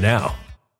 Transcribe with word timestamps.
now. 0.00 0.34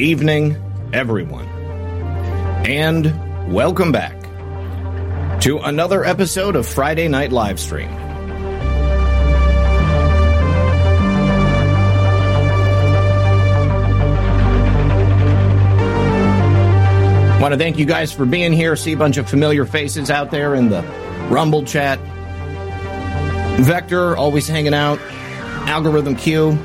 Evening, 0.00 0.56
everyone, 0.94 1.44
and 2.64 3.52
welcome 3.52 3.92
back 3.92 4.18
to 5.42 5.58
another 5.58 6.04
episode 6.04 6.56
of 6.56 6.66
Friday 6.66 7.06
Night 7.06 7.30
Livestream. 7.30 7.90
Want 17.38 17.52
to 17.52 17.58
thank 17.58 17.78
you 17.78 17.84
guys 17.84 18.10
for 18.10 18.24
being 18.24 18.54
here. 18.54 18.76
See 18.76 18.92
a 18.92 18.96
bunch 18.96 19.18
of 19.18 19.28
familiar 19.28 19.66
faces 19.66 20.10
out 20.10 20.30
there 20.30 20.54
in 20.54 20.70
the 20.70 20.80
Rumble 21.28 21.64
chat. 21.64 21.98
Vector 23.60 24.16
always 24.16 24.48
hanging 24.48 24.72
out. 24.72 24.98
Algorithm 25.68 26.16
Q. 26.16 26.58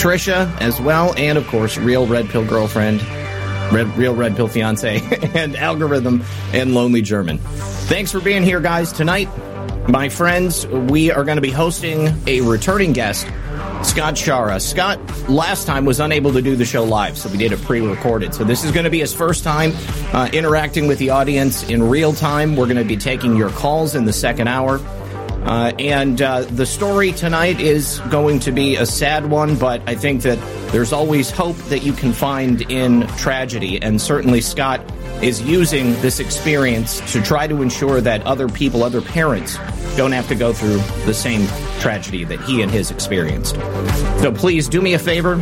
Trisha 0.00 0.50
as 0.62 0.80
well, 0.80 1.12
and 1.18 1.36
of 1.36 1.46
course, 1.48 1.76
Real 1.76 2.06
Red 2.06 2.30
Pill 2.30 2.46
Girlfriend, 2.46 3.02
Red, 3.70 3.86
Real 3.98 4.14
Red 4.14 4.34
Pill 4.34 4.48
Fiance, 4.48 4.98
and 5.34 5.54
Algorithm 5.54 6.24
and 6.54 6.74
Lonely 6.74 7.02
German. 7.02 7.36
Thanks 7.36 8.10
for 8.10 8.18
being 8.18 8.42
here, 8.42 8.60
guys. 8.60 8.92
Tonight, 8.92 9.28
my 9.90 10.08
friends, 10.08 10.66
we 10.66 11.10
are 11.10 11.22
going 11.22 11.36
to 11.36 11.42
be 11.42 11.50
hosting 11.50 12.14
a 12.26 12.40
returning 12.40 12.94
guest, 12.94 13.26
Scott 13.82 14.14
Schara. 14.14 14.58
Scott 14.58 14.98
last 15.28 15.66
time 15.66 15.84
was 15.84 16.00
unable 16.00 16.32
to 16.32 16.40
do 16.40 16.56
the 16.56 16.64
show 16.64 16.82
live, 16.82 17.18
so 17.18 17.28
we 17.28 17.36
did 17.36 17.52
it 17.52 17.60
pre-recorded. 17.60 18.32
So 18.32 18.42
this 18.42 18.64
is 18.64 18.72
going 18.72 18.84
to 18.84 18.90
be 18.90 19.00
his 19.00 19.12
first 19.12 19.44
time 19.44 19.72
uh, 20.14 20.30
interacting 20.32 20.88
with 20.88 20.98
the 20.98 21.10
audience 21.10 21.68
in 21.68 21.82
real 21.82 22.14
time. 22.14 22.56
We're 22.56 22.64
going 22.64 22.78
to 22.78 22.84
be 22.84 22.96
taking 22.96 23.36
your 23.36 23.50
calls 23.50 23.94
in 23.94 24.06
the 24.06 24.14
second 24.14 24.48
hour. 24.48 24.80
Uh, 25.42 25.72
and 25.78 26.20
uh, 26.20 26.42
the 26.42 26.66
story 26.66 27.12
tonight 27.12 27.60
is 27.60 27.98
going 28.10 28.38
to 28.40 28.52
be 28.52 28.76
a 28.76 28.84
sad 28.84 29.30
one, 29.30 29.56
but 29.56 29.82
I 29.88 29.94
think 29.94 30.22
that 30.22 30.38
there's 30.70 30.92
always 30.92 31.30
hope 31.30 31.56
that 31.68 31.82
you 31.82 31.92
can 31.92 32.12
find 32.12 32.62
in 32.70 33.06
tragedy. 33.16 33.80
And 33.80 34.00
certainly 34.00 34.42
Scott 34.42 34.80
is 35.22 35.40
using 35.42 35.92
this 36.00 36.20
experience 36.20 37.00
to 37.12 37.22
try 37.22 37.46
to 37.46 37.62
ensure 37.62 38.00
that 38.00 38.22
other 38.26 38.48
people, 38.48 38.82
other 38.84 39.00
parents, 39.00 39.56
don't 39.96 40.12
have 40.12 40.28
to 40.28 40.34
go 40.34 40.52
through 40.52 40.78
the 41.04 41.14
same 41.14 41.46
tragedy 41.80 42.24
that 42.24 42.40
he 42.42 42.62
and 42.62 42.70
his 42.70 42.90
experienced. 42.90 43.54
So 44.20 44.32
please 44.32 44.68
do 44.68 44.80
me 44.80 44.94
a 44.94 44.98
favor. 44.98 45.40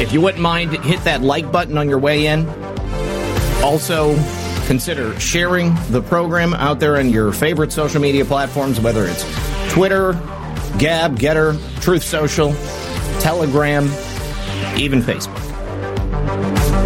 If 0.00 0.12
you 0.12 0.20
wouldn't 0.20 0.42
mind, 0.42 0.72
hit 0.84 1.02
that 1.04 1.22
like 1.22 1.50
button 1.52 1.76
on 1.76 1.88
your 1.88 1.98
way 1.98 2.26
in. 2.26 2.48
Also, 3.62 4.14
consider 4.68 5.18
sharing 5.18 5.74
the 5.88 6.02
program 6.02 6.52
out 6.52 6.78
there 6.78 6.98
on 6.98 7.08
your 7.08 7.32
favorite 7.32 7.72
social 7.72 8.02
media 8.02 8.22
platforms, 8.22 8.78
whether 8.78 9.06
it's 9.06 9.24
Twitter, 9.72 10.12
Gab, 10.78 11.18
Gettr, 11.18 11.58
Truth 11.80 12.04
Social, 12.04 12.52
Telegram, 13.20 13.84
even 14.76 15.00
Facebook. 15.00 15.38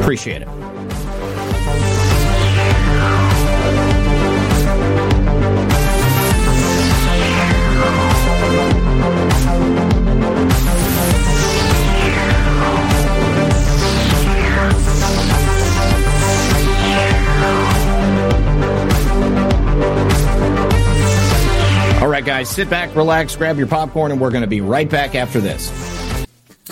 Appreciate 0.01 0.43
it. 0.43 0.62
Guys, 22.43 22.51
sit 22.51 22.69
back, 22.69 22.97
relax, 22.97 23.37
grab 23.37 23.57
your 23.57 23.69
popcorn, 23.69 24.11
and 24.11 24.21
we're 24.21 24.33
going 24.33 24.43
to 24.43 24.49
be 24.49 24.61
right 24.61 24.91
back 24.91 25.15
after 25.15 25.41
this. 25.41 25.71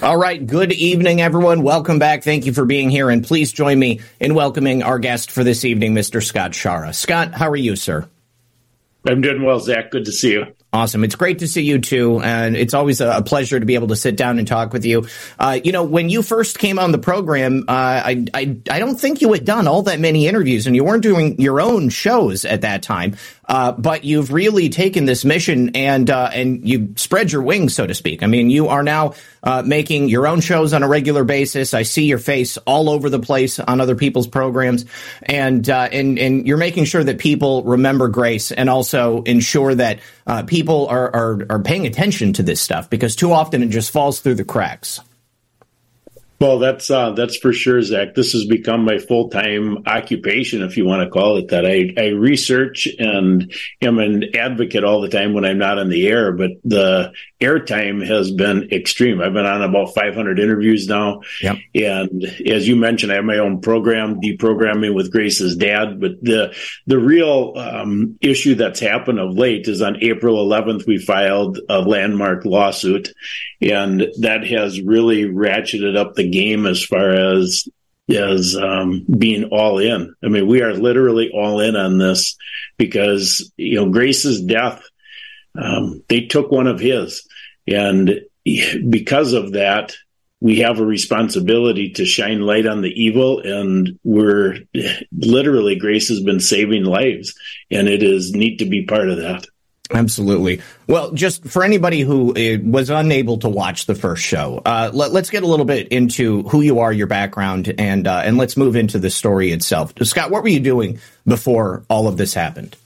All 0.03 0.17
right, 0.17 0.45
good 0.45 0.73
evening, 0.73 1.21
everyone. 1.21 1.63
Welcome 1.63 2.01
back. 2.01 2.25
Thank 2.25 2.45
you 2.45 2.53
for 2.53 2.65
being 2.65 2.91
here, 2.91 3.09
and 3.09 3.25
please 3.25 3.53
join 3.53 3.79
me 3.79 4.01
in 4.19 4.35
welcoming 4.35 4.83
our 4.83 4.99
guest 4.99 5.31
for 5.31 5.45
this 5.45 5.65
evening, 5.65 5.95
Mr. 5.95 6.21
Scott 6.21 6.55
Schara. 6.55 6.93
Scott, 6.93 7.35
how 7.35 7.49
are 7.49 7.55
you, 7.55 7.77
sir? 7.77 8.09
I'm 9.07 9.21
doing 9.21 9.45
well, 9.45 9.61
Zak. 9.61 9.93
Good 9.93 10.07
to 10.07 10.13
see 10.13 10.33
you. 10.33 10.47
Awesome. 10.73 11.03
It's 11.03 11.17
great 11.17 11.41
to 11.41 11.49
see 11.49 11.63
you 11.63 11.81
too. 11.81 12.21
And 12.21 12.57
it's 12.57 12.75
always 12.75 13.01
a, 13.01 13.23
pleasure 13.23 13.59
to 13.59 13.67
be 13.67 13.75
able 13.75 13.89
to 13.89 13.97
sit 13.97 14.17
down 14.17 14.39
and 14.39 14.47
talk 14.47 14.73
with 14.73 14.85
you. 14.85 15.09
Uh, 15.37 15.59
you 15.63 15.73
know, 15.73 15.83
when 15.83 16.09
you 16.09 16.23
first 16.23 16.61
came 16.61 16.79
on 16.79 16.93
the 16.93 16.99
program, 16.99 17.65
uh, 17.67 17.73
I, 17.73 18.25
I, 18.33 18.57
I 18.71 18.79
don't 18.79 18.95
think 18.95 19.21
you 19.21 19.33
had 19.33 19.45
done 19.45 19.67
all 19.67 19.83
that 19.83 19.99
many 19.99 20.29
interviews 20.29 20.69
and 20.69 20.77
you 20.77 20.85
weren't 20.85 21.03
doing 21.03 21.41
your 21.41 21.61
own 21.61 21.89
shows 21.89 22.45
at 22.45 22.61
that 22.61 22.83
time. 22.85 23.17
Uh, 23.51 23.73
but 23.73 24.05
you've 24.05 24.33
really 24.33 24.69
taken 24.69 25.07
this 25.07 25.25
mission 25.25 25.75
and, 25.75 26.09
uh, 26.09 26.31
and 26.33 26.67
you 26.69 26.95
spread 26.97 27.33
your 27.33 27.43
wings, 27.43 27.75
so 27.75 27.85
to 27.85 27.95
speak. 27.95 28.23
I 28.23 28.27
mean, 28.27 28.49
you 28.49 28.69
are 28.69 28.85
now, 28.85 29.15
uh, 29.43 29.63
making 29.67 30.09
your 30.09 30.29
own 30.29 30.41
shows 30.41 30.73
on 30.73 30.85
a 30.85 30.89
regular 30.89 31.25
basis. 31.25 31.75
I 31.75 31.83
see 31.83 32.05
your 32.05 32.19
face 32.19 32.59
all 32.59 32.89
over 32.89 33.11
the 33.11 33.19
place 33.19 33.59
on 33.59 33.81
other 33.81 33.97
people's 33.97 34.29
programs 34.29 34.85
and, 35.23 35.69
uh, 35.69 35.89
and, 35.91 36.17
and 36.19 36.47
you're 36.47 36.59
making 36.59 36.85
sure 36.85 37.03
that 37.03 37.19
people 37.19 37.65
remember 37.65 38.07
grace 38.07 38.53
and 38.53 38.71
also 38.71 39.23
ensure 39.23 39.75
that, 39.75 39.99
people 40.47 40.61
people 40.71 40.87
are, 40.87 41.17
are, 41.17 41.47
are 41.51 41.59
paying 41.59 41.87
attention 41.87 42.33
to 42.35 42.45
this 42.45 42.61
stuff 42.61 42.89
because 42.89 43.17
too 43.17 43.33
often 43.33 43.63
it 43.63 43.71
just 43.71 43.91
falls 43.91 44.21
through 44.21 44.35
the 44.35 44.45
cracks. 44.45 45.01
Well, 46.41 46.59
that's 46.59 46.91
uh, 46.91 47.11
that's 47.11 47.37
for 47.37 47.53
sure, 47.53 47.83
Zak. 47.83 48.15
This 48.15 48.33
has 48.33 48.47
become 48.47 48.83
my 48.87 48.97
full 48.97 49.29
time 49.29 49.87
occupation, 49.87 50.63
if 50.63 50.79
you 50.79 50.87
want 50.87 51.03
to 51.03 51.11
call 51.11 51.37
it 51.37 51.49
that. 51.49 51.67
I, 51.67 51.93
I 51.99 52.09
research 52.09 52.89
and 52.99 53.53
am 53.83 53.99
an 53.99 54.35
advocate 54.35 54.83
all 54.83 55.03
the 55.03 55.11
time 55.11 55.35
when 55.35 55.45
I'm 55.45 55.59
not 55.59 55.79
on 55.79 55.91
the 55.91 56.09
air, 56.09 56.33
but 56.33 56.53
the 56.65 57.13
airtime 57.41 58.07
has 58.07 58.31
been 58.31 58.69
extreme. 58.71 59.21
I've 59.21 59.33
been 59.33 59.47
on 59.47 59.63
about 59.63 59.95
500 59.95 60.39
interviews 60.39 60.89
now, 60.89 61.23
yep. 61.43 61.57
and 61.75 62.25
as 62.47 62.69
you 62.69 62.77
mentioned, 62.77 63.13
I 63.13 63.17
have 63.17 63.25
my 63.25 63.39
own 63.39 63.61
program, 63.61 64.21
deprogramming 64.21 64.95
with 64.95 65.11
Grace's 65.11 65.57
dad. 65.57 66.01
But 66.01 66.23
the 66.23 66.55
the 66.87 66.99
real 66.99 67.55
um, 67.57 68.19
issue 68.21 68.55
that's 68.55 68.81
happened 68.81 69.19
of 69.19 69.35
late 69.35 69.69
is 69.69 69.83
on 69.83 70.03
April 70.03 70.47
11th 70.47 70.87
we 70.87 70.99
filed 70.99 71.61
a 71.69 71.81
landmark 71.81 72.45
lawsuit, 72.45 73.13
and 73.61 74.07
that 74.21 74.47
has 74.47 74.81
really 74.81 75.25
ratcheted 75.25 75.97
up 75.97 76.15
the 76.15 76.29
game 76.29 76.67
as 76.67 76.85
far 76.85 77.11
as 77.11 77.69
as 78.15 78.57
um, 78.57 79.05
being 79.19 79.45
all 79.45 79.79
in. 79.79 80.15
I 80.23 80.29
mean, 80.29 80.47
we 80.47 80.63
are 80.63 80.75
literally 80.75 81.31
all 81.33 81.61
in 81.61 81.77
on 81.77 81.99
this 81.99 82.37
because 82.77 83.51
you 83.57 83.77
know 83.77 83.91
Grace's 83.91 84.43
death. 84.43 84.83
Um, 85.61 86.05
they 86.09 86.27
took 86.27 86.51
one 86.51 86.69
of 86.69 86.79
his, 86.79 87.27
and 87.67 88.21
because 88.89 89.33
of 89.33 89.53
that, 89.53 89.95
we 90.41 90.61
have 90.61 90.81
a 90.81 90.85
responsibility 90.85 91.91
to 91.91 92.07
shine 92.07 92.41
light 92.41 92.67
on 92.67 92.81
the 92.81 92.91
evil. 92.91 93.41
And 93.41 93.99
we're 94.05 94.59
literally 95.13 95.77
Grace 95.77 96.09
has 96.09 96.21
been 96.21 96.41
saving 96.41 96.85
lives, 96.85 97.35
and 97.71 97.89
it 97.89 98.03
is 98.03 98.33
neat 98.33 98.59
to 98.61 98.65
be 98.65 98.85
part 98.85 99.11
of 99.11 99.19
that. 99.19 99.47
Absolutely. 99.93 100.61
Well, 100.87 101.11
just 101.13 101.45
for 101.45 101.65
anybody 101.65 102.03
who 102.03 102.31
uh, 102.31 102.59
was 102.63 102.91
unable 102.91 103.39
to 103.39 103.49
watch 103.49 103.87
the 103.87 103.97
first 103.97 104.23
show, 104.23 104.63
uh, 104.65 104.91
let, 104.95 105.13
us 105.13 105.31
get 105.31 105.43
a 105.43 105.47
little 105.47 105.67
bit 105.67 105.89
into 105.89 106.45
who 106.45 106.61
you 106.61 106.79
are, 106.79 106.93
your 106.93 107.09
background, 107.09 107.75
and 107.77 108.07
uh, 108.07 108.23
and 108.25 108.37
let's 108.37 108.57
move 108.57 108.77
into 108.77 109.01
the 109.01 109.11
story 109.11 109.51
itself. 109.51 109.93
Scott, 110.03 110.31
what 110.31 110.45
were 110.45 110.49
you 110.49 110.61
doing 110.61 111.01
before 111.27 111.85
all 111.91 112.07
of 112.07 112.17
this 112.17 112.35
happened? 112.35 112.77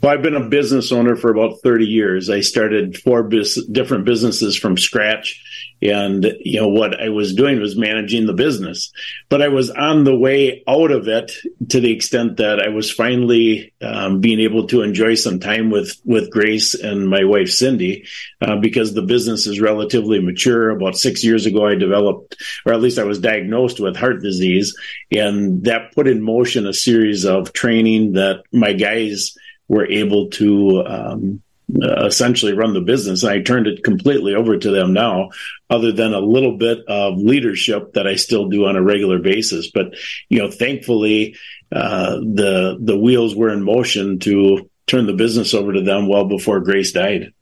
Well, 0.00 0.12
I've 0.12 0.22
been 0.22 0.36
a 0.36 0.48
business 0.48 0.92
owner 0.92 1.16
for 1.16 1.30
about 1.30 1.60
30 1.62 1.84
years. 1.84 2.30
I 2.30 2.40
started 2.40 2.98
four 2.98 3.24
bis- 3.24 3.64
different 3.66 4.04
businesses 4.04 4.56
from 4.56 4.76
scratch. 4.76 5.44
And, 5.80 6.24
you 6.40 6.60
know, 6.60 6.68
what 6.68 7.00
I 7.00 7.08
was 7.08 7.34
doing 7.34 7.60
was 7.60 7.76
managing 7.76 8.26
the 8.26 8.32
business, 8.32 8.92
but 9.28 9.42
I 9.42 9.48
was 9.48 9.70
on 9.70 10.02
the 10.02 10.16
way 10.16 10.64
out 10.66 10.90
of 10.90 11.06
it 11.06 11.30
to 11.68 11.80
the 11.80 11.92
extent 11.92 12.38
that 12.38 12.60
I 12.60 12.68
was 12.68 12.90
finally 12.90 13.72
um, 13.80 14.20
being 14.20 14.40
able 14.40 14.66
to 14.68 14.82
enjoy 14.82 15.14
some 15.14 15.38
time 15.38 15.70
with, 15.70 15.96
with 16.04 16.32
Grace 16.32 16.74
and 16.74 17.08
my 17.08 17.22
wife, 17.22 17.50
Cindy, 17.50 18.04
uh, 18.40 18.56
because 18.56 18.92
the 18.92 19.02
business 19.02 19.46
is 19.46 19.60
relatively 19.60 20.20
mature. 20.20 20.70
About 20.70 20.96
six 20.96 21.22
years 21.22 21.46
ago, 21.46 21.66
I 21.66 21.76
developed, 21.76 22.36
or 22.66 22.72
at 22.72 22.80
least 22.80 22.98
I 22.98 23.04
was 23.04 23.20
diagnosed 23.20 23.78
with 23.78 23.96
heart 23.96 24.20
disease 24.20 24.76
and 25.10 25.64
that 25.64 25.92
put 25.94 26.08
in 26.08 26.22
motion 26.22 26.66
a 26.66 26.72
series 26.72 27.24
of 27.24 27.52
training 27.52 28.12
that 28.12 28.42
my 28.52 28.72
guys 28.72 29.36
were 29.68 29.86
able 29.86 30.30
to 30.30 30.84
um, 30.86 31.42
essentially 31.70 32.54
run 32.54 32.72
the 32.72 32.80
business. 32.80 33.24
I 33.24 33.42
turned 33.42 33.66
it 33.66 33.84
completely 33.84 34.34
over 34.34 34.56
to 34.56 34.70
them 34.70 34.92
now, 34.92 35.30
other 35.68 35.92
than 35.92 36.14
a 36.14 36.20
little 36.20 36.56
bit 36.56 36.78
of 36.88 37.18
leadership 37.18 37.92
that 37.92 38.06
I 38.06 38.16
still 38.16 38.48
do 38.48 38.66
on 38.66 38.76
a 38.76 38.82
regular 38.82 39.18
basis. 39.18 39.70
But 39.70 39.94
you 40.28 40.38
know, 40.38 40.50
thankfully, 40.50 41.36
uh, 41.70 42.16
the 42.16 42.78
the 42.80 42.98
wheels 42.98 43.34
were 43.34 43.50
in 43.50 43.62
motion 43.62 44.18
to 44.20 44.70
turn 44.86 45.06
the 45.06 45.12
business 45.12 45.52
over 45.52 45.72
to 45.72 45.82
them 45.82 46.08
well 46.08 46.24
before 46.24 46.60
Grace 46.60 46.92
died. 46.92 47.32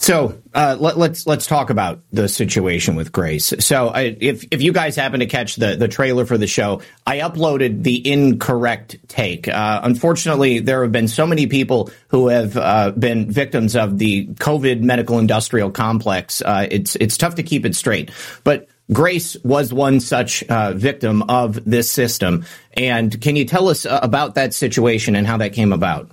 So 0.00 0.40
uh, 0.54 0.78
let, 0.80 0.94
us 0.94 0.96
let's, 0.96 1.26
let's 1.26 1.46
talk 1.46 1.68
about 1.68 2.00
the 2.10 2.26
situation 2.26 2.96
with 2.96 3.12
Grace. 3.12 3.52
So 3.58 3.88
I, 3.88 4.16
if 4.18 4.44
if 4.50 4.62
you 4.62 4.72
guys 4.72 4.96
happen 4.96 5.20
to 5.20 5.26
catch 5.26 5.56
the 5.56 5.76
the 5.76 5.88
trailer 5.88 6.24
for 6.24 6.38
the 6.38 6.46
show, 6.46 6.80
I 7.06 7.18
uploaded 7.18 7.82
the 7.82 8.10
incorrect 8.10 8.96
take. 9.08 9.46
Uh, 9.46 9.80
unfortunately, 9.84 10.60
there 10.60 10.82
have 10.82 10.90
been 10.90 11.06
so 11.06 11.26
many 11.26 11.46
people 11.48 11.90
who 12.08 12.28
have 12.28 12.56
uh, 12.56 12.92
been 12.92 13.30
victims 13.30 13.76
of 13.76 13.98
the 13.98 14.26
COVID 14.26 14.80
medical 14.80 15.18
industrial 15.18 15.70
complex. 15.70 16.40
Uh, 16.40 16.66
it's 16.70 16.96
it's 16.96 17.18
tough 17.18 17.34
to 17.34 17.42
keep 17.42 17.66
it 17.66 17.76
straight, 17.76 18.10
but. 18.42 18.68
Grace 18.92 19.36
was 19.44 19.72
one 19.72 20.00
such 20.00 20.42
uh, 20.48 20.72
victim 20.72 21.22
of 21.28 21.64
this 21.64 21.88
system. 21.88 22.44
And 22.72 23.20
can 23.20 23.36
you 23.36 23.44
tell 23.44 23.68
us 23.68 23.86
uh, 23.86 24.00
about 24.02 24.34
that 24.34 24.52
situation 24.52 25.14
and 25.14 25.28
how 25.28 25.36
that 25.36 25.52
came 25.52 25.72
about? 25.72 26.10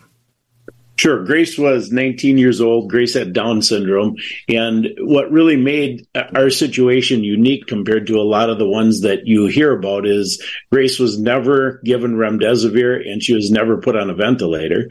Sure. 0.99 1.23
Grace 1.23 1.59
was 1.59 1.91
19 1.91 2.39
years 2.39 2.59
old. 2.59 2.89
Grace 2.89 3.13
had 3.13 3.31
Down 3.31 3.61
syndrome. 3.61 4.15
And 4.49 4.87
what 4.99 5.31
really 5.31 5.55
made 5.55 6.07
our 6.35 6.49
situation 6.49 7.23
unique 7.23 7.67
compared 7.67 8.07
to 8.07 8.19
a 8.19 8.25
lot 8.25 8.49
of 8.49 8.57
the 8.57 8.67
ones 8.67 9.01
that 9.01 9.27
you 9.27 9.45
hear 9.45 9.77
about 9.77 10.07
is 10.07 10.43
Grace 10.71 10.97
was 10.97 11.19
never 11.19 11.79
given 11.83 12.15
remdesivir 12.15 13.07
and 13.07 13.21
she 13.21 13.35
was 13.35 13.51
never 13.51 13.77
put 13.77 13.95
on 13.95 14.09
a 14.09 14.15
ventilator. 14.15 14.89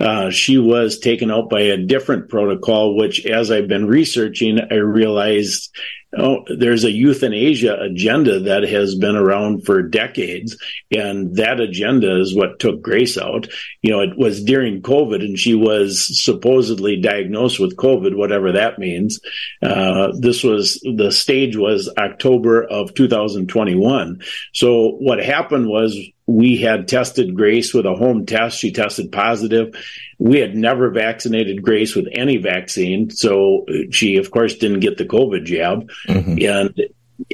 Uh, 0.00 0.30
she 0.30 0.56
was 0.56 0.98
taken 0.98 1.30
out 1.30 1.50
by 1.50 1.60
a 1.60 1.76
different 1.76 2.30
protocol, 2.30 2.96
which 2.96 3.26
as 3.26 3.50
I've 3.50 3.68
been 3.68 3.86
researching, 3.86 4.58
I 4.70 4.76
realized 4.76 5.70
Oh, 6.16 6.44
there's 6.46 6.84
a 6.84 6.90
euthanasia 6.90 7.80
agenda 7.80 8.38
that 8.40 8.64
has 8.64 8.94
been 8.94 9.16
around 9.16 9.64
for 9.64 9.82
decades, 9.82 10.56
and 10.94 11.34
that 11.36 11.58
agenda 11.58 12.20
is 12.20 12.34
what 12.34 12.58
took 12.58 12.82
Grace 12.82 13.16
out. 13.16 13.48
You 13.80 13.92
know, 13.92 14.00
it 14.00 14.18
was 14.18 14.44
during 14.44 14.82
COVID, 14.82 15.24
and 15.24 15.38
she 15.38 15.54
was 15.54 16.22
supposedly 16.22 17.00
diagnosed 17.00 17.58
with 17.58 17.76
COVID, 17.76 18.14
whatever 18.14 18.52
that 18.52 18.78
means. 18.78 19.20
Uh, 19.62 20.12
this 20.18 20.44
was 20.44 20.78
the 20.82 21.10
stage 21.10 21.56
was 21.56 21.90
October 21.96 22.62
of 22.62 22.92
2021. 22.92 24.20
So 24.52 24.90
what 24.98 25.18
happened 25.24 25.68
was 25.68 25.98
we 26.26 26.56
had 26.56 26.88
tested 26.88 27.34
Grace 27.34 27.74
with 27.74 27.86
a 27.86 27.94
home 27.94 28.26
test. 28.26 28.58
She 28.58 28.72
tested 28.72 29.10
positive. 29.10 29.74
We 30.18 30.38
had 30.38 30.54
never 30.54 30.90
vaccinated 30.90 31.62
Grace 31.62 31.94
with 31.94 32.06
any 32.12 32.36
vaccine. 32.36 33.10
So 33.10 33.66
she, 33.90 34.16
of 34.16 34.30
course, 34.30 34.56
didn't 34.56 34.80
get 34.80 34.98
the 34.98 35.04
COVID 35.04 35.44
jab. 35.44 35.90
Mm-hmm. 36.08 36.46
And 36.46 36.88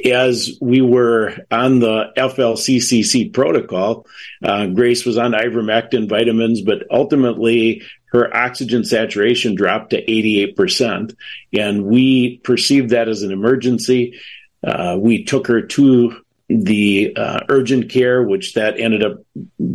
as 0.05 0.57
we 0.61 0.81
were 0.81 1.35
on 1.51 1.79
the 1.79 2.11
FLCCC 2.17 3.31
protocol, 3.33 4.07
uh, 4.43 4.67
Grace 4.67 5.05
was 5.05 5.17
on 5.17 5.31
ivermectin 5.31 6.09
vitamins, 6.09 6.61
but 6.61 6.83
ultimately 6.91 7.83
her 8.11 8.35
oxygen 8.35 8.83
saturation 8.83 9.55
dropped 9.55 9.91
to 9.91 10.03
88%. 10.03 11.15
And 11.53 11.85
we 11.85 12.37
perceived 12.37 12.89
that 12.89 13.07
as 13.07 13.21
an 13.21 13.31
emergency. 13.31 14.19
Uh, 14.63 14.97
we 14.99 15.23
took 15.23 15.47
her 15.47 15.61
to 15.61 16.21
the 16.49 17.13
uh, 17.15 17.41
urgent 17.47 17.91
care, 17.91 18.23
which 18.23 18.55
that 18.55 18.79
ended 18.79 19.03
up 19.03 19.19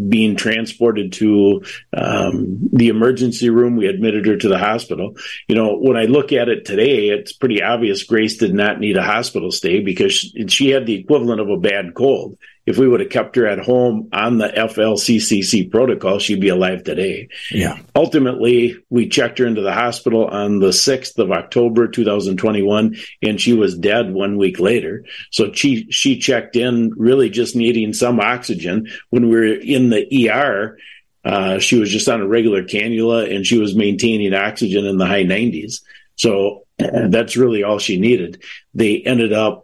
being 0.08 0.34
transported 0.34 1.12
to 1.12 1.64
um, 1.96 2.68
the 2.72 2.88
emergency 2.88 3.48
room. 3.48 3.76
We 3.76 3.86
admitted 3.86 4.26
her 4.26 4.36
to 4.36 4.48
the 4.48 4.58
hospital. 4.58 5.16
You 5.46 5.54
know, 5.54 5.76
when 5.76 5.96
I 5.96 6.04
look 6.04 6.32
at 6.32 6.48
it 6.48 6.64
today, 6.64 7.10
it's 7.10 7.32
pretty 7.32 7.62
obvious 7.62 8.02
Grace 8.02 8.38
did 8.38 8.54
not 8.54 8.80
need 8.80 8.96
a 8.96 9.02
hospital 9.02 9.52
stay 9.52 9.80
because 9.80 10.12
she, 10.12 10.48
she 10.48 10.70
had 10.70 10.84
the 10.84 10.98
equivalent 10.98 11.40
of 11.40 11.48
a 11.48 11.56
bad 11.56 11.94
cold 11.94 12.38
if 12.66 12.78
we 12.78 12.88
would 12.88 13.00
have 13.00 13.11
kept 13.11 13.37
her 13.37 13.47
at 13.47 13.59
home 13.59 14.09
on 14.12 14.38
the 14.38 14.49
FLCCC 14.49 15.71
protocol, 15.71 16.18
she'd 16.18 16.40
be 16.40 16.49
alive 16.49 16.83
today. 16.85 17.28
Yeah. 17.50 17.78
Ultimately, 17.94 18.76
we 18.88 19.09
checked 19.09 19.38
her 19.38 19.47
into 19.47 19.61
the 19.61 19.73
hospital 19.73 20.26
on 20.26 20.61
the 20.61 20.68
6th 20.68 21.18
of 21.18 21.30
October, 21.30 21.88
2021, 21.88 22.97
and 23.23 23.40
she 23.40 23.52
was 23.52 23.76
dead 23.76 24.12
one 24.12 24.38
week 24.38 24.59
later. 24.59 25.04
So 25.30 25.52
she, 25.52 25.90
she 25.90 26.18
checked 26.18 26.56
in 26.56 26.92
really 26.97 27.28
just 27.28 27.54
needing 27.54 27.92
some 27.92 28.18
oxygen. 28.18 28.88
When 29.11 29.28
we 29.28 29.37
were 29.37 29.54
in 29.54 29.90
the 29.90 30.30
ER, 30.30 30.78
uh, 31.25 31.59
she 31.59 31.78
was 31.78 31.90
just 31.90 32.09
on 32.09 32.21
a 32.21 32.26
regular 32.26 32.62
cannula 32.62 33.35
and 33.35 33.47
she 33.47 33.59
was 33.59 33.75
maintaining 33.75 34.35
oxygen 34.35 34.87
in 34.87 34.99
the 34.99 35.06
high 35.06 35.25
90s. 35.25 35.80
So 36.16 36.64
that's 36.78 37.37
really 37.37 37.62
all 37.62 37.78
she 37.78 37.99
needed. 37.99 38.42
They 38.75 39.00
ended 39.00 39.33
up 39.33 39.63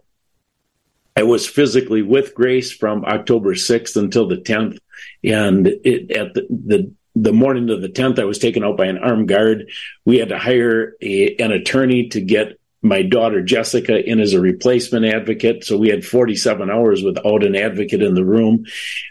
I 1.15 1.23
was 1.23 1.47
physically 1.47 2.01
with 2.01 2.33
Grace 2.33 2.71
from 2.71 3.05
October 3.05 3.53
6th 3.53 3.97
until 3.97 4.27
the 4.27 4.37
10th. 4.37 4.77
And 5.23 5.67
it, 5.67 6.11
at 6.11 6.33
the, 6.33 6.47
the, 6.49 6.93
the 7.15 7.33
morning 7.33 7.69
of 7.69 7.81
the 7.81 7.89
10th, 7.89 8.19
I 8.19 8.25
was 8.25 8.39
taken 8.39 8.63
out 8.63 8.77
by 8.77 8.85
an 8.85 8.97
armed 8.97 9.27
guard. 9.27 9.69
We 10.05 10.19
had 10.19 10.29
to 10.29 10.37
hire 10.37 10.95
a, 11.01 11.35
an 11.35 11.51
attorney 11.51 12.09
to 12.09 12.21
get 12.21 12.59
my 12.81 13.03
daughter 13.03 13.41
Jessica 13.43 14.03
in 14.03 14.19
as 14.19 14.33
a 14.33 14.41
replacement 14.41 15.05
advocate. 15.05 15.63
So 15.63 15.77
we 15.77 15.89
had 15.89 16.03
47 16.03 16.69
hours 16.69 17.03
without 17.03 17.43
an 17.43 17.55
advocate 17.55 18.01
in 18.01 18.15
the 18.15 18.25
room. 18.25 18.65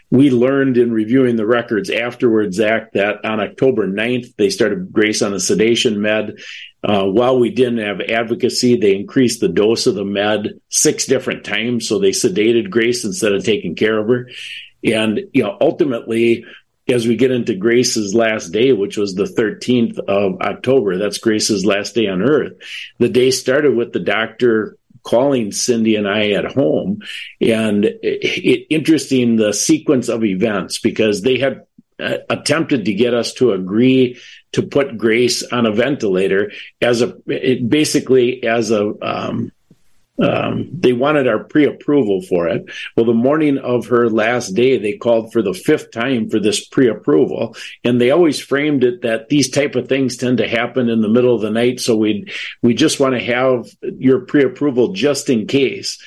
We 0.09 0.29
learned 0.29 0.77
in 0.77 0.91
reviewing 0.91 1.37
the 1.37 1.45
records 1.45 1.89
afterwards, 1.89 2.57
Zak, 2.57 2.91
that 2.93 3.23
on 3.23 3.39
October 3.39 3.87
9th, 3.87 4.35
they 4.35 4.49
started 4.49 4.91
Grace 4.91 5.21
on 5.21 5.33
a 5.33 5.39
sedation 5.39 6.01
med. 6.01 6.39
Uh, 6.83 7.05
while 7.05 7.39
we 7.39 7.49
didn't 7.49 7.77
have 7.77 8.01
advocacy, 8.01 8.75
they 8.75 8.95
increased 8.95 9.39
the 9.39 9.47
dose 9.47 9.87
of 9.87 9.95
the 9.95 10.03
med 10.03 10.59
six 10.69 11.05
different 11.05 11.45
times. 11.45 11.87
So 11.87 11.99
they 11.99 12.09
sedated 12.09 12.71
Grace 12.71 13.05
instead 13.05 13.33
of 13.33 13.45
taking 13.45 13.75
care 13.75 13.99
of 13.99 14.07
her. 14.07 14.29
And, 14.83 15.21
you 15.31 15.43
know, 15.43 15.57
ultimately, 15.61 16.43
as 16.87 17.07
we 17.07 17.15
get 17.15 17.31
into 17.31 17.55
Grace's 17.55 18.13
last 18.13 18.49
day, 18.49 18.73
which 18.73 18.97
was 18.97 19.15
the 19.15 19.23
13th 19.25 19.99
of 19.99 20.41
October, 20.41 20.97
that's 20.97 21.19
Grace's 21.19 21.65
last 21.65 21.95
day 21.95 22.07
on 22.07 22.21
earth. 22.21 22.53
The 22.97 23.09
day 23.09 23.31
started 23.31 23.75
with 23.75 23.93
the 23.93 23.99
doctor 23.99 24.77
calling 25.03 25.51
Cindy 25.51 25.95
and 25.95 26.07
I 26.07 26.31
at 26.31 26.45
home 26.45 27.01
and 27.39 27.85
it, 27.85 27.97
it 28.03 28.67
interesting 28.69 29.35
the 29.35 29.53
sequence 29.53 30.09
of 30.09 30.23
events 30.23 30.77
because 30.77 31.21
they 31.21 31.39
had 31.39 31.65
uh, 31.99 32.17
attempted 32.29 32.85
to 32.85 32.93
get 32.93 33.13
us 33.13 33.33
to 33.33 33.51
agree 33.51 34.19
to 34.53 34.63
put 34.63 34.97
Grace 34.97 35.43
on 35.43 35.65
a 35.65 35.71
ventilator 35.71 36.51
as 36.81 37.01
a 37.01 37.07
basically 37.07 38.43
as 38.43 38.71
a 38.71 38.93
um, 39.01 39.51
um, 40.19 40.69
they 40.73 40.93
wanted 40.93 41.27
our 41.27 41.43
pre-approval 41.43 42.21
for 42.23 42.47
it. 42.47 42.65
Well, 42.95 43.05
the 43.05 43.13
morning 43.13 43.57
of 43.57 43.87
her 43.87 44.09
last 44.09 44.49
day, 44.49 44.77
they 44.77 44.93
called 44.93 45.31
for 45.31 45.41
the 45.41 45.53
fifth 45.53 45.91
time 45.91 46.29
for 46.29 46.39
this 46.39 46.67
pre-approval, 46.67 47.55
and 47.83 47.99
they 47.99 48.11
always 48.11 48.39
framed 48.39 48.83
it 48.83 49.01
that 49.01 49.29
these 49.29 49.49
type 49.49 49.75
of 49.75 49.87
things 49.87 50.17
tend 50.17 50.37
to 50.37 50.47
happen 50.47 50.89
in 50.89 51.01
the 51.01 51.09
middle 51.09 51.33
of 51.33 51.41
the 51.41 51.49
night. 51.49 51.79
So 51.79 51.95
we 51.95 52.31
we 52.61 52.73
just 52.73 52.99
want 52.99 53.15
to 53.15 53.23
have 53.23 53.65
your 53.81 54.21
pre-approval 54.21 54.93
just 54.93 55.29
in 55.29 55.47
case. 55.47 55.97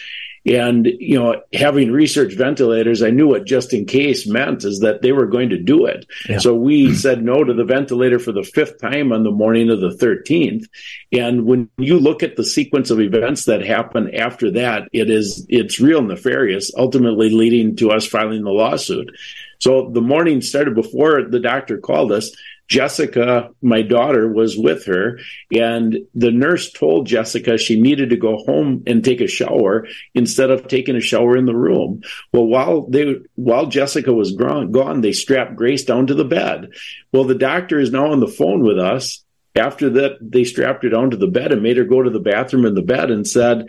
And, 0.46 0.86
you 0.86 1.18
know, 1.18 1.42
having 1.54 1.90
research 1.90 2.34
ventilators, 2.34 3.02
I 3.02 3.10
knew 3.10 3.28
what 3.28 3.46
just 3.46 3.72
in 3.72 3.86
case 3.86 4.26
meant 4.26 4.64
is 4.64 4.80
that 4.80 5.00
they 5.00 5.12
were 5.12 5.26
going 5.26 5.50
to 5.50 5.58
do 5.58 5.86
it. 5.86 6.06
Yeah. 6.28 6.38
So 6.38 6.54
we 6.54 6.94
said 6.94 7.24
no 7.24 7.42
to 7.42 7.54
the 7.54 7.64
ventilator 7.64 8.18
for 8.18 8.32
the 8.32 8.42
fifth 8.42 8.80
time 8.80 9.12
on 9.12 9.24
the 9.24 9.30
morning 9.30 9.70
of 9.70 9.80
the 9.80 9.90
13th. 9.90 10.66
And 11.12 11.46
when 11.46 11.70
you 11.78 11.98
look 11.98 12.22
at 12.22 12.36
the 12.36 12.44
sequence 12.44 12.90
of 12.90 13.00
events 13.00 13.46
that 13.46 13.64
happen 13.64 14.14
after 14.14 14.50
that, 14.52 14.88
it 14.92 15.08
is, 15.08 15.46
it's 15.48 15.80
real 15.80 16.02
nefarious, 16.02 16.70
ultimately 16.76 17.30
leading 17.30 17.76
to 17.76 17.90
us 17.90 18.06
filing 18.06 18.44
the 18.44 18.50
lawsuit. 18.50 19.10
So 19.58 19.90
the 19.90 20.02
morning 20.02 20.42
started 20.42 20.74
before 20.74 21.22
the 21.22 21.40
doctor 21.40 21.78
called 21.78 22.12
us. 22.12 22.30
Jessica, 22.68 23.50
my 23.62 23.82
daughter, 23.82 24.32
was 24.32 24.56
with 24.56 24.86
her, 24.86 25.18
and 25.52 25.98
the 26.14 26.30
nurse 26.30 26.72
told 26.72 27.06
Jessica 27.06 27.58
she 27.58 27.80
needed 27.80 28.10
to 28.10 28.16
go 28.16 28.38
home 28.38 28.82
and 28.86 29.04
take 29.04 29.20
a 29.20 29.26
shower 29.26 29.86
instead 30.14 30.50
of 30.50 30.68
taking 30.68 30.96
a 30.96 31.00
shower 31.00 31.36
in 31.36 31.46
the 31.46 31.56
room. 31.56 32.02
Well, 32.32 32.46
while 32.46 32.86
they 32.88 33.16
while 33.34 33.66
Jessica 33.66 34.12
was 34.12 34.32
gone, 34.32 35.00
they 35.00 35.12
strapped 35.12 35.56
Grace 35.56 35.84
down 35.84 36.06
to 36.06 36.14
the 36.14 36.24
bed. 36.24 36.70
Well, 37.12 37.24
the 37.24 37.34
doctor 37.34 37.78
is 37.78 37.92
now 37.92 38.12
on 38.12 38.20
the 38.20 38.28
phone 38.28 38.62
with 38.62 38.78
us. 38.78 39.23
After 39.56 39.88
that, 39.90 40.18
they 40.20 40.42
strapped 40.42 40.82
her 40.82 40.90
down 40.90 41.10
to 41.10 41.16
the 41.16 41.28
bed 41.28 41.52
and 41.52 41.62
made 41.62 41.76
her 41.76 41.84
go 41.84 42.02
to 42.02 42.10
the 42.10 42.18
bathroom 42.18 42.66
in 42.66 42.74
the 42.74 42.82
bed 42.82 43.10
and 43.10 43.26
said, 43.26 43.68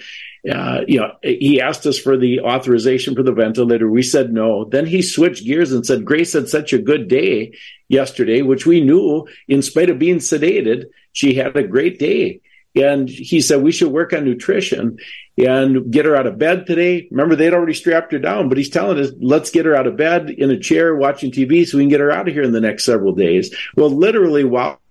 uh, 0.51 0.82
you 0.88 1.00
know, 1.00 1.12
he 1.22 1.62
asked 1.62 1.86
us 1.86 1.98
for 1.98 2.18
the 2.18 2.39
authorization 2.42 3.15
for 3.15 3.22
the 3.22 3.32
ventilator. 3.32 3.89
We 3.89 4.01
said 4.01 4.34
no. 4.34 4.65
Then 4.65 4.86
he 4.88 5.01
switched 5.01 5.46
gears 5.46 5.72
and 5.72 5.86
said, 5.86 6.06
Grace 6.06 6.34
had 6.34 6.50
such 6.50 6.74
a 6.74 6.80
good 6.80 7.08
day 7.08 7.54
yesterday, 7.88 8.42
which 8.42 8.65
we 8.65 8.82
knew 8.82 9.27
in 9.48 9.62
spite 9.62 9.89
of 9.89 10.00
being 10.00 10.18
sedated, 10.18 10.86
she 11.13 11.36
had 11.36 11.56
a 11.56 11.63
great 11.63 12.00
day. 12.00 12.42
And 12.75 13.08
he 13.08 13.39
said, 13.39 13.62
we 13.62 13.72
should 13.72 13.92
work 13.92 14.12
on 14.12 14.25
nutrition 14.25 14.98
and 15.38 15.92
get 15.92 16.06
her 16.06 16.15
out 16.15 16.27
of 16.27 16.38
bed 16.38 16.65
today. 16.65 17.08
Remember, 17.10 17.36
they'd 17.36 17.54
already 17.54 17.74
strapped 17.74 18.12
her 18.12 18.20
down, 18.20 18.50
but 18.50 18.58
he's 18.58 18.70
telling 18.70 19.00
us, 19.00 19.12
let's 19.22 19.50
get 19.50 19.65
her 19.65 19.75
out 19.75 19.88
of 19.88 19.96
bed 19.96 20.30
in 20.30 20.51
a 20.51 20.60
chair 20.60 20.94
watching 20.96 21.32
TV 21.32 21.65
so 21.65 21.77
we 21.77 21.84
can 21.84 21.89
get 21.89 22.01
her 22.01 22.12
out 22.12 22.27
of 22.27 22.34
here 22.34 22.44
in 22.44 22.51
the 22.51 22.60
next 22.60 22.84
several 22.84 23.13
days. 23.13 23.56
Well, 23.77 23.89
literally, 23.89 24.44
while 24.44 24.82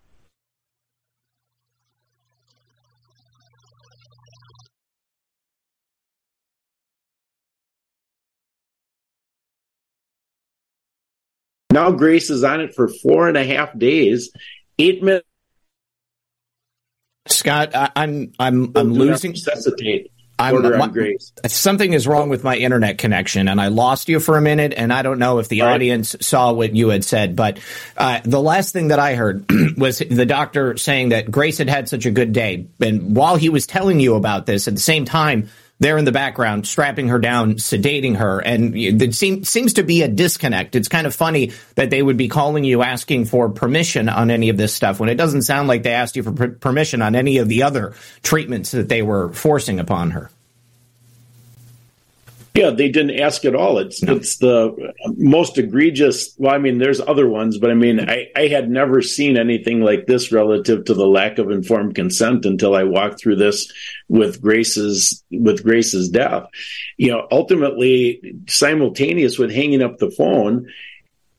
Now 11.75 11.91
Grace 11.91 12.31
is 12.31 12.45
on 12.45 12.61
it 12.61 12.73
for 12.73 12.87
four 12.87 13.27
and 13.27 13.37
a 13.37 13.45
half 13.45 13.77
days, 13.77 14.31
eight 14.79 15.03
minutes. 15.03 15.27
Scott, 17.27 17.75
I, 17.75 17.91
am 17.97 18.33
I'm 18.39 18.71
I'm 18.77 18.93
losing. 18.93 19.33
Necessitate. 19.33 20.13
I'm, 20.39 20.63
my, 20.63 21.17
something 21.47 21.93
is 21.93 22.07
wrong 22.07 22.29
with 22.29 22.45
my 22.45 22.57
internet 22.57 22.99
connection, 22.99 23.49
and 23.49 23.61
I 23.61 23.69
lost 23.69 24.09
you 24.09 24.21
for 24.21 24.37
a 24.37 24.41
minute, 24.41 24.75
and 24.77 24.93
I 24.93 25.03
don't 25.03 25.19
know 25.19 25.39
if 25.39 25.49
the 25.49 25.63
right. 25.63 25.75
audience 25.75 26.15
saw 26.21 26.53
what 26.53 26.75
you 26.77 26.89
had 26.89 27.05
said, 27.05 27.35
but 27.35 27.59
uh, 27.97 28.21
the 28.25 28.41
last 28.41 28.73
thing 28.73 28.89
that 28.89 28.99
I 28.99 29.15
heard 29.15 29.45
was 29.77 29.99
the 29.99 30.27
doctor 30.27 30.77
saying 30.77 31.11
that 31.11 31.31
Grace 31.31 31.59
had 31.59 31.69
had 31.69 31.89
such 31.89 32.07
a 32.07 32.11
good 32.11 32.33
day, 32.33 32.67
and 32.81 33.17
while 33.17 33.37
he 33.37 33.49
was 33.49 33.67
telling 33.67 33.99
you 34.01 34.15
about 34.15 34.47
this, 34.47 34.69
at 34.69 34.75
the 34.75 34.81
same 34.81 35.05
time, 35.05 35.49
there 35.85 35.99
in 35.99 36.07
the 36.07 36.13
background, 36.13 36.67
strapping 36.67 37.09
her 37.09 37.19
down, 37.19 37.57
sedating 37.57 38.17
her. 38.17 38.41
And 38.41 38.75
it 38.75 39.15
seem, 39.15 39.45
seems 39.45 39.75
to 39.75 39.83
be 39.83 40.01
a 40.01 40.09
disconnect. 40.09 40.75
It's 40.75 40.89
kind 40.89 41.07
of 41.07 41.15
funny 41.15 41.53
that 41.75 41.91
they 41.91 42.03
would 42.03 42.17
be 42.17 42.29
calling 42.29 42.65
you 42.65 42.83
asking 42.83 43.27
for 43.27 43.51
permission 43.51 44.09
on 44.09 44.31
any 44.31 44.49
of 44.49 44.57
this 44.57 44.75
stuff 44.75 44.99
when 44.99 45.11
it 45.11 45.17
doesn't 45.17 45.43
sound 45.43 45.69
like 45.69 45.83
they 45.83 45.93
asked 45.93 46.17
you 46.17 46.23
for 46.23 46.33
per- 46.33 46.49
permission 46.53 47.03
on 47.03 47.15
any 47.15 47.37
of 47.37 47.49
the 47.49 47.65
other 47.65 47.95
treatments 48.23 48.71
that 48.71 48.89
they 48.89 49.03
were 49.03 49.31
forcing 49.35 49.79
upon 49.79 50.13
her. 50.13 50.31
Yeah, 52.55 52.71
they 52.71 52.89
didn't 52.89 53.19
ask 53.19 53.45
at 53.45 53.57
all. 53.57 53.79
It's 53.79 54.01
no. 54.01 54.15
it's 54.15 54.39
the 54.39 54.93
most 55.17 55.59
egregious. 55.59 56.37
Well, 56.39 56.55
I 56.55 56.59
mean, 56.59 56.79
there's 56.79 57.01
other 57.01 57.29
ones, 57.29 57.59
but 57.59 57.73
I 57.73 57.75
mean, 57.75 58.09
I, 58.09 58.29
I 58.37 58.47
had 58.47 58.71
never 58.71 59.03
seen 59.03 59.37
anything 59.37 59.81
like 59.81 60.07
this 60.07 60.31
relative 60.31 60.85
to 60.85 60.95
the 60.95 61.07
lack 61.07 61.39
of 61.39 61.51
informed 61.51 61.97
consent 61.97 62.47
until 62.47 62.77
I 62.77 62.85
walked 62.85 63.19
through 63.19 63.37
this 63.37 63.73
with 64.09 64.41
Grace's 64.41 65.25
with 65.33 65.65
Grace's 65.65 66.09
death. 66.09 66.47
You 66.97 67.11
know, 67.11 67.27
ultimately, 67.33 68.37
simultaneous 68.47 69.37
with 69.37 69.51
hanging 69.51 69.83
up 69.83 69.99
the 69.99 70.13
phone, 70.13 70.69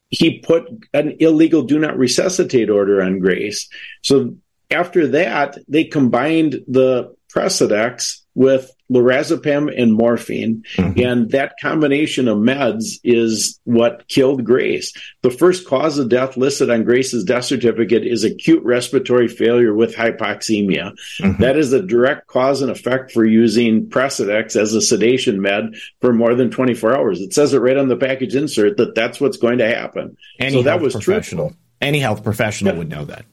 he 0.10 0.40
put 0.40 0.68
an 0.94 1.16
illegal 1.22 1.64
do 1.64 1.80
not 1.80 1.98
resuscitate 1.98 2.70
order 2.70 3.02
on 3.02 3.20
Grace. 3.20 3.70
So 4.02 4.36
after 4.70 5.08
that, 5.08 5.58
they 5.70 5.86
combined 5.86 6.58
the 6.68 7.16
Precedex 7.34 8.22
with 8.34 8.70
lorazepam 8.92 9.74
and 9.76 9.94
morphine. 9.94 10.64
Mm-hmm. 10.76 11.00
And 11.02 11.32
that 11.32 11.56
combination 11.62 12.28
of 12.28 12.38
meds 12.38 13.00
is 13.04 13.60
what 13.64 14.08
killed 14.08 14.44
Grace. 14.44 14.94
The 15.22 15.32
first 15.32 15.68
cause 15.68 15.98
of 15.98 16.10
death 16.10 16.38
listed 16.38 16.70
on 16.70 16.84
Grace's 16.84 17.24
death 17.24 17.46
certificate 17.46 18.06
is 18.06 18.24
acute 18.24 18.64
respiratory 18.64 19.28
failure 19.28 19.74
with 19.74 19.96
hypoxemia. 19.96 20.96
Mm-hmm. 21.22 21.42
That 21.42 21.58
is 21.58 21.74
a 21.74 21.82
direct 21.82 22.28
cause 22.28 22.62
and 22.62 22.72
effect 22.72 23.12
for 23.12 23.26
using 23.26 23.90
Precedex 23.90 24.56
as 24.56 24.74
a 24.74 24.82
sedation 24.82 25.42
med 25.42 25.76
for 26.02 26.14
more 26.14 26.36
than 26.36 26.52
24 26.52 26.96
hours. 26.96 27.22
It 27.22 27.34
says 27.34 27.54
it 27.54 27.60
right 27.60 27.78
on 27.78 27.88
the 27.88 27.98
package 27.98 28.36
insert 28.36 28.78
that 28.78 28.96
that's 28.96 29.20
what's 29.20 29.38
going 29.38 29.58
to 29.60 29.68
happen. 29.68 30.18
Any 30.40 30.58
so 30.58 30.64
that 30.64 30.82
was 30.82 30.94
professional. 30.94 31.48
Truthful. 31.48 31.62
Any 31.82 32.00
health 32.00 32.24
professional 32.24 32.74
yeah. 32.74 32.80
would 32.80 32.90
know 32.90 33.06
that. 33.06 33.26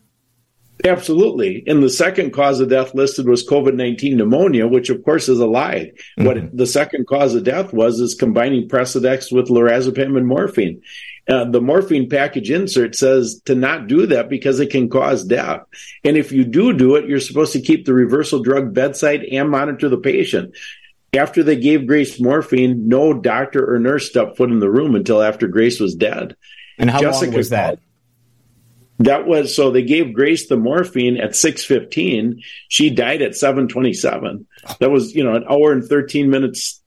Absolutely. 0.84 1.62
And 1.66 1.82
the 1.82 1.90
second 1.90 2.32
cause 2.32 2.60
of 2.60 2.68
death 2.68 2.94
listed 2.94 3.26
was 3.26 3.46
COVID 3.46 3.74
19 3.74 4.16
pneumonia, 4.16 4.66
which 4.66 4.90
of 4.90 5.04
course 5.04 5.28
is 5.28 5.38
a 5.38 5.46
lie. 5.46 5.92
Mm-hmm. 6.18 6.24
What 6.26 6.56
the 6.56 6.66
second 6.66 7.06
cause 7.06 7.34
of 7.34 7.44
death 7.44 7.72
was 7.72 8.00
is 8.00 8.14
combining 8.14 8.68
Precedex 8.68 9.32
with 9.32 9.48
lorazepam 9.48 10.16
and 10.16 10.26
morphine. 10.26 10.82
Uh, 11.28 11.44
the 11.44 11.60
morphine 11.60 12.08
package 12.08 12.50
insert 12.50 12.96
says 12.96 13.40
to 13.44 13.54
not 13.54 13.86
do 13.86 14.06
that 14.06 14.28
because 14.28 14.58
it 14.58 14.70
can 14.70 14.88
cause 14.88 15.24
death. 15.24 15.60
And 16.02 16.16
if 16.16 16.32
you 16.32 16.44
do 16.44 16.72
do 16.72 16.96
it, 16.96 17.08
you're 17.08 17.20
supposed 17.20 17.52
to 17.52 17.60
keep 17.60 17.86
the 17.86 17.94
reversal 17.94 18.42
drug 18.42 18.74
bedside 18.74 19.22
and 19.24 19.48
monitor 19.48 19.88
the 19.88 19.98
patient. 19.98 20.56
After 21.14 21.42
they 21.42 21.56
gave 21.56 21.86
Grace 21.86 22.20
morphine, 22.20 22.88
no 22.88 23.12
doctor 23.12 23.72
or 23.72 23.78
nurse 23.78 24.08
stepped 24.08 24.36
foot 24.36 24.50
in 24.50 24.58
the 24.58 24.70
room 24.70 24.96
until 24.96 25.22
after 25.22 25.46
Grace 25.46 25.78
was 25.78 25.94
dead. 25.94 26.34
And 26.78 26.90
how 26.90 27.00
Jessica 27.00 27.30
long 27.30 27.36
was 27.36 27.50
that? 27.50 27.78
That 28.98 29.26
was 29.26 29.54
so 29.56 29.70
they 29.70 29.82
gave 29.82 30.12
Grace 30.12 30.48
the 30.48 30.56
morphine 30.56 31.16
at 31.16 31.34
6:15. 31.34 32.42
She 32.68 32.90
died 32.90 33.22
at 33.22 33.32
7:27. 33.32 34.46
That 34.80 34.90
was, 34.90 35.14
you 35.14 35.24
know, 35.24 35.34
an 35.34 35.44
hour 35.48 35.72
and 35.72 35.84
13 35.84 36.30
minutes 36.30 36.82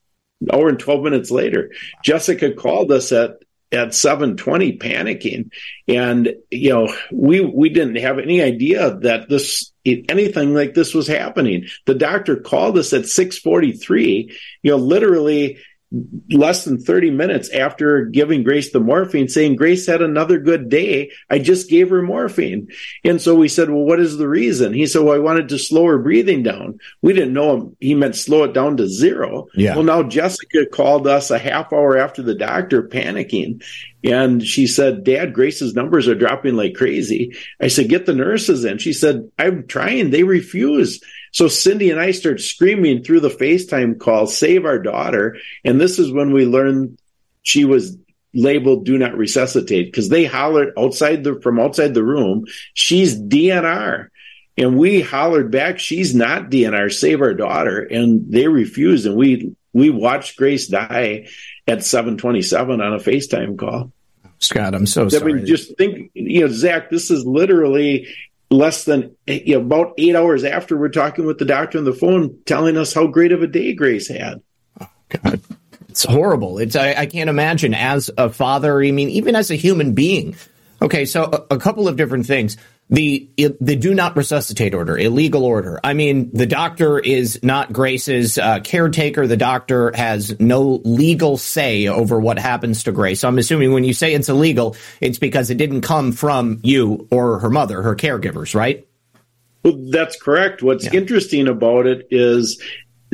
hour 0.53 0.69
and 0.69 0.79
12 0.79 1.03
minutes 1.03 1.31
later. 1.31 1.71
Jessica 2.03 2.53
called 2.53 2.91
us 2.91 3.11
at 3.11 3.37
at 3.71 3.89
7:20 3.89 4.77
panicking 4.77 5.49
and 5.87 6.35
you 6.51 6.69
know, 6.69 6.93
we 7.11 7.41
we 7.41 7.69
didn't 7.69 7.95
have 7.95 8.19
any 8.19 8.41
idea 8.41 8.95
that 9.01 9.27
this 9.27 9.71
anything 9.85 10.53
like 10.53 10.73
this 10.73 10.93
was 10.93 11.07
happening. 11.07 11.65
The 11.85 11.95
doctor 11.95 12.37
called 12.37 12.77
us 12.77 12.93
at 12.93 13.03
6:43, 13.03 14.31
you 14.63 14.71
know, 14.71 14.77
literally 14.77 15.57
less 16.29 16.65
than 16.65 16.79
30 16.79 17.11
minutes 17.11 17.49
after 17.49 18.05
giving 18.05 18.43
Grace 18.43 18.71
the 18.71 18.79
morphine, 18.79 19.27
saying, 19.27 19.55
Grace 19.55 19.85
had 19.87 20.01
another 20.01 20.39
good 20.39 20.69
day. 20.69 21.11
I 21.29 21.39
just 21.39 21.69
gave 21.69 21.89
her 21.89 22.01
morphine. 22.01 22.69
And 23.03 23.21
so 23.21 23.35
we 23.35 23.47
said, 23.47 23.69
Well, 23.69 23.83
what 23.83 23.99
is 23.99 24.17
the 24.17 24.27
reason? 24.27 24.73
He 24.73 24.87
said, 24.87 25.03
Well, 25.03 25.15
I 25.15 25.19
wanted 25.19 25.49
to 25.49 25.59
slow 25.59 25.85
her 25.85 25.97
breathing 25.97 26.43
down. 26.43 26.79
We 27.01 27.13
didn't 27.13 27.33
know 27.33 27.55
him. 27.55 27.77
he 27.79 27.95
meant 27.95 28.15
slow 28.15 28.43
it 28.43 28.53
down 28.53 28.77
to 28.77 28.87
zero. 28.87 29.47
Yeah. 29.55 29.75
Well, 29.75 29.83
now 29.83 30.03
Jessica 30.03 30.65
called 30.65 31.07
us 31.07 31.31
a 31.31 31.39
half 31.39 31.71
hour 31.71 31.97
after 31.97 32.21
the 32.21 32.35
doctor 32.35 32.83
panicking. 32.83 33.63
And 34.03 34.45
she 34.45 34.67
said, 34.67 35.03
Dad, 35.03 35.33
Grace's 35.33 35.73
numbers 35.73 36.07
are 36.07 36.15
dropping 36.15 36.55
like 36.55 36.75
crazy. 36.75 37.35
I 37.59 37.69
said, 37.69 37.89
Get 37.89 38.05
the 38.05 38.13
nurses 38.13 38.65
in. 38.65 38.77
She 38.77 38.93
said, 38.93 39.31
I'm 39.39 39.67
trying. 39.67 40.11
They 40.11 40.23
refuse. 40.23 41.01
So 41.35 41.49
Cindy 41.49 41.91
and 41.91 41.99
I 41.99 42.11
start 42.11 42.39
screaming 42.39 43.03
through 43.03 43.19
the 43.19 43.29
FaceTime 43.29 43.99
call, 43.99 44.25
save 44.25 44.63
our 44.63 44.79
daughter. 44.79 45.35
And 45.65 45.81
this 45.81 45.99
is 45.99 46.09
when 46.09 46.31
we 46.31 46.45
learned 46.45 46.97
she 47.41 47.65
was 47.65 47.97
labeled 48.33 48.85
do 48.85 48.97
not 48.97 49.17
resuscitate 49.17 49.87
because 49.87 50.07
they 50.07 50.23
hollered 50.23 50.71
outside 50.77 51.25
the 51.25 51.41
from 51.41 51.59
outside 51.59 51.93
the 51.93 52.05
room, 52.05 52.45
she's 52.73 53.19
DNR. 53.19 54.07
And 54.57 54.77
we 54.77 55.01
hollered 55.01 55.51
back, 55.51 55.77
she's 55.77 56.15
not 56.15 56.49
DNR, 56.49 56.89
save 56.89 57.19
our 57.19 57.33
daughter. 57.33 57.81
And 57.81 58.31
they 58.31 58.47
refused. 58.47 59.05
And 59.05 59.17
we 59.17 59.53
we 59.73 59.89
watched 59.89 60.37
Grace 60.37 60.69
die 60.69 61.27
at 61.67 61.83
727 61.83 62.79
on 62.79 62.93
a 62.93 62.97
FaceTime 62.97 63.57
call. 63.57 63.91
Scott, 64.39 64.73
I'm 64.73 64.85
so 64.85 65.09
sorry. 65.09 65.33
I 65.33 65.35
mean, 65.35 65.45
just 65.45 65.77
think, 65.77 66.11
you 66.13 66.41
know, 66.41 66.47
Zak, 66.47 66.89
this 66.89 67.11
is 67.11 67.25
literally 67.25 68.07
less 68.49 68.85
than 68.85 69.15
you 69.27 69.55
know, 69.55 69.61
about 69.61 69.93
eight 69.97 70.15
hours 70.15 70.43
after 70.43 70.77
we're 70.77 70.89
talking 70.89 71.25
with 71.25 71.39
the 71.39 71.45
doctor 71.45 71.77
on 71.77 71.83
the 71.85 71.93
phone, 71.93 72.37
telling 72.45 72.77
us 72.77 72.93
how 72.93 73.07
great 73.07 73.31
of 73.31 73.41
a 73.41 73.47
day 73.47 73.73
Grace 73.73 74.07
had. 74.07 74.41
God. 75.09 75.41
It's 75.89 76.03
horrible. 76.03 76.57
It's 76.57 76.75
I, 76.75 76.93
I, 76.93 77.05
can't 77.05 77.29
imagine 77.29 77.73
as 77.73 78.11
a 78.17 78.29
father. 78.29 78.83
I 78.83 78.91
mean, 78.91 79.09
even 79.09 79.33
as 79.33 79.49
a 79.49 79.55
human 79.55 79.93
being. 79.93 80.35
Okay, 80.81 81.05
so 81.05 81.23
a, 81.23 81.55
a 81.55 81.57
couple 81.57 81.87
of 81.87 81.95
different 81.95 82.25
things 82.25 82.57
the 82.89 83.27
the 83.37 83.75
do 83.75 83.95
not 83.95 84.15
resuscitate 84.15 84.75
order, 84.75 84.97
illegal 84.97 85.43
order. 85.43 85.79
I 85.83 85.93
mean, 85.93 86.29
the 86.33 86.45
doctor 86.45 86.99
is 86.99 87.39
not 87.41 87.73
Grace's 87.73 88.37
uh, 88.37 88.59
caretaker. 88.59 89.25
The 89.25 89.37
doctor 89.37 89.91
has 89.95 90.39
no 90.39 90.81
legal 90.83 91.37
say 91.37 91.87
over 91.87 92.19
what 92.19 92.37
happens 92.37 92.83
to 92.83 92.91
Grace. 92.91 93.21
So 93.21 93.27
I'm 93.27 93.39
assuming 93.39 93.73
when 93.73 93.83
you 93.83 93.93
say 93.93 94.13
it's 94.13 94.29
illegal, 94.29 94.75
it's 95.01 95.17
because 95.17 95.49
it 95.49 95.57
didn't 95.57 95.81
come 95.81 96.11
from 96.11 96.59
you 96.61 97.07
or 97.09 97.39
her 97.39 97.49
mother, 97.49 97.81
her 97.81 97.95
caregivers, 97.95 98.53
right? 98.53 98.87
Well, 99.63 99.79
that's 99.89 100.21
correct. 100.21 100.61
What's 100.61 100.85
yeah. 100.85 100.93
interesting 100.93 101.47
about 101.47 101.87
it 101.87 102.07
is 102.11 102.61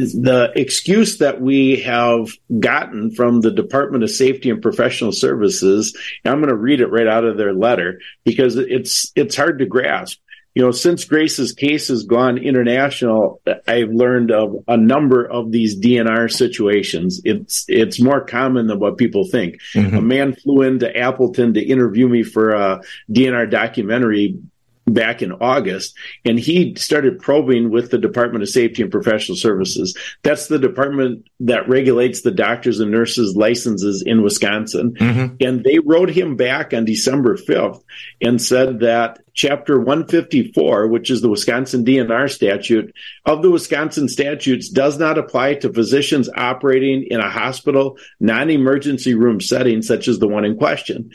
the 0.09 0.51
excuse 0.55 1.19
that 1.19 1.41
we 1.41 1.81
have 1.81 2.29
gotten 2.59 3.11
from 3.11 3.41
the 3.41 3.51
Department 3.51 4.03
of 4.03 4.09
Safety 4.09 4.49
and 4.49 4.61
Professional 4.61 5.11
Services, 5.11 5.95
and 6.23 6.33
I'm 6.33 6.39
going 6.39 6.49
to 6.49 6.55
read 6.55 6.81
it 6.81 6.87
right 6.87 7.07
out 7.07 7.25
of 7.25 7.37
their 7.37 7.53
letter 7.53 8.01
because 8.23 8.57
it's 8.57 9.11
it's 9.15 9.35
hard 9.35 9.59
to 9.59 9.65
grasp. 9.65 10.19
You 10.53 10.63
know, 10.63 10.71
since 10.71 11.05
Grace's 11.05 11.53
case 11.53 11.87
has 11.87 12.03
gone 12.03 12.37
international, 12.37 13.41
I've 13.67 13.91
learned 13.91 14.31
of 14.31 14.65
a 14.67 14.75
number 14.75 15.23
of 15.23 15.49
these 15.51 15.79
DNR 15.79 16.29
situations. 16.29 17.21
It's 17.23 17.63
it's 17.69 18.01
more 18.01 18.19
common 18.19 18.67
than 18.67 18.79
what 18.79 18.97
people 18.97 19.25
think. 19.25 19.61
Mm-hmm. 19.73 19.95
A 19.95 20.01
man 20.01 20.35
flew 20.35 20.63
into 20.63 20.93
Appleton 20.95 21.53
to 21.53 21.61
interview 21.61 22.09
me 22.09 22.23
for 22.23 22.51
a 22.51 22.81
DNR 23.09 23.49
documentary 23.49 24.39
back 24.85 25.21
in 25.21 25.31
August, 25.33 25.95
and 26.25 26.39
he 26.39 26.75
started 26.75 27.19
probing 27.19 27.69
with 27.69 27.91
the 27.91 27.97
Department 27.97 28.43
of 28.43 28.49
Safety 28.49 28.81
and 28.81 28.91
Professional 28.91 29.37
Services. 29.37 29.95
That's 30.23 30.47
the 30.47 30.59
department 30.59 31.27
that 31.41 31.69
regulates 31.69 32.21
the 32.21 32.31
doctors 32.31 32.79
and 32.79 32.91
nurses' 32.91 33.35
licenses 33.35 34.03
in 34.05 34.23
Wisconsin. 34.23 34.93
Mm-hmm. 34.93 35.35
And 35.39 35.63
they 35.63 35.79
wrote 35.79 36.09
him 36.09 36.35
back 36.35 36.73
on 36.73 36.85
December 36.85 37.37
5th 37.37 37.83
and 38.21 38.41
said 38.41 38.79
that 38.79 39.19
Chapter 39.33 39.79
154, 39.79 40.87
which 40.87 41.09
is 41.09 41.21
the 41.21 41.29
Wisconsin 41.29 41.85
DNR 41.85 42.29
statute, 42.29 42.93
of 43.25 43.41
the 43.41 43.49
Wisconsin 43.49 44.09
statutes 44.09 44.67
does 44.69 44.99
not 44.99 45.17
apply 45.17 45.55
to 45.55 45.71
physicians 45.71 46.29
operating 46.35 47.07
in 47.09 47.21
a 47.21 47.29
hospital 47.29 47.97
non 48.19 48.49
emergency 48.49 49.15
room 49.15 49.39
setting, 49.39 49.81
such 49.81 50.09
as 50.09 50.19
the 50.19 50.27
one 50.27 50.43
in 50.43 50.57
question. 50.57 51.11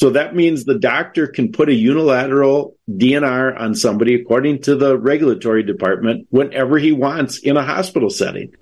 So 0.00 0.08
that 0.08 0.34
means 0.34 0.64
the 0.64 0.78
doctor 0.78 1.26
can 1.26 1.52
put 1.52 1.68
a 1.68 1.74
unilateral 1.74 2.74
DNR 2.88 3.60
on 3.60 3.74
somebody 3.74 4.14
according 4.14 4.62
to 4.62 4.74
the 4.74 4.96
regulatory 4.96 5.62
department 5.62 6.26
whenever 6.30 6.78
he 6.78 6.90
wants 6.90 7.38
in 7.40 7.58
a 7.58 7.62
hospital 7.62 8.08
setting. 8.08 8.54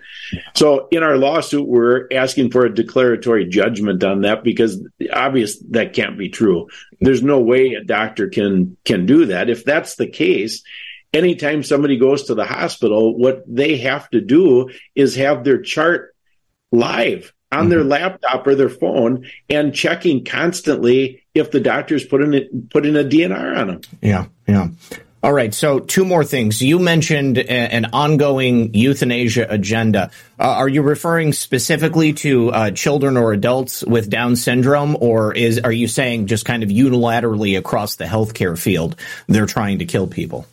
So 0.57 0.89
in 0.91 1.05
our 1.05 1.17
lawsuit, 1.17 1.69
we're 1.69 2.09
asking 2.11 2.51
for 2.51 2.67
a 2.67 2.75
declaratory 2.75 3.47
judgment 3.47 4.03
on 4.03 4.23
that 4.23 4.43
because 4.43 4.85
obvious 5.13 5.61
that 5.71 5.93
can't 5.93 6.19
be 6.19 6.29
true. 6.29 6.67
There's 7.01 7.23
no 7.23 7.39
way 7.39 7.75
a 7.75 7.85
doctor 7.85 8.29
can, 8.29 8.77
can 8.85 9.07
do 9.07 9.27
that. 9.27 9.49
If 9.49 9.65
that's 9.65 9.95
the 9.95 10.09
case, 10.09 10.65
anytime 11.13 11.63
somebody 11.63 11.99
goes 11.99 12.25
to 12.25 12.35
the 12.35 12.47
hospital, 12.47 13.17
what 13.17 13.45
they 13.47 13.77
have 13.77 14.11
to 14.11 14.21
do 14.21 14.71
is 14.97 15.15
have 15.15 15.45
their 15.45 15.63
chart 15.63 16.17
live 16.73 17.33
on 17.51 17.61
mm-hmm. 17.61 17.71
their 17.71 17.85
laptop 17.85 18.47
or 18.47 18.55
their 18.55 18.69
phone 18.69 19.27
and 19.49 19.75
checking 19.75 20.25
constantly 20.25 21.23
if 21.35 21.51
the 21.51 21.61
doctor's 21.61 22.05
putting 22.05 22.35
it 22.35 22.71
putting 22.71 22.97
a 22.97 23.05
DNR 23.05 23.57
on 23.57 23.67
them. 23.69 23.81
Yeah, 24.03 24.27
yeah. 24.47 24.69
All 25.21 25.33
right. 25.33 25.53
So, 25.53 25.81
two 25.81 26.05
more 26.05 26.25
things. 26.25 26.63
You 26.63 26.79
mentioned 26.79 27.39
a, 27.39 27.51
an 27.51 27.87
ongoing 27.87 28.73
euthanasia 28.73 29.47
agenda. 29.51 30.13
Uh, 30.39 30.45
are 30.45 30.69
you 30.69 30.83
referring 30.83 31.33
specifically 31.33 32.13
to 32.15 32.51
uh, 32.53 32.71
children 32.71 33.17
or 33.17 33.33
adults 33.33 33.83
with 33.83 34.09
Down 34.09 34.37
syndrome, 34.37 34.97
or 35.01 35.35
is 35.35 35.59
are 35.59 35.73
you 35.73 35.89
saying 35.89 36.29
just 36.29 36.45
kind 36.45 36.63
of 36.63 36.69
unilaterally 36.69 37.59
across 37.59 37.97
the 37.97 38.05
healthcare 38.05 38.57
field 38.57 38.95
they're 39.27 39.47
trying 39.47 39.81
to 39.81 39.87
kill 39.87 40.07
people? 40.07 40.47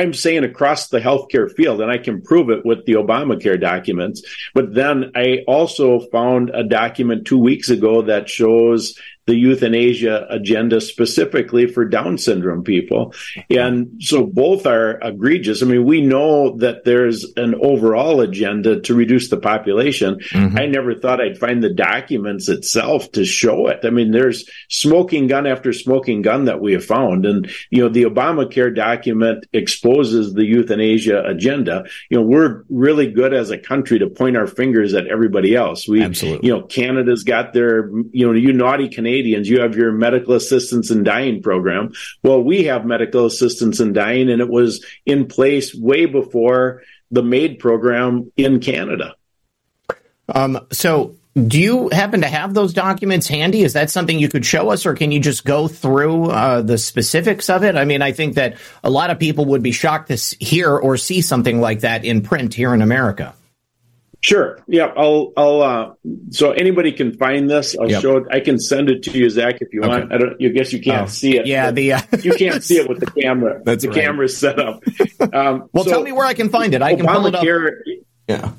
I'm 0.00 0.14
saying 0.14 0.44
across 0.44 0.88
the 0.88 0.98
healthcare 0.98 1.52
field, 1.52 1.82
and 1.82 1.90
I 1.90 1.98
can 1.98 2.22
prove 2.22 2.48
it 2.48 2.64
with 2.64 2.86
the 2.86 2.94
Obamacare 2.94 3.60
documents. 3.60 4.22
But 4.54 4.72
then 4.72 5.12
I 5.14 5.44
also 5.46 6.00
found 6.10 6.48
a 6.48 6.64
document 6.64 7.26
two 7.26 7.36
weeks 7.36 7.68
ago 7.68 8.00
that 8.02 8.30
shows 8.30 8.98
the 9.30 9.36
euthanasia 9.36 10.26
agenda 10.28 10.80
specifically 10.80 11.66
for 11.66 11.84
Down 11.84 12.18
syndrome 12.18 12.64
people. 12.64 13.14
And 13.48 14.02
so 14.02 14.26
both 14.26 14.66
are 14.66 14.98
egregious. 15.00 15.62
I 15.62 15.66
mean, 15.66 15.84
we 15.84 16.00
know 16.00 16.56
that 16.58 16.84
there's 16.84 17.24
an 17.36 17.54
overall 17.54 18.20
agenda 18.20 18.80
to 18.80 18.94
reduce 18.94 19.30
the 19.30 19.36
population. 19.36 20.18
Mm-hmm. 20.18 20.58
I 20.58 20.66
never 20.66 20.96
thought 20.96 21.20
I'd 21.20 21.38
find 21.38 21.62
the 21.62 21.72
documents 21.72 22.48
itself 22.48 23.12
to 23.12 23.24
show 23.24 23.68
it. 23.68 23.80
I 23.84 23.90
mean, 23.90 24.10
there's 24.10 24.50
smoking 24.68 25.28
gun 25.28 25.46
after 25.46 25.72
smoking 25.72 26.22
gun 26.22 26.46
that 26.46 26.60
we 26.60 26.72
have 26.72 26.84
found. 26.84 27.24
And, 27.24 27.48
you 27.70 27.82
know, 27.82 27.88
the 27.88 28.06
Obamacare 28.06 28.74
document 28.74 29.46
exposes 29.52 30.34
the 30.34 30.44
euthanasia 30.44 31.22
agenda. 31.24 31.84
You 32.10 32.18
know, 32.18 32.24
we're 32.24 32.64
really 32.68 33.12
good 33.12 33.32
as 33.32 33.50
a 33.50 33.58
country 33.58 34.00
to 34.00 34.10
point 34.10 34.36
our 34.36 34.48
fingers 34.48 34.92
at 34.92 35.06
everybody 35.06 35.54
else. 35.54 35.86
We, 35.86 36.02
Absolutely. 36.02 36.48
you 36.48 36.52
know, 36.52 36.62
Canada's 36.66 37.22
got 37.22 37.52
their, 37.52 37.90
you 38.10 38.26
know, 38.26 38.32
you 38.32 38.52
naughty 38.52 38.88
Canadians 38.88 39.19
Canadians, 39.20 39.50
you 39.50 39.60
have 39.60 39.76
your 39.76 39.92
medical 39.92 40.34
assistance 40.34 40.90
in 40.90 41.04
dying 41.04 41.42
program. 41.42 41.92
Well, 42.22 42.42
we 42.42 42.64
have 42.64 42.86
medical 42.86 43.26
assistance 43.26 43.78
in 43.78 43.92
dying, 43.92 44.30
and 44.30 44.40
it 44.40 44.48
was 44.48 44.82
in 45.04 45.26
place 45.26 45.74
way 45.74 46.06
before 46.06 46.82
the 47.10 47.22
MAID 47.22 47.58
program 47.58 48.32
in 48.38 48.60
Canada. 48.60 49.14
Um, 50.26 50.66
so, 50.72 51.16
do 51.34 51.60
you 51.60 51.90
happen 51.90 52.22
to 52.22 52.28
have 52.28 52.54
those 52.54 52.72
documents 52.72 53.28
handy? 53.28 53.62
Is 53.62 53.74
that 53.74 53.90
something 53.90 54.18
you 54.18 54.30
could 54.30 54.46
show 54.46 54.70
us, 54.70 54.86
or 54.86 54.94
can 54.94 55.12
you 55.12 55.20
just 55.20 55.44
go 55.44 55.68
through 55.68 56.30
uh, 56.30 56.62
the 56.62 56.78
specifics 56.78 57.50
of 57.50 57.62
it? 57.62 57.76
I 57.76 57.84
mean, 57.84 58.00
I 58.00 58.12
think 58.12 58.36
that 58.36 58.56
a 58.82 58.88
lot 58.88 59.10
of 59.10 59.18
people 59.18 59.44
would 59.46 59.62
be 59.62 59.72
shocked 59.72 60.08
to 60.08 60.36
hear 60.42 60.74
or 60.74 60.96
see 60.96 61.20
something 61.20 61.60
like 61.60 61.80
that 61.80 62.06
in 62.06 62.22
print 62.22 62.54
here 62.54 62.72
in 62.72 62.80
America. 62.80 63.34
Sure. 64.22 64.58
Yeah. 64.66 64.92
I'll. 64.96 65.32
I'll. 65.36 65.62
Uh, 65.62 65.94
so 66.30 66.52
anybody 66.52 66.92
can 66.92 67.16
find 67.16 67.48
this. 67.48 67.76
I'll 67.78 67.90
yep. 67.90 68.02
show 68.02 68.18
it. 68.18 68.24
I 68.30 68.40
can 68.40 68.58
send 68.58 68.90
it 68.90 69.02
to 69.04 69.12
you, 69.12 69.30
Zak, 69.30 69.58
if 69.60 69.72
you 69.72 69.80
okay. 69.80 69.88
want. 69.88 70.12
I 70.12 70.18
don't. 70.18 70.40
You 70.40 70.50
guess 70.52 70.72
you 70.72 70.80
can't 70.80 71.08
oh, 71.08 71.10
see 71.10 71.38
it. 71.38 71.46
Yeah. 71.46 71.70
The 71.70 71.94
uh, 71.94 72.02
you 72.22 72.34
can't 72.34 72.62
see 72.62 72.76
it 72.76 72.88
with 72.88 73.00
the 73.00 73.10
camera. 73.22 73.62
That's 73.64 73.82
the 73.82 73.88
right. 73.88 74.02
camera's 74.02 74.36
set 74.36 74.58
up. 74.58 74.82
Um, 75.32 75.68
well, 75.72 75.84
so 75.84 75.90
tell 75.90 76.02
me 76.02 76.12
where 76.12 76.26
I 76.26 76.34
can 76.34 76.48
find 76.48 76.74
it. 76.74 76.82
I 76.82 76.94
can 76.94 77.06
pull 77.06 77.26
it 77.26 77.34
up. 77.34 77.44
Yeah. 78.26 78.52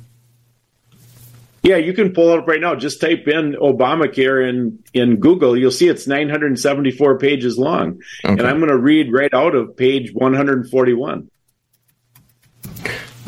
Yeah, 1.64 1.78
you 1.78 1.94
can 1.94 2.14
pull 2.14 2.34
it 2.34 2.40
up 2.40 2.48
right 2.48 2.60
now. 2.60 2.76
Just 2.76 3.02
type 3.02 3.28
in 3.28 3.54
Obamacare 3.54 4.50
in, 4.50 4.80
in 4.94 5.18
Google. 5.18 5.58
You'll 5.58 5.72
see 5.72 5.88
it's 5.88 6.08
974 6.08 7.20
pages 7.20 7.58
long. 7.58 8.02
Okay. 8.26 8.34
And 8.34 8.42
I'm 8.42 8.58
going 8.58 8.70
to 8.70 8.78
read 8.78 9.14
right 9.14 9.34
out 9.34 9.54
of 9.54 9.78
page 9.78 10.12
141. 10.14 11.31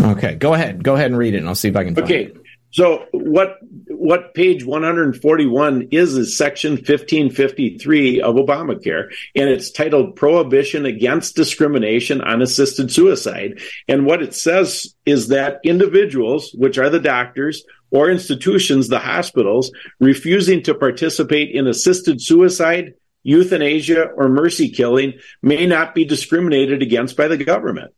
Okay, 0.04 0.36
go 0.36 0.54
ahead. 0.54 0.84
Go 0.84 0.96
ahead 0.96 1.08
and 1.08 1.18
read 1.18 1.34
it, 1.34 1.38
and 1.38 1.48
I'll 1.48 1.56
see 1.56 1.70
if 1.70 1.76
I 1.76 1.86
can. 1.86 1.98
okay, 1.98 2.26
it. 2.26 2.38
so 2.72 3.06
what 3.12 3.58
what 3.88 4.34
page 4.34 4.66
141 4.66 5.88
is 5.92 6.18
is 6.18 6.38
section 6.38 6.74
1553 6.74 8.22
of 8.22 8.36
Obamacare, 8.36 9.14
and 9.36 9.50
it's 9.50 9.72
titled 9.72 10.18
"Prohibition 10.18 10.86
Against 10.86 11.36
Discrimination 11.36 12.20
on 12.22 12.42
Assisted 12.42 12.92
Suicide." 12.92 13.62
And 13.88 14.06
what 14.06 14.22
it 14.22 14.36
says 14.36 14.94
is 15.06 15.30
that 15.30 15.62
individuals, 15.64 16.52
which 16.54 16.78
are 16.78 16.90
the 16.90 17.00
doctors 17.00 17.64
or 17.92 18.10
institutions, 18.10 18.90
the 18.90 19.00
hospitals, 19.00 19.72
refusing 20.00 20.64
to 20.64 20.74
participate 20.74 21.52
in 21.52 21.68
assisted 21.68 22.20
suicide, 22.22 22.96
euthanasia, 23.22 24.06
or 24.18 24.28
mercy 24.28 24.70
killing 24.70 25.14
may 25.42 25.66
not 25.66 25.96
be 25.96 26.04
discriminated 26.04 26.82
against 26.82 27.16
by 27.16 27.28
the 27.28 27.38
government. 27.38 27.94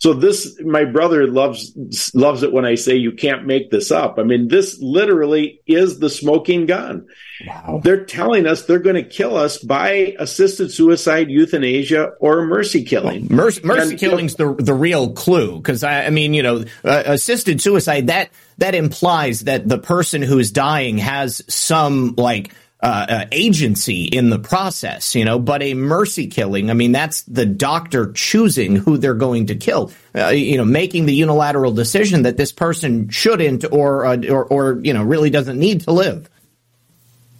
So 0.00 0.14
this, 0.14 0.58
my 0.64 0.86
brother 0.86 1.26
loves 1.26 1.74
loves 2.14 2.42
it 2.42 2.54
when 2.54 2.64
I 2.64 2.74
say 2.74 2.96
you 2.96 3.12
can't 3.12 3.46
make 3.46 3.70
this 3.70 3.90
up. 3.90 4.18
I 4.18 4.22
mean, 4.22 4.48
this 4.48 4.78
literally 4.80 5.60
is 5.66 5.98
the 5.98 6.08
smoking 6.08 6.64
gun. 6.64 7.06
Wow. 7.46 7.82
They're 7.84 8.06
telling 8.06 8.46
us 8.46 8.64
they're 8.64 8.78
going 8.78 8.96
to 8.96 9.02
kill 9.02 9.36
us 9.36 9.58
by 9.58 10.14
assisted 10.18 10.72
suicide, 10.72 11.30
euthanasia, 11.30 12.12
or 12.18 12.46
mercy 12.46 12.82
killing. 12.82 13.28
Well, 13.28 13.36
mercy, 13.36 13.60
mercy 13.62 13.96
killing's 13.96 14.36
the 14.36 14.54
the 14.54 14.72
real 14.72 15.12
clue 15.12 15.58
because 15.58 15.84
I, 15.84 16.06
I, 16.06 16.10
mean, 16.10 16.32
you 16.32 16.42
know, 16.42 16.64
uh, 16.82 17.02
assisted 17.04 17.60
suicide 17.60 18.06
that 18.06 18.30
that 18.56 18.74
implies 18.74 19.40
that 19.40 19.68
the 19.68 19.78
person 19.78 20.22
who's 20.22 20.50
dying 20.50 20.96
has 20.96 21.42
some 21.46 22.14
like 22.16 22.54
uh, 22.82 23.06
uh, 23.08 23.24
agency 23.30 24.04
in 24.04 24.30
the 24.30 24.38
process, 24.38 25.14
you 25.14 25.24
know, 25.24 25.38
but 25.38 25.62
a 25.62 25.74
mercy 25.74 26.28
killing, 26.28 26.70
I 26.70 26.74
mean, 26.74 26.92
that's 26.92 27.22
the 27.22 27.44
doctor 27.44 28.12
choosing 28.12 28.74
who 28.76 28.96
they're 28.96 29.12
going 29.14 29.46
to 29.48 29.54
kill, 29.54 29.92
uh, 30.14 30.28
you 30.28 30.56
know, 30.56 30.64
making 30.64 31.04
the 31.04 31.14
unilateral 31.14 31.72
decision 31.72 32.22
that 32.22 32.38
this 32.38 32.52
person 32.52 33.10
shouldn't 33.10 33.70
or, 33.70 34.06
uh, 34.06 34.16
or, 34.30 34.44
or, 34.46 34.80
you 34.82 34.94
know, 34.94 35.02
really 35.02 35.28
doesn't 35.28 35.58
need 35.58 35.82
to 35.82 35.92
live. 35.92 36.30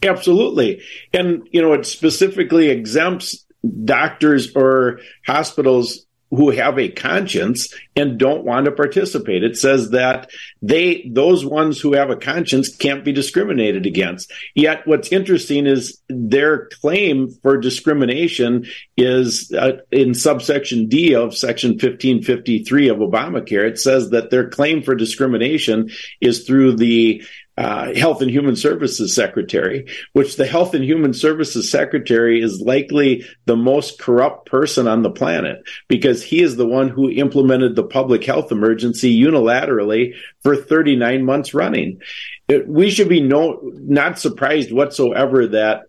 Absolutely. 0.03 0.83
And, 1.13 1.49
you 1.51 1.63
know, 1.63 1.73
it 1.73 1.87
specifically 1.87 2.69
exempts 2.69 3.45
doctors 3.85 4.55
or 4.55 5.01
hospitals 5.27 6.07
who 6.31 6.51
have 6.51 6.79
a 6.79 6.89
conscience 6.89 7.75
and 7.97 8.19
don't 8.19 8.45
want 8.45 8.65
to 8.67 8.73
participate. 8.73 9.43
It 9.43 9.57
says 9.57 9.91
that 9.91 10.31
they, 10.63 11.11
those 11.13 11.45
ones 11.45 11.81
who 11.81 11.95
have 11.95 12.11
a 12.11 12.17
conscience 12.17 12.75
can't 12.75 13.05
be 13.05 13.13
discriminated 13.13 13.85
against. 13.85 14.33
Yet 14.55 14.87
what's 14.87 15.13
interesting 15.13 15.67
is 15.67 16.01
their 16.09 16.67
claim 16.67 17.31
for 17.43 17.59
discrimination 17.59 18.67
is 18.97 19.53
uh, 19.53 19.79
in 19.91 20.15
subsection 20.15 20.87
D 20.87 21.15
of 21.15 21.37
section 21.37 21.73
1553 21.73 22.89
of 22.89 22.99
Obamacare. 22.99 23.69
It 23.69 23.79
says 23.79 24.11
that 24.11 24.31
their 24.31 24.49
claim 24.49 24.83
for 24.83 24.95
discrimination 24.95 25.91
is 26.21 26.45
through 26.45 26.77
the 26.77 27.25
uh, 27.61 27.95
Health 27.95 28.23
and 28.23 28.31
Human 28.31 28.57
Services 28.57 29.15
Secretary, 29.15 29.87
which 30.15 30.37
the 30.37 30.47
Health 30.47 30.73
and 30.73 30.83
Human 30.83 31.13
Services 31.13 31.71
Secretary 31.71 32.41
is 32.41 32.63
likely 32.63 33.27
the 33.45 33.57
most 33.57 33.99
corrupt 33.99 34.47
person 34.47 34.89
on 34.89 35.03
the 35.03 35.11
planet 35.11 35.63
because 35.87 36.23
he 36.23 36.41
is 36.41 36.57
the 36.57 36.67
one 36.67 36.89
who 36.89 37.11
implemented 37.11 37.77
the 37.77 37.85
public 37.85 38.25
health 38.25 38.51
emergency 38.51 39.15
unilaterally 39.15 40.15
for 40.43 40.57
39 40.57 41.23
months 41.23 41.53
running. 41.53 42.01
It, 42.49 42.67
we 42.67 42.89
should 42.89 43.11
be 43.11 43.21
no, 43.21 43.61
not 43.63 44.19
surprised 44.19 44.73
whatsoever 44.73 45.47
that 45.49 45.83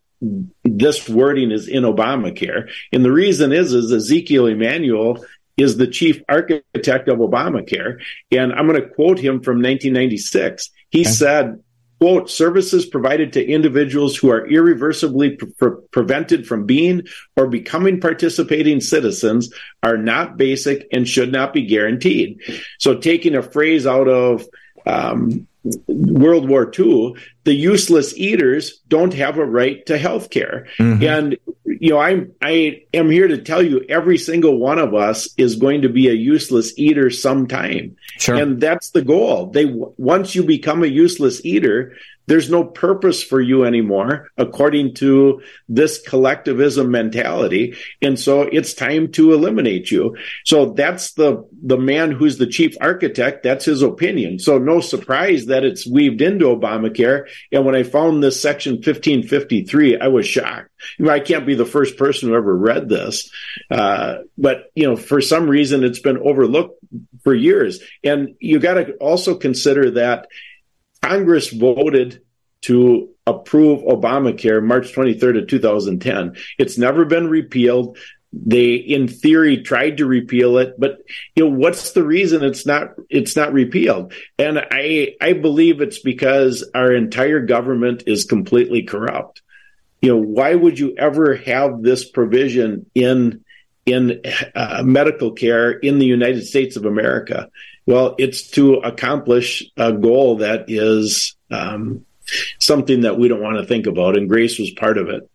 this 0.65 1.07
wording 1.07 1.51
is 1.51 1.69
in 1.69 1.83
Obamacare. 1.83 2.69
And 2.91 3.05
the 3.05 3.13
reason 3.13 3.53
is, 3.53 3.71
is 3.71 3.93
Ezekiel 3.93 4.47
Emanuel 4.47 5.23
is 5.55 5.77
the 5.77 5.87
chief 5.87 6.21
architect 6.27 7.07
of 7.07 7.19
Obamacare. 7.19 8.01
And 8.29 8.51
I'm 8.51 8.67
going 8.67 8.81
to 8.81 8.89
quote 8.89 9.19
him 9.19 9.41
from 9.41 9.61
1996. 9.61 10.69
He 10.91 11.01
okay. 11.01 11.09
said, 11.09 11.63
quote, 11.99 12.29
services 12.29 12.85
provided 12.85 13.33
to 13.33 13.45
individuals 13.45 14.15
who 14.15 14.29
are 14.29 14.47
irreversibly 14.47 15.37
pre- 15.37 15.51
pre- 15.51 15.81
prevented 15.91 16.47
from 16.47 16.65
being 16.65 17.03
or 17.35 17.47
becoming 17.47 17.99
participating 17.99 18.81
citizens 18.81 19.53
are 19.81 19.97
not 19.97 20.37
basic 20.37 20.87
and 20.91 21.07
should 21.07 21.31
not 21.31 21.53
be 21.53 21.65
guaranteed. 21.65 22.41
So 22.79 22.97
taking 22.97 23.35
a 23.35 23.41
phrase 23.41 23.87
out 23.87 24.07
of 24.07 24.45
um, 24.85 25.47
World 25.87 26.49
War 26.49 26.71
II, 26.77 27.13
the 27.43 27.53
useless 27.53 28.17
eaters 28.17 28.81
don't 28.87 29.13
have 29.13 29.37
a 29.37 29.45
right 29.45 29.85
to 29.85 29.97
health 29.97 30.29
care. 30.29 30.67
Mm-hmm. 30.79 31.03
And, 31.03 31.37
you 31.65 31.91
know, 31.91 31.99
I'm, 31.99 32.33
I 32.41 32.83
am 32.93 33.09
here 33.09 33.27
to 33.27 33.37
tell 33.37 33.61
you 33.61 33.85
every 33.87 34.17
single 34.17 34.57
one 34.57 34.79
of 34.79 34.95
us 34.95 35.29
is 35.37 35.55
going 35.57 35.83
to 35.83 35.89
be 35.89 36.09
a 36.09 36.13
useless 36.13 36.73
eater 36.77 37.09
sometime. 37.09 37.95
Sure. 38.17 38.35
And 38.35 38.59
that's 38.59 38.89
the 38.89 39.03
goal. 39.03 39.47
They, 39.47 39.65
once 39.65 40.33
you 40.33 40.43
become 40.43 40.83
a 40.83 40.87
useless 40.87 41.45
eater, 41.45 41.95
there's 42.27 42.49
no 42.49 42.63
purpose 42.63 43.23
for 43.23 43.41
you 43.41 43.65
anymore, 43.65 44.29
according 44.37 44.95
to 44.95 45.41
this 45.67 46.01
collectivism 46.01 46.91
mentality. 46.91 47.75
And 48.01 48.19
so 48.19 48.43
it's 48.43 48.73
time 48.73 49.11
to 49.13 49.33
eliminate 49.33 49.91
you. 49.91 50.17
So 50.45 50.73
that's 50.73 51.13
the, 51.13 51.47
the 51.61 51.77
man 51.77 52.11
who's 52.11 52.37
the 52.37 52.47
chief 52.47 52.75
architect. 52.79 53.43
That's 53.43 53.65
his 53.65 53.81
opinion. 53.81 54.39
So 54.39 54.57
no 54.57 54.81
surprise 54.81 55.47
that 55.47 55.63
it's 55.63 55.87
weaved 55.87 56.21
into 56.21 56.45
Obamacare. 56.45 57.27
And 57.51 57.65
when 57.65 57.75
I 57.75 57.83
found 57.83 58.23
this 58.23 58.41
section 58.41 58.75
1553, 58.75 59.99
I 59.99 60.07
was 60.07 60.27
shocked. 60.27 60.69
I 61.07 61.19
can't 61.19 61.45
be 61.45 61.55
the 61.55 61.65
first 61.65 61.97
person 61.97 62.29
who 62.29 62.35
ever 62.35 62.55
read 62.55 62.87
this. 62.87 63.31
Uh, 63.69 64.19
but, 64.37 64.71
you 64.75 64.87
know, 64.87 64.95
for 64.95 65.21
some 65.21 65.47
reason 65.47 65.83
it's 65.83 65.99
been 65.99 66.17
overlooked 66.17 66.83
for 67.23 67.33
years. 67.33 67.81
And 68.03 68.35
you 68.39 68.59
got 68.59 68.75
to 68.75 68.93
also 68.93 69.35
consider 69.35 69.91
that 69.91 70.27
Congress 71.01 71.49
voted 71.49 72.21
to 72.61 73.09
approve 73.25 73.81
Obamacare 73.81 74.63
March 74.63 74.93
23rd 74.93 75.43
of 75.43 75.47
2010. 75.47 76.35
It's 76.57 76.77
never 76.77 77.05
been 77.05 77.27
repealed. 77.27 77.97
They, 78.33 78.75
in 78.75 79.07
theory, 79.09 79.61
tried 79.61 79.97
to 79.97 80.05
repeal 80.05 80.57
it, 80.57 80.75
but 80.79 80.99
you 81.35 81.43
know 81.43 81.55
what's 81.55 81.91
the 81.91 82.03
reason 82.03 82.45
it's 82.45 82.65
not 82.65 82.91
it's 83.09 83.35
not 83.35 83.51
repealed? 83.51 84.13
And 84.39 84.57
I 84.57 85.15
I 85.19 85.33
believe 85.33 85.81
it's 85.81 85.99
because 85.99 86.63
our 86.73 86.93
entire 86.93 87.41
government 87.41 88.03
is 88.07 88.23
completely 88.23 88.83
corrupt. 88.83 89.41
You 90.01 90.11
know 90.11 90.21
why 90.21 90.55
would 90.55 90.79
you 90.79 90.95
ever 90.97 91.35
have 91.35 91.81
this 91.81 92.09
provision 92.09 92.85
in 92.95 93.43
in 93.85 94.21
uh, 94.55 94.81
medical 94.85 95.33
care 95.33 95.71
in 95.71 95.99
the 95.99 96.05
United 96.05 96.45
States 96.45 96.77
of 96.77 96.85
America? 96.85 97.49
Well, 97.85 98.15
it's 98.17 98.49
to 98.51 98.75
accomplish 98.75 99.63
a 99.75 99.91
goal 99.91 100.37
that 100.37 100.65
is 100.67 101.35
um, 101.49 102.05
something 102.59 103.01
that 103.01 103.17
we 103.17 103.27
don't 103.27 103.41
want 103.41 103.57
to 103.57 103.65
think 103.65 103.87
about, 103.87 104.17
and 104.17 104.29
grace 104.29 104.59
was 104.59 104.71
part 104.71 104.97
of 104.97 105.09
it. 105.09 105.29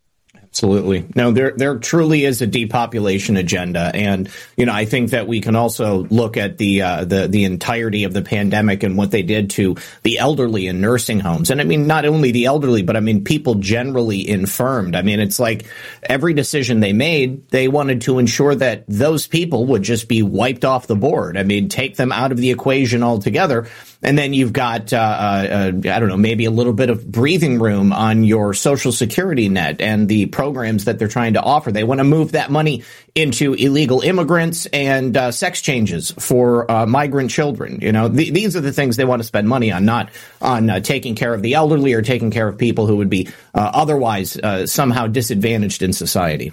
Absolutely. 0.56 1.04
No, 1.14 1.32
there 1.32 1.52
there 1.54 1.76
truly 1.76 2.24
is 2.24 2.40
a 2.40 2.46
depopulation 2.46 3.36
agenda, 3.36 3.90
and 3.94 4.30
you 4.56 4.64
know 4.64 4.72
I 4.72 4.86
think 4.86 5.10
that 5.10 5.28
we 5.28 5.42
can 5.42 5.54
also 5.54 6.04
look 6.04 6.38
at 6.38 6.56
the 6.56 6.80
uh, 6.80 7.04
the 7.04 7.28
the 7.28 7.44
entirety 7.44 8.04
of 8.04 8.14
the 8.14 8.22
pandemic 8.22 8.82
and 8.82 8.96
what 8.96 9.10
they 9.10 9.20
did 9.20 9.50
to 9.50 9.76
the 10.02 10.18
elderly 10.18 10.66
in 10.66 10.80
nursing 10.80 11.20
homes, 11.20 11.50
and 11.50 11.60
I 11.60 11.64
mean 11.64 11.86
not 11.86 12.06
only 12.06 12.30
the 12.30 12.46
elderly, 12.46 12.82
but 12.82 12.96
I 12.96 13.00
mean 13.00 13.22
people 13.22 13.56
generally 13.56 14.26
infirmed. 14.26 14.96
I 14.96 15.02
mean 15.02 15.20
it's 15.20 15.38
like 15.38 15.66
every 16.02 16.32
decision 16.32 16.80
they 16.80 16.94
made, 16.94 17.46
they 17.50 17.68
wanted 17.68 18.00
to 18.02 18.18
ensure 18.18 18.54
that 18.54 18.84
those 18.88 19.26
people 19.26 19.66
would 19.66 19.82
just 19.82 20.08
be 20.08 20.22
wiped 20.22 20.64
off 20.64 20.86
the 20.86 20.96
board. 20.96 21.36
I 21.36 21.42
mean, 21.42 21.68
take 21.68 21.96
them 21.96 22.12
out 22.12 22.32
of 22.32 22.38
the 22.38 22.50
equation 22.50 23.02
altogether. 23.02 23.68
And 24.02 24.16
then 24.18 24.34
you've 24.34 24.52
got, 24.52 24.92
uh, 24.92 24.96
uh, 24.96 25.72
I 25.74 25.98
don't 25.98 26.08
know, 26.08 26.16
maybe 26.16 26.44
a 26.44 26.50
little 26.50 26.72
bit 26.72 26.90
of 26.90 27.10
breathing 27.10 27.58
room 27.58 27.92
on 27.92 28.24
your 28.24 28.54
social 28.54 28.92
security 28.92 29.48
net 29.48 29.80
and 29.80 30.08
the 30.08 30.26
programs 30.26 30.84
that 30.84 30.98
they're 30.98 31.08
trying 31.08 31.34
to 31.34 31.42
offer. 31.42 31.72
They 31.72 31.84
want 31.84 31.98
to 31.98 32.04
move 32.04 32.32
that 32.32 32.50
money 32.50 32.84
into 33.14 33.54
illegal 33.54 34.00
immigrants 34.00 34.66
and 34.66 35.16
uh, 35.16 35.32
sex 35.32 35.62
changes 35.62 36.10
for 36.12 36.70
uh, 36.70 36.86
migrant 36.86 37.30
children. 37.30 37.78
You 37.80 37.92
know, 37.92 38.08
th- 38.08 38.32
these 38.32 38.54
are 38.54 38.60
the 38.60 38.72
things 38.72 38.96
they 38.96 39.04
want 39.04 39.20
to 39.20 39.26
spend 39.26 39.48
money 39.48 39.72
on, 39.72 39.84
not 39.84 40.10
on 40.40 40.68
uh, 40.68 40.80
taking 40.80 41.14
care 41.14 41.32
of 41.32 41.42
the 41.42 41.54
elderly 41.54 41.94
or 41.94 42.02
taking 42.02 42.30
care 42.30 42.48
of 42.48 42.58
people 42.58 42.86
who 42.86 42.96
would 42.96 43.10
be 43.10 43.28
uh, 43.54 43.70
otherwise 43.72 44.38
somehow 44.70 45.06
disadvantaged 45.06 45.82
in 45.82 45.92
society. 45.92 46.52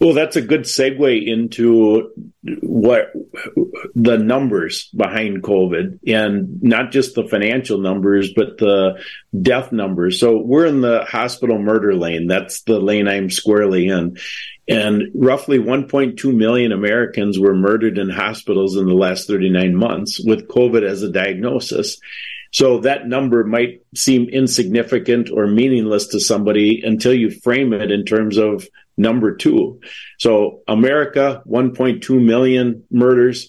Well, 0.00 0.14
that's 0.14 0.36
a 0.36 0.42
good 0.42 0.62
segue 0.62 1.26
into 1.26 2.12
what 2.62 3.12
the 3.96 4.16
numbers 4.16 4.88
behind 4.96 5.42
COVID 5.42 5.98
and 6.06 6.62
not 6.62 6.92
just 6.92 7.16
the 7.16 7.26
financial 7.26 7.78
numbers, 7.78 8.32
but 8.32 8.58
the 8.58 9.02
death 9.42 9.72
numbers. 9.72 10.20
So 10.20 10.38
we're 10.38 10.66
in 10.66 10.82
the 10.82 11.04
hospital 11.04 11.58
murder 11.58 11.94
lane. 11.94 12.28
That's 12.28 12.62
the 12.62 12.78
lane 12.78 13.08
I'm 13.08 13.28
squarely 13.28 13.88
in. 13.88 14.18
And 14.68 15.10
roughly 15.14 15.58
1.2 15.58 16.32
million 16.34 16.72
Americans 16.72 17.38
were 17.38 17.56
murdered 17.56 17.98
in 17.98 18.08
hospitals 18.08 18.76
in 18.76 18.86
the 18.86 18.94
last 18.94 19.26
39 19.26 19.74
months 19.74 20.20
with 20.20 20.46
COVID 20.46 20.82
as 20.82 21.02
a 21.02 21.10
diagnosis. 21.10 21.98
So 22.52 22.80
that 22.80 23.06
number 23.06 23.44
might 23.44 23.82
seem 23.94 24.28
insignificant 24.28 25.30
or 25.30 25.46
meaningless 25.46 26.08
to 26.08 26.20
somebody 26.20 26.82
until 26.84 27.14
you 27.14 27.30
frame 27.30 27.72
it 27.72 27.90
in 27.90 28.04
terms 28.04 28.36
of 28.38 28.68
number 28.98 29.36
two. 29.36 29.80
So 30.18 30.62
America, 30.68 31.42
1.2 31.46 32.22
million 32.22 32.84
murders. 32.90 33.48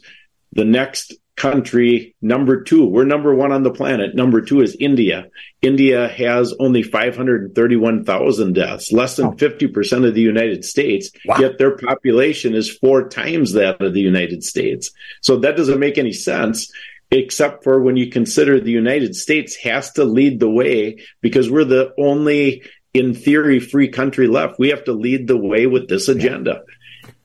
The 0.53 0.65
next 0.65 1.13
country, 1.35 2.15
number 2.21 2.63
two, 2.63 2.85
we're 2.85 3.05
number 3.05 3.33
one 3.33 3.51
on 3.51 3.63
the 3.63 3.71
planet. 3.71 4.13
Number 4.13 4.41
two 4.41 4.61
is 4.61 4.75
India. 4.79 5.27
India 5.61 6.07
has 6.09 6.53
only 6.59 6.83
531,000 6.83 8.53
deaths, 8.53 8.91
less 8.91 9.15
than 9.15 9.37
50% 9.37 10.07
of 10.07 10.13
the 10.13 10.21
United 10.21 10.65
States, 10.65 11.11
wow. 11.25 11.37
yet 11.39 11.57
their 11.57 11.77
population 11.77 12.55
is 12.55 12.77
four 12.77 13.07
times 13.07 13.53
that 13.53 13.81
of 13.81 13.93
the 13.93 14.01
United 14.01 14.43
States. 14.43 14.91
So 15.21 15.37
that 15.37 15.55
doesn't 15.55 15.79
make 15.79 15.97
any 15.97 16.13
sense 16.13 16.71
except 17.11 17.63
for 17.63 17.81
when 17.81 17.97
you 17.97 18.11
consider 18.11 18.59
the 18.59 18.71
United 18.71 19.15
States 19.15 19.55
has 19.55 19.91
to 19.93 20.03
lead 20.03 20.39
the 20.39 20.49
way 20.49 20.97
because 21.21 21.49
we're 21.49 21.63
the 21.63 21.91
only 21.97 22.63
in 22.93 23.13
theory, 23.13 23.59
free 23.59 23.87
country 23.87 24.27
left. 24.27 24.59
We 24.59 24.69
have 24.69 24.83
to 24.85 24.93
lead 24.93 25.27
the 25.27 25.37
way 25.37 25.67
with 25.67 25.87
this 25.87 26.07
agenda. 26.07 26.63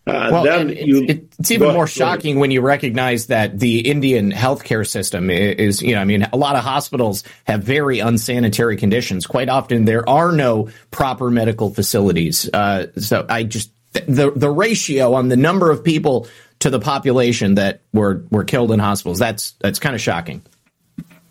Uh, 0.07 0.29
well, 0.31 0.45
then 0.45 0.69
you, 0.69 1.07
it's 1.09 1.51
even 1.51 1.73
more 1.73 1.87
shocking 1.87 2.39
when 2.39 2.51
you 2.51 2.61
recognize 2.61 3.29
that 3.29 3.59
the 3.59 3.89
Indian 3.89 4.33
healthcare 4.33 4.87
system 4.87 5.31
is, 5.31 5.81
you 5.81 5.95
know, 5.95 6.01
I 6.01 6.05
mean, 6.05 6.29
a 6.31 6.37
lot 6.37 6.57
of 6.57 6.63
hospitals 6.63 7.25
have 7.45 7.63
very 7.63 8.01
unsanitary 8.01 8.77
conditions. 8.77 9.27
Quite 9.27 9.49
often, 9.49 9.87
there 9.87 10.07
are 10.07 10.31
no 10.31 10.69
proper 10.91 11.31
medical 11.31 11.73
facilities. 11.73 12.51
Uh, 12.53 12.89
so 12.99 13.25
I 13.27 13.45
just 13.45 13.71
the 13.93 14.31
the 14.35 14.51
ratio 14.51 15.15
on 15.15 15.29
the 15.29 15.39
number 15.39 15.71
of 15.71 15.83
people 15.83 16.29
to 16.59 16.69
the 16.69 16.81
population 16.81 17.55
that 17.55 17.81
were 17.95 18.25
were 18.31 18.45
killed 18.45 18.73
in 18.73 18.81
hospitals 18.81 19.19
that's 19.19 19.53
that's 19.61 19.79
kind 19.79 19.95
of 19.95 20.03
shocking. 20.03 20.43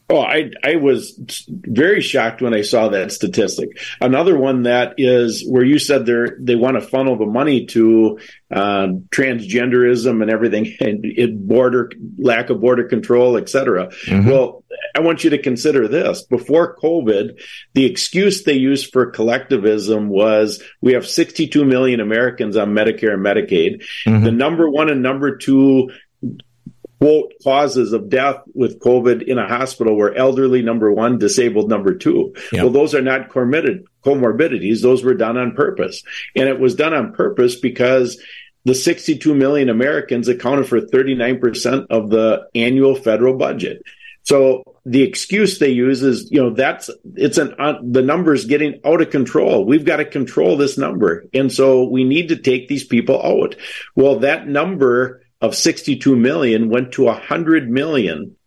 Oh, 0.09 0.21
I 0.21 0.51
I 0.63 0.75
was 0.75 1.19
very 1.47 2.01
shocked 2.01 2.41
when 2.41 2.53
I 2.53 2.61
saw 2.61 2.89
that 2.89 3.11
statistic. 3.11 3.79
Another 4.01 4.37
one 4.37 4.63
that 4.63 4.95
is 4.97 5.47
where 5.47 5.63
you 5.63 5.79
said 5.79 6.05
they 6.05 6.25
they 6.39 6.55
want 6.55 6.75
to 6.75 6.81
funnel 6.81 7.17
the 7.17 7.25
money 7.25 7.65
to 7.67 8.19
uh, 8.51 8.87
transgenderism 9.15 10.21
and 10.21 10.29
everything, 10.29 10.75
and 10.81 11.05
it 11.05 11.47
border 11.47 11.89
lack 12.17 12.49
of 12.49 12.59
border 12.59 12.83
control, 12.83 13.37
etc. 13.37 13.87
Mm-hmm. 14.05 14.29
Well, 14.29 14.63
I 14.93 14.99
want 14.99 15.23
you 15.23 15.29
to 15.31 15.37
consider 15.37 15.87
this. 15.87 16.23
Before 16.23 16.75
COVID, 16.75 17.41
the 17.73 17.85
excuse 17.85 18.43
they 18.43 18.53
used 18.53 18.91
for 18.91 19.09
collectivism 19.09 20.09
was 20.09 20.61
we 20.81 20.93
have 20.93 21.07
62 21.07 21.63
million 21.63 22.01
Americans 22.01 22.57
on 22.57 22.73
Medicare 22.73 23.13
and 23.13 23.25
Medicaid. 23.25 23.83
Mm-hmm. 24.05 24.25
The 24.25 24.31
number 24.31 24.69
one 24.69 24.89
and 24.89 25.01
number 25.01 25.37
two 25.37 25.91
quote 26.99 27.34
causes 27.43 27.93
of 27.93 28.10
death 28.10 28.38
with 28.53 28.79
COVID 28.79 29.23
in 29.23 29.38
a 29.38 29.47
hospital 29.47 29.95
were 29.95 30.13
elderly 30.13 30.62
number 30.62 30.91
one, 30.91 31.17
disabled 31.17 31.69
number 31.69 31.95
two. 31.95 32.34
Yep. 32.51 32.63
Well, 32.63 32.71
those 32.71 32.95
are 32.95 33.01
not 33.01 33.29
comorbid- 33.29 33.86
comorbidities. 34.06 34.82
Those 34.82 35.03
were 35.03 35.13
done 35.13 35.38
on 35.38 35.53
purpose. 35.53 36.03
And 36.36 36.47
it 36.47 36.60
was 36.60 36.75
done 36.75 36.93
on 36.93 37.13
purpose 37.13 37.56
because 37.56 38.21
the 38.65 38.75
62 38.75 39.34
million 39.36 39.69
Americans 39.69 40.27
accounted 40.27 40.67
for 40.67 40.79
39% 40.79 41.88
of 41.89 42.10
the 42.10 42.47
annual 42.56 42.95
federal 42.95 43.38
budget. 43.38 43.84
So 44.23 44.63
the 44.86 45.03
excuse 45.03 45.60
they 45.60 45.69
use 45.69 46.01
is, 46.01 46.32
you 46.32 46.41
know, 46.41 46.49
that's 46.51 46.89
it's 47.15 47.38
an 47.38 47.56
uh, 47.60 47.79
the 47.84 48.01
numbers 48.01 48.45
getting 48.45 48.79
out 48.86 49.01
of 49.01 49.10
control. 49.10 49.65
We've 49.65 49.86
got 49.86 49.97
to 49.97 50.06
control 50.06 50.56
this 50.56 50.77
number, 50.77 51.25
and 51.34 51.51
so 51.51 51.84
we 51.84 52.06
need 52.06 52.29
to 52.29 52.38
take 52.38 52.69
these 52.69 52.86
people 52.86 53.21
out. 53.21 53.56
Well, 53.95 54.19
that 54.19 54.47
number 54.47 55.22
of 55.43 55.56
62 55.56 56.15
million 56.15 56.69
went 56.69 56.93
to 56.93 57.03
100 57.03 57.69
million 57.69 58.38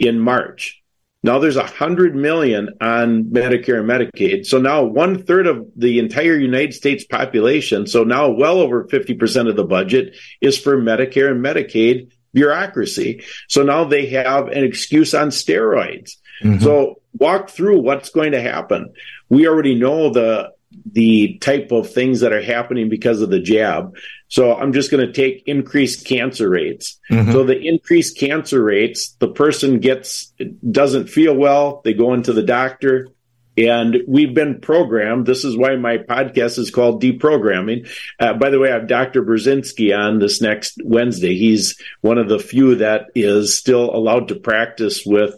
in 0.00 0.18
March. 0.18 0.82
Now 1.22 1.38
there's 1.38 1.56
100 1.56 2.16
million 2.16 2.70
on 2.80 3.24
Medicare 3.24 3.78
and 3.78 3.88
Medicaid. 3.88 4.46
So 4.46 4.58
now 4.58 4.82
one 4.82 5.22
third 5.22 5.46
of 5.46 5.68
the 5.76 6.00
entire 6.00 6.36
United 6.36 6.74
States 6.74 7.04
population, 7.04 7.86
so 7.86 8.02
now 8.02 8.30
well 8.30 8.58
over 8.58 8.84
50% 8.84 9.48
of 9.48 9.54
the 9.54 9.64
budget 9.64 10.16
is 10.40 10.58
for 10.58 10.76
Medicare 10.76 11.30
and 11.30 11.44
Medicaid 11.44 12.10
bureaucracy. 12.32 13.22
So 13.48 13.62
now 13.62 13.84
they 13.84 14.06
have 14.06 14.48
an 14.48 14.64
excuse 14.64 15.14
on 15.14 15.28
steroids. 15.28 16.16
Mm-hmm. 16.42 16.64
So 16.64 17.00
walk 17.12 17.50
through 17.50 17.80
what's 17.80 18.10
going 18.10 18.32
to 18.32 18.40
happen. 18.40 18.92
We 19.28 19.46
already 19.46 19.76
know 19.76 20.10
the 20.10 20.50
the 20.90 21.38
type 21.38 21.72
of 21.72 21.92
things 21.92 22.20
that 22.20 22.32
are 22.32 22.42
happening 22.42 22.88
because 22.88 23.22
of 23.22 23.30
the 23.30 23.40
jab. 23.40 23.96
So 24.28 24.54
I'm 24.54 24.72
just 24.72 24.90
going 24.90 25.06
to 25.06 25.12
take 25.12 25.42
increased 25.46 26.06
cancer 26.06 26.48
rates. 26.48 26.98
Mm-hmm. 27.10 27.32
So 27.32 27.44
the 27.44 27.58
increased 27.58 28.18
cancer 28.18 28.62
rates, 28.62 29.16
the 29.18 29.28
person 29.28 29.80
gets 29.80 30.32
doesn't 30.70 31.08
feel 31.08 31.34
well, 31.34 31.80
they 31.84 31.94
go 31.94 32.14
into 32.14 32.32
the 32.32 32.42
doctor, 32.42 33.08
and 33.56 33.98
we've 34.06 34.34
been 34.34 34.60
programmed. 34.60 35.26
This 35.26 35.44
is 35.44 35.56
why 35.56 35.76
my 35.76 35.98
podcast 35.98 36.58
is 36.58 36.70
called 36.70 37.02
Deprogramming. 37.02 37.88
Uh, 38.18 38.34
by 38.34 38.50
the 38.50 38.58
way, 38.58 38.70
I 38.70 38.74
have 38.74 38.86
Dr. 38.86 39.22
Burzynski 39.22 39.96
on 39.96 40.18
this 40.18 40.40
next 40.40 40.78
Wednesday. 40.84 41.36
He's 41.36 41.76
one 42.00 42.18
of 42.18 42.28
the 42.28 42.38
few 42.38 42.76
that 42.76 43.06
is 43.14 43.54
still 43.54 43.94
allowed 43.94 44.28
to 44.28 44.36
practice 44.36 45.04
with 45.04 45.34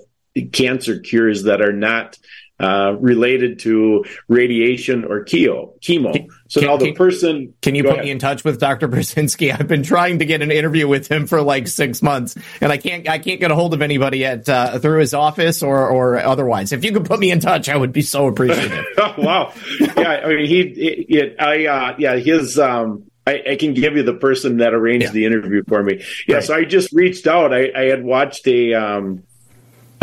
cancer 0.52 0.98
cures 1.00 1.44
that 1.44 1.60
are 1.60 1.72
not 1.72 2.18
uh, 2.62 2.96
related 3.00 3.58
to 3.60 4.04
radiation 4.28 5.04
or 5.04 5.24
chemo. 5.24 5.78
Chemo. 5.80 6.30
So 6.48 6.60
can, 6.60 6.68
now 6.68 6.76
the 6.76 6.92
person. 6.92 7.54
Can 7.60 7.74
you 7.74 7.82
put 7.82 7.94
ahead. 7.94 8.04
me 8.04 8.10
in 8.10 8.18
touch 8.18 8.44
with 8.44 8.60
Dr. 8.60 8.88
Burzynski? 8.88 9.52
I've 9.58 9.66
been 9.66 9.82
trying 9.82 10.20
to 10.20 10.24
get 10.24 10.42
an 10.42 10.50
interview 10.50 10.86
with 10.86 11.10
him 11.10 11.26
for 11.26 11.42
like 11.42 11.66
six 11.66 12.02
months, 12.02 12.36
and 12.60 12.70
I 12.70 12.76
can't. 12.76 13.08
I 13.08 13.18
can't 13.18 13.40
get 13.40 13.50
a 13.50 13.54
hold 13.54 13.74
of 13.74 13.82
anybody 13.82 14.24
at 14.24 14.48
uh, 14.48 14.78
through 14.78 15.00
his 15.00 15.12
office 15.12 15.62
or 15.62 15.88
or 15.88 16.18
otherwise. 16.18 16.72
If 16.72 16.84
you 16.84 16.92
could 16.92 17.04
put 17.04 17.18
me 17.18 17.30
in 17.30 17.40
touch, 17.40 17.68
I 17.68 17.76
would 17.76 17.92
be 17.92 18.02
so 18.02 18.28
appreciative. 18.28 18.84
oh, 18.98 19.14
wow. 19.18 19.52
Yeah. 19.80 20.22
I 20.24 20.28
mean, 20.28 20.46
he. 20.46 20.60
It, 20.60 21.36
I. 21.40 21.66
Uh, 21.66 21.96
yeah. 21.98 22.16
His. 22.16 22.58
Um, 22.58 23.04
I, 23.26 23.42
I, 23.50 23.56
can 23.56 23.72
give 23.72 23.94
you 23.94 24.02
the 24.02 24.14
person 24.14 24.56
that 24.56 24.74
arranged 24.74 25.06
yeah. 25.06 25.12
the 25.12 25.26
interview 25.26 25.62
for 25.68 25.80
me. 25.80 26.04
Yeah, 26.26 26.36
right. 26.36 26.44
so 26.44 26.54
I 26.56 26.64
just 26.64 26.92
reached 26.92 27.28
out. 27.28 27.54
I, 27.54 27.70
I 27.72 27.84
had 27.84 28.02
watched 28.02 28.48
a 28.48 28.74
um, 28.74 29.22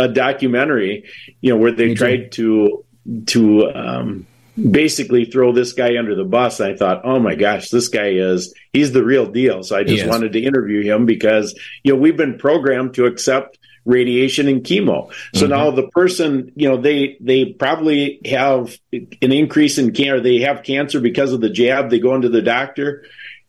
a 0.00 0.08
documentary, 0.08 1.04
you 1.40 1.50
know, 1.52 1.58
where 1.58 1.72
they 1.72 1.94
tried 1.94 2.32
to 2.32 2.84
to 3.26 3.70
um, 3.72 4.26
basically 4.70 5.26
throw 5.26 5.52
this 5.52 5.72
guy 5.72 5.98
under 5.98 6.14
the 6.14 6.24
bus. 6.24 6.60
I 6.60 6.74
thought, 6.74 7.02
oh 7.04 7.18
my 7.18 7.34
gosh, 7.34 7.68
this 7.70 7.88
guy 7.88 8.08
is 8.08 8.54
he's 8.72 8.92
the 8.92 9.04
real 9.04 9.26
deal. 9.26 9.62
So 9.62 9.76
I 9.76 9.84
just 9.84 10.06
wanted 10.06 10.32
to 10.32 10.40
interview 10.40 10.82
him 10.82 11.06
because 11.06 11.58
you 11.84 11.92
know 11.92 12.00
we've 12.00 12.16
been 12.16 12.38
programmed 12.38 12.94
to 12.94 13.06
accept 13.06 13.58
radiation 13.84 14.48
and 14.48 14.62
chemo. 14.62 15.12
So 15.34 15.42
mm-hmm. 15.42 15.50
now 15.50 15.70
the 15.70 15.88
person, 15.88 16.52
you 16.56 16.68
know, 16.68 16.80
they 16.80 17.16
they 17.20 17.46
probably 17.46 18.20
have 18.24 18.76
an 18.92 19.32
increase 19.32 19.78
in 19.78 19.92
cancer. 19.92 20.20
They 20.20 20.40
have 20.40 20.62
cancer 20.62 21.00
because 21.00 21.32
of 21.32 21.40
the 21.40 21.50
jab. 21.50 21.90
They 21.90 21.98
go 21.98 22.14
into 22.14 22.28
the 22.28 22.42
doctor 22.42 23.04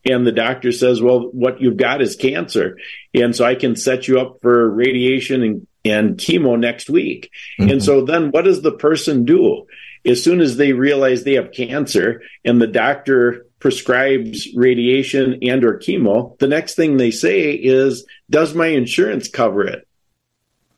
and 0.06 0.26
the 0.26 0.32
doctor 0.32 0.72
says, 0.72 1.02
"Well, 1.02 1.30
what 1.32 1.62
you've 1.62 1.78
got 1.78 2.02
is 2.02 2.16
cancer." 2.16 2.78
And 3.14 3.36
so 3.36 3.46
I 3.46 3.56
can 3.56 3.76
set 3.76 4.08
you 4.08 4.20
up 4.20 4.40
for 4.42 4.70
radiation 4.70 5.44
and 5.44 5.68
and 5.84 6.18
chemo 6.18 6.60
next 6.60 6.90
week. 6.90 7.32
Mm-hmm. 7.60 7.72
And 7.72 7.84
so 7.84 8.06
then 8.06 8.32
what 8.32 8.46
does 8.46 8.62
the 8.62 8.72
person 8.72 9.26
do? 9.26 9.66
As 10.06 10.24
soon 10.24 10.42
as 10.42 10.58
they 10.58 10.74
realize 10.74 11.24
they 11.24 11.36
have 11.36 11.52
cancer 11.52 12.24
and 12.44 12.62
the 12.62 12.68
doctor 12.68 13.46
prescribes 13.60 14.48
radiation 14.56 15.40
and 15.44 15.64
or 15.64 15.78
chemo, 15.78 16.38
the 16.40 16.48
next 16.48 16.76
thing 16.76 16.98
they 16.98 17.12
say 17.12 17.52
is, 17.52 18.06
does 18.30 18.56
my 18.56 18.68
insurance 18.68 19.30
cover 19.30 19.64
it? 19.66 19.88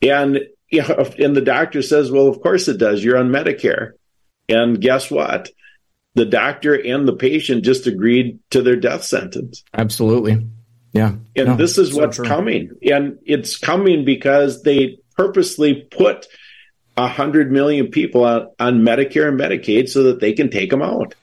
And 0.01 0.41
you 0.69 0.81
know, 0.81 1.07
and 1.19 1.35
the 1.35 1.41
doctor 1.41 1.81
says, 1.81 2.11
well, 2.11 2.27
of 2.27 2.41
course 2.41 2.67
it 2.67 2.79
does. 2.79 3.03
You're 3.03 3.17
on 3.17 3.29
Medicare. 3.29 3.91
And 4.49 4.81
guess 4.81 5.09
what? 5.11 5.49
The 6.15 6.25
doctor 6.25 6.73
and 6.73 7.07
the 7.07 7.15
patient 7.15 7.63
just 7.63 7.87
agreed 7.87 8.39
to 8.49 8.61
their 8.61 8.75
death 8.75 9.03
sentence. 9.03 9.63
Absolutely. 9.73 10.47
Yeah. 10.93 11.15
And 11.35 11.47
no, 11.47 11.55
this 11.55 11.77
is 11.77 11.93
what's 11.93 12.19
coming. 12.19 12.71
And 12.83 13.19
it's 13.25 13.57
coming 13.57 14.05
because 14.05 14.63
they 14.63 14.99
purposely 15.17 15.87
put 15.91 16.27
a 16.95 17.07
hundred 17.07 17.51
million 17.51 17.87
people 17.87 18.23
on, 18.23 18.49
on 18.59 18.81
Medicare 18.81 19.27
and 19.27 19.39
Medicaid 19.39 19.89
so 19.89 20.03
that 20.03 20.19
they 20.19 20.33
can 20.33 20.49
take 20.49 20.69
them 20.69 20.81
out. 20.81 21.15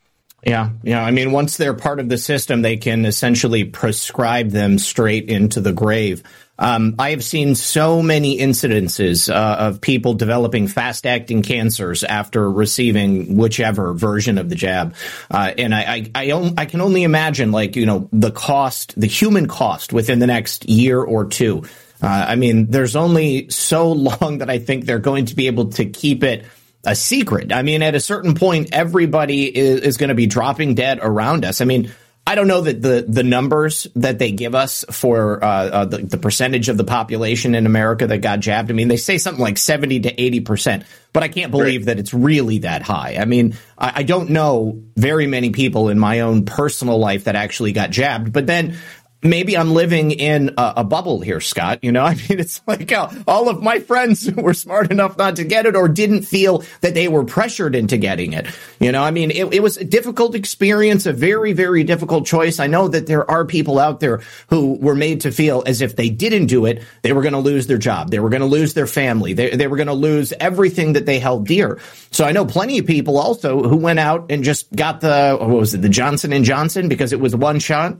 Yeah, 0.44 0.70
yeah. 0.82 1.04
I 1.04 1.10
mean, 1.10 1.32
once 1.32 1.56
they're 1.56 1.74
part 1.74 2.00
of 2.00 2.08
the 2.08 2.18
system, 2.18 2.62
they 2.62 2.78
can 2.78 3.04
essentially 3.04 3.64
prescribe 3.64 4.50
them 4.50 4.78
straight 4.78 5.28
into 5.28 5.60
the 5.60 5.72
grave. 5.72 6.22
Um, 6.60 6.94
I 6.98 7.10
have 7.10 7.24
seen 7.24 7.54
so 7.54 8.02
many 8.02 8.38
incidences 8.38 9.34
uh, 9.34 9.56
of 9.58 9.80
people 9.80 10.12
developing 10.14 10.68
fast 10.68 11.06
acting 11.06 11.42
cancers 11.42 12.04
after 12.04 12.48
receiving 12.50 13.36
whichever 13.36 13.94
version 13.94 14.36
of 14.36 14.50
the 14.50 14.54
jab. 14.54 14.94
Uh, 15.30 15.52
and 15.56 15.74
I, 15.74 16.10
I, 16.14 16.32
I, 16.32 16.54
I, 16.58 16.66
can 16.66 16.82
only 16.82 17.02
imagine, 17.02 17.50
like, 17.50 17.76
you 17.76 17.86
know, 17.86 18.10
the 18.12 18.30
cost, 18.30 19.00
the 19.00 19.06
human 19.06 19.48
cost 19.48 19.94
within 19.94 20.18
the 20.18 20.26
next 20.26 20.68
year 20.68 21.00
or 21.00 21.24
two. 21.24 21.64
Uh, 22.02 22.26
I 22.28 22.36
mean, 22.36 22.66
there's 22.66 22.94
only 22.94 23.48
so 23.48 23.92
long 24.20 24.38
that 24.38 24.50
I 24.50 24.58
think 24.58 24.84
they're 24.84 24.98
going 24.98 25.26
to 25.26 25.34
be 25.34 25.46
able 25.46 25.70
to 25.70 25.86
keep 25.86 26.22
it 26.22 26.44
a 26.84 26.94
secret. 26.94 27.52
I 27.52 27.62
mean, 27.62 27.82
at 27.82 27.94
a 27.94 28.00
certain 28.00 28.34
point, 28.34 28.70
everybody 28.72 29.44
is, 29.44 29.80
is 29.80 29.96
going 29.96 30.08
to 30.08 30.14
be 30.14 30.26
dropping 30.26 30.74
dead 30.74 30.98
around 31.00 31.44
us. 31.44 31.60
I 31.60 31.64
mean, 31.64 31.92
I 32.26 32.34
don't 32.34 32.46
know 32.46 32.60
that 32.60 32.80
the 32.80 33.04
the 33.08 33.24
numbers 33.24 33.86
that 33.96 34.18
they 34.18 34.30
give 34.30 34.54
us 34.54 34.84
for 34.90 35.42
uh, 35.42 35.48
uh, 35.48 35.84
the, 35.86 35.98
the, 35.98 36.18
percentage 36.18 36.68
of 36.68 36.76
the 36.76 36.84
population 36.84 37.54
in 37.54 37.66
America 37.66 38.06
that 38.06 38.18
got 38.18 38.40
jabbed. 38.40 38.70
I 38.70 38.74
mean, 38.74 38.88
they 38.88 38.98
say 38.98 39.18
something 39.18 39.42
like 39.42 39.58
seventy 39.58 40.00
to 40.00 40.20
eighty 40.20 40.40
percent, 40.40 40.84
but 41.12 41.22
I 41.22 41.28
can't 41.28 41.50
believe 41.50 41.86
that 41.86 41.98
it's 41.98 42.14
really 42.14 42.58
that 42.58 42.82
high. 42.82 43.16
I 43.18 43.24
mean, 43.24 43.56
I, 43.76 43.92
I, 43.96 44.02
don't 44.04 44.30
know 44.30 44.82
very 44.96 45.26
many 45.26 45.50
people 45.50 45.88
in 45.88 45.98
my 45.98 46.20
own 46.20 46.44
personal 46.44 46.98
life 46.98 47.24
that 47.24 47.34
actually 47.36 47.72
got 47.72 47.90
jabbed. 47.90 48.32
But 48.32 48.46
then 48.46 48.76
maybe 49.22 49.56
I'm 49.56 49.72
living 49.74 50.10
in 50.12 50.54
a, 50.56 50.74
a, 50.78 50.84
bubble 50.84 51.20
here, 51.20 51.40
Scott. 51.40 51.80
You 51.82 51.92
know, 51.92 52.02
I 52.04 52.14
mean, 52.14 52.40
it's 52.40 52.60
like 52.66 52.92
uh, 52.92 53.10
all 53.26 53.48
of 53.48 53.62
my 53.62 53.80
friends 53.80 54.30
were 54.36 54.54
smart 54.54 54.90
enough 54.90 55.16
not 55.16 55.36
to 55.36 55.44
get 55.44 55.66
it 55.66 55.76
or 55.76 55.88
didn't 55.88 56.22
feel 56.22 56.64
that 56.80 56.94
they 56.94 57.08
were 57.08 57.24
pressured 57.24 57.74
into 57.74 57.96
getting 57.96 58.32
it. 58.32 58.46
You 58.78 58.92
know, 58.92 59.02
I 59.02 59.10
mean, 59.10 59.30
it, 59.30 59.54
it 59.54 59.62
was 59.62 59.76
a 59.76 59.84
difficult 59.84 60.34
experience, 60.34 61.06
a 61.06 61.12
very, 61.12 61.52
very 61.52 61.84
difficult 61.84 62.26
choice. 62.26 62.58
I 62.60 62.66
know 62.66 62.88
that 62.88 63.06
there 63.06 63.30
are 63.30 63.44
people 63.44 63.78
out 63.78 64.00
there 64.00 64.20
who 64.48 64.74
were 64.74 64.94
made 64.94 65.22
to 65.22 65.32
feel 65.32 65.62
as 65.66 65.80
if 65.80 65.96
they 65.96 66.10
didn't 66.10 66.46
do 66.46 66.66
it, 66.66 66.82
they 67.02 67.12
were 67.12 67.22
going 67.22 67.32
to 67.32 67.38
lose 67.38 67.66
their 67.66 67.78
job. 67.78 68.10
They 68.10 68.20
were 68.20 68.30
going 68.30 68.40
to 68.40 68.46
lose 68.46 68.74
their 68.74 68.86
family. 68.86 69.32
They, 69.32 69.56
they 69.56 69.66
were 69.66 69.76
going 69.76 69.86
to 69.88 69.92
lose 69.94 70.32
everything 70.40 70.94
that 70.94 71.06
they 71.06 71.18
held 71.18 71.46
dear. 71.46 71.78
So 72.10 72.24
I 72.24 72.32
know 72.32 72.46
plenty 72.46 72.78
of 72.78 72.86
people 72.86 73.18
also 73.18 73.62
who 73.62 73.76
went 73.76 73.98
out 73.98 74.30
and 74.30 74.44
just 74.44 74.72
got 74.72 75.00
the, 75.00 75.36
what 75.38 75.48
was 75.48 75.74
it, 75.74 75.82
the 75.82 75.88
Johnson 75.88 76.32
and 76.32 76.44
Johnson 76.44 76.88
because 76.88 77.12
it 77.12 77.20
was 77.20 77.36
one 77.36 77.58
shot 77.58 77.96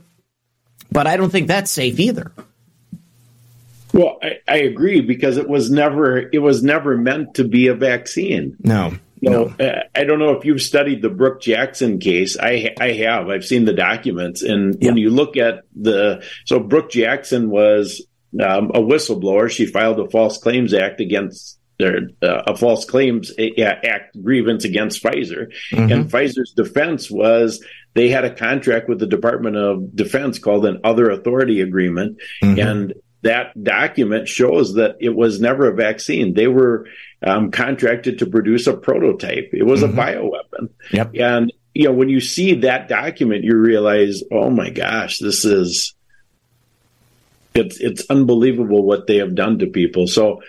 but 0.91 1.07
I 1.07 1.17
don't 1.17 1.31
think 1.31 1.47
that's 1.47 1.71
safe 1.71 1.99
either. 1.99 2.31
Well, 3.93 4.19
I, 4.21 4.39
I, 4.47 4.57
agree 4.57 5.01
because 5.01 5.37
it 5.37 5.49
was 5.49 5.69
never 5.69 6.17
it 6.17 6.39
was 6.39 6.63
never 6.63 6.97
meant 6.97 7.35
to 7.35 7.43
be 7.43 7.67
a 7.67 7.73
vaccine. 7.73 8.55
No. 8.63 8.93
You 9.19 9.29
no. 9.29 9.43
know, 9.45 9.65
uh, 9.65 9.83
I 9.93 10.05
don't 10.05 10.19
know 10.19 10.31
if 10.31 10.45
you've 10.45 10.61
studied 10.61 11.01
the 11.01 11.09
Brook 11.09 11.41
Jackson 11.41 11.99
case. 11.99 12.37
I 12.39 12.73
I 12.79 12.93
have. 12.93 13.29
I've 13.29 13.45
seen 13.45 13.65
the 13.65 13.73
documents, 13.73 14.41
and 14.41 14.77
yeah. 14.81 14.87
when 14.87 14.97
you 14.97 15.09
look 15.09 15.37
at 15.37 15.63
the 15.75 16.23
so 16.45 16.59
Brook 16.59 16.89
Jackson 16.89 17.49
was 17.49 18.05
um, 18.33 18.71
a 18.73 18.79
whistleblower. 18.79 19.49
She 19.49 19.65
filed 19.65 19.99
a 19.99 20.09
False 20.09 20.37
Claims 20.37 20.73
Act 20.73 21.01
against 21.01 21.59
uh, 21.83 22.43
a 22.47 22.55
False 22.55 22.85
Claims 22.85 23.31
Act 23.57 24.21
grievance 24.21 24.65
against 24.65 25.03
Pfizer, 25.03 25.51
mm-hmm. 25.71 25.91
and 25.91 26.11
Pfizer's 26.11 26.53
defense 26.55 27.09
was 27.09 27.63
they 27.93 28.09
had 28.09 28.25
a 28.25 28.33
contract 28.33 28.87
with 28.87 28.99
the 28.99 29.07
Department 29.07 29.57
of 29.57 29.95
Defense 29.95 30.39
called 30.39 30.65
an 30.65 30.79
Other 30.83 31.09
Authority 31.09 31.61
Agreement, 31.61 32.19
mm-hmm. 32.41 32.59
and 32.59 32.93
that 33.23 33.63
document 33.63 34.27
shows 34.27 34.75
that 34.75 34.97
it 34.99 35.15
was 35.15 35.39
never 35.39 35.67
a 35.67 35.75
vaccine. 35.75 36.33
They 36.33 36.47
were 36.47 36.87
um, 37.23 37.51
contracted 37.51 38.19
to 38.19 38.25
produce 38.25 38.67
a 38.67 38.75
prototype. 38.75 39.49
It 39.53 39.63
was 39.63 39.81
mm-hmm. 39.81 39.97
a 39.97 40.01
bioweapon. 40.01 40.69
Yep. 40.91 41.11
And 41.15 41.53
you 41.73 41.85
know, 41.85 41.93
when 41.93 42.09
you 42.09 42.19
see 42.19 42.55
that 42.55 42.89
document, 42.89 43.43
you 43.43 43.55
realize, 43.57 44.23
oh 44.31 44.49
my 44.49 44.69
gosh, 44.69 45.19
this 45.19 45.45
is 45.45 45.93
it's 47.53 47.79
it's 47.79 48.05
unbelievable 48.09 48.83
what 48.83 49.07
they 49.07 49.17
have 49.17 49.35
done 49.35 49.59
to 49.59 49.67
people. 49.67 50.07
So 50.07 50.41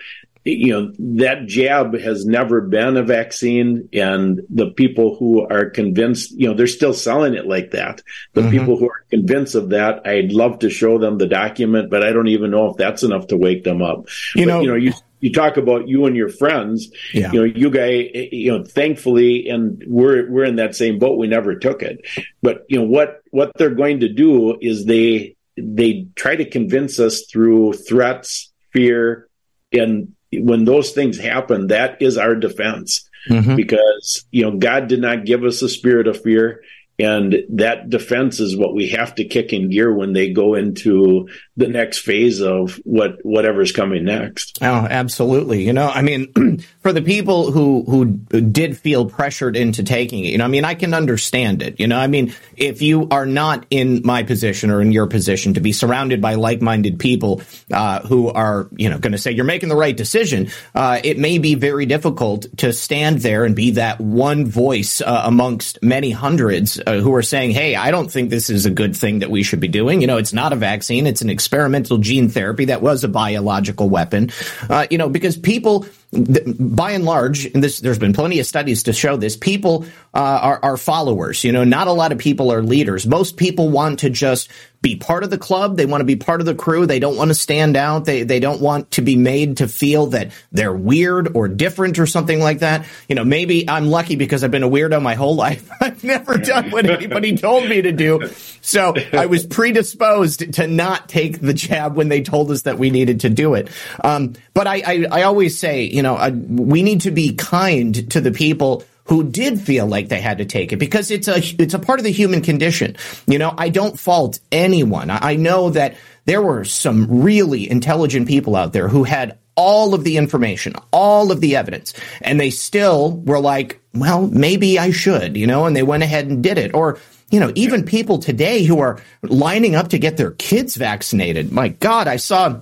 you 0.45 0.71
know 0.71 0.91
that 1.17 1.45
jab 1.45 1.97
has 1.97 2.25
never 2.25 2.61
been 2.61 2.97
a 2.97 3.03
vaccine 3.03 3.87
and 3.93 4.41
the 4.49 4.71
people 4.71 5.15
who 5.15 5.47
are 5.47 5.69
convinced 5.69 6.31
you 6.31 6.47
know 6.47 6.53
they're 6.53 6.67
still 6.67 6.93
selling 6.93 7.33
it 7.33 7.47
like 7.47 7.71
that 7.71 8.01
the 8.33 8.41
mm-hmm. 8.41 8.51
people 8.51 8.77
who 8.77 8.89
are 8.89 9.05
convinced 9.09 9.55
of 9.55 9.69
that 9.69 10.05
i'd 10.05 10.31
love 10.31 10.59
to 10.59 10.69
show 10.69 10.97
them 10.97 11.17
the 11.17 11.27
document 11.27 11.89
but 11.89 12.03
i 12.03 12.11
don't 12.11 12.27
even 12.27 12.51
know 12.51 12.69
if 12.69 12.77
that's 12.77 13.03
enough 13.03 13.27
to 13.27 13.37
wake 13.37 13.63
them 13.63 13.81
up 13.81 14.07
you 14.35 14.45
but, 14.45 14.51
know 14.51 14.61
you 14.61 14.67
know 14.67 14.75
you 14.75 14.93
you 15.23 15.31
talk 15.31 15.55
about 15.55 15.87
you 15.87 16.05
and 16.05 16.17
your 16.17 16.27
friends. 16.27 16.91
Yeah. 17.13 17.31
You 17.31 17.39
know, 17.39 17.45
you 17.45 17.69
guys, 17.69 18.09
you 18.33 18.51
know, 18.51 18.65
thankfully, 18.65 19.47
and 19.47 19.81
we're 19.87 20.29
we're 20.29 20.43
in 20.43 20.57
that 20.57 20.75
same 20.75 20.99
boat. 20.99 21.17
We 21.17 21.27
never 21.27 21.55
took 21.55 21.81
it, 21.81 22.05
but 22.41 22.65
you 22.67 22.79
know 22.79 22.85
what 22.85 23.21
what 23.31 23.53
they're 23.55 23.73
going 23.73 24.01
to 24.01 24.09
do 24.09 24.57
is 24.59 24.83
they 24.83 25.37
they 25.55 26.07
try 26.15 26.35
to 26.35 26.43
convince 26.43 26.99
us 26.99 27.23
through 27.31 27.71
threats, 27.71 28.51
fear, 28.73 29.29
and 29.71 30.13
when 30.41 30.65
those 30.65 30.91
things 30.91 31.17
happen, 31.17 31.67
that 31.67 32.01
is 32.01 32.17
our 32.17 32.35
defense. 32.35 33.09
Mhm. 33.29 33.55
Because 33.55 34.25
you 34.31 34.43
know 34.43 34.51
God 34.57 34.87
did 34.87 35.01
not 35.01 35.25
give 35.25 35.43
us 35.43 35.61
a 35.61 35.69
spirit 35.69 36.07
of 36.07 36.21
fear, 36.21 36.61
and 36.99 37.37
that 37.49 37.89
defense 37.89 38.39
is 38.39 38.57
what 38.57 38.75
we 38.75 38.89
have 38.89 39.15
to 39.15 39.23
kick 39.23 39.53
in 39.53 39.69
gear 39.69 39.93
when 39.93 40.13
they 40.13 40.31
go 40.31 40.55
into 40.55 41.27
the 41.57 41.67
next 41.67 41.99
phase 41.99 42.41
of 42.41 42.79
what 42.83 43.17
whatever's 43.23 43.71
coming 43.71 44.03
next. 44.03 44.59
Oh, 44.61 44.87
absolutely. 44.89 45.63
You 45.63 45.73
know, 45.73 45.87
I 45.87 46.01
mean, 46.01 46.33
for 46.83 46.91
the 46.91 47.01
people 47.01 47.49
who 47.51 47.83
who 47.83 48.05
did 48.05 48.77
feel 48.77 49.05
pressured 49.05 49.55
into 49.55 49.83
taking 49.83 50.25
it, 50.25 50.33
you 50.33 50.37
know, 50.37 50.43
I 50.43 50.49
mean, 50.49 50.65
I 50.65 50.75
can 50.75 50.93
understand 50.93 51.61
it. 51.61 51.79
You 51.79 51.87
know, 51.87 51.97
I 51.97 52.07
mean, 52.07 52.33
if 52.57 52.81
you 52.81 53.07
are 53.09 53.25
not 53.25 53.65
in 53.69 54.01
my 54.03 54.23
position 54.23 54.69
or 54.69 54.81
in 54.81 54.91
your 54.91 55.07
position 55.07 55.53
to 55.53 55.61
be 55.61 55.71
surrounded 55.71 56.21
by 56.21 56.35
like-minded 56.35 56.99
people 56.99 57.41
uh, 57.71 58.01
who 58.01 58.27
are, 58.29 58.67
you 58.75 58.89
know, 58.89 58.99
going 58.99 59.13
to 59.13 59.17
say 59.17 59.31
you're 59.31 59.45
making 59.45 59.69
the 59.69 59.77
right 59.77 59.95
decision, 59.95 60.51
uh, 60.75 60.99
it 61.01 61.17
may 61.17 61.37
be 61.37 61.55
very 61.55 61.85
difficult 61.85 62.45
to 62.57 62.73
stand 62.73 63.19
there 63.19 63.45
and 63.45 63.55
be 63.55 63.71
that 63.71 64.01
one 64.01 64.45
voice 64.45 64.99
uh, 64.99 65.23
amongst 65.23 65.81
many 65.81 66.11
hundreds 66.11 66.81
uh, 66.85 66.99
who 66.99 67.15
are 67.15 67.23
saying, 67.23 67.51
"Hey, 67.51 67.77
I 67.77 67.91
don't 67.91 68.11
think 68.11 68.29
this 68.29 68.49
is 68.49 68.65
a 68.65 68.71
good 68.71 68.93
thing 68.93 69.19
that 69.19 69.31
we 69.31 69.41
should 69.43 69.61
be 69.61 69.69
doing." 69.69 70.01
You 70.01 70.07
know, 70.07 70.17
it's 70.17 70.33
not 70.33 70.51
a 70.51 70.57
vaccine; 70.57 71.07
it's 71.07 71.21
an 71.21 71.29
experimental 71.29 71.97
gene 71.97 72.27
therapy 72.27 72.65
that 72.65 72.81
was 72.81 73.05
a 73.05 73.07
biological 73.07 73.87
weapon. 73.87 74.31
Uh, 74.69 74.85
you 74.91 74.97
know, 74.97 75.07
because 75.07 75.37
people 75.37 75.85
by 76.13 76.91
and 76.91 77.05
large, 77.05 77.45
and 77.45 77.63
this, 77.63 77.79
there's 77.79 77.99
been 77.99 78.13
plenty 78.13 78.39
of 78.39 78.45
studies 78.45 78.83
to 78.83 78.93
show 78.93 79.17
this, 79.17 79.35
people 79.35 79.85
uh, 80.13 80.19
are, 80.19 80.59
are 80.63 80.77
followers. 80.77 81.43
You 81.43 81.51
know, 81.51 81.63
not 81.63 81.87
a 81.87 81.91
lot 81.91 82.11
of 82.11 82.17
people 82.17 82.51
are 82.51 82.61
leaders. 82.61 83.07
Most 83.07 83.37
people 83.37 83.69
want 83.69 83.99
to 83.99 84.09
just 84.09 84.49
be 84.83 84.97
part 84.97 85.23
of 85.23 85.29
the 85.29 85.37
club. 85.37 85.77
They 85.77 85.85
want 85.85 86.01
to 86.01 86.05
be 86.05 86.17
part 86.17 86.41
of 86.41 86.45
the 86.45 86.53
crew. 86.53 86.85
They 86.85 86.99
don't 86.99 87.15
want 87.15 87.29
to 87.29 87.35
stand 87.35 87.77
out. 87.77 88.03
They 88.03 88.23
they 88.23 88.41
don't 88.41 88.61
want 88.61 88.91
to 88.91 89.01
be 89.01 89.15
made 89.15 89.57
to 89.57 89.67
feel 89.67 90.07
that 90.07 90.33
they're 90.51 90.73
weird 90.73 91.35
or 91.35 91.47
different 91.47 91.97
or 91.97 92.05
something 92.05 92.39
like 92.39 92.59
that. 92.59 92.85
You 93.07 93.15
know, 93.15 93.23
maybe 93.23 93.67
I'm 93.67 93.87
lucky 93.87 94.17
because 94.17 94.43
I've 94.43 94.51
been 94.51 94.61
a 94.61 94.69
weirdo 94.69 95.01
my 95.01 95.15
whole 95.15 95.35
life. 95.47 95.67
I've 95.81 96.03
never 96.03 96.37
done 96.37 96.69
what 96.69 96.85
anybody 96.85 97.37
told 97.37 97.67
me 97.67 97.81
to 97.81 97.93
do. 97.93 98.29
So 98.61 98.93
I 99.13 99.25
was 99.25 99.45
predisposed 99.45 100.53
to 100.55 100.67
not 100.67 101.07
take 101.07 101.39
the 101.39 101.53
jab 101.53 101.95
when 101.95 102.09
they 102.09 102.21
told 102.21 102.51
us 102.51 102.63
that 102.63 102.77
we 102.77 102.89
needed 102.89 103.21
to 103.21 103.29
do 103.29 103.53
it. 103.53 103.69
Um, 104.03 104.33
but 104.53 104.67
I, 104.67 104.83
I, 104.85 105.05
I 105.09 105.23
always 105.23 105.57
say, 105.57 105.83
you 105.83 106.01
know, 106.01 106.17
uh, 106.17 106.29
we 106.29 106.83
need 106.83 107.01
to 107.01 107.11
be 107.11 107.35
kind 107.35 108.11
to 108.11 108.19
the 108.19 108.31
people 108.31 108.83
who 109.05 109.23
did 109.23 109.59
feel 109.59 109.85
like 109.85 110.09
they 110.09 110.21
had 110.21 110.37
to 110.37 110.45
take 110.45 110.71
it 110.71 110.77
because 110.77 111.11
it's 111.11 111.27
a 111.27 111.37
it's 111.61 111.73
a 111.73 111.79
part 111.79 111.99
of 111.99 112.03
the 112.03 112.11
human 112.11 112.41
condition. 112.41 112.95
You 113.27 113.37
know, 113.37 113.53
I 113.57 113.69
don't 113.69 113.99
fault 113.99 114.39
anyone. 114.51 115.09
I, 115.09 115.35
know 115.35 115.71
that 115.71 115.95
there 116.25 116.41
were 116.41 116.63
some 116.63 117.21
really 117.21 117.69
intelligent 117.69 118.27
people 118.27 118.55
out 118.55 118.71
there 118.71 118.87
who 118.87 119.03
had 119.03 119.37
all 119.55 119.93
of 119.93 120.03
the 120.03 120.17
information, 120.17 120.73
all 120.91 121.31
of 121.31 121.41
the 121.41 121.55
evidence, 121.55 121.93
and 122.21 122.39
they 122.39 122.49
still 122.49 123.17
were 123.17 123.39
like, 123.39 123.81
well, 123.93 124.27
maybe 124.27 124.79
I 124.79 124.91
should, 124.91 125.35
you 125.35 125.47
know, 125.47 125.65
and 125.65 125.75
they 125.75 125.83
went 125.83 126.03
ahead 126.03 126.27
and 126.27 126.41
did 126.41 126.57
it. 126.57 126.73
Or 126.73 126.97
you 127.29 127.39
know, 127.39 127.51
even 127.55 127.83
people 127.83 128.19
today 128.19 128.63
who 128.63 128.79
are 128.79 129.01
lining 129.23 129.75
up 129.75 129.89
to 129.89 129.97
get 129.97 130.17
their 130.17 130.31
kids 130.31 130.75
vaccinated. 130.75 131.51
My 131.51 131.69
God, 131.69 132.07
I 132.07 132.17
saw 132.17 132.61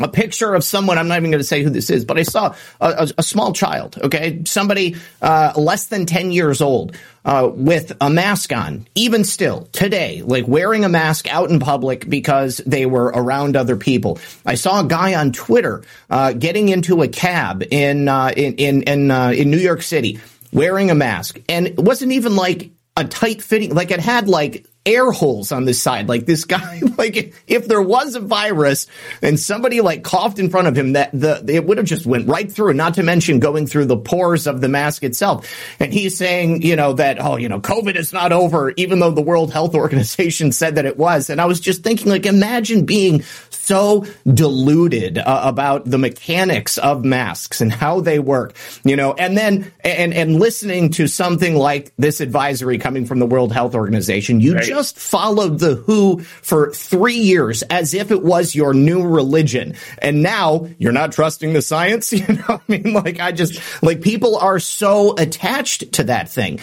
a 0.00 0.08
picture 0.08 0.54
of 0.54 0.64
someone. 0.64 0.98
I'm 0.98 1.08
not 1.08 1.18
even 1.18 1.30
going 1.30 1.40
to 1.40 1.46
say 1.46 1.62
who 1.62 1.70
this 1.70 1.90
is, 1.90 2.04
but 2.04 2.18
I 2.18 2.22
saw 2.22 2.54
a, 2.80 3.10
a, 3.18 3.22
small 3.22 3.52
child. 3.52 3.98
Okay, 4.02 4.42
somebody 4.44 4.96
uh, 5.20 5.52
less 5.56 5.86
than 5.86 6.06
ten 6.06 6.32
years 6.32 6.60
old 6.60 6.96
uh, 7.24 7.50
with 7.52 7.92
a 8.00 8.10
mask 8.10 8.52
on. 8.52 8.86
Even 8.94 9.24
still 9.24 9.68
today, 9.72 10.22
like 10.22 10.46
wearing 10.48 10.84
a 10.84 10.88
mask 10.88 11.32
out 11.32 11.50
in 11.50 11.60
public 11.60 12.08
because 12.08 12.58
they 12.66 12.86
were 12.86 13.06
around 13.06 13.56
other 13.56 13.76
people. 13.76 14.18
I 14.44 14.54
saw 14.54 14.80
a 14.80 14.84
guy 14.84 15.14
on 15.14 15.32
Twitter 15.32 15.82
uh, 16.10 16.32
getting 16.32 16.68
into 16.68 17.02
a 17.02 17.08
cab 17.08 17.62
in 17.70 18.08
uh, 18.08 18.32
in 18.36 18.54
in 18.54 18.82
in, 18.82 19.10
uh, 19.10 19.30
in 19.30 19.50
New 19.50 19.58
York 19.58 19.82
City 19.82 20.20
wearing 20.52 20.90
a 20.90 20.94
mask, 20.94 21.40
and 21.48 21.66
it 21.66 21.78
wasn't 21.78 22.12
even 22.12 22.36
like 22.36 22.70
a 22.96 23.04
tight 23.04 23.42
fitting. 23.42 23.74
Like 23.74 23.90
it 23.90 24.00
had 24.00 24.28
like 24.28 24.66
air 24.84 25.10
holes 25.10 25.52
on 25.52 25.64
this 25.64 25.80
side. 25.80 26.08
Like 26.08 26.26
this 26.26 26.44
guy, 26.44 26.80
like 26.98 27.34
if 27.46 27.68
there 27.68 27.82
was 27.82 28.14
a 28.14 28.20
virus 28.20 28.86
and 29.20 29.38
somebody 29.38 29.80
like 29.80 30.02
coughed 30.02 30.38
in 30.38 30.50
front 30.50 30.68
of 30.68 30.76
him, 30.76 30.94
that 30.94 31.10
the 31.12 31.44
it 31.48 31.66
would 31.66 31.78
have 31.78 31.86
just 31.86 32.06
went 32.06 32.28
right 32.28 32.50
through. 32.50 32.74
Not 32.74 32.94
to 32.94 33.02
mention 33.02 33.40
going 33.40 33.66
through 33.66 33.86
the 33.86 33.96
pores 33.96 34.46
of 34.46 34.60
the 34.60 34.68
mask 34.68 35.04
itself. 35.04 35.48
And 35.78 35.92
he's 35.92 36.16
saying, 36.16 36.62
you 36.62 36.76
know, 36.76 36.92
that 36.94 37.20
oh, 37.20 37.36
you 37.36 37.48
know, 37.48 37.60
COVID 37.60 37.96
is 37.96 38.12
not 38.12 38.32
over, 38.32 38.72
even 38.76 38.98
though 39.00 39.10
the 39.10 39.22
World 39.22 39.52
Health 39.52 39.74
Organization 39.82 40.52
said 40.52 40.76
that 40.76 40.86
it 40.86 40.96
was. 40.96 41.30
And 41.30 41.40
I 41.40 41.44
was 41.46 41.60
just 41.60 41.82
thinking, 41.82 42.08
like, 42.08 42.26
imagine 42.26 42.84
being 42.84 43.22
so 43.64 44.04
deluded 44.26 45.18
uh, 45.18 45.40
about 45.44 45.84
the 45.84 45.98
mechanics 45.98 46.78
of 46.78 47.04
masks 47.04 47.60
and 47.60 47.72
how 47.72 48.00
they 48.00 48.18
work, 48.18 48.54
you 48.84 48.96
know, 48.96 49.12
and 49.14 49.36
then 49.36 49.70
and 49.84 50.12
and 50.12 50.38
listening 50.40 50.90
to 50.90 51.06
something 51.06 51.54
like 51.56 51.92
this 51.96 52.20
advisory 52.20 52.78
coming 52.78 53.06
from 53.06 53.18
the 53.18 53.26
World 53.26 53.52
Health 53.52 53.74
Organization, 53.74 54.40
you 54.40 54.54
Right. 54.54 54.64
just 54.64 54.98
followed 54.98 55.58
the 55.60 55.76
WHO 55.76 56.20
for 56.20 56.72
three 56.72 57.14
years 57.18 57.62
as 57.70 57.94
if 57.94 58.10
it 58.10 58.22
was 58.22 58.54
your 58.54 58.74
new 58.74 59.02
religion, 59.06 59.74
and 59.98 60.22
now 60.22 60.68
you're 60.78 60.92
not 60.92 61.12
trusting 61.12 61.52
the 61.52 61.62
science. 61.62 62.12
You 62.22 62.34
know, 62.34 62.44
I 62.48 62.60
mean, 62.68 62.92
like 62.92 63.20
I 63.20 63.32
just 63.32 63.60
like 63.82 64.00
people 64.02 64.36
are 64.36 64.58
so 64.60 65.14
attached 65.16 65.92
to 65.94 66.04
that 66.04 66.28
thing. 66.28 66.60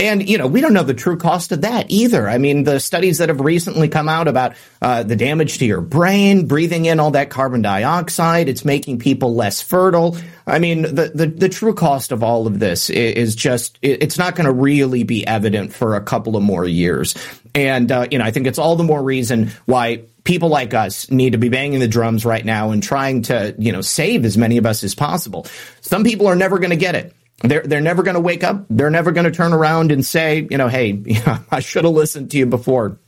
And, 0.00 0.26
you 0.26 0.38
know, 0.38 0.46
we 0.46 0.62
don't 0.62 0.72
know 0.72 0.82
the 0.82 0.94
true 0.94 1.18
cost 1.18 1.52
of 1.52 1.60
that 1.60 1.90
either. 1.90 2.26
I 2.26 2.38
mean, 2.38 2.64
the 2.64 2.80
studies 2.80 3.18
that 3.18 3.28
have 3.28 3.40
recently 3.40 3.86
come 3.88 4.08
out 4.08 4.28
about 4.28 4.54
uh, 4.80 5.02
the 5.02 5.14
damage 5.14 5.58
to 5.58 5.66
your 5.66 5.82
brain, 5.82 6.46
breathing 6.46 6.86
in 6.86 6.98
all 6.98 7.10
that 7.10 7.28
carbon 7.28 7.60
dioxide, 7.60 8.48
it's 8.48 8.64
making 8.64 8.98
people 8.98 9.34
less 9.34 9.60
fertile. 9.60 10.16
I 10.46 10.58
mean, 10.58 10.82
the, 10.82 11.12
the, 11.14 11.26
the 11.26 11.48
true 11.50 11.74
cost 11.74 12.12
of 12.12 12.22
all 12.22 12.46
of 12.46 12.58
this 12.58 12.88
is 12.88 13.34
just, 13.34 13.78
it's 13.82 14.16
not 14.16 14.36
going 14.36 14.46
to 14.46 14.52
really 14.54 15.02
be 15.02 15.26
evident 15.26 15.74
for 15.74 15.94
a 15.94 16.00
couple 16.00 16.34
of 16.34 16.42
more 16.42 16.64
years. 16.64 17.14
And, 17.54 17.92
uh, 17.92 18.06
you 18.10 18.18
know, 18.18 18.24
I 18.24 18.30
think 18.30 18.46
it's 18.46 18.58
all 18.58 18.76
the 18.76 18.84
more 18.84 19.02
reason 19.02 19.52
why 19.66 20.04
people 20.24 20.48
like 20.48 20.72
us 20.72 21.10
need 21.10 21.32
to 21.32 21.38
be 21.38 21.50
banging 21.50 21.80
the 21.80 21.88
drums 21.88 22.24
right 22.24 22.44
now 22.44 22.70
and 22.70 22.82
trying 22.82 23.20
to, 23.22 23.54
you 23.58 23.70
know, 23.70 23.82
save 23.82 24.24
as 24.24 24.38
many 24.38 24.56
of 24.56 24.64
us 24.64 24.82
as 24.82 24.94
possible. 24.94 25.46
Some 25.82 26.04
people 26.04 26.26
are 26.26 26.36
never 26.36 26.58
going 26.58 26.70
to 26.70 26.76
get 26.76 26.94
it. 26.94 27.14
They're 27.40 27.62
they're 27.62 27.80
never 27.80 28.02
going 28.02 28.14
to 28.14 28.20
wake 28.20 28.44
up. 28.44 28.66
They're 28.68 28.90
never 28.90 29.12
going 29.12 29.24
to 29.24 29.30
turn 29.30 29.52
around 29.52 29.92
and 29.92 30.04
say, 30.04 30.46
you 30.50 30.58
know, 30.58 30.68
hey, 30.68 31.02
I 31.50 31.60
should 31.60 31.84
have 31.84 31.94
listened 31.94 32.30
to 32.32 32.38
you 32.38 32.46
before. 32.46 32.98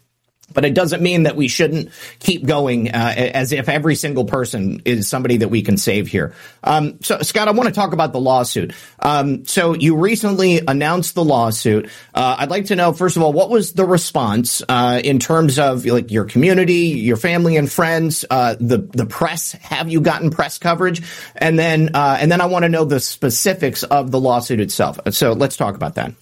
But 0.54 0.64
it 0.64 0.74
doesn't 0.74 1.02
mean 1.02 1.24
that 1.24 1.36
we 1.36 1.48
shouldn't 1.48 1.90
keep 2.18 2.46
going 2.46 2.90
uh, 2.90 3.14
as 3.16 3.52
if 3.52 3.68
every 3.68 3.94
single 3.94 4.24
person 4.24 4.82
is 4.84 5.08
somebody 5.08 5.38
that 5.38 5.48
we 5.48 5.62
can 5.62 5.76
save 5.76 6.08
here. 6.08 6.34
Um, 6.64 6.98
so, 7.02 7.20
Scott, 7.22 7.48
I 7.48 7.52
want 7.52 7.68
to 7.68 7.74
talk 7.74 7.92
about 7.92 8.12
the 8.12 8.20
lawsuit. 8.20 8.72
Um, 8.98 9.44
so, 9.46 9.74
you 9.74 9.96
recently 9.96 10.60
announced 10.66 11.14
the 11.14 11.24
lawsuit. 11.24 11.88
Uh, 12.14 12.36
I'd 12.38 12.50
like 12.50 12.66
to 12.66 12.76
know, 12.76 12.92
first 12.92 13.16
of 13.16 13.22
all, 13.22 13.32
what 13.32 13.50
was 13.50 13.72
the 13.72 13.84
response 13.84 14.62
uh, 14.68 15.00
in 15.02 15.18
terms 15.18 15.58
of 15.58 15.84
like 15.86 16.10
your 16.10 16.24
community, 16.24 16.88
your 17.02 17.16
family 17.16 17.56
and 17.56 17.70
friends, 17.70 18.24
uh, 18.30 18.56
the 18.60 18.78
the 18.78 19.06
press? 19.06 19.52
Have 19.52 19.88
you 19.88 20.00
gotten 20.00 20.30
press 20.30 20.58
coverage? 20.58 21.02
And 21.36 21.58
then, 21.58 21.90
uh, 21.94 22.18
and 22.20 22.30
then 22.30 22.40
I 22.40 22.46
want 22.46 22.64
to 22.64 22.68
know 22.68 22.84
the 22.84 23.00
specifics 23.00 23.82
of 23.82 24.10
the 24.10 24.20
lawsuit 24.20 24.60
itself. 24.60 24.98
So, 25.10 25.32
let's 25.32 25.56
talk 25.56 25.74
about 25.74 25.96
that. 25.96 26.12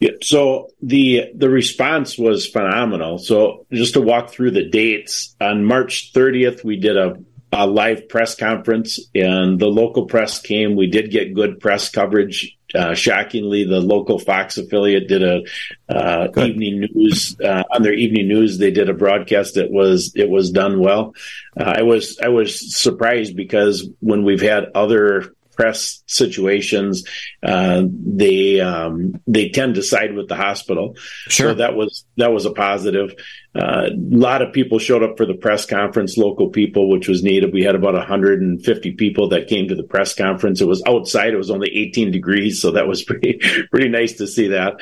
Yeah, 0.00 0.12
so 0.22 0.70
the 0.80 1.30
the 1.34 1.50
response 1.50 2.16
was 2.16 2.46
phenomenal. 2.46 3.18
So 3.18 3.66
just 3.72 3.94
to 3.94 4.00
walk 4.00 4.30
through 4.30 4.52
the 4.52 4.68
dates, 4.68 5.34
on 5.40 5.64
March 5.64 6.12
30th, 6.12 6.62
we 6.62 6.76
did 6.76 6.96
a, 6.96 7.16
a 7.52 7.66
live 7.66 8.08
press 8.08 8.36
conference, 8.36 9.00
and 9.14 9.58
the 9.58 9.66
local 9.66 10.06
press 10.06 10.40
came. 10.40 10.76
We 10.76 10.88
did 10.88 11.10
get 11.10 11.34
good 11.34 11.58
press 11.58 11.90
coverage. 11.90 12.56
Uh, 12.74 12.94
shockingly, 12.94 13.64
the 13.64 13.80
local 13.80 14.18
Fox 14.18 14.58
affiliate 14.58 15.08
did 15.08 15.22
a 15.22 15.42
uh, 15.88 16.28
evening 16.36 16.80
news 16.80 17.34
uh, 17.40 17.64
on 17.72 17.82
their 17.82 17.94
evening 17.94 18.28
news. 18.28 18.58
They 18.58 18.70
did 18.70 18.90
a 18.90 18.94
broadcast 18.94 19.54
that 19.54 19.70
was 19.70 20.12
it 20.14 20.28
was 20.28 20.50
done 20.50 20.78
well. 20.78 21.14
Uh, 21.58 21.74
I 21.78 21.82
was 21.82 22.18
I 22.22 22.28
was 22.28 22.76
surprised 22.76 23.34
because 23.34 23.88
when 24.00 24.22
we've 24.22 24.42
had 24.42 24.66
other 24.74 25.34
press 25.58 26.04
situations, 26.06 27.02
uh, 27.42 27.82
they 27.90 28.60
um, 28.60 29.20
they 29.26 29.48
tend 29.48 29.74
to 29.74 29.82
side 29.82 30.14
with 30.14 30.28
the 30.28 30.36
hospital. 30.36 30.94
Sure. 31.26 31.50
So 31.50 31.54
that 31.54 31.74
was 31.74 32.04
that 32.16 32.32
was 32.32 32.46
a 32.46 32.52
positive. 32.52 33.12
Uh, 33.54 33.88
a 33.90 33.96
lot 33.96 34.40
of 34.40 34.52
people 34.52 34.78
showed 34.78 35.02
up 35.02 35.16
for 35.16 35.26
the 35.26 35.34
press 35.34 35.66
conference, 35.66 36.16
local 36.16 36.50
people, 36.50 36.88
which 36.88 37.08
was 37.08 37.24
needed. 37.24 37.52
We 37.52 37.64
had 37.64 37.74
about 37.74 37.94
150 37.94 38.92
people 38.92 39.30
that 39.30 39.48
came 39.48 39.66
to 39.68 39.74
the 39.74 39.82
press 39.82 40.14
conference. 40.14 40.60
It 40.60 40.68
was 40.68 40.80
outside; 40.86 41.34
it 41.34 41.38
was 41.38 41.50
only 41.50 41.68
18 41.76 42.12
degrees, 42.12 42.62
so 42.62 42.70
that 42.72 42.86
was 42.86 43.02
pretty 43.08 43.40
pretty 43.70 43.88
nice 43.88 44.14
to 44.14 44.28
see 44.28 44.48
that. 44.48 44.74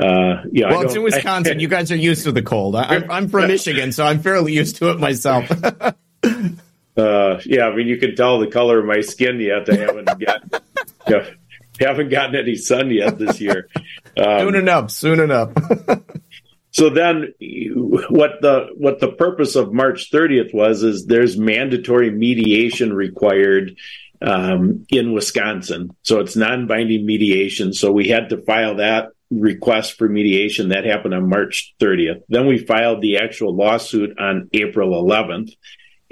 Uh, 0.00 0.04
I 0.06 0.48
Well, 0.54 0.82
it's 0.82 0.94
in 0.94 1.02
Wisconsin. 1.12 1.60
you 1.60 1.68
guys 1.68 1.92
are 1.92 1.96
used 1.96 2.24
to 2.24 2.32
the 2.32 2.42
cold. 2.42 2.74
I, 2.74 2.84
I'm, 2.84 3.10
I'm 3.10 3.28
from 3.28 3.48
Michigan, 3.48 3.92
so 3.92 4.06
I'm 4.06 4.20
fairly 4.20 4.54
used 4.54 4.76
to 4.76 4.90
it 4.90 4.98
myself. 4.98 5.50
Uh, 6.96 7.40
yeah, 7.44 7.66
I 7.66 7.74
mean, 7.74 7.86
you 7.86 7.96
can 7.96 8.14
tell 8.14 8.38
the 8.38 8.48
color 8.48 8.78
of 8.78 8.84
my 8.84 9.00
skin 9.00 9.40
yet. 9.40 9.68
I 9.70 9.76
haven't 9.76 10.04
gotten, 10.20 10.50
you 11.08 11.16
know, 11.16 11.26
haven't 11.80 12.10
gotten 12.10 12.36
any 12.36 12.56
sun 12.56 12.90
yet 12.90 13.18
this 13.18 13.40
year. 13.40 13.68
Um, 14.16 14.40
soon 14.40 14.54
enough, 14.56 14.90
soon 14.90 15.20
enough. 15.20 15.52
so 16.70 16.90
then, 16.90 17.32
what 18.10 18.40
the 18.42 18.68
what 18.76 19.00
the 19.00 19.12
purpose 19.12 19.56
of 19.56 19.72
March 19.72 20.10
30th 20.10 20.52
was 20.52 20.82
is 20.82 21.06
there's 21.06 21.38
mandatory 21.38 22.10
mediation 22.10 22.92
required 22.92 23.76
um, 24.20 24.86
in 24.90 25.12
Wisconsin. 25.12 25.96
So 26.02 26.20
it's 26.20 26.36
non-binding 26.36 27.04
mediation. 27.04 27.72
So 27.72 27.90
we 27.90 28.08
had 28.08 28.28
to 28.30 28.42
file 28.42 28.76
that 28.76 29.08
request 29.30 29.98
for 29.98 30.08
mediation. 30.08 30.68
That 30.68 30.84
happened 30.84 31.14
on 31.14 31.28
March 31.28 31.74
30th. 31.80 32.22
Then 32.28 32.46
we 32.46 32.58
filed 32.58 33.00
the 33.00 33.18
actual 33.18 33.54
lawsuit 33.54 34.18
on 34.18 34.48
April 34.52 34.90
11th. 35.02 35.50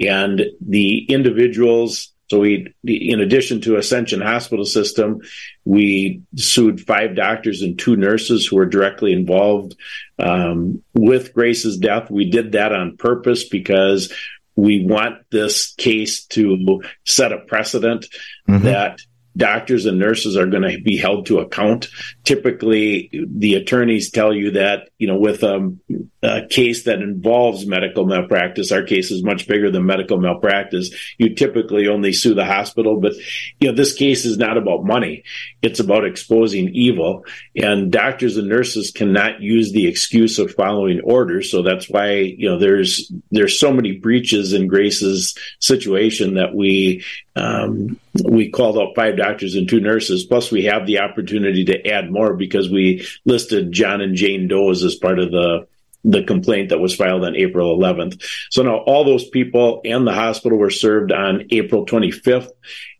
And 0.07 0.43
the 0.61 1.05
individuals, 1.05 2.13
so 2.29 2.39
we, 2.39 2.73
in 2.83 3.19
addition 3.19 3.61
to 3.61 3.77
Ascension 3.77 4.21
Hospital 4.21 4.65
System, 4.65 5.21
we 5.65 6.21
sued 6.35 6.81
five 6.81 7.15
doctors 7.15 7.61
and 7.61 7.77
two 7.77 7.95
nurses 7.95 8.47
who 8.47 8.55
were 8.55 8.65
directly 8.65 9.13
involved 9.13 9.75
um, 10.17 10.83
with 10.93 11.33
Grace's 11.33 11.77
death. 11.77 12.09
We 12.09 12.29
did 12.29 12.53
that 12.53 12.73
on 12.73 12.97
purpose 12.97 13.47
because 13.47 14.13
we 14.55 14.85
want 14.85 15.17
this 15.31 15.73
case 15.75 16.25
to 16.27 16.83
set 17.05 17.31
a 17.31 17.39
precedent 17.39 18.07
mm-hmm. 18.47 18.65
that 18.65 18.99
doctors 19.35 19.85
and 19.85 19.97
nurses 19.97 20.35
are 20.35 20.45
going 20.45 20.63
to 20.63 20.81
be 20.81 20.97
held 20.97 21.25
to 21.27 21.39
account. 21.39 21.87
Typically, 22.23 23.09
the 23.13 23.55
attorneys 23.55 24.11
tell 24.11 24.33
you 24.33 24.51
that, 24.51 24.89
you 24.97 25.07
know, 25.07 25.17
with 25.17 25.43
a, 25.43 25.73
a, 26.21 26.45
case 26.47 26.83
that 26.83 27.01
involves 27.01 27.65
medical 27.65 28.05
malpractice, 28.05 28.71
our 28.71 28.83
case 28.83 29.09
is 29.09 29.23
much 29.23 29.47
bigger 29.47 29.71
than 29.71 29.85
medical 29.85 30.19
malpractice. 30.19 30.91
You 31.17 31.33
typically 31.33 31.87
only 31.87 32.11
sue 32.11 32.33
the 32.33 32.45
hospital, 32.45 32.99
but, 32.99 33.13
you 33.59 33.69
know, 33.69 33.75
this 33.75 33.93
case 33.93 34.25
is 34.25 34.37
not 34.37 34.57
about 34.57 34.83
money. 34.83 35.23
It's 35.61 35.79
about 35.79 36.05
exposing 36.05 36.69
evil 36.75 37.25
and 37.55 37.91
doctors 37.91 38.35
and 38.35 38.49
nurses 38.49 38.91
cannot 38.91 39.41
use 39.41 39.71
the 39.71 39.87
excuse 39.87 40.39
of 40.39 40.53
following 40.53 40.99
orders. 41.01 41.49
So 41.49 41.61
that's 41.61 41.89
why, 41.89 42.15
you 42.15 42.49
know, 42.49 42.59
there's, 42.59 43.11
there's 43.31 43.59
so 43.59 43.71
many 43.71 43.93
breaches 43.93 44.51
in 44.51 44.67
Grace's 44.67 45.35
situation 45.59 46.33
that 46.33 46.53
we, 46.53 47.05
um, 47.35 47.99
we 48.23 48.49
called 48.49 48.77
out 48.77 48.95
five 48.95 49.17
doctors 49.17 49.55
and 49.55 49.67
two 49.67 49.79
nurses. 49.79 50.25
Plus, 50.25 50.51
we 50.51 50.65
have 50.65 50.85
the 50.85 50.99
opportunity 50.99 51.65
to 51.65 51.87
add 51.87 52.11
more 52.11 52.35
because 52.35 52.69
we 52.69 53.07
listed 53.25 53.71
John 53.71 54.01
and 54.01 54.15
Jane 54.15 54.47
Doe 54.47 54.71
as 54.71 54.95
part 54.95 55.19
of 55.19 55.31
the 55.31 55.67
the 56.03 56.23
complaint 56.23 56.69
that 56.69 56.79
was 56.79 56.95
filed 56.95 57.23
on 57.23 57.35
April 57.35 57.77
11th. 57.77 58.23
So 58.49 58.63
now 58.63 58.77
all 58.77 59.03
those 59.03 59.29
people 59.29 59.81
and 59.85 60.07
the 60.07 60.13
hospital 60.13 60.57
were 60.57 60.71
served 60.71 61.11
on 61.11 61.45
April 61.51 61.85
25th, 61.85 62.49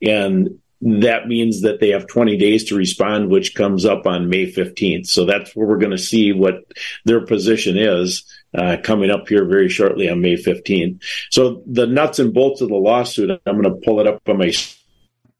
and 0.04 0.60
that 0.82 1.28
means 1.28 1.62
that 1.62 1.80
they 1.80 1.90
have 1.90 2.08
20 2.08 2.38
days 2.38 2.66
to 2.66 2.76
respond, 2.76 3.30
which 3.30 3.54
comes 3.54 3.86
up 3.86 4.08
on 4.08 4.30
May 4.30 4.52
15th. 4.52 5.08
So 5.08 5.26
that's 5.26 5.56
where 5.56 5.68
we're 5.68 5.78
going 5.78 5.92
to 5.92 5.98
see 5.98 6.32
what 6.32 6.64
their 7.06 7.26
position 7.26 7.78
is 7.78 8.24
uh, 8.56 8.78
coming 8.84 9.12
up 9.12 9.28
here 9.28 9.46
very 9.46 9.70
shortly 9.70 10.10
on 10.10 10.22
May 10.22 10.36
15th. 10.36 11.04
So 11.30 11.64
the 11.68 11.86
nuts 11.86 12.20
and 12.20 12.34
bolts 12.34 12.62
of 12.62 12.70
the 12.70 12.76
lawsuit, 12.76 13.30
I'm 13.46 13.62
going 13.62 13.64
to 13.64 13.86
pull 13.86 14.00
it 14.00 14.08
up 14.08 14.28
on 14.28 14.40
my 14.40 14.52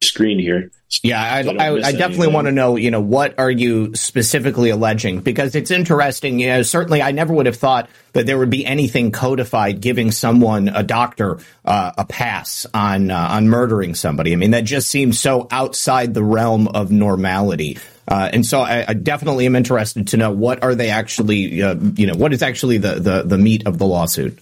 screen 0.04 0.40
here. 0.40 0.72
Yeah, 1.04 1.22
I, 1.22 1.40
I, 1.48 1.74
I 1.88 1.92
definitely 1.94 2.28
want 2.28 2.48
to 2.48 2.52
know, 2.52 2.76
you 2.76 2.92
know, 2.92 3.00
what 3.00 3.40
are 3.40 3.50
you 3.50 3.96
specifically 3.96 4.72
alleging? 4.72 5.22
Because 5.22 5.56
it's 5.56 5.72
interesting. 5.72 6.40
You 6.40 6.48
know, 6.48 6.62
certainly 6.64 7.02
I 7.02 7.12
never 7.12 7.34
would 7.34 7.46
have 7.46 7.56
thought 7.56 7.90
that 8.12 8.26
there 8.26 8.38
would 8.38 8.50
be 8.50 8.66
anything 8.66 9.12
codified 9.12 9.80
giving 9.80 10.12
someone, 10.12 10.68
a 10.68 10.84
doctor, 10.84 11.40
uh, 11.64 11.94
a 11.98 12.06
pass 12.06 12.66
on 12.74 13.10
uh, 13.10 13.28
on 13.32 13.48
murdering 13.48 13.96
somebody. 13.96 14.34
I 14.34 14.36
mean, 14.36 14.52
that 14.52 14.66
just 14.66 14.90
seems 14.90 15.18
so 15.18 15.48
outside 15.50 16.14
the 16.14 16.24
realm 16.24 16.68
of 16.68 16.92
normality. 16.92 17.78
Uh, 18.08 18.30
and 18.34 18.46
so 18.46 18.60
I, 18.60 18.84
I, 18.90 18.94
definitely 18.94 19.46
am 19.46 19.56
interested 19.56 20.10
to 20.10 20.18
know 20.18 20.32
what 20.32 20.64
are 20.64 20.76
they 20.76 20.90
actually, 20.90 21.62
uh, 21.62 21.76
you 21.96 22.08
know, 22.08 22.16
what 22.16 22.34
is 22.34 22.42
actually 22.42 22.80
the, 22.80 22.96
the, 22.96 23.24
the 23.24 23.38
meat 23.38 23.66
of 23.68 23.78
the 23.78 23.86
lawsuit? 23.86 24.38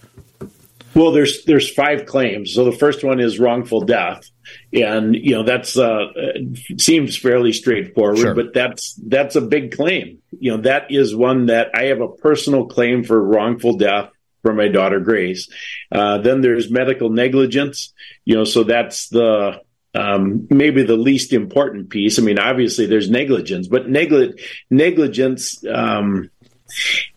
Well, 0.94 1.12
there's 1.12 1.44
there's 1.44 1.72
five 1.72 2.06
claims. 2.06 2.54
So 2.54 2.64
the 2.64 2.72
first 2.72 3.04
one 3.04 3.20
is 3.20 3.38
wrongful 3.38 3.82
death, 3.82 4.28
and 4.72 5.14
you 5.14 5.32
know 5.32 5.44
that's 5.44 5.78
uh, 5.78 6.06
seems 6.78 7.16
fairly 7.16 7.52
straightforward, 7.52 8.18
sure. 8.18 8.34
but 8.34 8.52
that's 8.52 8.94
that's 9.06 9.36
a 9.36 9.40
big 9.40 9.76
claim. 9.76 10.18
You 10.38 10.52
know 10.52 10.62
that 10.62 10.90
is 10.90 11.14
one 11.14 11.46
that 11.46 11.70
I 11.74 11.84
have 11.84 12.00
a 12.00 12.08
personal 12.08 12.66
claim 12.66 13.04
for 13.04 13.22
wrongful 13.22 13.76
death 13.76 14.10
for 14.42 14.52
my 14.52 14.68
daughter 14.68 15.00
Grace. 15.00 15.48
Uh, 15.92 16.18
then 16.18 16.40
there's 16.40 16.70
medical 16.70 17.10
negligence. 17.10 17.92
You 18.24 18.36
know, 18.36 18.44
so 18.44 18.64
that's 18.64 19.08
the 19.10 19.60
um, 19.94 20.46
maybe 20.50 20.82
the 20.82 20.96
least 20.96 21.32
important 21.32 21.90
piece. 21.90 22.18
I 22.18 22.22
mean, 22.22 22.38
obviously 22.38 22.86
there's 22.86 23.10
negligence, 23.10 23.68
but 23.68 23.88
negli- 23.88 24.34
negligence 24.70 25.64
um, 25.72 26.30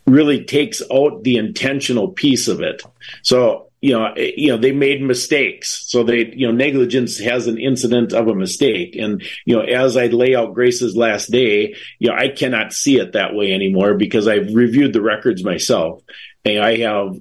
really 0.06 0.44
takes 0.44 0.82
out 0.92 1.24
the 1.24 1.38
intentional 1.38 2.10
piece 2.10 2.48
of 2.48 2.62
it. 2.62 2.82
So 3.22 3.70
you 3.84 3.92
know, 3.92 4.06
eh, 4.14 4.32
you 4.38 4.48
know, 4.48 4.58
they 4.58 4.72
made 4.72 5.02
mistakes. 5.02 5.84
So 5.88 6.04
they, 6.04 6.34
you 6.34 6.48
know, 6.48 6.54
negligence 6.54 7.20
has 7.20 7.48
an 7.48 7.58
incident 7.58 8.14
of 8.14 8.30
a 8.30 8.34
mistake. 8.34 8.96
And, 8.96 9.22
you 9.44 9.58
know, 9.58 9.62
as 9.62 9.98
I 9.98 10.08
lay 10.08 10.36
out 10.36 10.54
Grace's 10.54 10.96
last 10.96 11.30
day, 11.30 11.76
you 12.00 12.10
know, 12.10 12.16
I 12.16 12.30
cannot 12.30 12.72
see 12.72 12.98
it 12.98 13.12
that 13.12 13.36
way 13.36 13.52
anymore 13.52 13.96
because 13.96 14.26
I've 14.26 14.56
reviewed 14.56 14.94
the 14.94 15.02
records 15.02 15.44
myself. 15.44 16.02
And 16.46 16.64
I 16.64 16.78
have 16.78 17.18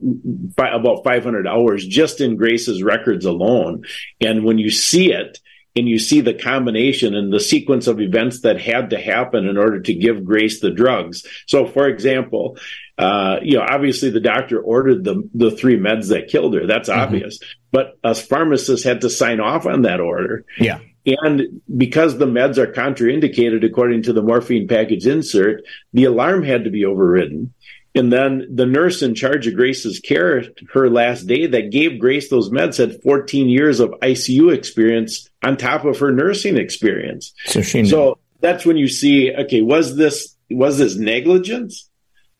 about 0.57 1.03
500 1.03 1.49
hours 1.49 1.85
just 1.85 2.21
in 2.21 2.37
Grace's 2.37 2.81
records 2.81 3.25
alone. 3.25 3.83
And 4.21 4.45
when 4.45 4.59
you 4.59 4.71
see 4.71 5.13
it, 5.13 5.41
and 5.75 5.89
you 5.89 5.99
see 5.99 6.21
the 6.21 6.35
combination 6.35 7.15
and 7.15 7.33
the 7.33 7.41
sequence 7.41 7.87
of 7.87 8.01
events 8.01 8.41
that 8.41 8.61
had 8.61 8.91
to 8.91 9.01
happen 9.01 9.47
in 9.47 9.57
order 9.57 9.81
to 9.81 9.95
give 9.95 10.25
Grace 10.25 10.61
the 10.61 10.71
drugs. 10.71 11.27
So, 11.47 11.67
for 11.67 11.89
example, 11.89 12.59
uh, 12.99 13.39
you 13.43 13.57
know, 13.57 13.65
obviously 13.69 14.11
the 14.11 14.21
doctor 14.21 14.61
ordered 14.61 15.05
the 15.05 15.29
the 15.35 15.51
three 15.51 15.79
meds 15.79 16.09
that 16.09 16.29
killed 16.29 16.55
her. 16.55 16.67
That's 16.67 16.89
mm-hmm. 16.89 17.01
obvious. 17.01 17.39
But 17.71 17.99
a 18.05 18.15
pharmacist 18.15 18.85
had 18.85 19.01
to 19.01 19.11
sign 19.11 19.41
off 19.41 19.67
on 19.67 19.83
that 19.83 20.01
order. 20.01 20.45
Yeah. 20.59 20.81
And 21.05 21.63
because 21.77 22.19
the 22.19 22.27
meds 22.27 22.59
are 22.59 22.71
contraindicated 22.71 23.65
according 23.65 24.03
to 24.05 24.13
the 24.13 24.23
morphine 24.23 24.69
package 24.69 25.07
insert, 25.07 25.65
the 25.93 26.05
alarm 26.05 26.45
had 26.45 26.65
to 26.65 26.71
be 26.71 26.85
overridden. 26.85 27.53
And 27.95 28.13
then 28.13 28.47
the 28.55 28.67
nurse 28.67 29.03
in 29.03 29.15
charge 29.15 29.47
of 29.47 29.57
Grace's 29.57 30.01
care, 30.01 30.45
her 30.73 30.89
last 30.89 31.27
day 31.27 31.47
that 31.47 31.71
gave 31.71 31.99
Grace 31.99 32.31
those 32.31 32.51
meds 32.51 32.79
had 32.79 33.03
14 33.03 33.49
years 33.49 33.81
of 33.81 33.91
ICU 34.01 34.55
experience 34.55 35.29
on 35.43 35.57
top 35.57 35.85
of 35.85 35.99
her 35.99 36.13
nursing 36.13 36.57
experience. 36.57 37.33
So, 37.47 37.63
so 37.63 38.19
that's 38.41 38.65
when 38.65 38.77
you 38.77 38.89
see, 38.89 39.33
okay, 39.35 39.63
was 39.63 39.97
this, 39.97 40.37
was 40.51 40.79
this 40.79 40.97
negligence? 40.97 41.89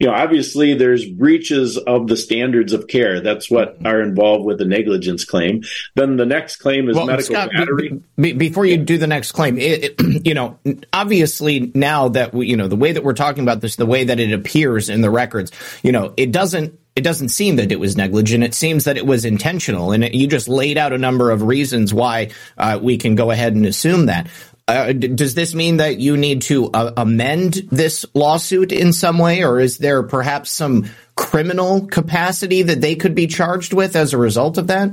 you 0.03 0.09
know, 0.09 0.15
obviously 0.15 0.75
there's 0.75 1.09
breaches 1.09 1.79
of 1.79 2.09
the 2.09 2.17
standards 2.17 2.73
of 2.73 2.89
care. 2.89 3.21
That's 3.21 3.49
what 3.49 3.77
mm-hmm. 3.77 3.87
are 3.87 4.03
involved 4.03 4.45
with 4.45 4.59
the 4.59 4.65
negligence 4.65 5.25
claim. 5.25 5.63
Then 5.95 6.17
the 6.17 6.27
next 6.27 6.57
claim 6.57 6.89
is 6.89 6.97
well, 6.97 7.07
medical 7.07 7.37
Scott, 7.37 7.51
battery. 7.53 8.03
Be, 8.17 8.33
before 8.33 8.67
you 8.67 8.79
do 8.79 8.99
the 8.99 9.07
next 9.07 9.31
claim, 9.31 9.59
it, 9.59 9.85
it, 10.01 10.01
you 10.27 10.35
know, 10.35 10.59
obviously 10.93 11.71
now 11.77 12.09
that 12.09 12.35
we, 12.35 12.49
you 12.49 12.57
know, 12.57 12.67
the 12.67 12.75
way 12.75 12.91
that 12.91 13.05
we're 13.05 13.13
talking 13.13 13.45
about 13.45 13.61
this, 13.61 13.77
the 13.77 13.87
way 13.87 14.03
that 14.03 14.19
it 14.19 14.33
appears 14.33 14.89
in 14.89 15.03
the 15.03 15.11
records, 15.11 15.53
you 15.85 15.93
know, 15.93 16.13
it 16.17 16.33
doesn't 16.33 16.77
it 16.95 17.03
doesn't 17.03 17.31
seem 17.31 17.57
that 17.57 17.73
it 17.73 17.81
was 17.81 17.97
negligent. 17.97 18.45
It 18.45 18.55
seems 18.55 18.85
that 18.85 18.97
it 18.97 19.07
was 19.07 19.25
intentional, 19.25 19.93
and 19.93 20.05
it, 20.05 20.15
you 20.15 20.27
just 20.27 20.49
laid 20.49 20.77
out 20.79 20.93
a 20.93 20.99
number 20.99 21.31
of 21.31 21.43
reasons 21.43 21.95
why 21.95 22.31
uh, 22.59 22.79
we 22.83 22.99
can 22.99 23.15
go 23.15 23.31
ahead 23.31 23.55
and 23.55 23.67
assume 23.67 24.07
that. 24.07 24.29
Uh, 24.69 24.93
does 24.93 25.35
this 25.35 25.55
mean 25.55 25.79
that 25.79 25.99
you 25.99 26.17
need 26.17 26.43
to 26.43 26.71
uh, 26.71 26.93
amend 26.97 27.55
this 27.71 28.07
lawsuit 28.15 28.73
in 28.73 28.93
some 28.93 29.19
way, 29.19 29.43
or 29.43 29.59
is 29.59 29.79
there 29.79 30.03
perhaps 30.03 30.51
some 30.51 30.87
criminal 31.17 31.87
capacity 31.87 32.63
that 32.63 32.81
they 32.81 32.95
could 32.95 33.15
be 33.15 33.27
charged 33.27 33.73
with 33.73 33.97
as 33.97 34.13
a 34.13 34.19
result 34.19 34.59
of 34.59 34.69
that? 34.69 34.93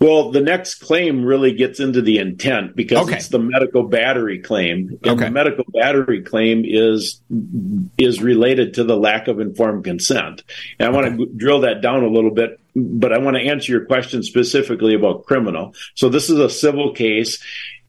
Well, 0.00 0.30
the 0.30 0.40
next 0.40 0.76
claim 0.76 1.24
really 1.24 1.52
gets 1.52 1.80
into 1.80 2.02
the 2.02 2.18
intent 2.18 2.76
because 2.76 3.06
okay. 3.06 3.16
it's 3.16 3.28
the 3.28 3.38
medical 3.38 3.84
battery 3.84 4.40
claim. 4.40 4.98
And 5.02 5.12
okay. 5.12 5.24
the 5.26 5.30
medical 5.30 5.64
battery 5.72 6.22
claim 6.22 6.64
is 6.66 7.20
is 7.96 8.22
related 8.22 8.74
to 8.74 8.84
the 8.84 8.96
lack 8.96 9.28
of 9.28 9.40
informed 9.40 9.84
consent. 9.84 10.42
And 10.78 10.88
I 10.88 10.92
want 10.92 11.06
okay. 11.06 11.16
to 11.16 11.26
drill 11.36 11.60
that 11.60 11.80
down 11.80 12.02
a 12.02 12.08
little 12.08 12.30
bit, 12.30 12.60
but 12.74 13.12
I 13.12 13.18
want 13.18 13.36
to 13.36 13.42
answer 13.42 13.72
your 13.72 13.86
question 13.86 14.22
specifically 14.22 14.94
about 14.94 15.24
criminal. 15.24 15.74
So 15.94 16.08
this 16.08 16.28
is 16.28 16.38
a 16.38 16.50
civil 16.50 16.92
case 16.92 17.42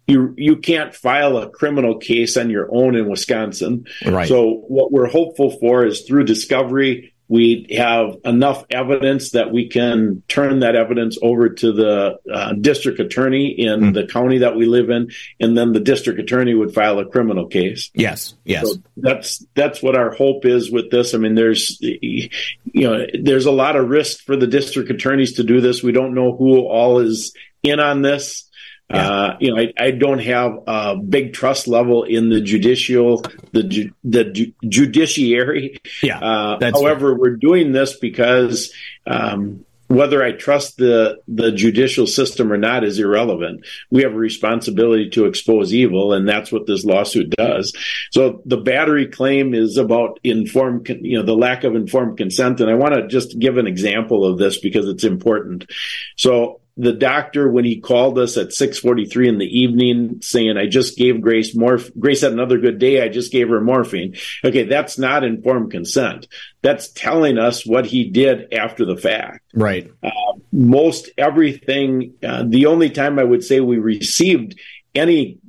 you 0.08 0.34
you 0.38 0.56
can't 0.56 0.96
file 0.96 1.38
a 1.38 1.50
criminal 1.50 1.98
case 1.98 2.38
on 2.38 2.50
your 2.50 2.74
own 2.74 2.96
in 2.96 3.10
Wisconsin. 3.10 3.86
Right. 4.06 4.28
So 4.28 4.64
what 4.68 4.92
we're 4.92 5.10
hopeful 5.10 5.52
for 5.52 5.86
is 5.86 6.02
through 6.02 6.24
discovery 6.24 7.14
we 7.30 7.68
have 7.78 8.18
enough 8.24 8.66
evidence 8.70 9.32
that 9.32 9.52
we 9.52 9.68
can 9.68 10.24
turn 10.28 10.62
that 10.62 10.76
evidence 10.76 11.18
over 11.22 11.50
to 11.50 11.72
the 11.74 12.20
uh, 12.32 12.54
district 12.54 13.00
attorney 13.00 13.48
in 13.50 13.80
mm. 13.80 13.94
the 13.94 14.08
county 14.08 14.40
that 14.40 14.56
we 14.56 14.66
live 14.66 14.90
in, 14.90 15.12
and 15.40 15.58
then 15.58 15.74
the 15.74 15.80
district 15.80 16.20
attorney 16.20 16.54
would 16.54 16.74
file 16.74 17.00
a 17.00 17.06
criminal 17.06 17.48
case. 17.48 17.92
Yes, 17.94 18.36
yes. 18.46 18.70
So 18.70 18.82
that's 18.96 19.46
that's 19.56 19.84
what 19.84 19.98
our 19.98 20.14
hope 20.14 20.46
is 20.46 20.72
with 20.72 20.90
this. 20.90 21.14
I 21.14 21.18
mean, 21.18 21.36
there's 21.36 21.78
you 21.82 22.30
know 22.74 23.06
there's 23.22 23.46
a 23.46 23.52
lot 23.52 23.76
of 23.76 23.90
risk 23.90 24.24
for 24.24 24.38
the 24.38 24.48
district 24.48 24.90
attorneys 24.90 25.34
to 25.34 25.44
do 25.44 25.60
this. 25.60 25.84
We 25.84 25.92
don't 25.92 26.14
know 26.14 26.36
who 26.36 26.60
all 26.62 27.00
is 27.00 27.34
in 27.64 27.80
on 27.80 28.02
this. 28.02 28.47
Yeah. 28.90 29.10
Uh, 29.10 29.38
you 29.42 29.54
know, 29.54 29.62
I, 29.62 29.74
I, 29.78 29.92
don't 29.92 30.20
have 30.20 30.60
a 30.66 30.96
big 30.96 31.34
trust 31.34 31.68
level 31.68 32.04
in 32.04 32.30
the 32.30 32.40
judicial, 32.40 33.22
the 33.52 33.64
ju- 33.64 33.92
the 34.06 34.24
ju- 34.24 34.54
judiciary. 34.66 35.82
Yeah. 36.02 36.20
Uh, 36.20 36.72
however, 36.72 37.14
we're 37.14 37.36
doing 37.36 37.74
this 37.74 38.00
because 38.00 38.72
um, 39.06 39.66
whether 39.88 40.22
I 40.22 40.34
trust 40.34 40.78
the 40.78 41.20
the 41.28 41.52
judicial 41.52 42.08
system 42.08 42.52
or 42.52 42.58
not 42.58 42.84
is 42.84 43.00
irrelevant. 43.00 43.66
We 43.90 44.04
have 44.04 44.14
a 44.14 44.18
responsibility 44.18 45.10
to 45.12 45.26
expose 45.26 45.74
evil, 45.74 46.14
and 46.14 46.28
that's 46.28 46.52
what 46.52 46.68
this 46.68 46.86
lawsuit 46.86 47.32
does. 47.32 47.76
So 48.12 48.42
the 48.46 48.58
battery 48.58 49.08
claim 49.08 49.54
is 49.54 49.78
about 49.78 50.20
informed, 50.24 50.90
you 51.02 51.18
know, 51.18 51.26
the 51.26 51.36
lack 51.36 51.64
of 51.64 51.76
informed 51.76 52.18
consent, 52.18 52.60
and 52.60 52.70
I 52.70 52.76
want 52.76 52.96
to 52.96 53.08
just 53.08 53.38
give 53.40 53.58
an 53.58 53.68
example 53.68 54.26
of 54.26 54.38
this 54.38 54.60
because 54.60 54.88
it's 54.88 55.04
important. 55.04 55.70
So 56.16 56.62
the 56.78 56.94
doctor 56.94 57.50
when 57.50 57.66
he 57.66 57.80
called 57.80 58.20
us 58.20 58.38
at 58.38 58.54
6:43 58.54 59.28
in 59.28 59.38
the 59.40 59.60
evening 59.60 60.20
saying 60.22 60.58
I 60.58 60.68
just 60.68 60.98
gave 60.98 61.22
Grace 61.22 61.56
morph 61.56 61.92
Grace 62.00 62.22
had 62.22 62.32
another 62.32 62.60
good 62.60 62.80
day 62.80 63.02
I 63.02 63.10
just 63.10 63.32
gave 63.32 63.50
her 63.50 63.60
morphine. 63.60 64.16
Okay, 64.46 64.64
that's 64.64 64.98
not 64.98 65.24
informed 65.24 65.72
consent. 65.72 66.28
That's 66.62 66.90
telling 66.90 67.38
us 67.38 67.66
what 67.66 67.86
he 67.86 68.10
did 68.10 68.54
after 68.54 68.86
the 68.86 68.98
fact. 68.98 69.42
Right. 69.54 69.92
Uh, 70.04 70.12
most 70.52 71.10
everything 71.18 72.14
uh, 72.24 72.44
the 72.48 72.68
only 72.68 72.90
time 72.90 73.18
I 73.20 73.24
would 73.24 73.44
say 73.44 73.60
we 73.60 73.78
received 73.78 74.60
any 74.94 75.40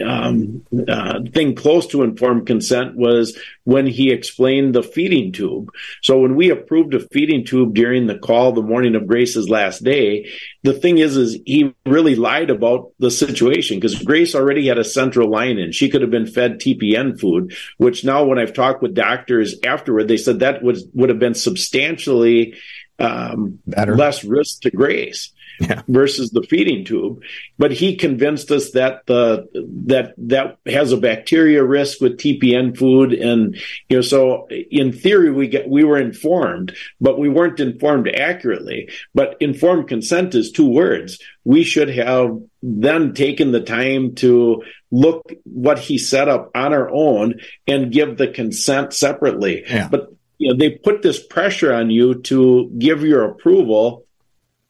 um, 0.00 0.64
uh, 0.88 1.20
thing 1.32 1.54
close 1.54 1.86
to 1.88 2.02
informed 2.02 2.46
consent 2.46 2.96
was 2.96 3.38
when 3.64 3.86
he 3.86 4.10
explained 4.10 4.74
the 4.74 4.82
feeding 4.82 5.32
tube. 5.32 5.70
So 6.02 6.20
when 6.20 6.36
we 6.36 6.50
approved 6.50 6.94
a 6.94 7.00
feeding 7.00 7.44
tube 7.44 7.74
during 7.74 8.06
the 8.06 8.18
call 8.18 8.52
the 8.52 8.62
morning 8.62 8.94
of 8.94 9.06
Grace's 9.06 9.48
last 9.48 9.84
day, 9.84 10.30
the 10.62 10.72
thing 10.72 10.98
is, 10.98 11.16
is 11.16 11.38
he 11.44 11.74
really 11.86 12.14
lied 12.14 12.50
about 12.50 12.92
the 12.98 13.10
situation 13.10 13.78
because 13.78 14.02
Grace 14.02 14.34
already 14.34 14.66
had 14.66 14.78
a 14.78 14.84
central 14.84 15.30
line 15.30 15.58
in. 15.58 15.72
She 15.72 15.88
could 15.88 16.02
have 16.02 16.10
been 16.10 16.26
fed 16.26 16.60
TPN 16.60 17.20
food, 17.20 17.54
which 17.76 18.04
now 18.04 18.24
when 18.24 18.38
I've 18.38 18.54
talked 18.54 18.82
with 18.82 18.94
doctors 18.94 19.56
afterward, 19.64 20.08
they 20.08 20.16
said 20.16 20.40
that 20.40 20.62
was 20.62 20.86
would 20.94 21.08
have 21.08 21.18
been 21.18 21.34
substantially 21.34 22.54
um, 22.98 23.60
less 23.66 24.24
risk 24.24 24.62
to 24.62 24.70
Grace 24.70 25.32
yeah. 25.60 25.82
versus 25.88 26.30
the 26.30 26.42
feeding 26.42 26.84
tube. 26.84 27.22
But 27.58 27.72
he 27.72 27.96
convinced 27.96 28.50
us 28.50 28.72
that 28.72 29.06
the 29.06 29.48
that 29.86 30.14
that 30.18 30.58
has 30.66 30.92
a 30.92 30.96
bacteria 30.96 31.64
risk 31.64 32.00
with 32.00 32.18
TPN 32.18 32.76
food, 32.76 33.12
and 33.12 33.56
you 33.88 33.98
know, 33.98 34.02
so 34.02 34.48
in 34.70 34.92
theory 34.92 35.30
we 35.30 35.48
get 35.48 35.68
we 35.68 35.84
were 35.84 35.98
informed, 35.98 36.74
but 37.00 37.18
we 37.18 37.28
weren't 37.28 37.60
informed 37.60 38.08
accurately. 38.08 38.90
But 39.14 39.36
informed 39.40 39.88
consent 39.88 40.34
is 40.34 40.52
two 40.52 40.68
words. 40.68 41.18
We 41.44 41.64
should 41.64 41.88
have 41.88 42.38
then 42.62 43.14
taken 43.14 43.52
the 43.52 43.60
time 43.60 44.14
to 44.16 44.62
look 44.90 45.30
what 45.44 45.78
he 45.78 45.98
set 45.98 46.28
up 46.28 46.50
on 46.54 46.72
our 46.72 46.90
own 46.90 47.34
and 47.66 47.92
give 47.92 48.16
the 48.16 48.28
consent 48.28 48.92
separately. 48.92 49.64
Yeah. 49.68 49.88
But 49.88 50.08
you 50.38 50.50
know, 50.50 50.56
they 50.56 50.70
put 50.70 51.02
this 51.02 51.24
pressure 51.24 51.72
on 51.72 51.90
you 51.90 52.22
to 52.22 52.70
give 52.78 53.02
your 53.02 53.24
approval 53.24 54.06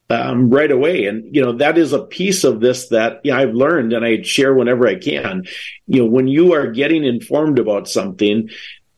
um, 0.09 0.49
right 0.49 0.71
away. 0.71 1.05
And, 1.05 1.35
you 1.35 1.41
know, 1.41 1.53
that 1.53 1.77
is 1.77 1.93
a 1.93 2.03
piece 2.03 2.43
of 2.43 2.59
this 2.59 2.89
that 2.89 3.21
you 3.23 3.31
know, 3.31 3.37
I've 3.37 3.53
learned 3.53 3.93
and 3.93 4.03
I 4.03 4.21
share 4.23 4.53
whenever 4.53 4.87
I 4.87 4.95
can. 4.95 5.45
You 5.87 6.03
know, 6.03 6.09
when 6.09 6.27
you 6.27 6.53
are 6.53 6.71
getting 6.71 7.03
informed 7.03 7.59
about 7.59 7.87
something, 7.87 8.49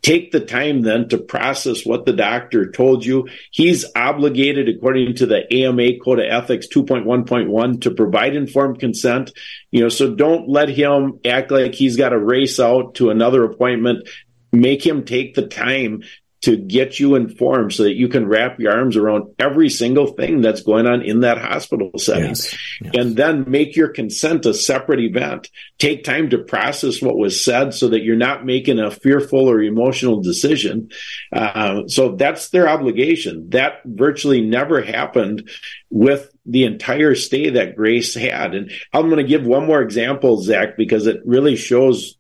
take 0.02 0.32
the 0.32 0.40
time 0.40 0.82
then 0.82 1.10
to 1.10 1.18
process 1.18 1.86
what 1.86 2.06
the 2.06 2.14
doctor 2.14 2.72
told 2.72 3.06
you. 3.06 3.28
He's 3.52 3.86
obligated, 3.96 4.70
according 4.70 5.16
to 5.16 5.26
the 5.26 5.54
AMA 5.54 6.00
Code 6.04 6.20
of 6.20 6.26
Ethics 6.26 6.68
2.1.1, 6.68 7.82
to 7.82 7.92
provide 7.92 8.36
informed 8.36 8.80
consent. 8.80 9.32
You 9.70 9.82
know, 9.82 9.90
so 9.90 10.16
don't 10.16 10.50
let 10.50 10.70
him 10.70 11.20
act 11.26 11.52
like 11.52 11.76
he's 11.76 11.98
got 11.98 12.10
to 12.10 12.20
race 12.20 12.60
out 12.60 12.96
to 12.96 13.10
another 13.10 13.44
appointment. 13.44 14.08
Make 14.54 14.86
him 14.86 15.06
take 15.06 15.34
the 15.34 15.48
time 15.48 16.04
to 16.42 16.58
get 16.58 17.00
you 17.00 17.16
informed 17.16 17.72
so 17.72 17.84
that 17.84 17.94
you 17.94 18.08
can 18.08 18.28
wrap 18.28 18.60
your 18.60 18.72
arms 18.72 18.98
around 18.98 19.32
every 19.38 19.70
single 19.70 20.08
thing 20.08 20.42
that's 20.42 20.64
going 20.64 20.88
on 20.88 21.04
in 21.04 21.20
that 21.20 21.38
hospital 21.38 21.92
setting. 21.98 22.30
Yes. 22.30 22.58
Yes. 22.82 22.94
And 22.96 23.16
then 23.16 23.46
make 23.48 23.76
your 23.76 23.90
consent 23.90 24.48
a 24.48 24.54
separate 24.54 25.00
event. 25.00 25.50
Take 25.78 26.04
time 26.04 26.32
to 26.32 26.40
process 26.40 27.02
what 27.02 27.18
was 27.18 27.44
said 27.44 27.76
so 27.76 27.90
that 27.90 28.02
you're 28.02 28.16
not 28.16 28.44
making 28.44 28.80
a 28.80 28.90
fearful 28.90 29.50
or 29.50 29.62
emotional 29.62 30.22
decision. 30.22 30.90
Uh, 31.32 31.88
so 31.88 32.16
that's 32.16 32.50
their 32.50 32.68
obligation. 32.68 33.50
That 33.50 33.82
virtually 33.86 34.42
never 34.42 34.82
happened 34.82 35.48
with 35.92 36.32
the 36.48 36.64
entire 36.64 37.14
stay 37.14 37.52
that 37.52 37.76
Grace 37.76 38.16
had. 38.16 38.56
And 38.56 38.72
I'm 38.94 39.10
going 39.10 39.24
to 39.24 39.30
give 39.30 39.46
one 39.46 39.68
more 39.68 39.82
example, 39.82 40.42
Zak, 40.42 40.76
because 40.76 41.06
it 41.06 41.22
really 41.24 41.56
shows 41.56 42.18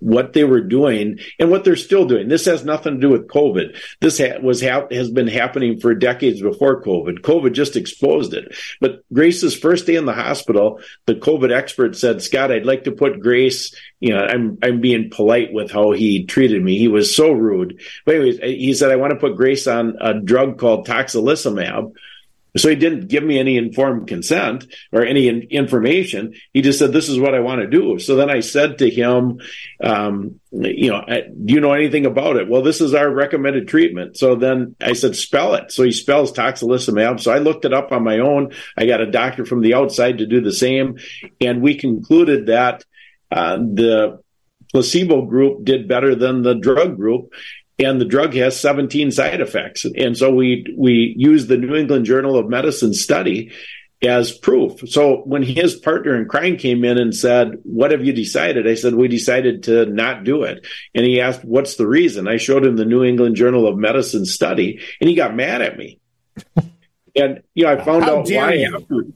what 0.00 0.32
they 0.32 0.44
were 0.44 0.60
doing 0.60 1.18
and 1.38 1.50
what 1.50 1.64
they're 1.64 1.74
still 1.74 2.06
doing. 2.06 2.28
This 2.28 2.44
has 2.44 2.64
nothing 2.64 2.94
to 2.94 3.00
do 3.00 3.10
with 3.10 3.26
COVID. 3.26 3.76
This 4.00 4.18
ha- 4.18 4.38
was 4.40 4.62
ha- 4.62 4.86
has 4.90 5.10
been 5.10 5.26
happening 5.26 5.80
for 5.80 5.94
decades 5.94 6.40
before 6.40 6.82
COVID. 6.82 7.20
COVID 7.20 7.52
just 7.52 7.74
exposed 7.74 8.34
it. 8.34 8.54
But 8.80 9.00
Grace's 9.12 9.56
first 9.56 9.86
day 9.86 9.96
in 9.96 10.04
the 10.04 10.12
hospital, 10.12 10.80
the 11.06 11.16
COVID 11.16 11.52
expert 11.52 11.96
said, 11.96 12.22
"Scott, 12.22 12.52
I'd 12.52 12.66
like 12.66 12.84
to 12.84 12.92
put 12.92 13.20
Grace." 13.20 13.74
You 13.98 14.10
know, 14.10 14.20
I'm 14.20 14.58
I'm 14.62 14.80
being 14.80 15.10
polite 15.10 15.52
with 15.52 15.70
how 15.72 15.90
he 15.90 16.24
treated 16.24 16.62
me. 16.62 16.78
He 16.78 16.88
was 16.88 17.14
so 17.14 17.32
rude. 17.32 17.80
But 18.04 18.16
anyways, 18.16 18.38
he 18.38 18.74
said, 18.74 18.92
"I 18.92 18.96
want 18.96 19.12
to 19.12 19.18
put 19.18 19.36
Grace 19.36 19.66
on 19.66 19.96
a 20.00 20.14
drug 20.14 20.58
called 20.58 20.86
tocilizumab." 20.86 21.92
So 22.56 22.68
he 22.68 22.76
didn't 22.76 23.08
give 23.08 23.24
me 23.24 23.38
any 23.38 23.56
informed 23.56 24.06
consent 24.06 24.66
or 24.92 25.04
any 25.04 25.28
in- 25.28 25.48
information. 25.50 26.34
He 26.52 26.62
just 26.62 26.78
said, 26.78 26.92
"This 26.92 27.08
is 27.08 27.18
what 27.18 27.34
I 27.34 27.40
want 27.40 27.60
to 27.60 27.66
do." 27.66 27.98
So 27.98 28.16
then 28.16 28.30
I 28.30 28.40
said 28.40 28.78
to 28.78 28.88
him, 28.88 29.40
um, 29.82 30.40
"You 30.52 30.90
know, 30.90 31.04
do 31.08 31.54
you 31.54 31.60
know 31.60 31.72
anything 31.72 32.06
about 32.06 32.36
it?" 32.36 32.48
Well, 32.48 32.62
this 32.62 32.80
is 32.80 32.94
our 32.94 33.10
recommended 33.10 33.66
treatment. 33.66 34.16
So 34.16 34.36
then 34.36 34.76
I 34.80 34.92
said, 34.92 35.16
"Spell 35.16 35.54
it." 35.54 35.72
So 35.72 35.82
he 35.82 35.92
spells 35.92 36.32
tocilizumab. 36.32 37.20
So 37.20 37.32
I 37.32 37.38
looked 37.38 37.64
it 37.64 37.74
up 37.74 37.90
on 37.90 38.04
my 38.04 38.18
own. 38.20 38.52
I 38.76 38.86
got 38.86 39.00
a 39.00 39.10
doctor 39.10 39.44
from 39.44 39.60
the 39.60 39.74
outside 39.74 40.18
to 40.18 40.26
do 40.26 40.40
the 40.40 40.52
same, 40.52 40.98
and 41.40 41.60
we 41.60 41.74
concluded 41.74 42.46
that 42.46 42.84
uh, 43.32 43.56
the 43.56 44.20
placebo 44.72 45.22
group 45.22 45.64
did 45.64 45.88
better 45.88 46.14
than 46.14 46.42
the 46.42 46.54
drug 46.54 46.96
group 46.96 47.32
and 47.78 48.00
the 48.00 48.04
drug 48.04 48.34
has 48.34 48.58
17 48.60 49.10
side 49.10 49.40
effects. 49.40 49.84
And 49.84 50.16
so 50.16 50.32
we 50.32 50.66
we 50.76 51.14
use 51.16 51.46
the 51.46 51.56
New 51.56 51.74
England 51.74 52.04
Journal 52.04 52.36
of 52.36 52.48
Medicine 52.48 52.94
study 52.94 53.52
as 54.02 54.32
proof. 54.32 54.80
So 54.88 55.22
when 55.24 55.42
his 55.42 55.74
partner 55.74 56.16
in 56.16 56.28
crime 56.28 56.56
came 56.56 56.84
in 56.84 56.98
and 56.98 57.14
said, 57.14 57.58
"What 57.62 57.90
have 57.90 58.04
you 58.04 58.12
decided?" 58.12 58.68
I 58.68 58.74
said, 58.74 58.94
"We 58.94 59.08
decided 59.08 59.64
to 59.64 59.86
not 59.86 60.24
do 60.24 60.42
it." 60.42 60.66
And 60.94 61.06
he 61.06 61.20
asked, 61.20 61.44
"What's 61.44 61.76
the 61.76 61.86
reason?" 61.86 62.28
I 62.28 62.36
showed 62.36 62.64
him 62.64 62.76
the 62.76 62.84
New 62.84 63.02
England 63.02 63.36
Journal 63.36 63.66
of 63.66 63.78
Medicine 63.78 64.26
study, 64.26 64.80
and 65.00 65.08
he 65.08 65.16
got 65.16 65.34
mad 65.34 65.62
at 65.62 65.78
me. 65.78 65.98
and 67.16 67.42
you 67.54 67.64
know, 67.64 67.72
I 67.72 67.84
found 67.84 68.04
How 68.04 68.18
out 68.18 68.30
why 68.30 68.54
you? 68.54 69.14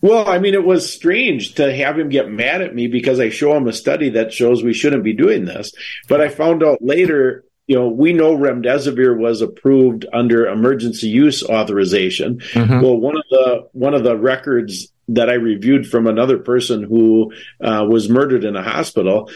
Well, 0.00 0.28
I 0.28 0.38
mean, 0.38 0.54
it 0.54 0.64
was 0.64 0.92
strange 0.92 1.54
to 1.56 1.74
have 1.74 1.98
him 1.98 2.08
get 2.08 2.30
mad 2.30 2.62
at 2.62 2.72
me 2.72 2.86
because 2.86 3.18
I 3.18 3.30
show 3.30 3.56
him 3.56 3.66
a 3.66 3.72
study 3.72 4.10
that 4.10 4.32
shows 4.32 4.62
we 4.62 4.72
shouldn't 4.72 5.02
be 5.02 5.12
doing 5.12 5.44
this. 5.44 5.72
But 6.08 6.20
I 6.20 6.28
found 6.28 6.62
out 6.62 6.80
later 6.80 7.44
you 7.68 7.76
know, 7.76 7.86
we 7.86 8.14
know 8.14 8.36
remdesivir 8.36 9.16
was 9.16 9.42
approved 9.42 10.06
under 10.12 10.46
emergency 10.46 11.08
use 11.08 11.42
authorization. 11.44 12.38
Mm-hmm. 12.38 12.80
Well, 12.80 12.96
one 12.96 13.16
of 13.16 13.24
the 13.30 13.68
one 13.72 13.94
of 13.94 14.04
the 14.04 14.16
records 14.16 14.90
that 15.08 15.28
I 15.28 15.34
reviewed 15.34 15.86
from 15.86 16.06
another 16.06 16.38
person 16.38 16.82
who 16.82 17.32
uh, 17.62 17.86
was 17.88 18.08
murdered 18.08 18.44
in 18.44 18.56
a 18.56 18.62
hospital, 18.62 19.30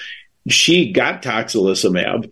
she 0.48 0.92
got 0.92 1.22
tocilizumab. 1.22 2.30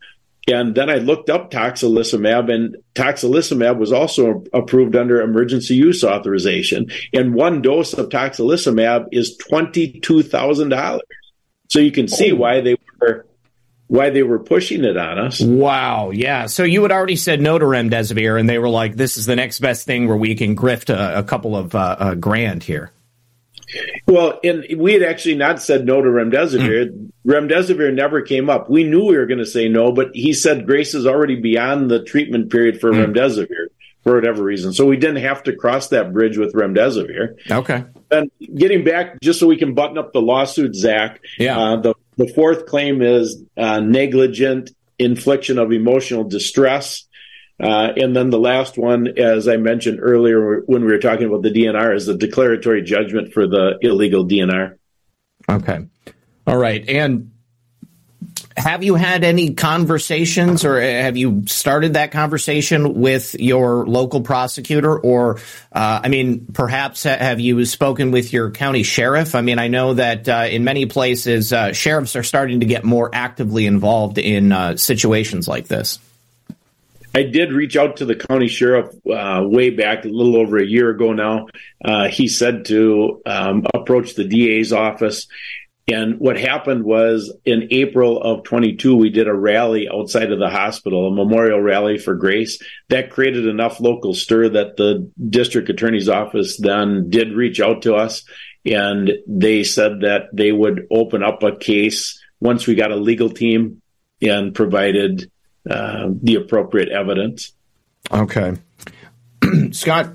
And 0.48 0.74
then 0.74 0.88
I 0.88 0.96
looked 0.96 1.28
up 1.28 1.50
tocilizumab, 1.50 2.52
and 2.52 2.76
tocilizumab 2.94 3.78
was 3.78 3.92
also 3.92 4.42
approved 4.54 4.96
under 4.96 5.20
emergency 5.20 5.74
use 5.74 6.02
authorization. 6.02 6.90
And 7.12 7.34
one 7.34 7.60
dose 7.60 7.92
of 7.92 8.08
tocilizumab 8.08 9.08
is 9.12 9.38
$22,000. 9.50 11.00
So 11.68 11.78
you 11.78 11.92
can 11.92 12.08
see 12.08 12.32
oh. 12.32 12.36
why 12.36 12.62
they 12.62 12.76
were 13.00 13.26
why 13.90 14.08
they 14.08 14.22
were 14.22 14.38
pushing 14.38 14.84
it 14.84 14.96
on 14.96 15.18
us. 15.18 15.40
Wow, 15.40 16.10
yeah. 16.10 16.46
So 16.46 16.62
you 16.62 16.82
had 16.82 16.92
already 16.92 17.16
said 17.16 17.40
no 17.40 17.58
to 17.58 17.64
remdesivir, 17.64 18.38
and 18.38 18.48
they 18.48 18.58
were 18.58 18.68
like, 18.68 18.94
"This 18.94 19.16
is 19.16 19.26
the 19.26 19.34
next 19.34 19.58
best 19.58 19.84
thing 19.84 20.06
where 20.06 20.16
we 20.16 20.36
can 20.36 20.54
grift 20.54 20.94
a, 20.94 21.18
a 21.18 21.24
couple 21.24 21.56
of 21.56 21.74
uh, 21.74 21.96
uh, 21.98 22.14
grand 22.14 22.62
here." 22.62 22.92
Well, 24.06 24.38
and 24.44 24.64
we 24.78 24.92
had 24.92 25.02
actually 25.02 25.34
not 25.34 25.60
said 25.60 25.86
no 25.86 26.00
to 26.00 26.08
remdesivir. 26.08 26.90
Mm. 26.90 27.10
Remdesivir 27.26 27.92
never 27.92 28.22
came 28.22 28.48
up. 28.48 28.70
We 28.70 28.84
knew 28.84 29.06
we 29.06 29.18
were 29.18 29.26
going 29.26 29.38
to 29.38 29.46
say 29.46 29.68
no, 29.68 29.90
but 29.90 30.10
he 30.14 30.34
said 30.34 30.66
Grace 30.66 30.94
is 30.94 31.04
already 31.04 31.34
beyond 31.34 31.90
the 31.90 32.04
treatment 32.04 32.52
period 32.52 32.80
for 32.80 32.92
mm. 32.92 33.12
remdesivir 33.12 33.66
for 34.04 34.14
whatever 34.14 34.44
reason. 34.44 34.72
So 34.72 34.86
we 34.86 34.96
didn't 34.98 35.22
have 35.22 35.42
to 35.44 35.56
cross 35.56 35.88
that 35.88 36.12
bridge 36.12 36.38
with 36.38 36.54
remdesivir. 36.54 37.34
Okay. 37.50 37.84
And 38.10 38.30
getting 38.54 38.84
back, 38.84 39.20
just 39.20 39.40
so 39.40 39.48
we 39.48 39.56
can 39.56 39.74
button 39.74 39.98
up 39.98 40.12
the 40.12 40.22
lawsuit, 40.22 40.74
Zak. 40.74 41.20
Yeah. 41.38 41.58
Uh, 41.58 41.76
the 41.76 41.94
the 42.16 42.28
fourth 42.28 42.66
claim 42.66 43.02
is 43.02 43.42
uh, 43.56 43.80
negligent 43.80 44.70
infliction 44.98 45.58
of 45.58 45.72
emotional 45.72 46.24
distress. 46.24 47.04
Uh, 47.62 47.92
and 47.96 48.16
then 48.16 48.30
the 48.30 48.38
last 48.38 48.78
one, 48.78 49.18
as 49.18 49.46
I 49.46 49.56
mentioned 49.56 49.98
earlier 50.00 50.60
when 50.60 50.84
we 50.84 50.92
were 50.92 50.98
talking 50.98 51.26
about 51.26 51.42
the 51.42 51.50
DNR, 51.50 51.94
is 51.94 52.06
the 52.06 52.16
declaratory 52.16 52.82
judgment 52.82 53.32
for 53.32 53.46
the 53.46 53.78
illegal 53.82 54.26
DNR. 54.26 54.78
Okay. 55.48 55.86
All 56.46 56.56
right. 56.56 56.88
And 56.88 57.29
have 58.60 58.84
you 58.84 58.94
had 58.94 59.24
any 59.24 59.54
conversations 59.54 60.64
or 60.64 60.80
have 60.80 61.16
you 61.16 61.44
started 61.46 61.94
that 61.94 62.12
conversation 62.12 63.00
with 63.00 63.34
your 63.34 63.86
local 63.86 64.20
prosecutor? 64.20 64.98
Or 64.98 65.36
uh, 65.72 66.00
i 66.04 66.08
mean 66.08 66.46
perhaps 66.52 67.04
have 67.04 67.40
you 67.40 67.64
spoken 67.64 68.10
with 68.10 68.32
your 68.32 68.50
county 68.50 68.82
sheriff? 68.82 69.34
I 69.34 69.40
mean 69.40 69.58
i 69.58 69.68
know 69.68 69.94
that 69.94 70.28
uh, 70.28 70.46
in 70.50 70.64
many 70.64 70.86
places 70.86 71.52
uh, 71.52 71.72
sheriffs 71.72 72.16
are 72.16 72.22
starting 72.22 72.60
to 72.60 72.66
get 72.66 72.84
more 72.84 73.10
actively 73.12 73.66
involved 73.66 74.18
in 74.18 74.52
uh, 74.52 74.76
situations 74.76 75.48
like 75.48 75.66
this. 75.66 75.98
I 77.12 77.24
did 77.24 77.52
reach 77.52 77.76
out 77.76 77.96
to 77.96 78.04
the 78.04 78.14
county 78.14 78.46
sheriff 78.46 78.94
uh, 79.06 79.42
way 79.44 79.70
back 79.70 80.04
a 80.04 80.08
little 80.08 80.36
over 80.36 80.58
a 80.58 80.64
year 80.64 80.90
ago 80.90 81.12
now. 81.12 81.48
Uh, 81.84 82.08
he 82.08 82.28
said 82.28 82.66
to 82.66 83.20
um, 83.26 83.66
approach 83.74 84.14
the 84.14 84.24
DA's 84.24 84.72
office 84.72 85.26
and 85.90 86.20
what 86.20 86.38
happened 86.38 86.84
was 86.84 87.34
in 87.44 87.68
April 87.70 88.20
of 88.20 88.44
22, 88.44 88.96
we 88.96 89.10
did 89.10 89.28
a 89.28 89.34
rally 89.34 89.88
outside 89.92 90.30
of 90.30 90.38
the 90.38 90.48
hospital, 90.48 91.08
a 91.08 91.14
memorial 91.14 91.60
rally 91.60 91.98
for 91.98 92.14
Grace. 92.14 92.60
That 92.88 93.10
created 93.10 93.46
enough 93.46 93.80
local 93.80 94.14
stir 94.14 94.50
that 94.50 94.76
the 94.76 95.10
district 95.28 95.68
attorney's 95.68 96.08
office 96.08 96.58
then 96.58 97.10
did 97.10 97.32
reach 97.32 97.60
out 97.60 97.82
to 97.82 97.94
us 97.94 98.24
and 98.64 99.10
they 99.26 99.64
said 99.64 100.00
that 100.00 100.28
they 100.32 100.52
would 100.52 100.86
open 100.90 101.22
up 101.22 101.42
a 101.42 101.56
case 101.56 102.20
once 102.40 102.66
we 102.66 102.74
got 102.74 102.92
a 102.92 102.96
legal 102.96 103.30
team 103.30 103.82
and 104.22 104.54
provided 104.54 105.30
uh, 105.68 106.08
the 106.22 106.36
appropriate 106.36 106.90
evidence. 106.90 107.52
Okay. 108.10 108.56
Scott, 109.72 110.14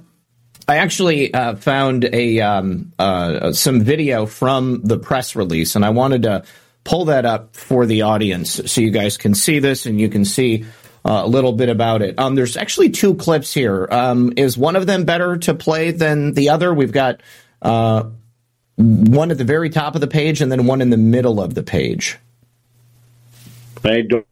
I 0.67 0.77
actually 0.77 1.33
uh, 1.33 1.55
found 1.55 2.05
a 2.05 2.41
um, 2.41 2.91
uh, 2.97 3.51
some 3.53 3.81
video 3.81 4.25
from 4.25 4.81
the 4.83 4.97
press 4.97 5.35
release, 5.35 5.75
and 5.75 5.85
I 5.85 5.91
wanted 5.91 6.23
to 6.23 6.43
pull 6.83 7.05
that 7.05 7.25
up 7.25 7.55
for 7.55 7.85
the 7.85 8.03
audience 8.03 8.61
so 8.71 8.81
you 8.81 8.91
guys 8.91 9.17
can 9.17 9.35
see 9.35 9.59
this 9.59 9.85
and 9.85 9.99
you 9.99 10.07
can 10.07 10.23
see 10.23 10.65
uh, 11.03 11.21
a 11.23 11.27
little 11.27 11.53
bit 11.53 11.69
about 11.69 12.01
it. 12.01 12.17
Um, 12.17 12.35
there's 12.35 12.57
actually 12.57 12.91
two 12.91 13.15
clips 13.15 13.53
here. 13.53 13.87
Um, 13.91 14.33
is 14.37 14.57
one 14.57 14.75
of 14.75 14.87
them 14.87 15.03
better 15.03 15.37
to 15.37 15.53
play 15.53 15.91
than 15.91 16.33
the 16.33 16.49
other? 16.49 16.73
We've 16.73 16.91
got 16.91 17.21
uh, 17.61 18.09
one 18.75 19.31
at 19.31 19.37
the 19.37 19.43
very 19.43 19.69
top 19.69 19.95
of 19.95 20.01
the 20.01 20.07
page 20.07 20.41
and 20.41 20.51
then 20.51 20.65
one 20.65 20.81
in 20.81 20.89
the 20.89 20.97
middle 20.97 21.41
of 21.41 21.53
the 21.53 21.63
page. 21.63 22.17
I 23.83 24.01
don't 24.01 24.25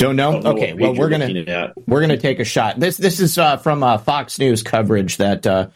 don't 0.00 0.16
know. 0.16 0.40
okay. 0.52 0.72
Well, 0.74 0.94
we're 0.94 1.08
gonna 1.08 1.72
we're 1.86 2.00
gonna 2.00 2.16
take 2.16 2.40
a 2.40 2.44
shot. 2.44 2.80
This 2.80 2.96
this 2.96 3.20
is 3.20 3.38
uh, 3.38 3.58
from 3.58 3.82
uh, 3.82 3.98
Fox 3.98 4.38
News 4.38 4.62
coverage 4.62 5.18
that 5.18 5.46
uh, 5.46 5.68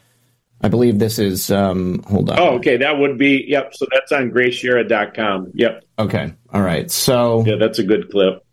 I 0.63 0.69
believe 0.69 0.99
this 0.99 1.19
is. 1.19 1.51
Um, 1.51 2.03
hold 2.03 2.31
on. 2.31 2.39
Oh, 2.39 2.49
okay. 2.57 2.79
That 2.79 2.99
would 2.99 3.19
be. 3.19 3.45
Yep. 3.47 3.75
So 3.75 3.87
that's 3.93 4.13
on 4.13 4.31
GraceSchara.com. 4.31 5.53
Yep. 5.55 5.85
Okay. 5.99 6.33
All 6.53 6.63
right. 6.63 6.91
So 6.91 7.45
yeah, 7.47 7.57
that's 7.57 7.79
a 7.79 7.85
good 7.85 8.11
clip. 8.11 8.45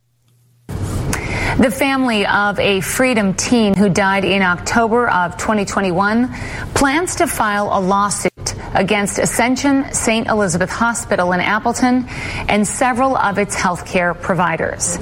The 0.67 1.69
family 1.69 2.26
of 2.26 2.59
a 2.59 2.82
Freedom 2.82 3.34
teen 3.34 3.76
who 3.76 3.89
died 3.89 4.26
in 4.26 4.41
October 4.41 5.09
of 5.09 5.38
2021 5.38 6.34
plans 6.74 7.15
to 7.15 7.28
file 7.28 7.69
a 7.72 7.80
lawsuit 7.80 8.30
against 8.74 9.19
Ascension 9.19 9.93
St. 9.93 10.28
Elizabeth 10.28 10.69
Hospital 10.69 11.32
in 11.34 11.39
Appleton 11.39 12.05
and 12.49 12.67
several 12.67 13.15
of 13.17 13.38
its 13.38 13.55
healthcare 13.55 14.19
providers. 14.19 14.97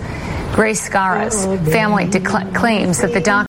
Grace 0.53 0.89
Schara's 0.89 1.45
oh, 1.45 1.57
family 1.71 2.05
decla- 2.05 2.53
claims 2.55 3.01
that 3.01 3.13
the 3.13 3.21
doctor 3.21 3.48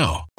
now. 0.01 0.30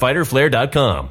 www.fighterflare.com. 0.00 1.10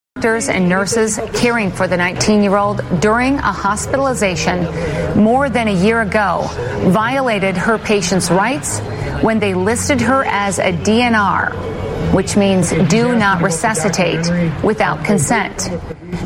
Doctors 0.15 0.49
and 0.49 0.67
nurses 0.67 1.19
caring 1.33 1.71
for 1.71 1.87
the 1.87 1.95
19 1.97 2.43
year 2.43 2.55
old 2.55 2.83
during 2.99 3.35
a 3.39 3.51
hospitalization 3.51 4.65
more 5.19 5.49
than 5.49 5.67
a 5.67 5.73
year 5.73 6.01
ago 6.01 6.47
violated 6.91 7.55
her 7.57 7.79
patient's 7.79 8.29
rights 8.29 8.81
when 9.23 9.39
they 9.39 9.55
listed 9.55 9.99
her 10.01 10.23
as 10.25 10.59
a 10.59 10.73
DNR, 10.73 12.13
which 12.13 12.37
means 12.37 12.71
do 12.89 13.17
not 13.17 13.41
resuscitate 13.41 14.29
without 14.63 15.03
consent. 15.03 15.71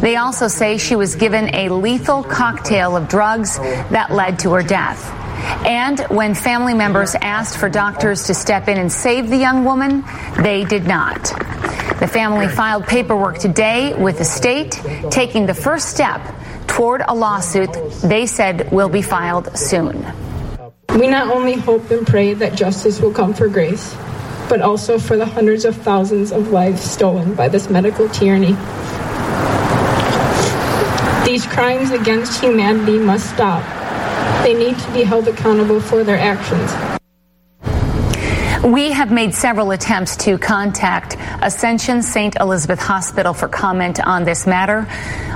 They 0.02 0.18
also 0.18 0.50
say 0.50 0.78
she 0.78 0.98
was 0.98 1.16
given 1.16 1.54
a 1.56 1.70
lethal 1.70 2.22
cocktail 2.22 2.98
of 2.98 3.08
drugs 3.08 3.58
that 3.60 4.12
led 4.12 4.40
to 4.40 4.54
her 4.54 4.64
death. 4.64 5.25
And 5.66 6.00
when 6.10 6.36
family 6.36 6.74
members 6.74 7.16
asked 7.16 7.58
for 7.58 7.70
doctors 7.70 8.24
to 8.28 8.34
step 8.34 8.68
in 8.68 8.78
and 8.78 8.92
save 8.92 9.30
the 9.30 9.38
young 9.38 9.66
woman, 9.66 10.04
they 10.42 10.64
did 10.64 10.86
not. 10.86 11.24
The 12.00 12.10
family 12.12 12.48
filed 12.48 12.86
paperwork 12.86 13.38
today 13.38 13.94
with 13.94 14.18
the 14.18 14.26
state, 14.26 14.82
taking 15.12 15.46
the 15.46 15.54
first 15.54 15.90
step 15.90 16.22
toward 16.68 17.02
a 17.08 17.14
lawsuit 17.14 17.70
they 18.04 18.26
said 18.26 18.72
will 18.72 18.90
be 18.90 19.02
filed 19.02 19.58
soon. 19.58 20.06
We 20.98 21.08
not 21.08 21.30
only 21.30 21.54
hope 21.54 21.90
and 21.92 22.06
pray 22.06 22.34
that 22.36 22.56
justice 22.56 23.00
will 23.00 23.14
come 23.14 23.34
for 23.34 23.48
Grace, 23.48 23.96
but 24.50 24.62
also 24.62 25.00
for 25.00 25.18
the 25.18 25.26
hundreds 25.26 25.66
of 25.66 25.76
thousands 25.76 26.32
of 26.32 26.52
lives 26.52 26.82
stolen 26.82 27.34
by 27.34 27.50
this 27.50 27.70
medical 27.70 28.08
tyranny. 28.10 28.56
These 31.26 31.48
crimes 31.48 31.92
against 31.92 32.40
humanity 32.40 33.00
must 33.00 33.34
stop. 33.34 33.64
They 34.46 34.54
need 34.54 34.78
to 34.78 34.94
be 34.94 35.02
held 35.02 35.28
accountable 35.28 35.82
for 35.82 36.04
their 36.04 36.20
actions. 36.20 36.72
We 38.64 38.92
have 38.92 39.12
made 39.12 39.34
several 39.34 39.72
attempts 39.72 40.16
to 40.18 40.38
contact 40.38 41.18
Ascension 41.42 42.04
St. 42.04 42.36
Elizabeth 42.40 42.80
Hospital 42.80 43.34
for 43.34 43.48
comment 43.48 44.00
on 44.00 44.24
this 44.24 44.46
matter. 44.46 44.88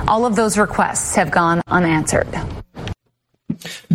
All 0.06 0.26
of 0.26 0.36
those 0.36 0.56
requests 0.56 1.16
have 1.16 1.32
gone 1.32 1.60
unanswered. 1.66 2.28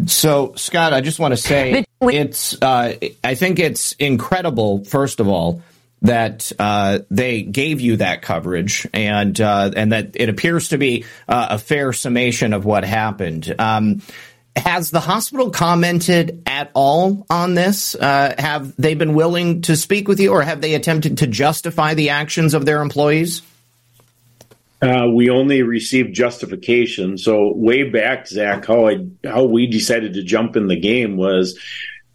So, 0.06 0.54
Scott, 0.56 0.92
I 0.92 1.00
just 1.00 1.18
want 1.18 1.32
to 1.32 1.38
say 1.38 1.86
it's. 2.02 2.62
Uh, 2.62 2.96
I 3.24 3.36
think 3.36 3.60
it's 3.60 3.94
incredible. 3.94 4.84
First 4.84 5.22
of 5.22 5.30
all, 5.30 5.62
that 6.02 6.52
uh, 6.60 7.00
they 7.10 7.42
gave 7.42 7.80
you 7.80 7.96
that 7.98 8.22
coverage, 8.22 8.86
and 8.94 9.40
uh, 9.40 9.72
and 9.78 9.94
that 9.94 10.12
it 10.16 10.28
appears 10.28 10.70
to 10.70 10.78
be 10.78 11.06
uh, 11.30 11.48
a 11.52 11.58
fair 11.58 11.94
summation 11.94 12.52
of 12.52 12.66
what 12.66 12.84
happened. 12.84 13.56
Um, 13.58 14.02
has 14.56 14.92
the 14.92 15.00
hospital 15.00 15.50
commented 15.50 16.44
at 16.46 16.72
all 16.74 17.26
on 17.30 17.54
this? 17.54 17.96
Uh, 17.96 18.34
have 18.38 18.76
they 18.78 18.96
been 18.96 19.14
willing 19.14 19.62
to 19.64 19.76
speak 19.76 20.08
with 20.08 20.20
you, 20.20 20.32
or 20.32 20.42
have 20.42 20.62
they 20.62 20.76
attempted 20.76 21.20
to 21.20 21.28
justify 21.28 21.94
the 21.94 22.10
actions 22.10 22.54
of 22.54 22.66
their 22.66 22.82
employees? 22.82 23.42
Uh, 24.82 25.08
we 25.14 25.30
only 25.30 25.62
received 25.62 26.14
justification. 26.14 27.18
So 27.18 27.54
way 27.54 27.90
back, 27.90 28.28
Zak, 28.28 28.66
how 28.66 28.88
I 28.88 29.06
how 29.24 29.46
we 29.46 29.68
decided 29.68 30.14
to 30.14 30.24
jump 30.24 30.56
in 30.56 30.68
the 30.68 30.80
game 30.80 31.18
was 31.18 31.60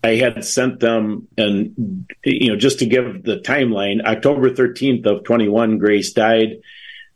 I 0.05 0.16
had 0.16 0.45
sent 0.45 0.80
them 0.80 1.28
and 1.36 2.07
you 2.24 2.51
know 2.51 2.57
just 2.57 2.78
to 2.80 2.86
give 2.86 3.22
the 3.24 3.38
timeline, 3.38 4.05
October 4.05 4.55
thirteenth 4.55 5.07
of 5.07 5.24
twenty 5.24 5.49
one, 5.49 5.78
Grace 5.78 6.12
died. 6.12 6.61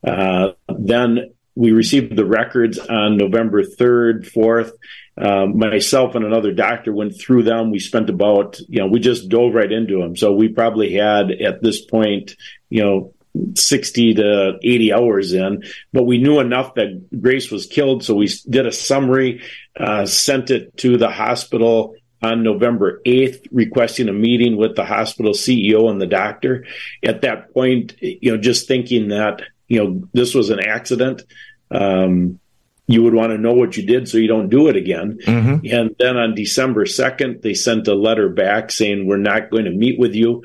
Uh, 0.03 0.53
then 0.68 1.35
we 1.55 1.73
received 1.73 2.17
the 2.17 2.25
records 2.25 2.79
on 2.79 3.17
November 3.17 3.63
third, 3.63 4.27
fourth. 4.27 4.73
Um, 5.17 5.59
myself 5.59 6.17
and 6.17 6.25
another 6.25 6.53
doctor 6.53 6.93
went 6.93 7.19
through 7.19 7.45
them. 7.45 7.71
We 7.71 7.79
spent 7.79 8.11
about, 8.11 8.59
you 8.69 8.81
know, 8.81 8.89
we 8.89 8.99
just 8.99 9.29
dove 9.29 9.55
right 9.55 9.71
into 9.71 9.99
them. 9.99 10.17
So 10.17 10.33
we 10.33 10.49
probably 10.49 10.95
had 10.95 11.31
at 11.31 11.63
this 11.63 11.85
point, 11.85 12.35
you 12.69 12.83
know, 12.83 13.15
60 13.57 14.15
to 14.15 14.59
80 14.63 14.93
hours 14.93 15.33
in, 15.33 15.65
but 15.93 16.05
we 16.05 16.19
knew 16.19 16.41
enough 16.41 16.75
that 16.75 17.09
Grace 17.21 17.51
was 17.51 17.67
killed. 17.67 18.05
So 18.05 18.15
we 18.15 18.29
did 18.49 18.67
a 18.67 18.73
summary, 18.73 19.43
uh, 19.79 20.07
sent 20.07 20.51
it 20.51 20.77
to 20.79 20.97
the 20.97 21.11
hospital 21.11 21.97
on 22.23 22.43
November 22.43 23.03
8th, 23.05 23.47
requesting 23.53 24.09
a 24.09 24.13
meeting 24.13 24.57
with 24.57 24.77
the 24.77 24.85
hospital 24.85 25.33
CEO 25.33 25.91
and 25.91 26.01
the 26.01 26.07
doctor. 26.07 26.65
At 27.05 27.23
that 27.23 27.53
point, 27.53 27.95
you 28.01 28.33
know, 28.33 28.39
just 28.39 28.67
thinking 28.67 29.09
that, 29.09 29.43
you 29.69 29.83
know, 29.83 30.09
this 30.12 30.35
was 30.35 30.51
an 30.51 30.61
accident. 30.61 31.23
Um, 31.71 32.41
you 32.87 33.03
would 33.03 33.15
want 33.15 33.33
to 33.33 33.39
know 33.39 33.55
what 33.55 33.77
you 33.77 33.87
did 33.87 34.09
so 34.09 34.19
you 34.19 34.29
don't 34.29 34.51
do 34.51 34.69
it 34.69 34.77
again. 34.77 35.19
Mm-hmm. 35.25 35.67
And 35.75 35.97
then 35.99 36.17
on 36.17 36.35
December 36.35 36.85
2nd, 36.85 37.41
they 37.41 37.55
sent 37.55 37.89
a 37.89 37.95
letter 37.95 38.29
back 38.29 38.71
saying, 38.71 39.07
We're 39.07 39.17
not 39.17 39.51
going 39.51 39.65
to 39.65 39.71
meet 39.71 39.99
with 39.99 40.15
you. 40.15 40.45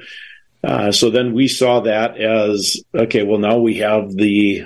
Uh, 0.63 0.91
so 0.91 1.09
then 1.09 1.33
we 1.33 1.47
saw 1.47 1.81
that 1.81 2.17
as 2.17 2.81
okay, 2.93 3.23
well, 3.23 3.39
now 3.39 3.57
we 3.57 3.75
have 3.75 4.13
the 4.13 4.65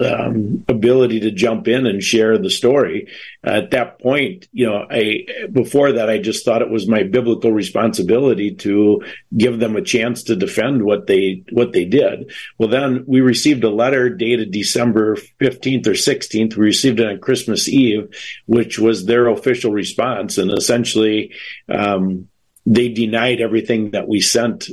um, 0.00 0.64
ability 0.68 1.20
to 1.20 1.30
jump 1.30 1.68
in 1.68 1.86
and 1.86 2.02
share 2.02 2.38
the 2.38 2.50
story. 2.50 3.08
At 3.44 3.70
that 3.70 4.00
point, 4.00 4.48
you 4.52 4.66
know, 4.66 4.86
I 4.90 5.26
before 5.52 5.92
that 5.92 6.10
I 6.10 6.18
just 6.18 6.44
thought 6.44 6.62
it 6.62 6.70
was 6.70 6.88
my 6.88 7.02
biblical 7.02 7.52
responsibility 7.52 8.54
to 8.56 9.02
give 9.36 9.60
them 9.60 9.76
a 9.76 9.82
chance 9.82 10.22
to 10.24 10.36
defend 10.36 10.82
what 10.82 11.06
they 11.06 11.44
what 11.52 11.72
they 11.72 11.84
did. 11.84 12.32
Well, 12.58 12.68
then 12.68 13.04
we 13.06 13.20
received 13.20 13.64
a 13.64 13.70
letter 13.70 14.08
dated 14.08 14.50
December 14.50 15.16
fifteenth 15.38 15.86
or 15.86 15.94
sixteenth. 15.94 16.56
We 16.56 16.64
received 16.64 17.00
it 17.00 17.06
on 17.06 17.18
Christmas 17.18 17.68
Eve, 17.68 18.08
which 18.46 18.78
was 18.78 19.06
their 19.06 19.28
official 19.28 19.72
response, 19.72 20.38
and 20.38 20.50
essentially. 20.50 21.32
Um, 21.68 22.28
they 22.66 22.90
denied 22.90 23.40
everything 23.40 23.92
that 23.92 24.06
we 24.06 24.20
sent 24.20 24.68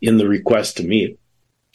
in 0.00 0.16
the 0.16 0.28
request 0.28 0.76
to 0.76 0.84
meet. 0.84 1.18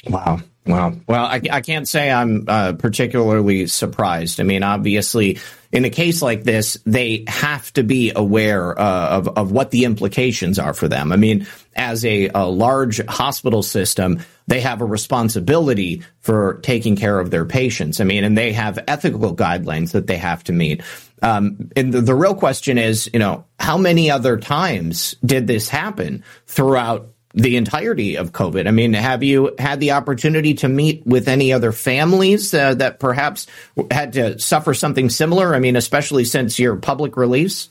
Wow. 0.10 0.40
Wow. 0.68 0.94
Well, 1.08 1.26
I, 1.26 1.42
I 1.50 1.62
can't 1.62 1.88
say 1.88 2.12
I'm 2.12 2.46
uh, 2.48 2.74
particularly 2.74 3.68
surprised. 3.68 4.40
I 4.40 4.44
mean, 4.44 4.64
obviously, 4.64 5.40
in 5.72 5.86
a 5.86 5.90
case 5.90 6.22
like 6.22 6.44
this, 6.44 6.78
they 6.86 7.24
have 7.28 7.72
to 7.74 7.84
be 7.84 8.12
aware 8.16 8.78
uh, 8.80 9.10
of, 9.10 9.28
of 9.38 9.52
what 9.52 9.72
the 9.72 9.86
implications 9.86 10.60
are 10.60 10.74
for 10.74 10.88
them. 10.88 11.12
I 11.12 11.16
mean, 11.16 11.48
as 11.76 12.06
a, 12.06 12.30
a 12.30 12.46
large 12.46 13.06
hospital 13.06 13.64
system, 13.64 14.20
they 14.48 14.62
have 14.62 14.82
a 14.82 14.86
responsibility 14.86 16.04
for 16.20 16.60
taking 16.64 16.96
care 16.96 17.20
of 17.20 17.32
their 17.32 17.46
patients. 17.46 18.00
I 18.00 18.06
mean, 18.06 18.24
and 18.24 18.38
they 18.38 18.54
have 18.54 18.80
ethical 18.88 19.36
guidelines 19.36 19.92
that 19.92 20.08
they 20.08 20.18
have 20.18 20.44
to 20.46 20.54
meet. 20.54 20.82
Um, 21.22 21.70
and 21.76 21.94
the, 21.94 22.02
the 22.02 22.16
real 22.16 22.36
question 22.36 22.78
is, 22.78 23.10
you 23.12 23.20
know, 23.20 23.46
how 23.60 23.78
many 23.78 24.12
other 24.12 24.38
times 24.38 25.16
did 25.26 25.48
this 25.48 25.68
happen 25.68 26.24
throughout 26.46 27.10
the 27.38 27.56
entirety 27.56 28.18
of 28.18 28.32
COVID. 28.32 28.68
I 28.68 28.72
mean, 28.72 28.94
have 28.94 29.22
you 29.22 29.56
had 29.60 29.80
the 29.80 29.92
opportunity 29.92 30.56
to 30.56 30.68
meet 30.68 31.06
with 31.06 31.28
any 31.28 31.54
other 31.54 31.72
families 31.72 32.52
uh, 32.52 32.74
that 32.76 33.00
perhaps 33.00 33.46
had 33.92 34.14
to 34.14 34.40
suffer 34.40 34.74
something 34.74 35.10
similar? 35.10 35.54
I 35.54 35.60
mean, 35.60 35.76
especially 35.76 36.26
since 36.26 36.58
your 36.58 36.76
public 36.78 37.16
release? 37.16 37.70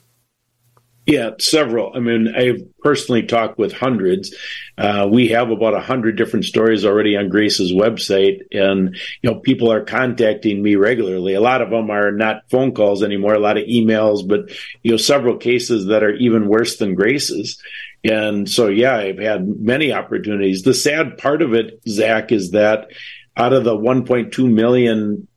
Yeah, 1.07 1.31
several. 1.39 1.93
I 1.95 2.01
mean, 2.01 2.35
I've 2.37 2.63
personally 2.81 3.23
talked 3.23 3.59
with 3.59 3.73
hundreds. 3.73 4.35
Uh, 4.77 5.09
we 5.11 5.29
have 5.29 5.51
about 5.51 5.75
a 5.75 5.81
hundred 5.81 6.17
different 6.17 6.45
stories 6.45 6.85
already 6.85 7.17
on 7.17 7.29
Grace's 7.29 7.73
website, 7.73 8.41
and 8.51 8.97
you 9.23 9.31
know, 9.31 9.39
people 9.39 9.73
are 9.73 9.85
contacting 9.85 10.61
me 10.61 10.75
regularly. 10.75 11.35
A 11.35 11.41
lot 11.41 11.63
of 11.63 11.71
them 11.71 11.91
are 11.91 12.11
not 12.11 12.51
phone 12.51 12.75
calls 12.75 13.05
anymore, 13.05 13.35
a 13.35 13.41
lot 13.41 13.57
of 13.57 13.69
emails, 13.69 14.27
but 14.27 14.51
you 14.83 14.91
know, 14.91 14.97
several 14.97 15.37
cases 15.37 15.87
that 15.87 16.03
are 16.03 16.15
even 16.15 16.49
worse 16.49 16.77
than 16.79 16.97
Grace's. 16.97 17.63
And 18.11 18.49
so, 18.49 18.69
yeah, 18.69 18.97
I've 18.97 19.19
had 19.19 19.49
many 19.61 19.93
opportunities. 19.93 20.63
The 20.63 20.75
sad 20.75 21.19
part 21.19 21.43
of 21.43 21.55
it, 21.55 21.81
Zak, 21.89 22.33
is 22.33 22.53
that 22.53 22.91
out 23.37 23.53
of 23.53 23.65
the 23.65 23.77
1.2 23.77 24.51
million 24.51 25.29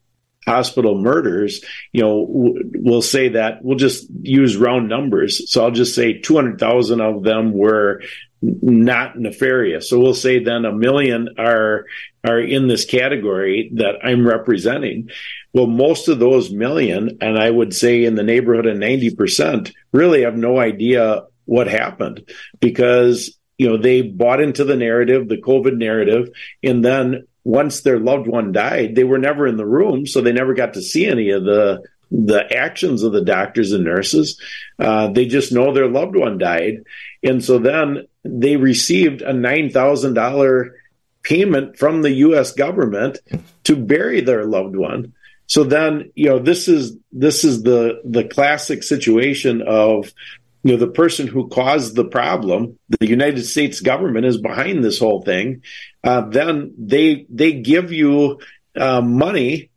hospital 0.45 0.99
murders, 0.99 1.63
you 1.91 2.01
know, 2.01 2.26
we'll 2.30 3.01
say 3.01 3.30
that 3.30 3.63
we'll 3.63 3.78
just 3.78 4.07
use 4.22 4.57
round 4.57 4.89
numbers. 4.89 5.51
So 5.51 5.63
I'll 5.63 5.72
just 5.72 5.95
say 5.95 6.20
200,000 6.20 7.01
of 7.01 7.24
them 7.24 7.53
were 7.53 8.01
not 8.41 9.20
nefarious. 9.20 9.89
So 9.89 9.99
we'll 9.99 10.13
say 10.13 10.43
then 10.43 10.65
a 10.65 10.72
million 10.72 11.36
are 11.38 11.86
are 12.24 12.39
in 12.39 12.67
this 12.67 12.86
category 12.86 13.72
that 13.76 13.95
I'm 14.03 14.28
representing. 14.28 15.09
Well, 15.53 15.67
most 15.67 16.07
of 16.07 16.20
those 16.20 16.51
million, 16.51 17.17
and 17.22 17.38
I 17.39 17.49
would 17.49 17.74
say 17.74 18.03
in 18.03 18.15
the 18.15 18.24
neighborhood 18.24 18.65
of 18.65 18.78
90%, 18.78 19.74
really 19.93 20.24
have 20.24 20.36
no 20.36 20.59
idea 20.59 21.24
what 21.50 21.68
happened 21.68 22.30
because 22.60 23.38
you 23.58 23.68
know 23.68 23.78
they 23.78 24.02
bought 24.02 24.39
into 24.39 24.64
the 24.64 24.76
narrative 24.76 25.28
the 25.28 25.41
covid 25.41 25.76
narrative 25.76 26.30
and 26.64 26.86
then 26.86 27.26
once 27.43 27.82
their 27.82 28.00
loved 28.00 28.28
one 28.28 28.52
died 28.52 28.95
they 28.95 29.04
were 29.04 29.18
never 29.18 29.47
in 29.47 29.58
the 29.58 29.66
room 29.66 30.06
so 30.06 30.22
they 30.22 30.32
never 30.32 30.54
got 30.54 30.74
to 30.74 30.82
see 30.82 31.08
any 31.08 31.32
of 31.32 31.43
the 31.43 31.82
the 32.12 32.52
actions 32.56 33.04
of 33.04 33.12
the 33.12 33.24
doctors 33.24 33.72
and 33.72 33.84
nurses. 33.84 34.41
Uh, 34.80 35.10
they 35.10 35.26
just 35.26 35.52
know 35.52 35.72
their 35.72 35.88
loved 35.88 36.16
one 36.16 36.39
died, 36.39 36.84
and 37.24 37.43
so 37.43 37.60
then 37.60 38.08
they 38.24 38.56
received 38.56 39.22
a 39.22 39.32
nine 39.32 39.70
thousand 39.70 40.16
dollar 40.16 40.76
payment 41.22 41.78
from 41.78 42.02
the 42.02 42.12
U.S. 42.12 42.54
government 42.54 43.20
to 43.66 43.76
bury 43.76 44.22
their 44.22 44.45
loved 44.45 44.76
one. 44.76 45.14
So 45.47 45.64
then, 45.64 46.12
you 46.16 46.30
know, 46.30 46.39
this 46.39 46.68
is 46.68 46.95
this 47.12 47.43
is 47.43 47.64
the 47.64 48.02
the 48.06 48.24
classic 48.24 48.84
situation 48.84 49.62
of 49.62 50.14
you 50.64 50.72
know 50.72 50.78
the 50.78 50.91
person 50.91 51.28
who 51.28 51.47
caused 51.49 51.95
the 51.95 52.05
problem 52.05 52.78
the 52.99 53.07
united 53.07 53.43
states 53.43 53.80
government 53.80 54.26
is 54.26 54.39
behind 54.39 54.84
this 54.84 54.99
whole 54.99 55.22
thing 55.22 55.62
uh, 56.03 56.22
then 56.30 56.74
they 56.78 57.26
they 57.30 57.53
give 57.53 57.91
you 57.91 58.39
uh, 58.76 59.01
money 59.01 59.70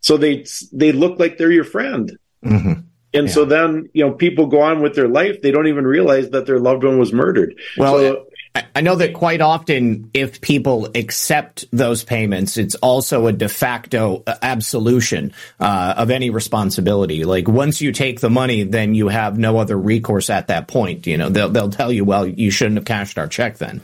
so 0.00 0.16
they 0.16 0.44
they 0.72 0.92
look 0.92 1.18
like 1.18 1.38
they're 1.38 1.52
your 1.52 1.64
friend 1.64 2.16
mm-hmm. 2.44 2.72
and 3.14 3.26
yeah. 3.26 3.32
so 3.32 3.44
then 3.44 3.88
you 3.92 4.06
know 4.06 4.12
people 4.12 4.46
go 4.46 4.60
on 4.60 4.82
with 4.82 4.94
their 4.94 5.08
life 5.08 5.40
they 5.42 5.50
don't 5.50 5.68
even 5.68 5.86
realize 5.86 6.30
that 6.30 6.46
their 6.46 6.58
loved 6.58 6.84
one 6.84 6.98
was 6.98 7.12
murdered 7.12 7.54
well 7.76 7.98
so, 7.98 8.26
I 8.54 8.80
know 8.80 8.96
that 8.96 9.14
quite 9.14 9.40
often, 9.40 10.10
if 10.12 10.40
people 10.40 10.88
accept 10.96 11.66
those 11.72 12.02
payments, 12.02 12.56
it's 12.56 12.74
also 12.76 13.28
a 13.28 13.32
de 13.32 13.48
facto 13.48 14.24
uh, 14.26 14.34
absolution 14.42 15.32
uh, 15.60 15.94
of 15.96 16.10
any 16.10 16.30
responsibility. 16.30 17.24
Like 17.24 17.46
once 17.46 17.80
you 17.80 17.92
take 17.92 18.20
the 18.20 18.30
money, 18.30 18.64
then 18.64 18.94
you 18.94 19.06
have 19.06 19.38
no 19.38 19.58
other 19.58 19.78
recourse 19.78 20.30
at 20.30 20.48
that 20.48 20.66
point. 20.66 21.06
You 21.06 21.16
know, 21.16 21.28
they'll 21.28 21.48
they'll 21.48 21.70
tell 21.70 21.92
you, 21.92 22.04
well, 22.04 22.26
you 22.26 22.50
shouldn't 22.50 22.76
have 22.76 22.84
cashed 22.84 23.18
our 23.18 23.28
check 23.28 23.58
then. 23.58 23.82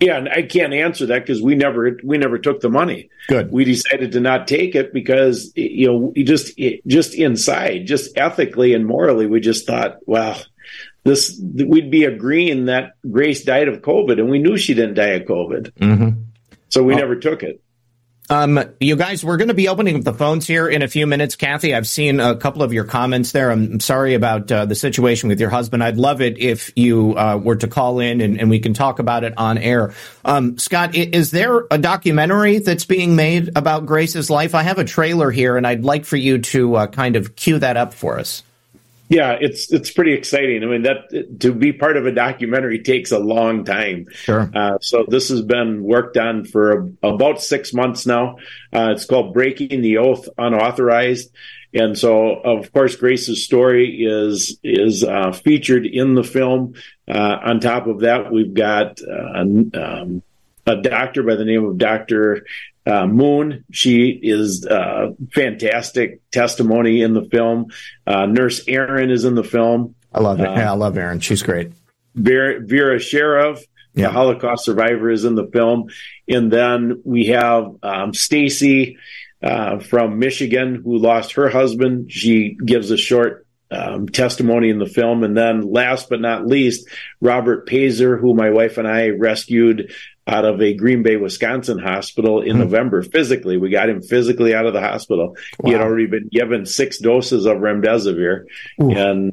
Yeah, 0.00 0.16
and 0.16 0.28
I 0.28 0.42
can't 0.42 0.72
answer 0.72 1.06
that 1.06 1.20
because 1.20 1.42
we 1.42 1.54
never 1.54 1.98
we 2.02 2.18
never 2.18 2.38
took 2.38 2.60
the 2.60 2.70
money. 2.70 3.10
Good. 3.28 3.52
We 3.52 3.64
decided 3.64 4.12
to 4.12 4.20
not 4.20 4.48
take 4.48 4.74
it 4.74 4.92
because 4.92 5.52
you 5.54 5.86
know 5.86 6.12
just 6.16 6.58
just 6.86 7.14
inside, 7.14 7.86
just 7.86 8.16
ethically 8.16 8.72
and 8.74 8.86
morally, 8.86 9.26
we 9.26 9.40
just 9.40 9.66
thought, 9.66 9.98
well, 10.06 10.42
this 11.04 11.40
we'd 11.40 11.90
be 11.90 12.04
agreeing 12.04 12.66
that 12.66 12.92
Grace 13.10 13.44
died 13.44 13.68
of 13.68 13.82
COVID, 13.82 14.18
and 14.18 14.30
we 14.30 14.38
knew 14.38 14.56
she 14.56 14.74
didn't 14.74 14.94
die 14.94 15.08
of 15.08 15.22
COVID, 15.22 15.72
mm-hmm. 15.72 16.22
so 16.68 16.82
we 16.82 16.94
well, 16.94 17.02
never 17.02 17.16
took 17.16 17.42
it. 17.42 17.62
Um, 18.30 18.58
you 18.80 18.96
guys, 18.96 19.24
we're 19.24 19.36
going 19.36 19.48
to 19.48 19.54
be 19.54 19.68
opening 19.68 19.96
up 19.96 20.04
the 20.04 20.14
phones 20.14 20.46
here 20.46 20.68
in 20.68 20.80
a 20.80 20.88
few 20.88 21.06
minutes. 21.06 21.36
Kathy, 21.36 21.74
I've 21.74 21.88
seen 21.88 22.20
a 22.20 22.36
couple 22.36 22.62
of 22.62 22.72
your 22.72 22.84
comments 22.84 23.32
there. 23.32 23.50
I'm 23.50 23.80
sorry 23.80 24.14
about 24.14 24.50
uh, 24.50 24.64
the 24.64 24.74
situation 24.74 25.28
with 25.28 25.38
your 25.38 25.50
husband. 25.50 25.82
I'd 25.82 25.98
love 25.98 26.22
it 26.22 26.38
if 26.38 26.72
you 26.76 27.14
uh, 27.18 27.36
were 27.36 27.56
to 27.56 27.68
call 27.68 28.00
in 28.00 28.20
and, 28.20 28.40
and, 28.40 28.48
we 28.48 28.60
can 28.60 28.74
talk 28.74 29.00
about 29.00 29.24
it 29.24 29.34
on 29.36 29.58
air. 29.58 29.92
Um, 30.24 30.56
Scott, 30.56 30.94
is 30.94 31.30
there 31.30 31.66
a 31.70 31.78
documentary 31.78 32.58
that's 32.58 32.84
being 32.84 33.16
made 33.16 33.50
about 33.56 33.86
Grace's 33.86 34.30
life? 34.30 34.54
I 34.54 34.62
have 34.62 34.78
a 34.78 34.84
trailer 34.84 35.30
here, 35.30 35.56
and 35.56 35.66
I'd 35.66 35.84
like 35.84 36.04
for 36.04 36.16
you 36.16 36.38
to 36.38 36.76
uh, 36.76 36.86
kind 36.86 37.16
of 37.16 37.34
cue 37.36 37.58
that 37.58 37.76
up 37.76 37.92
for 37.92 38.18
us. 38.18 38.42
Yeah, 39.12 39.36
it's 39.38 39.70
it's 39.70 39.90
pretty 39.90 40.14
exciting. 40.14 40.62
I 40.62 40.66
mean, 40.66 40.82
that 40.84 41.40
to 41.40 41.52
be 41.52 41.74
part 41.74 41.98
of 41.98 42.06
a 42.06 42.12
documentary 42.12 42.78
takes 42.78 43.12
a 43.12 43.18
long 43.18 43.62
time. 43.62 44.06
Sure. 44.10 44.50
Uh, 44.54 44.78
so 44.80 45.04
this 45.06 45.28
has 45.28 45.42
been 45.42 45.82
worked 45.82 46.16
on 46.16 46.46
for 46.46 46.90
about 47.02 47.42
six 47.42 47.74
months 47.74 48.06
now. 48.06 48.36
Uh, 48.72 48.92
it's 48.92 49.04
called 49.04 49.34
"Breaking 49.34 49.82
the 49.82 49.98
Oath 49.98 50.30
Unauthorized," 50.38 51.30
and 51.74 51.98
so 51.98 52.36
of 52.36 52.72
course 52.72 52.96
Grace's 52.96 53.44
story 53.44 54.02
is 54.02 54.58
is 54.64 55.04
uh, 55.04 55.32
featured 55.32 55.84
in 55.84 56.14
the 56.14 56.24
film. 56.24 56.72
Uh, 57.06 57.36
on 57.44 57.60
top 57.60 57.88
of 57.88 58.00
that, 58.00 58.32
we've 58.32 58.54
got 58.54 58.98
uh, 59.02 59.40
um, 59.40 60.22
a 60.66 60.76
doctor 60.80 61.22
by 61.22 61.34
the 61.34 61.44
name 61.44 61.66
of 61.66 61.76
Doctor 61.76 62.46
uh, 62.86 63.06
Moon. 63.06 63.64
She 63.70 64.08
is 64.22 64.66
uh, 64.66 65.12
fantastic 65.32 66.20
testimony 66.30 67.02
in 67.02 67.14
the 67.14 67.24
film. 67.24 67.66
Uh, 68.06 68.26
Nurse 68.26 68.66
Erin 68.66 69.10
is 69.10 69.24
in 69.24 69.34
the 69.34 69.44
film. 69.44 69.94
I 70.12 70.20
love 70.20 70.40
it. 70.40 70.50
Yeah, 70.50 70.72
I 70.72 70.74
love 70.74 70.96
Erin. 70.96 71.20
She's 71.20 71.42
great. 71.42 71.72
Vera, 72.14 72.60
Vera 72.60 72.96
Sharav, 72.96 73.60
yeah. 73.94 74.08
the 74.08 74.12
Holocaust 74.12 74.64
survivor, 74.64 75.10
is 75.10 75.24
in 75.24 75.34
the 75.34 75.46
film. 75.46 75.88
And 76.28 76.52
then 76.52 77.02
we 77.04 77.26
have 77.26 77.74
um, 77.82 78.12
Stacy 78.12 78.98
uh, 79.42 79.78
from 79.78 80.18
Michigan 80.18 80.82
who 80.84 80.98
lost 80.98 81.32
her 81.32 81.48
husband. 81.48 82.12
She 82.12 82.56
gives 82.64 82.90
a 82.90 82.96
short 82.96 83.46
um, 83.70 84.08
testimony 84.08 84.68
in 84.68 84.78
the 84.78 84.86
film. 84.86 85.24
And 85.24 85.36
then 85.36 85.62
last 85.62 86.10
but 86.10 86.20
not 86.20 86.46
least, 86.46 86.88
Robert 87.20 87.66
Pazer, 87.66 88.20
who 88.20 88.34
my 88.34 88.50
wife 88.50 88.76
and 88.76 88.86
I 88.86 89.10
rescued 89.10 89.92
out 90.26 90.44
of 90.44 90.60
a 90.62 90.74
Green 90.74 91.02
Bay, 91.02 91.16
Wisconsin 91.16 91.78
hospital 91.78 92.40
in 92.42 92.56
mm. 92.56 92.60
November 92.60 93.02
physically. 93.02 93.56
We 93.56 93.70
got 93.70 93.88
him 93.88 94.02
physically 94.02 94.54
out 94.54 94.66
of 94.66 94.72
the 94.72 94.80
hospital. 94.80 95.36
Wow. 95.58 95.68
He 95.68 95.72
had 95.72 95.80
already 95.80 96.06
been 96.06 96.28
given 96.28 96.66
six 96.66 96.98
doses 96.98 97.46
of 97.46 97.58
remdesivir 97.58 98.44
Ooh. 98.80 98.90
and 98.90 99.32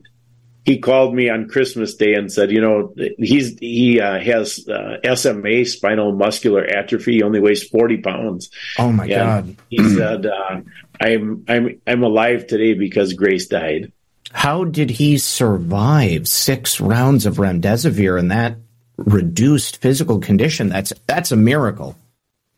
he 0.69 0.77
called 0.77 1.15
me 1.15 1.29
on 1.29 1.47
Christmas 1.47 1.95
Day 1.95 2.13
and 2.13 2.31
said, 2.31 2.51
you 2.51 2.61
know, 2.61 2.93
he's 3.17 3.57
he 3.57 3.99
uh, 3.99 4.19
has 4.19 4.67
uh, 4.67 5.15
SMA, 5.15 5.65
spinal 5.65 6.15
muscular 6.15 6.63
atrophy. 6.63 7.13
He 7.13 7.23
only 7.23 7.39
weighs 7.39 7.63
forty 7.67 7.97
pounds. 7.97 8.51
Oh 8.77 8.91
my 8.91 9.05
and 9.05 9.11
god! 9.11 9.55
He 9.69 9.95
said, 9.95 10.27
uh, 10.27 10.61
"I'm 11.01 11.45
I'm 11.47 11.81
I'm 11.87 12.03
alive 12.03 12.45
today 12.45 12.75
because 12.75 13.13
Grace 13.13 13.47
died." 13.47 13.91
How 14.31 14.63
did 14.63 14.91
he 14.91 15.17
survive 15.17 16.27
six 16.27 16.79
rounds 16.79 17.25
of 17.25 17.37
remdesivir 17.37 18.19
in 18.19 18.27
that 18.27 18.57
reduced 19.05 19.77
physical 19.77 20.19
condition. 20.19 20.69
That's 20.69 20.93
that's 21.07 21.31
a 21.31 21.35
miracle. 21.35 21.95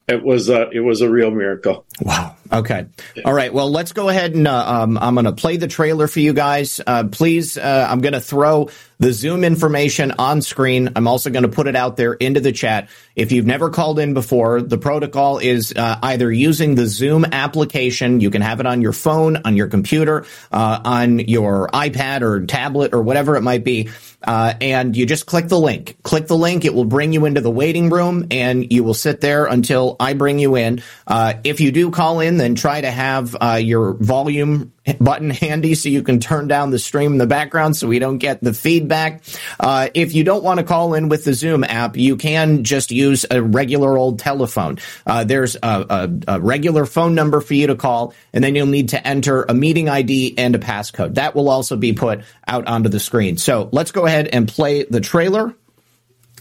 It 0.07 0.23
was 0.23 0.49
a 0.49 0.69
it 0.71 0.81
was 0.81 1.01
a 1.01 1.09
real 1.09 1.31
miracle. 1.31 1.85
Wow. 2.01 2.35
Okay. 2.51 2.87
All 3.23 3.33
right. 3.33 3.53
Well, 3.53 3.71
let's 3.71 3.93
go 3.93 4.09
ahead 4.09 4.33
and 4.33 4.47
uh, 4.47 4.81
um, 4.81 4.97
I'm 4.97 5.13
going 5.13 5.25
to 5.25 5.31
play 5.31 5.55
the 5.55 5.67
trailer 5.67 6.07
for 6.07 6.19
you 6.19 6.33
guys. 6.33 6.81
Uh, 6.85 7.05
please, 7.05 7.57
uh, 7.57 7.87
I'm 7.89 8.01
going 8.01 8.13
to 8.13 8.19
throw 8.19 8.69
the 8.99 9.13
Zoom 9.13 9.43
information 9.43 10.11
on 10.19 10.41
screen. 10.41 10.89
I'm 10.95 11.07
also 11.07 11.29
going 11.31 11.43
to 11.43 11.49
put 11.49 11.67
it 11.67 11.75
out 11.75 11.97
there 11.97 12.13
into 12.13 12.39
the 12.39 12.51
chat. 12.51 12.89
If 13.15 13.31
you've 13.31 13.47
never 13.47 13.69
called 13.69 13.99
in 13.99 14.13
before, 14.13 14.61
the 14.61 14.77
protocol 14.77 15.39
is 15.39 15.73
uh, 15.75 15.97
either 16.03 16.31
using 16.31 16.75
the 16.75 16.85
Zoom 16.85 17.25
application. 17.25 18.19
You 18.19 18.29
can 18.29 18.41
have 18.41 18.59
it 18.59 18.67
on 18.67 18.81
your 18.81 18.93
phone, 18.93 19.37
on 19.37 19.55
your 19.55 19.67
computer, 19.67 20.25
uh, 20.51 20.81
on 20.83 21.19
your 21.19 21.67
iPad 21.69 22.21
or 22.21 22.45
tablet 22.45 22.93
or 22.93 23.01
whatever 23.01 23.37
it 23.37 23.41
might 23.41 23.63
be. 23.63 23.89
Uh, 24.23 24.53
and 24.61 24.95
you 24.95 25.07
just 25.07 25.25
click 25.25 25.47
the 25.47 25.59
link. 25.59 25.97
Click 26.03 26.27
the 26.27 26.37
link. 26.37 26.63
It 26.63 26.75
will 26.75 26.85
bring 26.85 27.11
you 27.11 27.25
into 27.25 27.41
the 27.41 27.49
waiting 27.49 27.89
room 27.89 28.27
and 28.29 28.71
you 28.71 28.83
will 28.83 28.93
sit 28.93 29.19
there 29.19 29.45
until 29.45 29.95
I 29.99 30.13
bring 30.13 30.37
you 30.37 30.57
in. 30.57 30.83
if 31.07 31.59
you 31.59 31.71
do 31.71 31.90
call 31.91 32.19
in, 32.19 32.37
then 32.37 32.55
try 32.55 32.81
to 32.81 32.89
have 32.89 33.35
uh, 33.39 33.59
your 33.61 33.93
volume 33.93 34.73
button 34.99 35.29
handy 35.29 35.75
so 35.75 35.89
you 35.89 36.01
can 36.01 36.19
turn 36.19 36.47
down 36.47 36.71
the 36.71 36.79
stream 36.79 37.13
in 37.13 37.17
the 37.17 37.27
background 37.27 37.77
so 37.77 37.87
we 37.87 37.99
don't 37.99 38.17
get 38.17 38.41
the 38.41 38.53
feedback. 38.53 39.23
Uh, 39.59 39.89
if 39.93 40.13
you 40.13 40.23
don't 40.23 40.43
want 40.43 40.59
to 40.59 40.65
call 40.65 40.93
in 40.93 41.09
with 41.09 41.23
the 41.23 41.33
Zoom 41.33 41.63
app, 41.63 41.97
you 41.97 42.17
can 42.17 42.63
just 42.63 42.91
use 42.91 43.25
a 43.29 43.41
regular 43.41 43.97
old 43.97 44.19
telephone. 44.19 44.79
Uh, 45.05 45.23
there's 45.23 45.55
a, 45.55 45.59
a, 45.63 46.35
a, 46.35 46.39
regular 46.41 46.85
phone 46.85 47.13
number 47.13 47.41
for 47.41 47.53
you 47.53 47.67
to 47.67 47.75
call, 47.75 48.13
and 48.33 48.43
then 48.43 48.55
you'll 48.55 48.65
need 48.65 48.89
to 48.89 49.07
enter 49.07 49.43
a 49.43 49.53
meeting 49.53 49.87
ID 49.87 50.35
and 50.37 50.55
a 50.55 50.59
passcode. 50.59 51.15
That 51.15 51.35
will 51.35 51.49
also 51.49 51.75
be 51.75 51.93
put 51.93 52.21
out 52.47 52.67
onto 52.67 52.89
the 52.89 52.99
screen. 52.99 53.37
So 53.37 53.69
let's 53.71 53.91
go 53.91 54.05
ahead 54.05 54.27
and 54.27 54.47
play 54.47 54.83
the 54.83 55.01
trailer. 55.01 55.53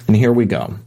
And 0.07 0.17
here 0.17 0.33
we 0.33 0.47
go. 0.47 0.79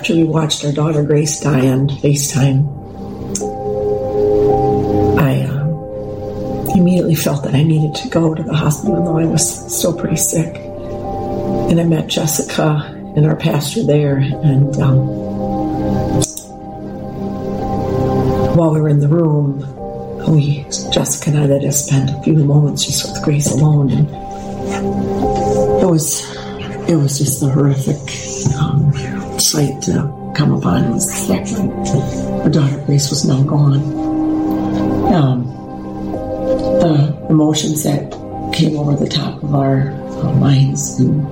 After 0.00 0.14
we 0.14 0.24
watched 0.24 0.64
our 0.64 0.72
daughter 0.72 1.02
Grace 1.02 1.40
die 1.40 1.68
on 1.68 1.86
FaceTime, 1.86 2.64
I 5.20 5.42
uh, 5.42 6.74
immediately 6.74 7.14
felt 7.14 7.44
that 7.44 7.54
I 7.54 7.62
needed 7.62 7.94
to 7.96 8.08
go 8.08 8.34
to 8.34 8.42
the 8.42 8.54
hospital, 8.54 8.94
even 8.94 9.04
though 9.04 9.18
I 9.18 9.26
was 9.26 9.76
still 9.76 9.94
pretty 9.94 10.16
sick. 10.16 10.56
And 10.56 11.78
I 11.78 11.84
met 11.84 12.06
Jessica 12.06 12.80
and 13.14 13.26
our 13.26 13.36
pastor 13.36 13.84
there, 13.84 14.16
and 14.16 14.74
um, 14.78 15.06
while 18.56 18.72
we 18.72 18.80
were 18.80 18.88
in 18.88 19.00
the 19.00 19.08
room, 19.08 19.58
we 20.34 20.64
Jessica 20.90 21.28
and 21.28 21.40
I 21.40 21.46
that 21.46 21.60
just 21.60 21.88
spent 21.88 22.08
a 22.08 22.22
few 22.22 22.36
moments 22.36 22.86
just 22.86 23.06
with 23.06 23.22
Grace 23.22 23.50
alone, 23.50 23.90
and 23.90 24.08
it 25.82 25.86
was 25.86 26.24
it 26.88 26.96
was 26.96 27.18
just 27.18 27.42
a 27.42 27.50
horrific 27.50 28.00
um, 28.58 28.89
sight 29.40 29.82
to 29.82 30.32
come 30.36 30.52
upon 30.52 30.92
that 30.92 32.40
our 32.42 32.50
daughter 32.50 32.82
Grace 32.86 33.10
was 33.10 33.24
now 33.26 33.42
gone. 33.42 33.82
Um, 35.12 35.44
the 36.80 37.26
emotions 37.28 37.82
that 37.84 38.12
came 38.52 38.78
over 38.78 38.94
the 38.96 39.08
top 39.08 39.42
of 39.42 39.54
our, 39.54 39.90
our 39.92 40.34
minds 40.34 40.98
and 41.00 41.26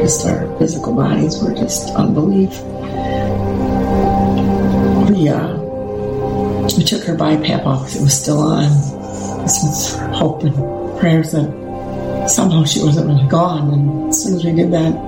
just 0.00 0.26
our 0.26 0.58
physical 0.58 0.94
bodies 0.94 1.42
were 1.42 1.54
just 1.54 1.90
unbelief. 1.94 2.50
We 5.10 5.28
uh, 5.28 5.56
we 6.76 6.84
took 6.84 7.02
her 7.04 7.16
BiPAP 7.16 7.64
off 7.64 7.80
because 7.80 7.96
it 7.96 8.02
was 8.02 8.20
still 8.20 8.38
on. 8.38 8.68
This 9.42 9.62
was 9.62 9.96
hope 10.16 10.42
and 10.42 10.54
prayers 10.98 11.32
that 11.32 12.28
somehow 12.28 12.64
she 12.64 12.82
wasn't 12.82 13.08
really 13.08 13.28
gone. 13.28 13.72
And 13.72 14.08
as 14.10 14.22
soon 14.22 14.36
as 14.36 14.44
we 14.44 14.52
did 14.52 14.72
that, 14.72 15.07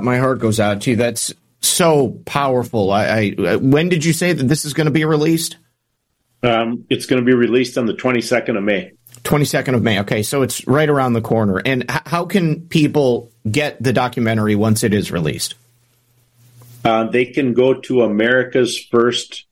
My 0.00 0.18
heart 0.18 0.38
goes 0.38 0.60
out 0.60 0.82
to 0.82 0.90
you. 0.90 0.96
That's 0.96 1.32
so 1.60 2.20
powerful. 2.26 2.90
I, 2.92 3.34
I 3.38 3.56
when 3.56 3.88
did 3.88 4.04
you 4.04 4.12
say 4.12 4.32
that 4.32 4.44
this 4.44 4.64
is 4.64 4.74
going 4.74 4.86
to 4.86 4.90
be 4.90 5.04
released? 5.04 5.56
Um, 6.42 6.84
it's 6.90 7.06
going 7.06 7.22
to 7.22 7.26
be 7.26 7.34
released 7.34 7.78
on 7.78 7.86
the 7.86 7.94
22nd 7.94 8.56
of 8.58 8.62
May. 8.64 8.92
22nd 9.22 9.74
of 9.74 9.82
May. 9.82 10.00
Okay, 10.00 10.22
so 10.22 10.42
it's 10.42 10.66
right 10.66 10.88
around 10.88 11.14
the 11.14 11.22
corner. 11.22 11.62
And 11.64 11.84
h- 11.90 12.02
how 12.04 12.26
can 12.26 12.68
people 12.68 13.32
get 13.50 13.82
the 13.82 13.94
documentary 13.94 14.54
once 14.54 14.84
it 14.84 14.92
is 14.92 15.10
released? 15.10 15.54
Uh, 16.84 17.04
they 17.04 17.24
can 17.24 17.54
go 17.54 17.72
to 17.74 18.02
America's 18.02 18.78
First. 18.78 19.46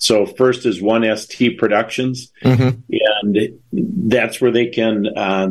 So 0.00 0.26
first 0.26 0.64
is 0.64 0.80
One 0.80 1.04
ST 1.16 1.58
Productions, 1.58 2.30
Mm-hmm. 2.44 2.78
and 2.92 3.58
that's 4.08 4.40
where 4.40 4.52
they 4.52 4.66
can. 4.66 5.06
Uh, 5.08 5.48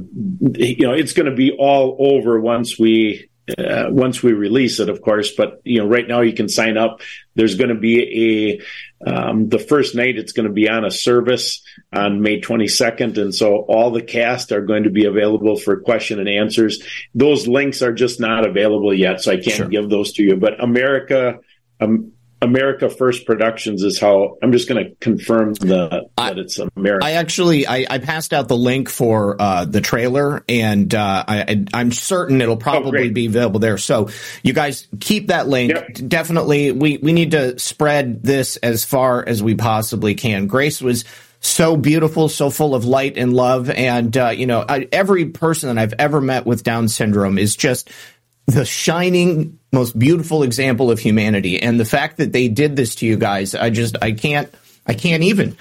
you 0.55 0.87
know, 0.87 0.93
it's 0.93 1.11
going 1.11 1.25
to 1.29 1.35
be 1.35 1.51
all 1.51 1.97
over 1.99 2.39
once 2.39 2.79
we 2.79 3.26
uh, 3.57 3.85
once 3.89 4.21
we 4.21 4.33
release 4.33 4.79
it, 4.79 4.89
of 4.89 5.01
course. 5.01 5.31
But 5.31 5.61
you 5.63 5.79
know, 5.79 5.87
right 5.87 6.07
now 6.07 6.21
you 6.21 6.33
can 6.33 6.49
sign 6.49 6.77
up. 6.77 7.01
There's 7.35 7.55
going 7.55 7.69
to 7.69 7.75
be 7.79 8.59
a 9.01 9.09
um, 9.09 9.49
the 9.49 9.59
first 9.59 9.95
night. 9.95 10.17
It's 10.17 10.31
going 10.33 10.47
to 10.47 10.53
be 10.53 10.67
on 10.69 10.83
a 10.83 10.91
service 10.91 11.61
on 11.93 12.21
May 12.21 12.41
22nd, 12.41 13.17
and 13.17 13.33
so 13.33 13.57
all 13.57 13.91
the 13.91 14.01
cast 14.01 14.51
are 14.51 14.61
going 14.65 14.83
to 14.83 14.89
be 14.89 15.05
available 15.05 15.57
for 15.57 15.79
question 15.79 16.19
and 16.19 16.27
answers. 16.27 16.83
Those 17.13 17.47
links 17.47 17.81
are 17.81 17.93
just 17.93 18.19
not 18.19 18.45
available 18.45 18.93
yet, 18.93 19.21
so 19.21 19.31
I 19.31 19.35
can't 19.35 19.55
Sure. 19.57 19.67
give 19.67 19.89
those 19.89 20.13
to 20.13 20.23
you. 20.23 20.35
But 20.35 20.61
America. 20.63 21.39
Um, 21.79 22.13
America 22.41 22.89
First 22.89 23.25
Productions 23.25 23.81
is 23.83 23.99
how 23.99 24.37
I'm 24.43 24.51
just 24.51 24.69
going 24.69 24.85
to 24.85 24.95
confirm 24.95 25.55
the 25.55 26.07
that 26.17 26.37
it's 26.37 26.59
America. 26.75 27.05
I 27.05 27.13
actually 27.13 27.65
I, 27.65 27.85
I 27.89 27.97
passed 27.97 28.31
out 28.33 28.47
the 28.47 28.57
link 28.57 28.89
for 28.89 29.41
uh, 29.41 29.65
the 29.65 29.81
trailer, 29.81 30.43
and 30.47 30.93
uh, 30.93 31.23
I, 31.27 31.41
I- 31.41 31.65
I'm 31.73 31.91
certain 31.91 32.39
it'll 32.41 32.57
probably 32.57 32.91
great. 32.91 33.13
be 33.13 33.25
available 33.25 33.59
there. 33.59 33.77
So 33.77 34.09
you 34.43 34.53
guys 34.53 34.87
keep 34.99 35.27
that 35.27 35.47
link. 35.47 35.71
Yep. 35.73 35.93
Definitely, 36.07 36.71
we 36.73 36.97
we 36.97 37.11
need 37.13 37.31
to 37.31 37.57
spread 37.57 38.21
this 38.23 38.57
as 38.57 38.85
far 38.85 39.27
as 39.27 39.41
we 39.41 39.55
possibly 39.55 40.13
can. 40.13 40.45
Grace 40.45 40.79
was 40.81 41.05
so 41.39 41.77
beautiful, 41.77 42.29
so 42.29 42.49
full 42.49 42.75
of 42.75 42.85
light 42.85 43.17
and 43.17 43.33
love, 43.33 43.69
and 43.69 44.15
uh, 44.15 44.29
you 44.29 44.45
know 44.47 44.63
I, 44.67 44.87
every 44.91 45.25
person 45.25 45.73
that 45.73 45.81
I've 45.81 45.93
ever 45.99 46.21
met 46.21 46.45
with 46.45 46.63
Down 46.63 46.87
syndrome 46.87 47.37
is 47.37 47.55
just 47.55 47.89
the 48.47 48.65
shining, 48.65 49.59
most 49.71 49.97
beautiful 49.97 50.43
example 50.43 50.89
of 50.89 50.99
humanity. 50.99 51.61
And 51.61 51.79
the 51.79 51.85
fact 51.85 52.17
that 52.17 52.31
they 52.31 52.47
did 52.47 52.75
this 52.75 52.95
to 52.95 53.05
you 53.05 53.17
guys, 53.17 53.53
I 53.53 53.69
just, 53.69 53.95
I 54.01 54.13
can't, 54.13 54.51
I 54.85 54.93
can't 54.93 55.23
even. 55.23 55.55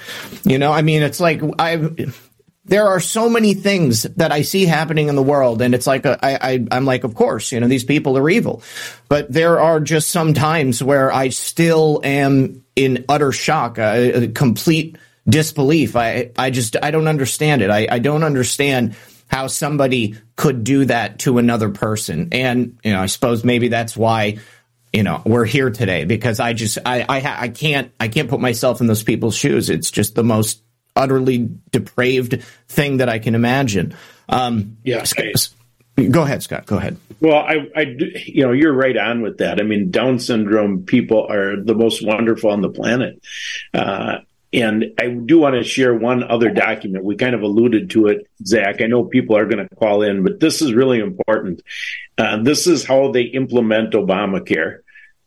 You 0.45 0.59
know, 0.59 0.73
I 0.73 0.83
mean, 0.83 1.03
it's 1.03 1.21
like 1.21 1.43
I've, 1.59 2.17
There 2.65 2.87
are 2.87 2.99
so 2.99 3.29
many 3.29 3.55
things 3.55 4.03
that 4.03 4.33
I 4.33 4.43
see 4.43 4.67
happening 4.67 5.09
in 5.09 5.15
the 5.15 5.23
world, 5.23 5.63
and 5.63 5.73
it's 5.73 5.87
like 5.87 6.05
a, 6.05 6.19
I, 6.21 6.53
I, 6.53 6.67
I'm 6.73 6.85
like, 6.85 7.05
of 7.05 7.15
course, 7.15 7.53
you 7.53 7.61
know, 7.61 7.69
these 7.69 7.85
people 7.85 8.19
are 8.19 8.29
evil, 8.29 8.63
but 9.09 9.33
there 9.33 9.61
are 9.61 9.79
just 9.79 10.11
some 10.11 10.35
times 10.35 10.83
where 10.83 11.13
I 11.13 11.29
still 11.29 12.01
am 12.03 12.65
in 12.75 13.05
utter 13.09 13.31
shock, 13.31 13.79
a, 13.79 14.25
a 14.25 14.29
complete 14.29 14.97
disbelief. 15.29 15.95
I, 15.95 16.33
I 16.37 16.51
just, 16.51 16.77
I 16.83 16.91
don't 16.91 17.07
understand 17.07 17.63
it. 17.63 17.71
I, 17.71 17.87
I 17.89 17.99
don't 18.01 18.25
understand 18.25 18.97
how 19.37 19.49
somebody 19.49 20.17
could 20.35 20.65
do 20.65 20.87
that 20.87 21.19
to 21.19 21.37
another 21.37 21.69
person. 21.69 22.29
And, 22.33 22.79
you 22.83 22.93
know, 22.93 23.01
I 23.03 23.07
suppose 23.07 23.45
maybe 23.45 23.69
that's 23.69 23.95
why, 23.95 24.39
you 24.95 25.03
know, 25.03 25.21
we're 25.27 25.45
here 25.45 25.69
today 25.69 26.07
because 26.07 26.41
I 26.41 26.55
just, 26.55 26.79
I, 26.87 27.03
I, 27.07 27.43
I 27.43 27.49
can't, 27.51 27.93
I 28.01 28.09
can't 28.09 28.31
put 28.31 28.41
myself 28.41 28.81
in 28.81 28.87
those 28.87 29.03
people's 29.03 29.37
shoes. 29.37 29.69
It's 29.69 29.91
just 29.91 30.15
the 30.15 30.25
most 30.25 30.63
utterly 30.97 31.51
depraved 31.71 32.43
thing 32.69 32.97
that 32.97 33.11
I 33.11 33.19
can 33.19 33.35
imagine. 33.35 33.95
Um, 34.31 34.79
Yeah, 34.85 35.05
Scott- 35.05 35.51
I- 35.99 36.05
go 36.05 36.23
ahead, 36.23 36.43
Scott. 36.43 36.65
Go 36.65 36.79
ahead. 36.79 36.97
Well, 37.21 37.37
I, 37.37 37.69
I, 37.77 37.85
do- 37.85 38.13
you 38.25 38.43
know, 38.47 38.53
you're 38.53 38.73
right 38.75 38.97
on 38.97 39.21
with 39.21 39.37
that. 39.39 39.61
I 39.61 39.65
mean, 39.65 39.91
Down 39.91 40.19
syndrome 40.19 40.85
people 40.85 41.27
are 41.31 41.63
the 41.63 41.75
most 41.75 42.03
wonderful 42.03 42.51
on 42.51 42.63
the 42.63 42.71
planet. 42.71 43.21
Uh, 43.75 44.19
and 44.53 44.85
I 44.99 45.09
do 45.09 45.39
want 45.39 45.57
to 45.57 45.65
share 45.65 45.95
one 45.95 46.23
other 46.23 46.51
document. 46.51 47.05
We 47.05 47.17
kind 47.17 47.35
of 47.35 47.43
alluded 47.43 47.91
to 47.91 48.07
it, 48.07 48.29
Zak. 48.45 48.81
I 48.81 48.87
know 48.87 49.05
people 49.05 49.37
are 49.37 49.47
going 49.47 49.67
to 49.67 49.75
call 49.77 50.03
in, 50.03 50.23
but 50.23 50.41
this 50.41 50.63
is 50.63 50.73
really 50.73 51.01
important. 51.01 51.63
Uh, 52.17 52.43
this 52.43 52.67
is 52.67 52.85
how 52.85 53.11
they 53.11 53.23
implement 53.23 53.95
Obamacare. 53.95 54.79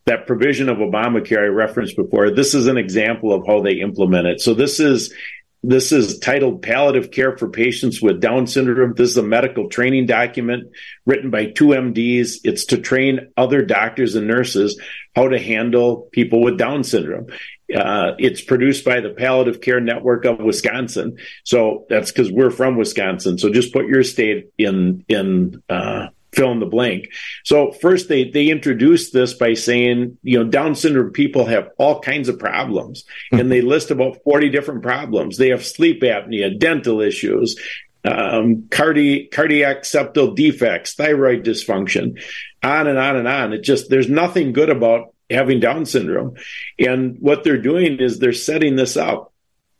That 0.06 0.26
provision 0.26 0.70
of 0.70 0.78
Obamacare 0.78 1.44
I 1.44 1.48
referenced 1.48 1.96
before. 1.96 2.32
This 2.32 2.54
is 2.54 2.68
an 2.68 2.78
example 2.78 3.34
of 3.34 3.46
how 3.46 3.62
they 3.62 3.74
implement 3.74 4.28
it. 4.28 4.42
So 4.42 4.54
this 4.54 4.80
is 4.80 5.14
this 5.62 5.92
is 5.92 6.20
titled 6.20 6.62
Palliative 6.62 7.12
Care 7.12 7.38
for 7.38 7.50
Patients 7.50 8.02
with 8.02 8.22
Down 8.22 8.48
Syndrome. 8.48 8.94
This 8.94 9.10
is 9.10 9.18
a 9.18 9.24
medical 9.24 9.68
training 9.68 10.06
document 10.06 10.72
written 11.06 11.32
by 11.32 11.48
two 11.48 11.68
MDs. 11.68 12.38
It's 12.46 12.66
to 12.68 12.78
train 12.78 13.32
other 13.36 13.62
doctors 13.62 14.16
and 14.16 14.26
nurses 14.26 14.80
how 15.14 15.28
to 15.28 15.38
handle 15.38 16.08
people 16.14 16.42
with 16.42 16.58
Down 16.58 16.86
syndrome. 16.86 17.28
Uh, 17.76 18.14
it's 18.18 18.42
produced 18.42 18.84
by 18.84 19.00
the 19.00 19.10
Palliative 19.10 19.62
Care 19.62 19.80
Network 19.80 20.26
of 20.26 20.40
Wisconsin. 20.40 21.18
So 21.44 21.86
that's 21.90 22.12
because 22.12 22.32
we're 22.32 22.52
from 22.52 22.78
Wisconsin. 22.78 23.38
So 23.38 23.52
just 23.52 23.74
put 23.74 23.88
your 23.88 24.04
state 24.04 24.50
in, 24.58 25.06
in, 25.08 25.62
uh, 25.70 26.08
fill 26.32 26.52
in 26.52 26.60
the 26.60 26.66
blank. 26.66 27.10
So 27.44 27.72
first 27.72 28.08
they, 28.08 28.30
they 28.30 28.50
introduced 28.50 29.14
this 29.14 29.34
by 29.34 29.54
saying, 29.54 30.18
you 30.24 30.38
know, 30.38 30.50
Down 30.50 30.76
syndrome 30.76 31.12
people 31.12 31.46
have 31.46 31.70
all 31.78 32.02
kinds 32.02 32.30
of 32.30 32.40
problems 32.40 33.04
and 33.32 33.52
they 33.52 33.62
list 33.62 33.92
about 33.92 34.24
40 34.24 34.50
different 34.50 34.84
problems. 34.84 35.38
They 35.38 35.50
have 35.50 35.66
sleep 35.66 36.02
apnea, 36.02 36.58
dental 36.58 37.02
issues, 37.02 37.60
um, 38.06 38.68
cardi- 38.70 39.28
cardiac 39.28 39.84
septal 39.84 40.36
defects, 40.36 40.94
thyroid 40.94 41.44
dysfunction, 41.44 42.22
on 42.64 42.88
and 42.88 42.98
on 42.98 43.16
and 43.16 43.28
on. 43.28 43.54
It 43.54 43.64
just, 43.64 43.90
there's 43.90 44.10
nothing 44.10 44.54
good 44.54 44.70
about 44.70 45.14
having 45.30 45.60
Down 45.60 45.86
syndrome. 45.86 46.36
And 46.78 47.18
what 47.20 47.44
they're 47.44 47.62
doing 47.62 48.00
is 48.00 48.20
they're 48.20 48.34
setting 48.34 48.76
this 48.76 48.98
up 48.98 49.34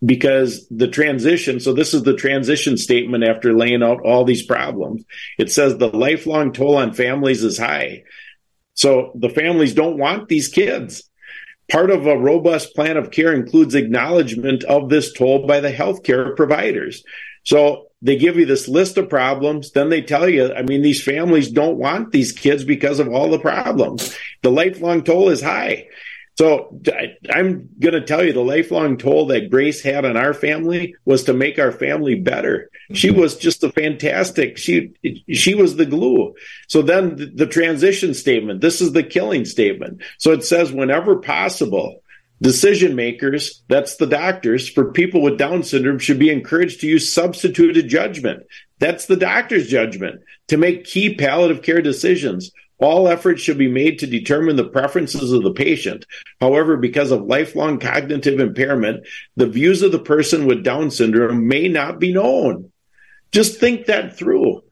because 0.06 0.68
the 0.70 0.88
transition, 0.88 1.60
so 1.60 1.74
this 1.74 1.94
is 1.94 2.04
the 2.04 2.16
transition 2.16 2.78
statement 2.78 3.24
after 3.24 3.54
laying 3.54 3.84
out 3.84 4.02
all 4.06 4.24
these 4.24 4.46
problems. 4.46 5.04
It 5.38 5.52
says 5.52 5.78
the 5.78 5.88
lifelong 5.88 6.54
toll 6.54 6.78
on 6.78 6.94
families 6.94 7.44
is 7.44 7.58
high. 7.58 8.04
So 8.76 9.12
the 9.16 9.30
families 9.30 9.74
don't 9.74 9.98
want 9.98 10.30
these 10.30 10.48
kids. 10.48 11.10
Part 11.70 11.92
of 11.92 12.08
a 12.08 12.18
robust 12.18 12.74
plan 12.76 12.98
of 12.98 13.12
care 13.12 13.34
includes 13.34 13.76
acknowledgement 13.76 14.64
of 14.64 14.90
this 14.90 15.12
toll 15.14 15.46
by 15.46 15.60
the 15.60 15.72
healthcare 15.72 16.36
providers. 16.36 17.04
So 17.44 17.89
they 18.02 18.16
give 18.16 18.38
you 18.38 18.46
this 18.46 18.68
list 18.68 18.98
of 18.98 19.10
problems. 19.10 19.72
Then 19.72 19.90
they 19.90 20.02
tell 20.02 20.30
you, 20.30 20.54
I 20.54 20.62
mean, 20.62 20.82
these 20.82 21.04
families 21.04 21.50
don't 21.50 21.78
want 21.78 22.12
these 22.12 22.32
kids 22.32 22.64
because 22.64 23.00
of 23.00 23.10
all 23.10 23.30
the 23.30 23.40
problems. 23.40 24.16
The 24.42 24.52
lifelong 24.52 25.04
toll 25.04 25.30
is 25.30 25.42
high. 25.42 25.88
So 26.40 26.80
I, 26.88 27.38
am 27.38 27.68
going 27.80 27.96
to 27.96 28.06
tell 28.06 28.24
you 28.24 28.32
the 28.32 28.40
lifelong 28.40 28.98
toll 28.98 29.28
that 29.28 29.50
Grace 29.50 29.82
had 29.82 30.06
on 30.06 30.16
our 30.16 30.34
family 30.34 30.96
was 31.04 31.26
to 31.26 31.34
make 31.34 31.60
our 31.60 31.74
family 31.74 32.16
better. 32.16 32.72
She 32.94 33.10
mm-hmm. 33.10 33.20
was 33.20 33.36
just 33.36 33.62
a 33.66 33.72
fantastic. 33.74 34.58
She 34.58 34.94
she 35.30 35.54
was 35.54 35.76
the 35.76 35.86
glue. 35.86 36.36
So 36.70 36.82
then 36.82 37.18
the, 37.18 37.26
the 37.26 37.46
transition 37.46 38.14
statement. 38.14 38.62
This 38.62 38.80
is 38.80 38.94
the 38.94 39.04
killing 39.04 39.44
statement. 39.44 40.02
So 40.18 40.32
it 40.32 40.46
says 40.46 40.72
whenever 40.72 41.18
possible, 41.18 42.04
decision 42.42 42.96
makers, 42.96 43.64
that's 43.68 43.98
the 43.98 44.08
doctors, 44.08 44.70
for 44.70 44.92
people 44.92 45.22
with 45.22 45.38
Down 45.38 45.64
syndrome 45.64 46.00
should 46.00 46.20
be 46.20 46.30
encouraged 46.30 46.82
to 46.82 46.88
use 46.88 47.12
substituted 47.12 47.88
judgment. 47.88 48.44
That's 48.80 49.06
the 49.06 49.18
doctor's 49.18 49.68
judgment 49.68 50.22
to 50.48 50.58
make 50.58 50.86
key 50.86 51.16
palliative 51.16 51.64
care 51.64 51.82
decisions. 51.82 52.52
All 52.80 53.10
efforts 53.10 53.42
should 53.42 53.58
be 53.58 53.68
made 53.68 54.00
to 54.00 54.08
determine 54.08 54.56
the 54.56 54.70
preferences 54.70 55.34
of 55.34 55.44
the 55.44 55.52
patient. 55.52 56.06
However, 56.40 56.78
because 56.78 57.12
of 57.12 57.24
lifelong 57.24 57.80
cognitive 57.80 58.40
impairment, 58.40 59.06
the 59.36 59.48
views 59.48 59.82
of 59.82 59.92
the 59.92 60.00
person 60.00 60.46
with 60.46 60.64
Down 60.64 60.90
syndrome 60.90 61.48
may 61.48 61.68
not 61.68 62.00
be 62.00 62.14
known. 62.14 62.72
Just 63.34 63.60
think 63.60 63.88
that 63.88 64.18
through. 64.18 64.64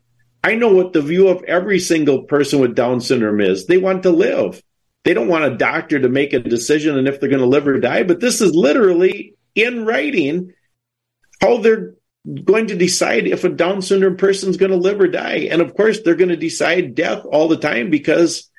I 0.42 0.56
know 0.56 0.74
what 0.74 0.94
the 0.94 1.02
view 1.02 1.28
of 1.28 1.44
every 1.44 1.80
single 1.80 2.24
person 2.24 2.60
with 2.60 2.76
Down 2.76 3.02
syndrome 3.02 3.42
is. 3.42 3.66
They 3.66 3.78
want 3.78 4.04
to 4.04 4.12
live. 4.12 4.64
They 5.08 5.14
don't 5.14 5.30
want 5.30 5.46
a 5.46 5.56
doctor 5.56 5.98
to 5.98 6.10
make 6.10 6.34
a 6.34 6.40
decision 6.40 6.98
on 6.98 7.08
if 7.08 7.22
they're 7.22 7.30
going 7.30 7.40
to 7.40 7.48
live 7.48 7.66
or 7.66 7.80
die, 7.80 8.04
but 8.04 8.20
this 8.20 8.42
is 8.42 8.54
literally 8.54 9.36
in 9.56 9.86
writing 9.86 10.52
how 11.40 11.60
they're 11.60 11.94
going 12.44 12.68
to 12.68 12.76
decide 12.76 13.26
if 13.26 13.46
a 13.46 13.50
Down 13.50 13.82
syndrome 13.82 14.18
person 14.18 14.50
is 14.50 14.58
going 14.58 14.72
to 14.72 14.78
live 14.78 15.00
or 15.00 15.08
die. 15.08 15.48
And 15.50 15.62
of 15.62 15.74
course, 15.76 16.02
they're 16.02 16.16
going 16.16 16.28
to 16.28 16.36
decide 16.36 16.94
death 16.94 17.24
all 17.24 17.48
the 17.48 17.56
time 17.56 17.90
because 17.90 18.52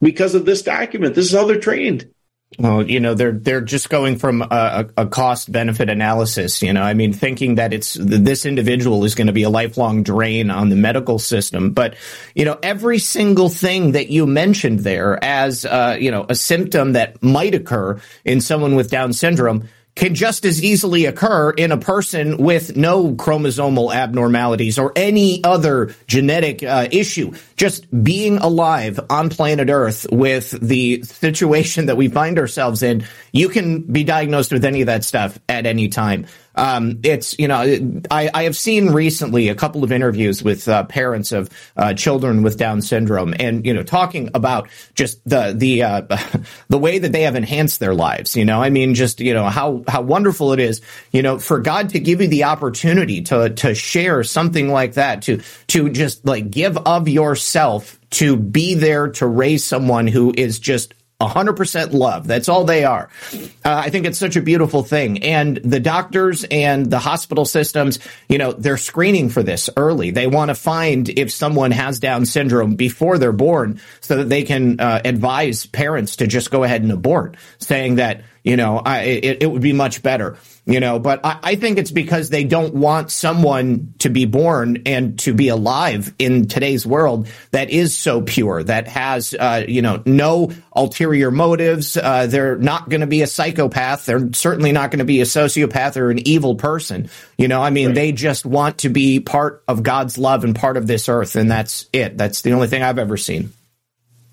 because 0.00 0.34
of 0.34 0.44
this 0.44 0.62
document. 0.62 1.14
This 1.14 1.26
is 1.26 1.38
how 1.38 1.46
they're 1.46 1.60
trained. 1.60 2.10
Well, 2.58 2.82
you 2.82 2.98
know, 2.98 3.14
they're 3.14 3.32
they're 3.32 3.60
just 3.60 3.90
going 3.90 4.18
from 4.18 4.42
a, 4.42 4.86
a 4.96 5.06
cost 5.06 5.52
benefit 5.52 5.88
analysis. 5.88 6.62
You 6.62 6.72
know, 6.72 6.82
I 6.82 6.94
mean, 6.94 7.12
thinking 7.12 7.54
that 7.54 7.72
it's 7.72 7.94
this 7.94 8.44
individual 8.44 9.04
is 9.04 9.14
going 9.14 9.28
to 9.28 9.32
be 9.32 9.44
a 9.44 9.50
lifelong 9.50 10.02
drain 10.02 10.50
on 10.50 10.68
the 10.68 10.74
medical 10.74 11.20
system. 11.20 11.70
But 11.70 11.94
you 12.34 12.44
know, 12.44 12.58
every 12.60 12.98
single 12.98 13.48
thing 13.48 13.92
that 13.92 14.10
you 14.10 14.26
mentioned 14.26 14.80
there 14.80 15.22
as 15.22 15.64
uh, 15.64 15.96
you 16.00 16.10
know 16.10 16.26
a 16.28 16.34
symptom 16.34 16.94
that 16.94 17.22
might 17.22 17.54
occur 17.54 18.00
in 18.24 18.40
someone 18.40 18.74
with 18.74 18.90
Down 18.90 19.12
syndrome 19.12 19.68
can 20.00 20.14
just 20.14 20.46
as 20.46 20.64
easily 20.64 21.04
occur 21.04 21.50
in 21.50 21.72
a 21.72 21.76
person 21.76 22.38
with 22.38 22.74
no 22.74 23.12
chromosomal 23.12 23.94
abnormalities 23.94 24.78
or 24.78 24.94
any 24.96 25.44
other 25.44 25.94
genetic 26.06 26.62
uh, 26.62 26.88
issue. 26.90 27.34
Just 27.56 27.86
being 28.02 28.38
alive 28.38 28.98
on 29.10 29.28
planet 29.28 29.68
Earth 29.68 30.06
with 30.10 30.52
the 30.52 31.02
situation 31.02 31.84
that 31.84 31.98
we 31.98 32.08
find 32.08 32.38
ourselves 32.38 32.82
in, 32.82 33.04
you 33.30 33.50
can 33.50 33.82
be 33.82 34.02
diagnosed 34.02 34.52
with 34.52 34.64
any 34.64 34.80
of 34.80 34.86
that 34.86 35.04
stuff 35.04 35.38
at 35.50 35.66
any 35.66 35.88
time. 35.88 36.24
Um, 36.54 37.00
it's 37.02 37.38
you 37.38 37.48
know 37.48 38.02
I, 38.10 38.30
I 38.32 38.42
have 38.44 38.56
seen 38.56 38.90
recently 38.90 39.48
a 39.48 39.54
couple 39.54 39.84
of 39.84 39.92
interviews 39.92 40.42
with 40.42 40.68
uh, 40.68 40.84
parents 40.84 41.32
of 41.32 41.48
uh, 41.76 41.94
children 41.94 42.42
with 42.42 42.58
Down 42.58 42.82
syndrome, 42.82 43.34
and 43.38 43.64
you 43.64 43.72
know 43.72 43.82
talking 43.82 44.30
about 44.34 44.68
just 44.94 45.20
the 45.28 45.54
the 45.56 45.82
uh, 45.82 46.02
the 46.68 46.78
way 46.78 46.98
that 46.98 47.12
they 47.12 47.22
have 47.22 47.36
enhanced 47.36 47.80
their 47.80 47.94
lives. 47.94 48.36
You 48.36 48.44
know, 48.44 48.62
I 48.62 48.70
mean, 48.70 48.94
just 48.94 49.20
you 49.20 49.34
know 49.34 49.44
how 49.44 49.84
how 49.88 50.02
wonderful 50.02 50.52
it 50.52 50.60
is. 50.60 50.80
You 51.12 51.22
know, 51.22 51.38
for 51.38 51.60
God 51.60 51.90
to 51.90 52.00
give 52.00 52.20
you 52.20 52.28
the 52.28 52.44
opportunity 52.44 53.22
to 53.22 53.50
to 53.50 53.74
share 53.74 54.24
something 54.24 54.68
like 54.68 54.94
that, 54.94 55.22
to 55.22 55.40
to 55.68 55.88
just 55.88 56.24
like 56.24 56.50
give 56.50 56.76
of 56.78 57.08
yourself 57.08 57.98
to 58.10 58.36
be 58.36 58.74
there 58.74 59.08
to 59.08 59.26
raise 59.26 59.64
someone 59.64 60.06
who 60.06 60.34
is 60.36 60.58
just 60.58 60.94
100% 61.20 61.92
love. 61.92 62.26
That's 62.26 62.48
all 62.48 62.64
they 62.64 62.84
are. 62.84 63.10
Uh, 63.32 63.38
I 63.64 63.90
think 63.90 64.06
it's 64.06 64.18
such 64.18 64.36
a 64.36 64.42
beautiful 64.42 64.82
thing. 64.82 65.22
And 65.22 65.56
the 65.58 65.80
doctors 65.80 66.44
and 66.44 66.90
the 66.90 66.98
hospital 66.98 67.44
systems, 67.44 67.98
you 68.28 68.38
know, 68.38 68.52
they're 68.52 68.76
screening 68.76 69.28
for 69.28 69.42
this 69.42 69.68
early. 69.76 70.10
They 70.10 70.26
want 70.26 70.48
to 70.48 70.54
find 70.54 71.08
if 71.08 71.30
someone 71.30 71.70
has 71.70 72.00
Down 72.00 72.24
syndrome 72.24 72.76
before 72.76 73.18
they're 73.18 73.32
born 73.32 73.80
so 74.00 74.16
that 74.16 74.28
they 74.28 74.44
can 74.44 74.80
uh, 74.80 75.02
advise 75.04 75.66
parents 75.66 76.16
to 76.16 76.26
just 76.26 76.50
go 76.50 76.64
ahead 76.64 76.82
and 76.82 76.92
abort, 76.92 77.36
saying 77.58 77.96
that, 77.96 78.22
you 78.42 78.56
know, 78.56 78.78
I, 78.78 79.00
it, 79.00 79.42
it 79.42 79.46
would 79.46 79.62
be 79.62 79.74
much 79.74 80.02
better 80.02 80.38
you 80.70 80.78
know 80.78 80.98
but 80.98 81.20
I, 81.24 81.38
I, 81.42 81.54
think 81.56 81.78
it's 81.78 81.90
because 81.90 82.30
they 82.30 82.44
don't 82.44 82.74
want 82.74 83.10
someone 83.10 83.94
to 83.98 84.08
be 84.08 84.24
born 84.24 84.82
and 84.86 85.18
to 85.20 85.34
be 85.34 85.48
alive 85.48 86.14
in 86.18 86.46
today's 86.46 86.86
world 86.86 87.28
that 87.50 87.70
is 87.70 87.96
so 87.96 88.22
pure 88.22 88.62
that 88.62 88.86
has 88.86 89.34
uh, 89.34 89.64
you 89.66 89.82
know 89.82 90.02
no 90.06 90.52
ulterior 90.72 91.32
motives. 91.32 91.96
Uh, 91.96 92.26
they're 92.26 92.56
not 92.56 92.88
going 92.88 93.00
to 93.00 93.06
be 93.06 93.22
a 93.22 93.26
psychopath. 93.26 94.06
They're 94.06 94.32
certainly 94.32 94.70
not 94.70 94.92
going 94.92 95.00
to 95.00 95.04
be 95.04 95.20
a 95.20 95.24
sociopath 95.24 95.96
or 95.96 96.10
an 96.10 96.26
evil 96.26 96.54
person. 96.54 97.10
You 97.36 97.48
know 97.48 97.60
i 97.60 97.70
mean 97.70 97.88
right. 97.88 97.94
they 97.94 98.12
just 98.12 98.46
want 98.46 98.78
to 98.78 98.88
be 98.88 99.18
part 99.20 99.64
of 99.66 99.82
god's 99.82 100.18
love 100.18 100.44
and 100.44 100.54
part 100.54 100.76
of 100.76 100.86
this 100.86 101.08
earth 101.08 101.36
and 101.36 101.50
that's 101.50 101.86
it. 101.92 102.16
That's 102.16 102.42
the 102.42 102.52
only 102.52 102.68
thing 102.68 102.82
i've 102.82 102.98
ever 102.98 103.16
seen. 103.16 103.52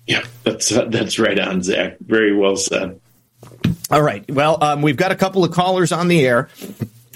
Yeah 0.06 0.24
that's 0.44 0.70
uh, 0.70 0.84
that's 0.84 1.18
right 1.18 1.38
on 1.38 1.62
zach. 1.62 1.96
Very 2.00 2.36
well 2.36 2.56
said 2.56 3.00
all 3.90 4.02
right. 4.02 4.30
Well, 4.30 4.62
um, 4.62 4.82
we've 4.82 4.96
got 4.96 5.12
a 5.12 5.16
couple 5.16 5.44
of 5.44 5.52
callers 5.52 5.92
on 5.92 6.08
the 6.08 6.26
air. 6.26 6.48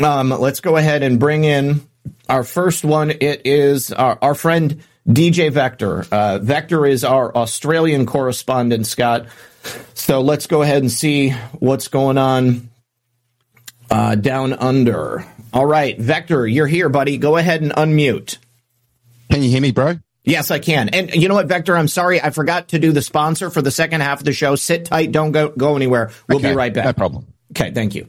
Um, 0.00 0.30
let's 0.30 0.60
go 0.60 0.76
ahead 0.76 1.02
and 1.02 1.20
bring 1.20 1.44
in 1.44 1.86
our 2.28 2.44
first 2.44 2.84
one. 2.84 3.10
It 3.10 3.42
is 3.44 3.92
our, 3.92 4.18
our 4.22 4.34
friend 4.34 4.82
DJ 5.06 5.50
Vector. 5.50 6.06
Uh, 6.10 6.38
Vector 6.38 6.86
is 6.86 7.04
our 7.04 7.34
Australian 7.36 8.06
correspondent, 8.06 8.86
Scott. 8.86 9.26
So 9.94 10.20
let's 10.20 10.46
go 10.46 10.62
ahead 10.62 10.82
and 10.82 10.90
see 10.90 11.30
what's 11.58 11.88
going 11.88 12.18
on 12.18 12.70
uh, 13.90 14.14
down 14.14 14.54
under. 14.54 15.26
All 15.52 15.66
right, 15.66 15.98
Vector, 15.98 16.46
you're 16.46 16.66
here, 16.66 16.88
buddy. 16.88 17.18
Go 17.18 17.36
ahead 17.36 17.60
and 17.62 17.72
unmute. 17.72 18.38
Can 19.30 19.42
you 19.42 19.50
hear 19.50 19.60
me, 19.60 19.72
bro? 19.72 19.98
Yes, 20.24 20.50
I 20.50 20.58
can. 20.60 20.88
And 20.90 21.14
you 21.14 21.28
know 21.28 21.34
what, 21.34 21.46
Vector? 21.46 21.76
I'm 21.76 21.88
sorry, 21.88 22.20
I 22.20 22.30
forgot 22.30 22.68
to 22.68 22.78
do 22.78 22.92
the 22.92 23.02
sponsor 23.02 23.50
for 23.50 23.60
the 23.60 23.72
second 23.72 24.02
half 24.02 24.20
of 24.20 24.24
the 24.24 24.32
show. 24.32 24.54
Sit 24.54 24.84
tight, 24.84 25.10
don't 25.10 25.32
go 25.32 25.48
go 25.48 25.74
anywhere. 25.76 26.10
We'll 26.28 26.38
okay, 26.38 26.50
be 26.50 26.56
right 26.56 26.72
back. 26.72 26.84
No 26.84 26.92
problem. 26.92 27.26
Okay, 27.52 27.72
thank 27.72 27.94
you. 27.94 28.08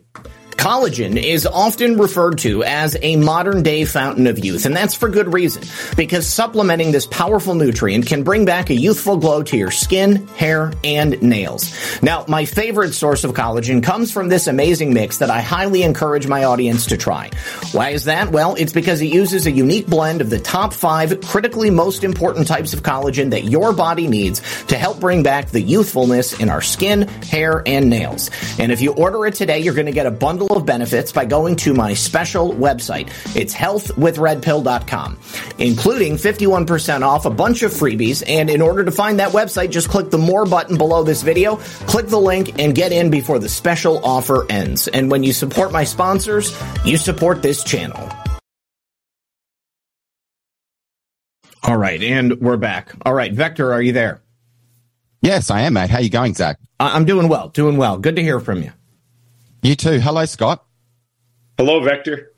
Collagen 0.64 1.22
is 1.22 1.46
often 1.46 1.98
referred 1.98 2.38
to 2.38 2.64
as 2.64 2.96
a 3.02 3.18
modern 3.18 3.64
day 3.64 3.84
fountain 3.84 4.28
of 4.28 4.40
youth, 4.40 4.66
and 4.66 4.74
that's 4.74 4.96
for 4.96 5.10
good 5.10 5.34
reason. 5.34 5.62
Because 5.98 6.26
supplementing 6.26 6.94
this 6.94 7.06
powerful 7.06 7.54
nutrient 7.54 8.08
can 8.08 8.24
bring 8.24 8.46
back 8.46 8.70
a 8.70 8.74
youthful 8.74 9.18
glow 9.18 9.44
to 9.44 9.58
your 9.58 9.72
skin, 9.72 10.26
hair, 10.38 10.72
and 10.82 11.22
nails. 11.22 12.02
Now, 12.02 12.24
my 12.30 12.46
favorite 12.46 12.94
source 12.94 13.26
of 13.26 13.34
collagen 13.34 13.84
comes 13.84 14.14
from 14.14 14.30
this 14.30 14.48
amazing 14.48 14.94
mix 14.94 15.18
that 15.18 15.30
I 15.30 15.42
highly 15.42 15.84
encourage 15.84 16.28
my 16.28 16.46
audience 16.46 16.86
to 16.86 16.96
try. 16.96 17.30
Why 17.74 17.90
is 17.90 18.06
that? 18.06 18.32
Well, 18.32 18.56
it's 18.56 18.72
because 18.72 19.02
it 19.02 19.08
uses 19.08 19.46
a 19.46 19.52
unique 19.52 19.88
blend 19.88 20.22
of 20.22 20.30
the 20.30 20.40
top 20.40 20.72
five 20.72 21.20
critically 21.20 21.72
most 21.72 22.06
important 22.06 22.48
types 22.48 22.74
of 22.74 22.84
collagen 22.84 23.32
that 23.32 23.44
your 23.44 23.74
body 23.74 24.08
needs 24.08 24.40
to 24.68 24.78
help 24.78 25.02
bring 25.02 25.24
back 25.24 25.50
the 25.50 25.62
youthfulness 25.62 26.40
in 26.40 26.48
our 26.48 26.62
skin, 26.62 27.02
hair, 27.02 27.64
and 27.66 27.90
nails. 27.90 28.32
And 28.58 28.72
if 28.72 28.80
you 28.80 28.94
order 28.94 29.26
it 29.26 29.34
today, 29.34 29.60
you're 29.60 29.74
going 29.74 29.88
to 29.88 29.92
get 29.92 30.06
a 30.06 30.12
bundle 30.12 30.53
bundle 30.54 30.62
of 30.62 30.66
benefits 30.66 31.12
by 31.12 31.26
going 31.26 31.56
to 31.56 31.74
my 31.74 31.94
special 31.94 32.54
website. 32.54 33.08
It's 33.36 33.54
healthwithredpill.com, 33.54 35.20
including 35.58 36.16
51% 36.16 37.02
off 37.02 37.26
a 37.26 37.30
bunch 37.30 37.64
of 37.64 37.72
freebies. 37.72 38.24
And 38.28 38.50
in 38.50 38.62
order 38.62 38.86
to 38.86 38.92
find 38.92 39.20
that 39.20 39.32
website, 39.32 39.72
just 39.72 39.90
click 39.90 40.10
the 40.12 40.18
more 40.18 40.46
button 40.46 40.78
below 40.78 41.04
this 41.04 41.24
video, 41.24 41.58
click 41.88 42.08
the 42.08 42.20
link 42.20 42.60
and 42.60 42.76
get 42.76 42.92
in 42.92 43.10
before 43.10 43.40
the 43.40 43.50
special 43.50 44.04
offer 44.06 44.46
ends. 44.50 44.88
And 44.88 45.10
when 45.10 45.24
you 45.24 45.34
support 45.34 45.72
my 45.72 45.84
sponsors, 45.84 46.56
you 46.86 46.98
support 46.98 47.42
this 47.42 47.64
channel. 47.64 48.10
All 51.66 51.78
right, 51.78 52.04
and 52.04 52.42
we're 52.42 52.58
back. 52.58 52.92
All 53.06 53.14
right, 53.14 53.32
Vector, 53.32 53.72
are 53.72 53.82
you 53.82 53.94
there? 53.94 54.22
Yes, 55.22 55.50
I 55.50 55.62
am, 55.62 55.74
mate. 55.74 55.90
How 55.90 56.00
you 56.00 56.10
going, 56.10 56.34
Zak? 56.34 56.60
I'm 56.78 57.06
doing 57.06 57.30
well, 57.30 57.48
doing 57.48 57.78
well. 57.78 57.98
Good 57.98 58.18
to 58.18 58.22
hear 58.22 58.42
from 58.42 58.62
you. 58.62 58.74
You 59.64 59.78
too. 59.78 60.02
Hello, 60.02 60.26
Scott. 60.26 60.66
Hello, 61.58 61.82
Vector. 61.82 62.34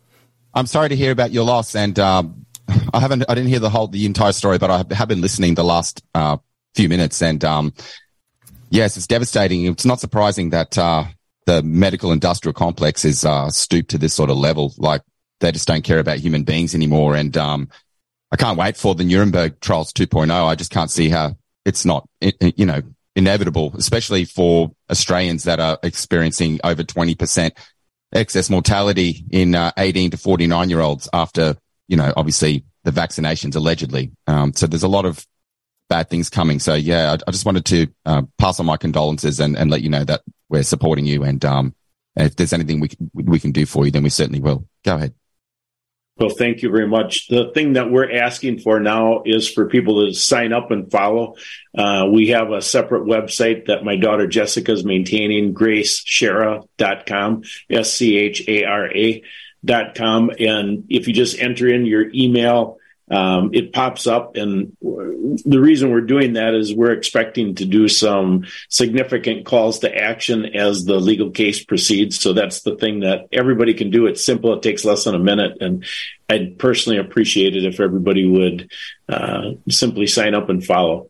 I'm 0.54 0.68
sorry 0.68 0.90
to 0.90 0.96
hear 0.96 1.12
about 1.12 1.32
your 1.32 1.44
loss, 1.44 1.76
and 1.76 1.98
um, 1.98 2.46
I 2.94 3.00
haven't, 3.00 3.26
I 3.28 3.34
didn't 3.34 3.50
hear 3.50 3.58
the 3.58 3.70
whole, 3.72 3.88
the 3.88 4.06
entire 4.06 4.32
story, 4.32 4.60
but 4.60 4.70
I 4.70 4.86
have 4.94 5.08
been 5.08 5.22
listening 5.22 5.56
the 5.56 5.64
last 5.64 6.04
uh, 6.14 6.38
few 6.76 6.88
minutes, 6.88 7.24
and 7.24 7.44
um, 7.44 7.74
yes, 8.70 8.96
it's 8.96 9.08
devastating. 9.08 9.66
It's 9.66 9.86
not 9.86 10.00
surprising 10.00 10.52
that 10.52 10.78
uh, 10.78 11.06
the 11.48 11.64
medical 11.64 12.12
industrial 12.12 12.54
complex 12.54 13.04
is 13.04 13.26
uh, 13.26 13.50
stooped 13.50 13.90
to 13.90 13.98
this 13.98 14.14
sort 14.14 14.30
of 14.30 14.38
level. 14.38 14.76
Like 14.78 15.02
they 15.40 15.52
just 15.52 15.68
don't 15.68 15.84
care 15.84 15.98
about 15.98 16.20
human 16.20 16.44
beings 16.44 16.76
anymore, 16.76 17.16
and 17.16 17.36
um, 17.38 17.70
I 18.32 18.36
can't 18.36 18.60
wait 18.60 18.78
for 18.78 18.94
the 18.94 19.04
Nuremberg 19.04 19.62
trials 19.62 19.92
2.0. 19.94 20.32
I 20.32 20.54
just 20.54 20.70
can't 20.70 20.92
see 20.92 21.10
how 21.10 21.36
it's 21.66 21.86
not, 21.86 22.08
you 22.22 22.68
know, 22.68 22.84
inevitable, 23.16 23.74
especially 23.78 24.26
for 24.26 24.72
Australians 24.90 25.44
that 25.44 25.60
are 25.60 25.80
experiencing 25.84 26.60
over 26.64 26.84
20% 26.84 27.52
excess 28.14 28.50
mortality 28.50 29.26
in 29.32 29.56
uh, 29.56 29.72
18 29.78 30.12
to 30.12 30.18
49 30.18 30.70
year 30.70 30.82
olds 30.82 31.10
after 31.14 31.56
you 31.88 31.98
know, 31.98 32.14
obviously 32.16 32.66
the 32.84 32.92
vaccinations 32.92 33.56
allegedly. 33.56 34.12
Um, 34.28 34.54
so 34.54 34.68
there's 34.68 34.84
a 34.84 34.88
lot 34.88 35.06
of 35.06 35.26
bad 35.90 36.10
things 36.10 36.30
coming. 36.30 36.60
So 36.60 36.74
yeah, 36.74 37.12
I, 37.12 37.14
I 37.28 37.32
just 37.32 37.46
wanted 37.46 37.66
to 37.66 37.88
uh, 38.06 38.24
pass 38.38 38.60
on 38.60 38.66
my 38.66 38.78
condolences 38.78 39.40
and, 39.40 39.58
and 39.58 39.70
let 39.70 39.82
you 39.82 39.90
know 39.90 40.04
that 40.04 40.22
we're 40.50 40.64
supporting 40.64 41.06
you. 41.06 41.24
And 41.24 41.44
um, 41.46 41.76
if 42.16 42.36
there's 42.36 42.54
anything 42.54 42.80
we 42.80 42.90
we 43.14 43.40
can 43.40 43.52
do 43.52 43.66
for 43.66 43.86
you, 43.86 43.92
then 43.92 44.04
we 44.04 44.10
certainly 44.10 44.40
will. 44.40 44.68
Go 44.84 44.96
ahead. 44.96 45.14
Well, 46.18 46.30
thank 46.30 46.62
you 46.62 46.72
very 46.72 46.88
much. 46.88 47.28
The 47.28 47.52
thing 47.54 47.74
that 47.74 47.92
we're 47.92 48.10
asking 48.10 48.60
for 48.60 48.80
now 48.80 49.24
is 49.26 49.50
for 49.52 49.68
people 49.68 50.06
to 50.06 50.14
sign 50.14 50.54
up 50.54 50.72
and 50.72 50.90
follow. 50.90 51.36
Uh, 51.78 52.08
we 52.10 52.30
have 52.30 52.52
a 52.52 52.62
separate 52.62 53.04
website 53.04 53.66
that 53.66 53.84
my 53.84 53.98
daughter 53.98 54.26
Jessica 54.26 54.72
is 54.72 54.86
maintaining, 54.86 55.54
GraceSchara.com, 55.54 57.44
S 57.70 57.92
C 57.92 58.18
H 58.18 58.48
A 58.48 58.64
R 58.64 58.88
A 58.96 59.24
dot 59.66 59.96
com. 59.96 60.32
And 60.40 60.86
if 60.90 61.10
you 61.10 61.14
just 61.14 61.38
enter 61.38 61.68
in 61.68 61.86
your 61.86 62.10
email, 62.14 62.78
um, 63.10 63.52
it 63.53 63.73
pops 63.73 64.07
up. 64.07 64.36
And 64.36 64.76
the 64.82 65.60
reason 65.60 65.91
we're 65.91 66.02
doing 66.02 66.34
that 66.34 66.53
is 66.53 66.73
we're 66.73 66.94
expecting 66.94 67.56
to 67.56 67.65
do 67.65 67.88
some 67.88 68.45
significant 68.69 69.45
calls 69.45 69.80
to 69.80 69.95
action 69.95 70.45
as 70.56 70.86
the 70.86 70.99
legal 70.99 71.32
case 71.32 71.64
proceeds. 71.64 72.19
So 72.19 72.34
that's 72.34 72.61
the 72.61 72.76
thing 72.76 73.02
that 73.02 73.27
everybody 73.32 73.73
can 73.73 73.91
do. 73.91 74.07
It's 74.07 74.26
simple. 74.26 74.53
It 74.53 74.64
takes 74.64 74.86
less 74.86 75.03
than 75.03 75.15
a 75.15 75.19
minute. 75.19 75.57
And 75.61 75.86
I'd 76.30 76.57
personally 76.57 76.98
appreciate 76.98 77.56
it 77.56 77.65
if 77.65 77.80
everybody 77.80 78.27
would 78.27 78.72
uh, 79.07 79.52
simply 79.69 80.07
sign 80.07 80.34
up 80.34 80.49
and 80.49 80.65
follow. 80.65 81.10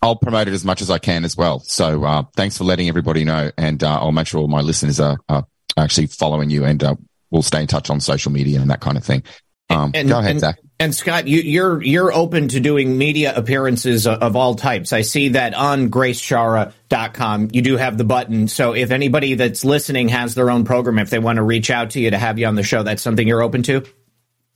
I'll 0.00 0.16
promote 0.16 0.46
it 0.46 0.54
as 0.54 0.64
much 0.64 0.80
as 0.80 0.90
I 0.90 0.98
can 0.98 1.24
as 1.24 1.36
well. 1.36 1.58
So 1.60 2.04
uh, 2.04 2.22
thanks 2.36 2.56
for 2.56 2.64
letting 2.64 2.88
everybody 2.88 3.24
know, 3.24 3.50
and 3.58 3.82
uh, 3.82 3.98
I'll 4.00 4.12
make 4.12 4.28
sure 4.28 4.40
all 4.40 4.46
my 4.46 4.60
listeners 4.60 5.00
are, 5.00 5.18
are 5.28 5.44
actually 5.76 6.06
following 6.06 6.50
you, 6.50 6.64
and 6.64 6.82
uh, 6.84 6.94
we'll 7.30 7.42
stay 7.42 7.60
in 7.60 7.66
touch 7.66 7.90
on 7.90 7.98
social 7.98 8.30
media 8.30 8.60
and 8.60 8.70
that 8.70 8.80
kind 8.80 8.96
of 8.96 9.04
thing. 9.04 9.24
Um, 9.70 9.90
and, 9.94 10.08
go 10.08 10.20
ahead, 10.20 10.32
and, 10.32 10.40
Zak. 10.40 10.58
And 10.80 10.94
Scott, 10.94 11.26
you, 11.26 11.40
you're 11.40 11.82
you're 11.82 12.12
open 12.12 12.46
to 12.48 12.60
doing 12.60 12.96
media 12.96 13.32
appearances 13.34 14.06
of, 14.06 14.22
of 14.22 14.36
all 14.36 14.54
types. 14.54 14.92
I 14.92 15.00
see 15.00 15.30
that 15.30 15.52
on 15.52 15.90
GraceSchara.com. 15.90 17.48
You 17.52 17.62
do 17.62 17.76
have 17.76 17.98
the 17.98 18.04
button. 18.04 18.46
So 18.46 18.76
if 18.76 18.92
anybody 18.92 19.34
that's 19.34 19.64
listening 19.64 20.08
has 20.10 20.36
their 20.36 20.50
own 20.50 20.64
program, 20.64 21.00
if 21.00 21.10
they 21.10 21.18
want 21.18 21.38
to 21.38 21.42
reach 21.42 21.70
out 21.70 21.90
to 21.90 22.00
you 22.00 22.12
to 22.12 22.18
have 22.18 22.38
you 22.38 22.46
on 22.46 22.54
the 22.54 22.62
show, 22.62 22.84
that's 22.84 23.02
something 23.02 23.26
you're 23.26 23.42
open 23.42 23.64
to. 23.64 23.82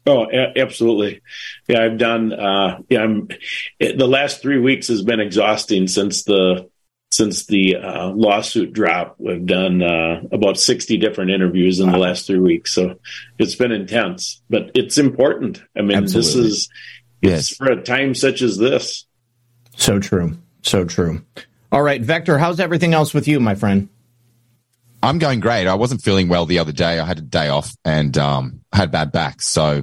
Oh, 0.07 0.27
a- 0.31 0.57
absolutely. 0.61 1.23
Yeah, 1.67 1.83
I've 1.83 1.99
done. 1.99 2.33
Uh, 2.33 2.83
yeah, 2.89 3.03
I'm. 3.03 3.29
It, 3.81 3.99
the 3.99 4.07
last 4.07 4.43
three 4.43 4.61
weeks 4.61 4.87
has 4.89 5.03
been 5.03 5.19
exhausting 5.19 5.89
since 5.89 6.23
the 6.23 6.71
since 7.13 7.47
the 7.47 7.77
uh, 7.77 8.09
lawsuit 8.09 8.73
dropped. 8.73 9.21
We've 9.21 9.45
done 9.45 9.83
uh, 9.83 10.23
about 10.33 10.59
sixty 10.59 10.97
different 10.97 11.31
interviews 11.31 11.79
in 11.79 11.87
wow. 11.87 11.93
the 11.93 11.99
last 11.99 12.27
three 12.27 12.39
weeks, 12.39 12.73
so 12.73 12.99
it's 13.39 13.55
been 13.55 13.73
intense. 13.73 14.43
But 14.49 14.71
it's 14.75 14.99
important. 14.99 15.63
I 15.77 15.83
mean, 15.83 15.99
absolutely. 15.99 16.33
this 16.33 16.53
is 16.53 16.69
yes. 17.21 17.51
it's 17.51 17.57
for 17.57 17.71
a 17.71 17.83
time 17.83 18.15
such 18.15 18.43
as 18.43 18.59
this. 18.59 19.07
So 19.77 19.99
true. 19.99 20.39
So 20.63 20.85
true. 20.85 21.23
All 21.71 21.83
right, 21.83 22.01
Vector. 22.01 22.39
How's 22.39 22.61
everything 22.61 22.95
else 22.95 23.15
with 23.15 23.29
you, 23.29 23.41
my 23.41 23.55
friend? 23.55 23.89
I'm 25.03 25.19
going 25.19 25.41
great. 25.41 25.67
I 25.67 25.75
wasn't 25.75 26.03
feeling 26.03 26.29
well 26.29 26.47
the 26.47 26.61
other 26.61 26.73
day. 26.73 26.99
I 26.99 27.05
had 27.05 27.19
a 27.19 27.23
day 27.23 27.49
off 27.49 27.75
and 27.85 28.17
um, 28.17 28.61
had 28.73 28.91
bad 28.91 29.11
back, 29.11 29.43
so 29.43 29.83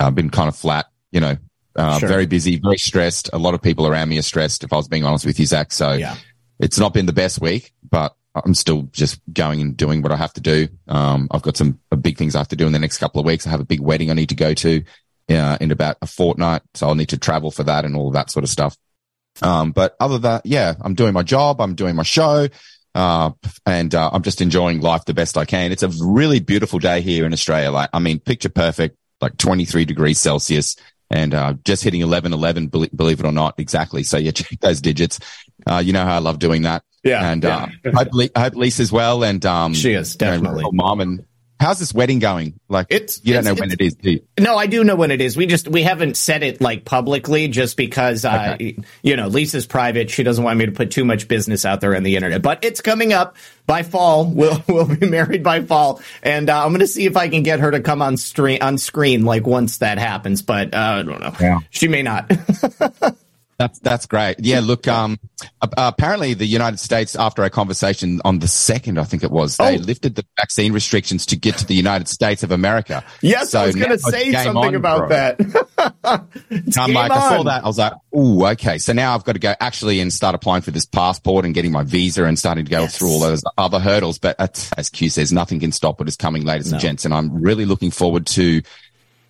I've 0.00 0.14
been 0.14 0.30
kind 0.30 0.48
of 0.48 0.56
flat. 0.56 0.86
You 1.12 1.20
know, 1.20 1.36
uh, 1.76 1.98
sure. 1.98 2.08
very 2.08 2.26
busy, 2.26 2.58
very 2.58 2.78
stressed. 2.78 3.30
A 3.32 3.38
lot 3.38 3.54
of 3.54 3.62
people 3.62 3.86
around 3.86 4.08
me 4.08 4.18
are 4.18 4.22
stressed. 4.22 4.64
If 4.64 4.72
I 4.72 4.76
was 4.76 4.88
being 4.88 5.04
honest 5.04 5.24
with 5.24 5.38
you, 5.38 5.46
Zak, 5.46 5.72
so 5.72 5.92
yeah. 5.92 6.16
It's 6.58 6.78
not 6.78 6.94
been 6.94 7.06
the 7.06 7.12
best 7.12 7.40
week, 7.40 7.72
but 7.88 8.14
I'm 8.34 8.54
still 8.54 8.82
just 8.92 9.20
going 9.32 9.60
and 9.60 9.76
doing 9.76 10.02
what 10.02 10.12
I 10.12 10.16
have 10.16 10.32
to 10.34 10.40
do. 10.40 10.68
Um, 10.86 11.28
I've 11.30 11.42
got 11.42 11.56
some 11.56 11.78
big 12.00 12.18
things 12.18 12.34
I 12.34 12.38
have 12.38 12.48
to 12.48 12.56
do 12.56 12.66
in 12.66 12.72
the 12.72 12.78
next 12.78 12.98
couple 12.98 13.20
of 13.20 13.26
weeks. 13.26 13.46
I 13.46 13.50
have 13.50 13.60
a 13.60 13.64
big 13.64 13.80
wedding 13.80 14.10
I 14.10 14.14
need 14.14 14.28
to 14.30 14.34
go 14.34 14.54
to 14.54 14.84
uh, 15.28 15.58
in 15.60 15.70
about 15.70 15.96
a 16.02 16.06
fortnight, 16.06 16.62
so 16.74 16.88
I'll 16.88 16.94
need 16.94 17.10
to 17.10 17.18
travel 17.18 17.50
for 17.50 17.64
that 17.64 17.84
and 17.84 17.96
all 17.96 18.10
that 18.12 18.30
sort 18.30 18.44
of 18.44 18.50
stuff. 18.50 18.76
Um, 19.42 19.72
but 19.72 19.96
other 20.00 20.14
than 20.14 20.22
that, 20.22 20.46
yeah, 20.46 20.74
I'm 20.80 20.94
doing 20.94 21.12
my 21.12 21.22
job. 21.22 21.60
I'm 21.60 21.74
doing 21.74 21.96
my 21.96 22.02
show. 22.02 22.48
Uh, 22.94 23.30
and 23.64 23.94
uh, 23.94 24.10
I'm 24.12 24.22
just 24.22 24.40
enjoying 24.40 24.80
life 24.80 25.04
the 25.04 25.14
best 25.14 25.38
I 25.38 25.44
can. 25.44 25.70
It's 25.70 25.82
a 25.82 25.90
really 26.00 26.40
beautiful 26.40 26.78
day 26.78 27.00
here 27.00 27.26
in 27.26 27.32
Australia. 27.32 27.70
Like, 27.70 27.90
I 27.92 28.00
mean, 28.00 28.18
picture 28.18 28.48
perfect, 28.48 28.96
like 29.20 29.36
23 29.36 29.84
degrees 29.84 30.18
Celsius 30.18 30.74
and 31.10 31.34
uh, 31.34 31.54
just 31.64 31.84
hitting 31.84 32.00
11, 32.00 32.32
11, 32.32 32.66
believe, 32.66 32.90
believe 32.94 33.20
it 33.20 33.26
or 33.26 33.32
not, 33.32 33.54
exactly. 33.58 34.02
So 34.02 34.16
yeah, 34.18 34.30
check 34.32 34.60
those 34.60 34.80
digits. 34.80 35.20
Uh, 35.66 35.82
you 35.84 35.92
know 35.92 36.04
how 36.04 36.16
I 36.16 36.18
love 36.18 36.38
doing 36.38 36.62
that. 36.62 36.82
Yeah. 37.04 37.30
And 37.30 37.42
yeah. 37.42 37.68
Uh, 37.84 37.90
hope, 37.92 38.30
I 38.34 38.40
hope 38.40 38.54
Lisa's 38.54 38.92
well. 38.92 39.24
And 39.24 39.44
um, 39.46 39.74
she 39.74 39.92
is 39.92 40.16
definitely 40.16 40.64
you 40.64 40.72
know, 40.72 40.72
mom 40.72 41.00
and 41.00 41.24
How's 41.60 41.80
this 41.80 41.92
wedding 41.92 42.20
going? 42.20 42.60
Like, 42.68 42.86
it's 42.90 43.20
you 43.24 43.34
don't 43.34 43.40
it's, 43.40 43.48
know 43.48 43.60
when 43.60 43.72
it 43.72 43.80
is, 43.80 43.94
do 43.96 44.12
you? 44.12 44.20
No, 44.38 44.56
I 44.56 44.68
do 44.68 44.84
know 44.84 44.94
when 44.94 45.10
it 45.10 45.20
is. 45.20 45.36
We 45.36 45.46
just 45.46 45.66
we 45.66 45.82
haven't 45.82 46.16
said 46.16 46.44
it 46.44 46.60
like 46.60 46.84
publicly, 46.84 47.48
just 47.48 47.76
because 47.76 48.24
uh, 48.24 48.52
okay. 48.54 48.76
you 49.02 49.16
know 49.16 49.26
Lisa's 49.26 49.66
private. 49.66 50.08
She 50.08 50.22
doesn't 50.22 50.44
want 50.44 50.56
me 50.56 50.66
to 50.66 50.72
put 50.72 50.92
too 50.92 51.04
much 51.04 51.26
business 51.26 51.64
out 51.64 51.80
there 51.80 51.96
on 51.96 52.04
the 52.04 52.14
internet. 52.14 52.42
But 52.42 52.64
it's 52.64 52.80
coming 52.80 53.12
up 53.12 53.36
by 53.66 53.82
fall. 53.82 54.32
We'll 54.38 54.62
we'll 54.68 54.84
be 54.84 55.08
married 55.08 55.42
by 55.42 55.62
fall, 55.62 56.00
and 56.22 56.48
uh, 56.48 56.64
I'm 56.64 56.68
going 56.68 56.78
to 56.80 56.86
see 56.86 57.06
if 57.06 57.16
I 57.16 57.28
can 57.28 57.42
get 57.42 57.58
her 57.58 57.72
to 57.72 57.80
come 57.80 58.02
on 58.02 58.16
screen 58.16 58.62
on 58.62 58.78
screen 58.78 59.24
like 59.24 59.44
once 59.44 59.78
that 59.78 59.98
happens. 59.98 60.42
But 60.42 60.74
uh, 60.74 60.78
I 60.78 61.02
don't 61.02 61.20
know. 61.20 61.34
Yeah. 61.40 61.58
She 61.70 61.88
may 61.88 62.02
not. 62.02 62.30
That's 63.58 63.80
that's 63.80 64.06
great. 64.06 64.36
Yeah, 64.38 64.60
look. 64.60 64.86
Um, 64.86 65.18
apparently 65.60 66.34
the 66.34 66.46
United 66.46 66.78
States, 66.78 67.16
after 67.16 67.42
a 67.42 67.50
conversation 67.50 68.20
on 68.24 68.38
the 68.38 68.46
second, 68.46 68.98
I 68.98 69.04
think 69.04 69.24
it 69.24 69.30
was, 69.30 69.56
they 69.56 69.76
oh. 69.76 69.80
lifted 69.80 70.14
the 70.14 70.24
vaccine 70.38 70.72
restrictions 70.72 71.26
to 71.26 71.36
get 71.36 71.56
to 71.58 71.66
the 71.66 71.74
United 71.74 72.06
States 72.06 72.42
of 72.44 72.52
America. 72.52 73.04
Yes, 73.20 73.50
so 73.50 73.60
I 73.60 73.66
was 73.66 73.74
going 73.74 73.90
to 73.90 73.98
say 73.98 74.32
something 74.32 74.56
on, 74.56 74.74
about 74.76 75.08
bro. 75.08 75.08
that. 75.08 75.40
I'm 76.78 76.92
like, 76.92 77.10
on. 77.10 77.18
I 77.18 77.36
saw 77.36 77.42
that. 77.44 77.64
I 77.64 77.66
was 77.66 77.78
like, 77.78 77.92
ooh, 78.16 78.46
okay. 78.46 78.78
So 78.78 78.92
now 78.92 79.14
I've 79.14 79.24
got 79.24 79.32
to 79.32 79.40
go 79.40 79.54
actually 79.58 80.00
and 80.00 80.12
start 80.12 80.36
applying 80.36 80.62
for 80.62 80.70
this 80.70 80.86
passport 80.86 81.44
and 81.44 81.52
getting 81.52 81.72
my 81.72 81.82
visa 81.82 82.24
and 82.24 82.38
starting 82.38 82.64
to 82.64 82.70
go 82.70 82.82
yes. 82.82 82.96
through 82.96 83.08
all 83.08 83.20
those 83.20 83.42
other 83.56 83.80
hurdles. 83.80 84.18
But 84.18 84.36
as 84.76 84.88
Q 84.88 85.10
says, 85.10 85.32
nothing 85.32 85.58
can 85.60 85.72
stop 85.72 85.98
what 85.98 86.08
is 86.08 86.16
coming, 86.16 86.44
ladies 86.44 86.70
no. 86.70 86.76
and 86.76 86.80
gents. 86.80 87.04
And 87.04 87.12
I'm 87.12 87.42
really 87.42 87.64
looking 87.64 87.90
forward 87.90 88.26
to 88.28 88.62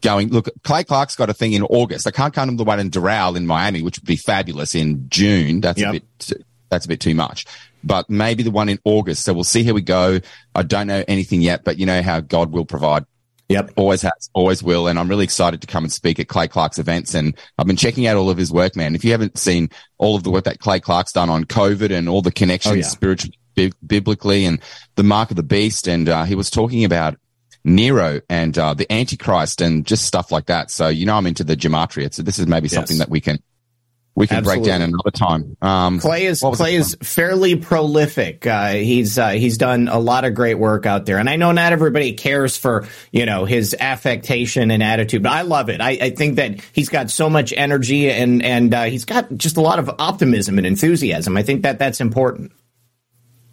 going, 0.01 0.29
look, 0.29 0.49
Clay 0.65 0.85
Clark's 0.85 1.17
got 1.17 1.31
a 1.31 1.35
thing 1.35 1.53
in 1.53 1.63
August. 1.63 2.07
I 2.07 2.11
can't 2.11 2.35
count 2.35 2.51
him 2.51 2.57
the 2.57 2.65
one 2.65 2.81
in 2.81 2.91
Doral 2.91 3.37
in 3.37 3.47
Miami, 3.47 3.83
which 3.83 3.99
would 3.99 4.07
be 4.07 4.17
fabulous 4.17 4.75
in 4.75 5.09
June. 5.09 5.61
That's 5.61 5.81
yep. 5.81 5.89
a 5.89 5.93
bit, 5.93 6.33
that's 6.69 6.85
a 6.85 6.89
bit 6.89 7.01
too 7.01 7.15
much, 7.15 7.47
but 7.83 8.09
maybe 8.11 8.43
the 8.43 8.51
one 8.51 8.69
in 8.69 8.79
August. 8.85 9.25
So 9.25 9.33
we'll 9.33 9.45
see 9.45 9.65
how 9.65 9.73
we 9.73 9.83
go. 9.83 10.21
I 10.55 10.63
don't 10.63 10.87
know 10.87 11.05
anything 11.09 11.41
yet, 11.43 11.65
but 11.65 11.79
you 11.79 11.87
know 11.87 12.03
how 12.03 12.21
God 12.21 12.53
will 12.53 12.67
provide. 12.67 13.05
Yep. 13.49 13.73
Always 13.77 14.03
has, 14.03 14.29
always 14.35 14.63
will. 14.63 14.89
And 14.89 14.99
I'm 14.99 15.09
really 15.09 15.25
excited 15.25 15.63
to 15.63 15.67
come 15.67 15.83
and 15.83 15.93
speak 15.93 16.21
at 16.21 16.29
Clay 16.29 16.49
Clark's 16.49 16.79
events. 16.79 17.15
And 17.15 17.35
I've 17.57 17.67
been 17.67 17.77
checking 17.77 18.07
out 18.07 18.19
all 18.19 18.29
of 18.29 18.37
his 18.37 18.53
work, 18.53 18.77
man. 18.77 18.95
If 18.95 19.07
you 19.07 19.13
haven't 19.13 19.39
seen 19.39 19.71
all 19.97 20.17
of 20.17 20.23
the 20.23 20.31
work 20.31 20.45
that 20.45 20.59
Clay 20.59 20.81
Clark's 20.81 21.13
done 21.13 21.31
on 21.31 21.45
COVID 21.45 21.91
and 21.91 22.11
all 22.11 22.21
the 22.21 22.31
connections 22.31 22.73
oh, 22.75 22.77
yeah. 22.77 22.85
spiritually, 22.85 23.39
biblically 23.87 24.45
and 24.45 24.61
the 24.97 25.03
mark 25.03 25.31
of 25.31 25.37
the 25.37 25.43
beast. 25.43 25.89
And, 25.89 26.11
uh, 26.11 26.25
he 26.25 26.35
was 26.35 26.51
talking 26.51 26.85
about 26.85 27.17
Nero 27.69 28.21
and 28.29 28.57
uh, 28.59 28.75
the 28.75 28.91
Antichrist 28.93 29.61
and 29.61 29.87
just 29.87 30.05
stuff 30.05 30.33
like 30.33 30.47
that. 30.47 30.71
So 30.71 30.89
you 30.89 31.07
know 31.07 31.17
I'm 31.17 31.27
into 31.27 31.45
the 31.45 31.57
gematria. 31.57 32.13
So 32.13 32.23
this 32.23 32.39
is 32.39 32.47
maybe 32.47 32.67
yes. 32.67 32.75
something 32.75 32.99
that 32.99 33.09
we 33.09 33.21
can 33.21 33.39
we 34.19 34.27
can 34.27 34.39
Absolutely. 34.39 34.65
break 34.65 34.73
down 34.73 34.83
another 34.83 35.13
time. 35.13 35.57
Um, 35.63 36.01
Clay 36.01 36.27
is 36.27 36.41
Clay 36.41 36.75
is 36.75 36.97
fairly 37.01 37.55
prolific. 37.55 38.45
Uh, 38.49 38.71
he's 38.71 39.17
uh, 39.17 39.29
he's 39.29 39.59
done 39.59 39.87
a 39.87 40.01
lot 40.01 40.25
of 40.25 40.35
great 40.35 40.57
work 40.57 40.87
out 40.87 41.07
there, 41.07 41.19
and 41.19 41.31
I 41.31 41.37
know 41.37 41.53
not 41.53 41.73
everybody 41.73 42.15
cares 42.15 42.57
for 42.57 42.89
you 43.13 43.27
know 43.27 43.45
his 43.45 43.77
affectation 43.79 44.73
and 44.73 44.83
attitude, 44.83 45.23
but 45.23 45.31
I 45.31 45.43
love 45.43 45.71
it. 45.71 45.81
I, 45.81 45.91
I 45.91 46.11
think 46.11 46.35
that 46.35 46.61
he's 46.73 46.89
got 46.89 47.13
so 47.13 47.31
much 47.31 47.55
energy 47.57 48.11
and 48.11 48.43
and 48.43 48.75
uh, 48.75 48.85
he's 48.85 49.05
got 49.05 49.33
just 49.37 49.57
a 49.57 49.61
lot 49.61 49.79
of 49.79 49.89
optimism 50.01 50.59
and 50.59 50.67
enthusiasm. 50.67 51.37
I 51.37 51.45
think 51.45 51.63
that 51.63 51.79
that's 51.79 52.01
important. 52.01 52.51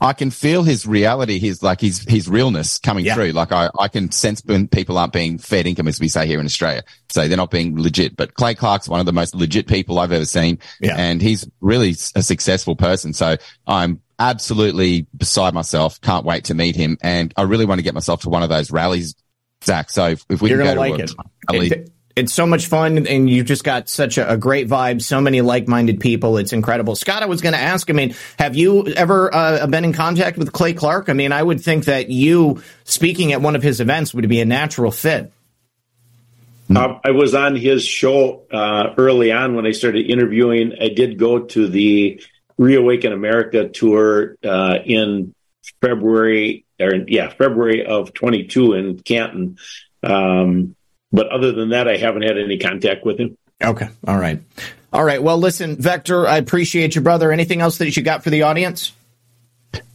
I 0.02 0.14
can 0.14 0.30
feel 0.30 0.64
his 0.64 0.86
reality, 0.86 1.40
his 1.40 1.64
like 1.64 1.80
his 1.80 2.04
his 2.08 2.28
realness 2.28 2.80
coming 2.80 3.06
yeah. 3.06 3.16
through. 3.16 3.32
Like 3.32 3.52
I, 3.52 3.70
I 3.80 3.88
can 3.88 4.12
sense 4.12 4.42
when 4.46 4.68
people 4.68 4.98
aren't 4.98 5.14
being 5.14 5.38
fed 5.38 5.66
income, 5.66 5.88
as 5.88 6.00
we 6.00 6.10
say 6.10 6.28
here 6.28 6.40
in 6.40 6.46
Australia. 6.46 6.84
So 7.10 7.28
they're 7.28 7.38
not 7.38 7.52
being 7.52 7.82
legit. 7.82 8.16
But 8.16 8.34
Clay 8.34 8.56
Clark's 8.56 8.90
one 8.90 9.00
of 9.00 9.06
the 9.06 9.14
most 9.14 9.34
legit 9.34 9.68
people 9.68 10.00
I've 10.00 10.12
ever 10.12 10.26
seen, 10.26 10.60
yeah. 10.82 10.96
and 10.98 11.22
he's 11.22 11.50
really 11.62 11.96
a 12.16 12.22
successful 12.22 12.76
person. 12.76 13.14
So 13.14 13.38
I'm 13.68 14.02
absolutely 14.20 15.08
beside 15.16 15.54
myself. 15.54 16.00
Can't 16.02 16.26
wait 16.26 16.46
to 16.46 16.56
meet 16.56 16.76
him, 16.76 16.98
and 17.02 17.34
I 17.38 17.44
really 17.44 17.66
want 17.66 17.80
to 17.80 17.84
get 17.84 17.94
myself 17.94 18.22
to 18.24 18.30
one 18.30 18.44
of 18.44 18.50
those 18.50 18.72
rallies, 18.72 19.16
Zak. 19.64 19.90
So 19.90 20.08
if, 20.08 20.26
if 20.30 20.42
we 20.42 20.50
You're 20.50 20.60
can 20.60 20.76
go 20.76 20.84
to 20.84 20.92
like 20.92 21.12
a, 21.52 21.56
it. 21.56 21.72
it 21.72 21.95
it's 22.16 22.34
so 22.34 22.46
much 22.46 22.68
fun 22.68 23.08
and 23.08 23.30
you've 23.30 23.46
just 23.46 23.64
got 23.64 23.90
such 23.90 24.18
a, 24.18 24.32
a 24.32 24.38
great 24.38 24.68
vibe 24.68 25.02
so 25.02 25.20
many 25.20 25.42
like-minded 25.42 26.00
people 26.00 26.38
it's 26.38 26.54
incredible 26.54 26.96
scott 26.96 27.24
i 27.24 27.26
was 27.26 27.42
going 27.42 27.54
to 27.54 27.60
ask 27.60 27.90
i 27.90 27.94
mean 27.94 28.16
have 28.40 28.56
you 28.56 28.88
ever 28.88 29.34
uh, 29.34 29.68
been 29.68 29.84
in 29.84 29.94
contact 29.94 30.38
with 30.38 30.52
clay 30.52 30.74
clark 30.74 31.10
i 31.10 31.14
mean 31.14 31.32
i 31.32 31.42
would 31.42 31.62
think 31.62 31.86
that 31.86 32.10
you 32.10 32.62
speaking 32.84 33.34
at 33.34 33.42
one 33.42 33.56
of 33.56 33.64
his 33.64 33.80
events 33.80 34.14
would 34.14 34.28
be 34.30 34.40
a 34.40 34.46
natural 34.46 34.92
fit 34.92 35.32
uh, 36.74 37.00
I 37.04 37.12
was 37.12 37.36
on 37.36 37.56
his 37.56 37.86
show 37.86 38.44
uh, 38.52 38.96
early 38.98 39.32
on 39.32 39.56
when 39.56 39.68
I 39.68 39.72
started 39.72 40.10
interviewing. 40.10 40.74
I 40.82 40.90
did 40.90 41.20
go 41.20 41.42
to 41.42 41.68
the 41.68 42.20
Reawaken 42.58 43.14
America 43.14 43.70
tour 43.70 44.36
uh, 44.44 44.80
in 44.84 45.36
February, 45.82 46.66
or 46.80 46.96
yeah, 47.08 47.30
February 47.30 47.86
of 47.86 48.14
22 48.14 48.74
in 48.74 49.00
Canton. 49.00 49.58
Um, 50.02 50.76
but 51.16 51.28
other 51.30 51.52
than 51.52 51.70
that, 51.70 51.88
I 51.88 51.98
haven't 51.98 52.24
had 52.24 52.38
any 52.38 52.58
contact 52.58 53.06
with 53.06 53.20
him. 53.20 53.38
Okay. 53.64 53.88
All 54.08 54.18
right. 54.18 54.42
All 54.92 55.04
right. 55.04 55.22
Well, 55.22 55.38
listen, 55.38 55.78
Vector, 55.78 56.28
I 56.28 56.38
appreciate 56.38 56.96
you, 56.96 57.02
brother. 57.02 57.32
Anything 57.32 57.62
else 57.62 57.78
that 57.80 57.96
you 57.96 58.04
got 58.04 58.24
for 58.24 58.30
the 58.30 58.44
audience? 58.44 58.92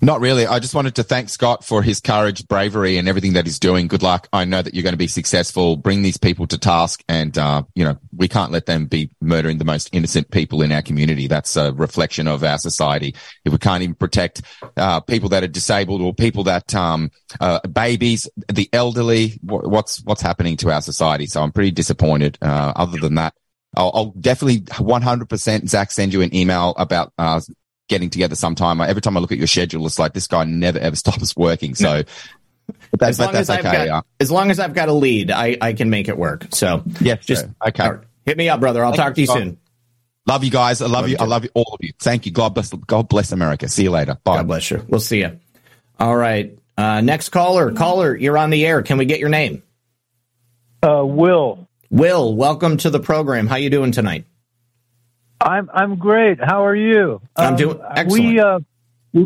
Not 0.01 0.21
really. 0.21 0.47
I 0.47 0.59
just 0.59 0.75
wanted 0.75 0.95
to 0.97 1.03
thank 1.03 1.29
Scott 1.29 1.65
for 1.65 1.83
his 1.83 2.01
courage, 2.01 2.49
bravery, 2.49 2.97
and 2.97 3.09
everything 3.09 3.35
that 3.35 3.47
he's 3.47 3.59
doing. 3.59 3.87
Good 3.87 4.03
luck. 4.03 4.29
I 4.33 4.45
know 4.45 4.63
that 4.63 4.75
you're 4.75 4.83
going 4.83 4.95
to 4.95 4.99
be 4.99 5.07
successful. 5.07 5.77
Bring 5.77 6.03
these 6.03 6.17
people 6.17 6.47
to 6.49 6.59
task, 6.59 7.03
and 7.09 7.37
uh, 7.37 7.65
you 7.75 7.85
know 7.85 7.99
we 8.17 8.29
can't 8.29 8.53
let 8.53 8.67
them 8.67 8.87
be 8.87 9.11
murdering 9.21 9.59
the 9.59 9.65
most 9.65 9.91
innocent 9.93 10.31
people 10.31 10.63
in 10.63 10.73
our 10.73 10.83
community. 10.83 11.27
That's 11.27 11.57
a 11.57 11.73
reflection 11.73 12.29
of 12.29 12.43
our 12.43 12.59
society. 12.59 13.15
If 13.45 13.53
we 13.53 13.59
can't 13.59 13.83
even 13.83 13.95
protect 13.95 14.43
uh, 14.77 15.01
people 15.01 15.29
that 15.31 15.45
are 15.45 15.49
disabled 15.49 16.01
or 16.01 16.15
people 16.15 16.45
that 16.45 16.75
um, 16.75 17.11
uh, 17.41 17.61
babies, 17.69 18.29
the 18.53 18.69
elderly, 18.73 19.39
what's 19.43 20.03
what's 20.05 20.23
happening 20.23 20.57
to 20.59 20.71
our 20.71 20.83
society? 20.83 21.27
So 21.27 21.43
I'm 21.43 21.53
pretty 21.53 21.73
disappointed. 21.73 22.39
Uh, 22.41 22.73
other 22.75 22.99
than 22.99 23.17
that, 23.17 23.35
I'll, 23.77 23.91
I'll, 23.95 24.11
definitely 24.13 24.61
100% 24.63 25.69
Zak 25.69 25.93
send 25.93 26.13
you 26.13 26.23
an 26.23 26.35
email 26.35 26.75
about 26.77 27.13
uh, 27.19 27.41
getting 27.91 28.09
together 28.09 28.35
sometime. 28.35 28.81
Every 28.81 29.03
time 29.03 29.17
I 29.17 29.21
look 29.21 29.33
at 29.33 29.39
your 29.39 29.47
schedule, 29.47 29.85
it's 29.87 29.99
like 29.99 30.15
this 30.15 30.27
guy 30.27 30.45
never 30.45 30.79
ever 30.79 30.97
stops 31.05 31.37
working. 31.37 31.75
So. 31.75 32.05
as 33.03 33.19
long 33.19 33.35
as 33.35 33.51
I've 33.51 33.67
okay, 33.67 33.87
got, 33.87 34.07
as 34.21 34.31
long 34.31 34.51
as 34.53 34.61
I've 34.61 34.75
got 34.75 34.89
a 34.89 34.93
lead, 34.93 35.33
I, 35.33 35.57
I 35.61 35.73
can 35.73 35.91
make 35.91 36.09
it 36.09 36.17
work. 36.17 36.47
So 36.53 36.85
yeah, 37.01 37.17
just 37.17 37.45
sure. 37.45 37.55
okay. 37.67 37.91
Right. 37.91 38.01
Hit 38.25 38.37
me 38.37 38.49
up, 38.49 38.61
brother. 38.61 38.85
I'll 38.85 38.93
Thank 38.93 39.03
talk 39.03 39.15
to 39.17 39.21
you 39.21 39.27
soon. 39.27 39.59
Love 40.27 40.45
you 40.45 40.53
guys. 40.53 40.81
I 40.81 40.85
love, 40.85 40.93
love 40.93 41.09
you. 41.09 41.17
I 41.19 41.25
love 41.25 41.43
you, 41.43 41.51
all 41.55 41.73
of 41.75 41.81
you. 41.81 41.93
Thank 41.99 42.27
you. 42.27 42.33
God 42.33 42.55
bless. 42.55 42.73
God 42.73 43.09
bless 43.09 43.33
America. 43.33 43.69
See 43.69 43.83
you 43.83 43.91
later. 43.91 44.19
Bye. 44.23 44.37
God 44.37 44.47
bless 44.47 44.71
you. 44.71 44.85
We'll 44.89 45.01
see 45.01 45.19
you. 45.19 45.41
All 45.99 46.15
right. 46.15 46.57
Uh, 46.79 47.01
next 47.01 47.31
caller. 47.31 47.73
Caller, 47.73 48.17
you're 48.17 48.39
on 48.39 48.51
the 48.51 48.65
air. 48.65 48.83
Can 48.83 48.99
we 48.99 49.05
get 49.05 49.19
your 49.19 49.29
name? 49.29 49.65
Uh, 50.83 51.05
Will. 51.05 51.69
Will, 51.91 52.37
welcome 52.37 52.77
to 52.79 52.91
the 52.91 53.01
program. 53.01 53.49
How 53.49 53.57
you 53.57 53.69
doing 53.69 53.91
tonight? 53.91 54.25
I'm 55.41 55.71
I'm 55.73 55.97
great. 55.97 56.39
How 56.39 56.67
are 56.67 56.77
you? 56.77 57.21
I'm 57.37 57.57
doing 57.57 57.81
um, 57.81 57.87
excellent. 57.95 58.25
We 58.25 58.41
uh, 58.41 58.61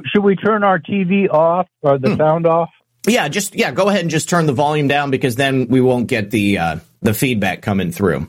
should 0.07 0.23
we 0.23 0.37
turn 0.37 0.63
our 0.63 0.79
TV 0.79 1.29
off 1.29 1.69
or 1.83 1.99
the 1.99 2.11
hmm. 2.11 2.17
sound 2.17 2.47
off? 2.47 2.71
Yeah, 3.07 3.29
just 3.29 3.55
yeah. 3.55 3.73
Go 3.73 3.89
ahead 3.89 4.03
and 4.03 4.11
just 4.11 4.29
turn 4.29 4.47
the 4.47 4.53
volume 4.53 4.89
down 4.89 5.11
because 5.11 5.37
then 5.37 5.69
we 5.69 5.81
won't 5.81 6.07
get 6.07 6.31
the 6.31 6.59
uh, 6.59 6.77
the 7.03 7.15
feedback 7.15 7.63
coming 7.63 7.91
through. 7.91 8.29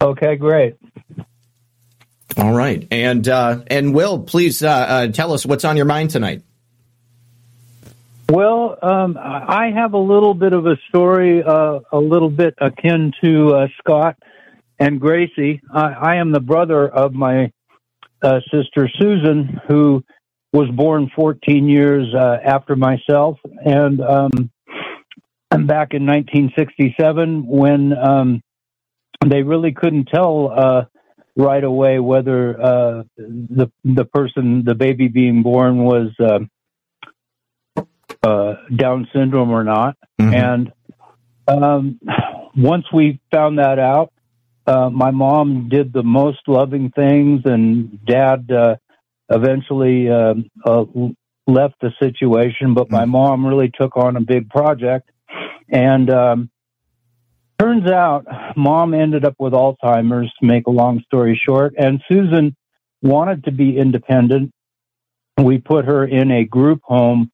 Okay, 0.00 0.36
great. 0.36 0.76
All 2.36 2.52
right, 2.52 2.86
and 2.90 3.28
uh, 3.28 3.60
and 3.68 3.94
Will, 3.94 4.20
please 4.20 4.62
uh, 4.62 4.68
uh, 4.70 5.08
tell 5.08 5.32
us 5.32 5.46
what's 5.46 5.64
on 5.64 5.76
your 5.76 5.86
mind 5.86 6.10
tonight. 6.10 6.42
Well, 8.28 8.78
um, 8.82 9.18
I 9.20 9.70
have 9.74 9.92
a 9.92 9.98
little 9.98 10.32
bit 10.32 10.54
of 10.54 10.66
a 10.66 10.76
story, 10.88 11.42
uh, 11.42 11.80
a 11.92 11.98
little 11.98 12.30
bit 12.30 12.54
akin 12.58 13.12
to 13.22 13.54
uh, 13.54 13.68
Scott 13.78 14.16
and 14.78 15.00
Gracie. 15.00 15.60
I, 15.72 15.92
I 15.92 16.16
am 16.16 16.32
the 16.32 16.40
brother 16.40 16.88
of 16.88 17.12
my 17.12 17.52
uh, 18.22 18.40
sister 18.50 18.88
Susan, 18.98 19.60
who 19.68 20.02
was 20.52 20.68
born 20.70 21.10
14 21.14 21.68
years 21.68 22.14
uh, 22.14 22.38
after 22.44 22.76
myself, 22.76 23.38
and 23.64 24.00
um, 24.00 24.50
and 25.50 25.66
back 25.66 25.94
in 25.94 26.06
1967 26.06 27.46
when 27.46 27.92
um, 27.96 28.42
they 29.24 29.42
really 29.42 29.72
couldn't 29.72 30.06
tell 30.06 30.52
uh, 30.54 30.84
right 31.36 31.62
away 31.62 31.98
whether 31.98 32.60
uh, 32.60 33.02
the 33.16 33.70
the 33.84 34.04
person, 34.04 34.64
the 34.64 34.74
baby 34.74 35.08
being 35.08 35.42
born, 35.42 35.78
was 35.78 36.10
uh, 36.20 37.82
uh, 38.22 38.54
Down 38.74 39.08
syndrome 39.12 39.50
or 39.50 39.64
not, 39.64 39.96
mm-hmm. 40.20 40.34
and 40.34 40.72
um, 41.46 42.00
once 42.56 42.86
we 42.92 43.20
found 43.30 43.58
that 43.58 43.78
out, 43.78 44.13
uh, 44.66 44.90
my 44.90 45.10
mom 45.10 45.68
did 45.68 45.92
the 45.92 46.02
most 46.02 46.40
loving 46.46 46.90
things, 46.90 47.42
and 47.44 48.04
dad 48.04 48.50
uh, 48.50 48.76
eventually 49.28 50.08
uh, 50.08 50.34
uh, 50.64 50.84
left 51.46 51.74
the 51.80 51.90
situation. 52.00 52.74
But 52.74 52.90
my 52.90 53.02
mm-hmm. 53.02 53.10
mom 53.10 53.46
really 53.46 53.70
took 53.78 53.96
on 53.96 54.16
a 54.16 54.20
big 54.20 54.48
project, 54.48 55.10
and 55.68 56.10
um, 56.10 56.50
turns 57.58 57.90
out, 57.90 58.26
mom 58.56 58.94
ended 58.94 59.24
up 59.24 59.34
with 59.38 59.52
Alzheimer's. 59.52 60.32
To 60.40 60.46
make 60.46 60.66
a 60.66 60.70
long 60.70 61.02
story 61.06 61.40
short, 61.42 61.74
and 61.76 62.00
Susan 62.10 62.56
wanted 63.02 63.44
to 63.44 63.52
be 63.52 63.76
independent. 63.76 64.52
We 65.36 65.58
put 65.58 65.84
her 65.84 66.04
in 66.06 66.30
a 66.30 66.44
group 66.44 66.80
home, 66.84 67.30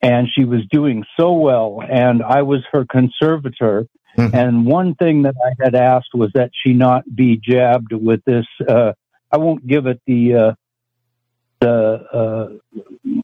and 0.00 0.26
she 0.34 0.44
was 0.44 0.62
doing 0.70 1.04
so 1.18 1.34
well, 1.34 1.80
and 1.88 2.22
I 2.22 2.42
was 2.42 2.60
her 2.72 2.84
conservator 2.90 3.86
Mm-hmm. 4.16 4.36
And 4.36 4.66
one 4.66 4.94
thing 4.94 5.22
that 5.22 5.34
I 5.44 5.52
had 5.62 5.74
asked 5.74 6.14
was 6.14 6.30
that 6.34 6.50
she 6.52 6.72
not 6.72 7.04
be 7.14 7.36
jabbed 7.36 7.92
with 7.92 8.22
this. 8.24 8.46
Uh, 8.66 8.92
I 9.30 9.38
won't 9.38 9.66
give 9.66 9.86
it 9.86 10.00
the 10.06 10.34
uh, 10.34 10.54
the 11.60 12.58
uh, 13.14 13.22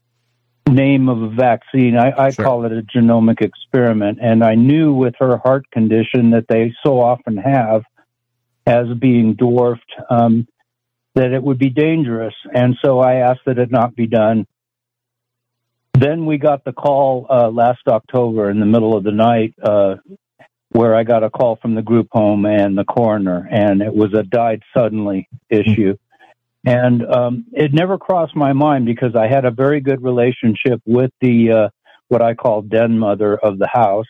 name 0.69 1.09
of 1.09 1.21
a 1.21 1.29
vaccine. 1.29 1.97
I, 1.97 2.13
I 2.17 2.29
sure. 2.31 2.45
call 2.45 2.65
it 2.65 2.71
a 2.71 2.81
genomic 2.81 3.41
experiment. 3.41 4.19
And 4.21 4.43
I 4.43 4.55
knew 4.55 4.93
with 4.93 5.15
her 5.19 5.37
heart 5.37 5.69
condition 5.71 6.31
that 6.31 6.45
they 6.47 6.73
so 6.85 7.01
often 7.01 7.37
have 7.37 7.83
as 8.65 8.87
being 8.99 9.33
dwarfed 9.33 9.91
um, 10.09 10.47
that 11.15 11.31
it 11.31 11.43
would 11.43 11.59
be 11.59 11.69
dangerous. 11.69 12.35
And 12.53 12.77
so 12.83 12.99
I 12.99 13.15
asked 13.15 13.41
that 13.45 13.57
it 13.57 13.71
not 13.71 13.95
be 13.95 14.07
done. 14.07 14.47
Then 15.93 16.25
we 16.25 16.37
got 16.37 16.63
the 16.63 16.71
call 16.71 17.25
uh, 17.29 17.49
last 17.49 17.87
October 17.87 18.49
in 18.49 18.59
the 18.59 18.65
middle 18.65 18.95
of 18.95 19.03
the 19.03 19.11
night 19.11 19.53
uh, 19.61 19.95
where 20.71 20.95
I 20.95 21.03
got 21.03 21.23
a 21.23 21.29
call 21.29 21.57
from 21.61 21.75
the 21.75 21.81
group 21.81 22.07
home 22.11 22.45
and 22.45 22.77
the 22.77 22.83
coroner, 22.83 23.47
and 23.51 23.81
it 23.81 23.93
was 23.93 24.13
a 24.13 24.23
died 24.23 24.61
suddenly 24.75 25.27
issue. 25.49 25.95
And 26.65 27.05
um, 27.05 27.45
it 27.53 27.73
never 27.73 27.97
crossed 27.97 28.35
my 28.35 28.53
mind 28.53 28.85
because 28.85 29.15
I 29.15 29.27
had 29.27 29.45
a 29.45 29.51
very 29.51 29.81
good 29.81 30.03
relationship 30.03 30.81
with 30.85 31.11
the 31.21 31.51
uh, 31.51 31.69
what 32.09 32.21
I 32.21 32.33
call 32.33 32.61
den 32.61 32.99
mother 32.99 33.37
of 33.37 33.59
the 33.59 33.69
house, 33.71 34.07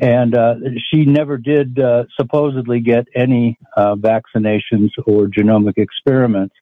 and 0.00 0.34
uh, 0.34 0.54
she 0.90 1.04
never 1.04 1.36
did 1.36 1.78
uh, 1.78 2.04
supposedly 2.18 2.80
get 2.80 3.06
any 3.14 3.58
uh, 3.76 3.96
vaccinations 3.96 4.90
or 5.06 5.26
genomic 5.26 5.74
experiments. 5.76 6.54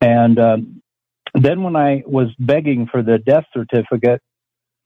And 0.00 0.38
um, 0.38 0.82
then 1.34 1.62
when 1.62 1.76
I 1.76 2.02
was 2.06 2.28
begging 2.38 2.88
for 2.90 3.02
the 3.02 3.18
death 3.18 3.44
certificate, 3.54 4.20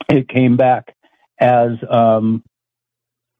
it 0.09 0.29
came 0.29 0.57
back 0.57 0.95
as 1.41 1.71
um, 1.91 2.45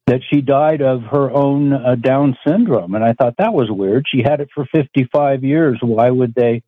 that 0.07 0.21
she 0.33 0.41
died 0.41 0.83
of 0.83 1.03
her 1.03 1.31
own 1.31 1.73
uh, 1.73 1.95
Down 1.95 2.37
syndrome. 2.47 2.95
And 2.95 3.05
I 3.05 3.13
thought 3.13 3.35
that 3.39 3.55
was 3.55 3.69
weird. 3.71 4.07
She 4.13 4.23
had 4.23 4.41
it 4.41 4.49
for 4.55 4.67
55 4.75 5.45
years. 5.45 5.79
Why 5.81 6.11
would 6.11 6.35
they 6.35 6.63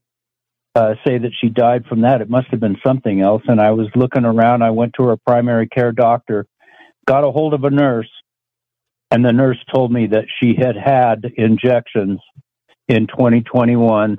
uh, 0.75 0.95
say 1.07 1.19
that 1.19 1.33
she 1.41 1.49
died 1.49 1.85
from 1.89 2.03
that? 2.03 2.21
It 2.21 2.31
must 2.31 2.49
have 2.51 2.61
been 2.61 2.79
something 2.87 3.21
else. 3.21 3.43
And 3.47 3.61
I 3.61 3.73
was 3.73 3.89
looking 3.97 4.25
around. 4.25 4.63
I 4.63 4.71
went 4.71 4.95
to 4.99 5.05
her 5.09 5.17
primary 5.17 5.67
care 5.67 5.93
doctor, 5.93 6.47
got 7.07 7.25
a 7.25 7.31
hold 7.31 7.55
of 7.55 7.65
a 7.65 7.71
nurse, 7.71 8.11
and 9.11 9.25
the 9.25 9.33
nurse 9.33 9.59
told 9.73 9.93
me 9.93 10.09
that 10.09 10.27
she 10.41 10.55
had 10.57 10.77
had 10.77 11.25
injections 11.37 12.21
in 12.89 13.07
2021. 13.07 14.19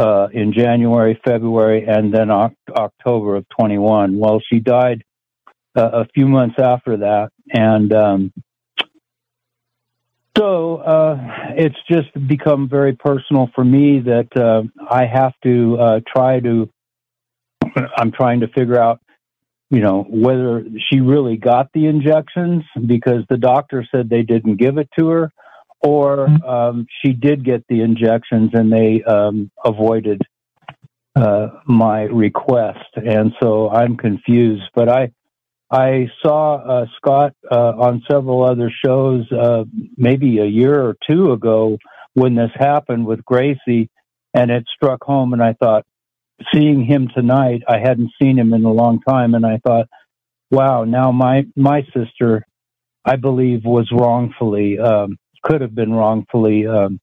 Uh, 0.00 0.26
in 0.32 0.52
January, 0.52 1.18
February, 1.24 1.86
and 1.86 2.12
then 2.12 2.28
October 2.28 3.36
of 3.36 3.46
21. 3.56 4.18
Well, 4.18 4.40
she 4.52 4.58
died 4.58 5.04
uh, 5.76 5.88
a 6.02 6.06
few 6.12 6.26
months 6.26 6.56
after 6.58 6.96
that, 6.96 7.30
and 7.52 7.92
um, 7.92 8.32
so 10.36 10.76
uh, 10.78 11.16
it's 11.56 11.76
just 11.88 12.08
become 12.26 12.68
very 12.68 12.94
personal 12.94 13.50
for 13.54 13.64
me 13.64 14.00
that 14.00 14.28
uh, 14.36 14.62
I 14.90 15.06
have 15.06 15.32
to 15.44 15.76
uh, 15.78 16.00
try 16.14 16.40
to. 16.40 16.68
I'm 17.96 18.12
trying 18.12 18.40
to 18.40 18.48
figure 18.48 18.78
out, 18.78 19.00
you 19.70 19.80
know, 19.80 20.04
whether 20.08 20.64
she 20.88 21.00
really 21.00 21.36
got 21.36 21.70
the 21.72 21.86
injections 21.86 22.62
because 22.86 23.24
the 23.28 23.38
doctor 23.38 23.86
said 23.90 24.08
they 24.08 24.22
didn't 24.22 24.56
give 24.56 24.78
it 24.78 24.88
to 24.98 25.08
her, 25.08 25.32
or 25.80 26.28
mm-hmm. 26.28 26.44
um, 26.44 26.86
she 27.02 27.12
did 27.12 27.44
get 27.44 27.64
the 27.68 27.80
injections 27.80 28.50
and 28.52 28.72
they 28.72 29.02
um, 29.04 29.50
avoided 29.64 30.22
uh, 31.16 31.48
my 31.66 32.02
request, 32.02 32.88
and 32.96 33.32
so 33.40 33.70
I'm 33.70 33.96
confused. 33.96 34.64
But 34.74 34.88
I 34.88 35.12
I 35.70 36.08
saw 36.24 36.56
uh, 36.56 36.86
Scott 36.96 37.32
uh, 37.50 37.72
on 37.76 38.02
several 38.10 38.44
other 38.44 38.70
shows, 38.84 39.30
uh, 39.32 39.64
maybe 39.96 40.38
a 40.38 40.46
year 40.46 40.80
or 40.80 40.96
two 41.08 41.32
ago, 41.32 41.78
when 42.14 42.34
this 42.34 42.50
happened 42.54 43.06
with 43.06 43.24
Gracie, 43.24 43.90
and 44.34 44.50
it 44.50 44.64
struck 44.74 45.02
home. 45.02 45.32
And 45.32 45.42
I 45.42 45.54
thought, 45.54 45.84
seeing 46.52 46.84
him 46.84 47.08
tonight, 47.14 47.62
I 47.68 47.78
hadn't 47.78 48.10
seen 48.20 48.38
him 48.38 48.52
in 48.52 48.64
a 48.64 48.72
long 48.72 49.00
time, 49.00 49.34
and 49.34 49.44
I 49.44 49.58
thought, 49.66 49.86
wow, 50.50 50.84
now 50.84 51.12
my 51.12 51.44
my 51.56 51.82
sister, 51.96 52.44
I 53.04 53.16
believe, 53.16 53.64
was 53.64 53.88
wrongfully 53.92 54.78
um, 54.78 55.16
could 55.44 55.60
have 55.60 55.74
been 55.74 55.92
wrongfully 55.92 56.66
um, 56.66 57.00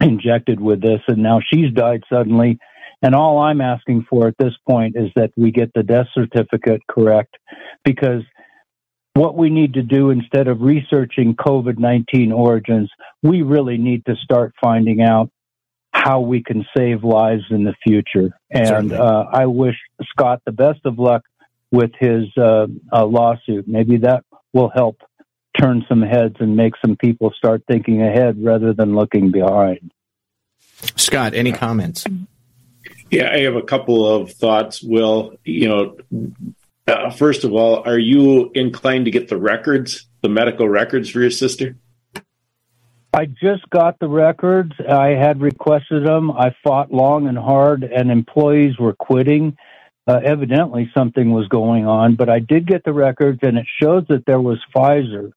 injected 0.00 0.60
with 0.60 0.80
this, 0.80 1.00
and 1.08 1.22
now 1.22 1.40
she's 1.52 1.72
died 1.72 2.02
suddenly 2.12 2.58
and 3.02 3.14
all 3.14 3.38
I'm 3.38 3.60
asking 3.60 4.06
for 4.08 4.28
at 4.28 4.36
this 4.38 4.54
point 4.68 4.96
is 4.96 5.10
that 5.16 5.30
we 5.36 5.50
get 5.50 5.72
the 5.74 5.82
death 5.82 6.06
certificate 6.14 6.82
correct 6.88 7.36
because 7.84 8.22
what 9.14 9.36
we 9.36 9.50
need 9.50 9.74
to 9.74 9.82
do 9.82 10.10
instead 10.10 10.48
of 10.48 10.60
researching 10.60 11.34
COVID 11.34 11.78
19 11.78 12.32
origins, 12.32 12.90
we 13.22 13.42
really 13.42 13.78
need 13.78 14.04
to 14.06 14.14
start 14.16 14.54
finding 14.60 15.00
out 15.02 15.30
how 15.92 16.20
we 16.20 16.42
can 16.42 16.64
save 16.76 17.02
lives 17.02 17.42
in 17.50 17.64
the 17.64 17.74
future. 17.82 18.30
And 18.50 18.92
uh, 18.92 19.26
I 19.32 19.46
wish 19.46 19.76
Scott 20.10 20.40
the 20.46 20.52
best 20.52 20.80
of 20.84 20.98
luck 20.98 21.22
with 21.72 21.90
his 21.98 22.24
uh, 22.36 22.66
uh, 22.92 23.04
lawsuit. 23.04 23.66
Maybe 23.66 23.98
that 23.98 24.24
will 24.52 24.70
help 24.74 24.98
turn 25.60 25.84
some 25.88 26.02
heads 26.02 26.36
and 26.38 26.56
make 26.56 26.74
some 26.84 26.96
people 26.96 27.32
start 27.36 27.62
thinking 27.68 28.02
ahead 28.02 28.42
rather 28.42 28.72
than 28.72 28.94
looking 28.94 29.32
behind. 29.32 29.92
Scott, 30.96 31.34
any 31.34 31.52
comments? 31.52 32.06
Yeah, 33.10 33.30
I 33.32 33.40
have 33.40 33.56
a 33.56 33.62
couple 33.62 34.06
of 34.06 34.32
thoughts. 34.32 34.82
Will 34.82 35.34
you 35.44 35.68
know? 35.68 35.96
Uh, 36.86 37.10
first 37.10 37.44
of 37.44 37.52
all, 37.52 37.82
are 37.86 37.98
you 37.98 38.50
inclined 38.54 39.04
to 39.04 39.10
get 39.10 39.28
the 39.28 39.36
records, 39.36 40.06
the 40.22 40.28
medical 40.28 40.68
records 40.68 41.10
for 41.10 41.20
your 41.20 41.30
sister? 41.30 41.76
I 43.12 43.26
just 43.26 43.68
got 43.70 43.98
the 43.98 44.08
records. 44.08 44.72
I 44.88 45.08
had 45.08 45.40
requested 45.40 46.06
them. 46.06 46.30
I 46.30 46.54
fought 46.62 46.92
long 46.92 47.26
and 47.26 47.36
hard, 47.36 47.82
and 47.82 48.10
employees 48.10 48.78
were 48.78 48.94
quitting. 48.94 49.56
Uh, 50.06 50.20
evidently, 50.24 50.90
something 50.94 51.32
was 51.32 51.48
going 51.48 51.86
on, 51.86 52.14
but 52.14 52.28
I 52.28 52.38
did 52.38 52.66
get 52.66 52.84
the 52.84 52.92
records, 52.92 53.40
and 53.42 53.58
it 53.58 53.66
shows 53.80 54.04
that 54.08 54.24
there 54.26 54.40
was 54.40 54.58
Pfizer. 54.74 55.32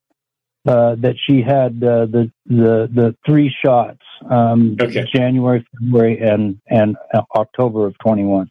Uh, 0.66 0.94
that 0.94 1.14
she 1.26 1.42
had 1.42 1.76
uh, 1.84 2.06
the 2.06 2.32
the 2.46 2.88
the 2.90 3.14
three 3.26 3.54
shots, 3.62 4.00
um, 4.30 4.76
okay. 4.80 5.04
January, 5.14 5.62
February, 5.78 6.18
and 6.20 6.58
and 6.68 6.96
October 7.36 7.86
of 7.86 7.98
twenty 7.98 8.24
one. 8.24 8.50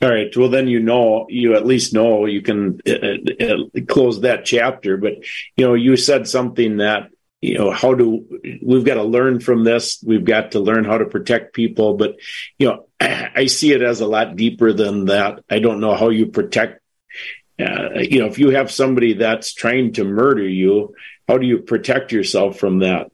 All 0.00 0.08
right. 0.10 0.34
Well, 0.34 0.48
then 0.48 0.66
you 0.66 0.80
know, 0.80 1.26
you 1.28 1.54
at 1.54 1.66
least 1.66 1.92
know 1.92 2.24
you 2.24 2.40
can 2.40 2.80
uh, 2.86 3.44
uh, 3.44 3.80
close 3.86 4.22
that 4.22 4.46
chapter. 4.46 4.96
But 4.96 5.24
you 5.56 5.66
know, 5.66 5.74
you 5.74 5.98
said 5.98 6.26
something 6.26 6.78
that 6.78 7.10
you 7.40 7.58
know 7.58 7.70
how 7.70 7.94
do 7.94 8.24
we've 8.62 8.84
got 8.84 8.94
to 8.94 9.02
learn 9.02 9.40
from 9.40 9.62
this 9.62 10.02
we've 10.04 10.24
got 10.24 10.52
to 10.52 10.60
learn 10.60 10.84
how 10.84 10.98
to 10.98 11.04
protect 11.04 11.54
people 11.54 11.94
but 11.94 12.16
you 12.58 12.66
know 12.66 12.86
i 13.00 13.46
see 13.46 13.72
it 13.72 13.82
as 13.82 14.00
a 14.00 14.06
lot 14.06 14.36
deeper 14.36 14.72
than 14.72 15.04
that 15.06 15.44
i 15.50 15.58
don't 15.58 15.80
know 15.80 15.94
how 15.94 16.08
you 16.08 16.26
protect 16.26 16.80
uh, 17.58 17.98
you 18.00 18.20
know 18.20 18.26
if 18.26 18.38
you 18.38 18.50
have 18.50 18.70
somebody 18.70 19.14
that's 19.14 19.52
trying 19.52 19.92
to 19.94 20.04
murder 20.04 20.46
you 20.46 20.94
how 21.28 21.38
do 21.38 21.46
you 21.46 21.58
protect 21.58 22.12
yourself 22.12 22.58
from 22.58 22.80
that? 22.80 23.10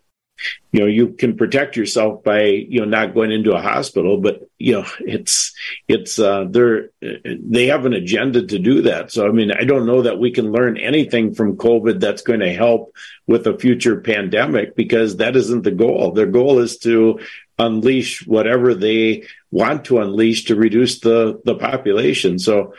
You 0.72 0.80
know 0.80 0.86
you 0.86 1.12
can 1.12 1.36
protect 1.36 1.76
yourself 1.76 2.24
by 2.24 2.44
you 2.44 2.80
know 2.80 2.86
not 2.86 3.14
going 3.14 3.30
into 3.30 3.52
a 3.52 3.60
hospital 3.60 4.16
but 4.18 4.48
you 4.58 4.72
know 4.72 4.86
it's 5.00 5.54
it's 5.86 6.18
uh 6.18 6.46
they're 6.48 6.90
they 7.00 7.66
have 7.66 7.86
an 7.86 7.92
agenda 7.92 8.44
to 8.44 8.58
do 8.58 8.82
that. 8.82 9.12
So 9.12 9.28
i 9.28 9.30
mean 9.30 9.52
i 9.52 9.64
don't 9.64 9.86
know 9.86 10.02
that 10.02 10.18
we 10.18 10.32
can 10.32 10.50
learn 10.50 10.78
anything 10.78 11.34
from 11.34 11.56
covid 11.56 12.00
that's 12.00 12.22
going 12.22 12.40
to 12.40 12.52
help 12.52 12.92
with 13.28 13.46
a 13.46 13.56
future 13.56 14.00
pandemic 14.00 14.74
because 14.74 15.18
that 15.18 15.36
isn't 15.36 15.62
the 15.62 15.70
goal. 15.70 16.10
Their 16.10 16.26
goal 16.26 16.58
is 16.58 16.78
to 16.78 17.20
unleash 17.58 18.26
whatever 18.26 18.74
they 18.74 19.28
want 19.52 19.84
to 19.84 20.00
unleash 20.00 20.46
to 20.46 20.56
reduce 20.56 20.98
the 21.00 21.40
the 21.44 21.54
population. 21.54 22.40
So 22.40 22.74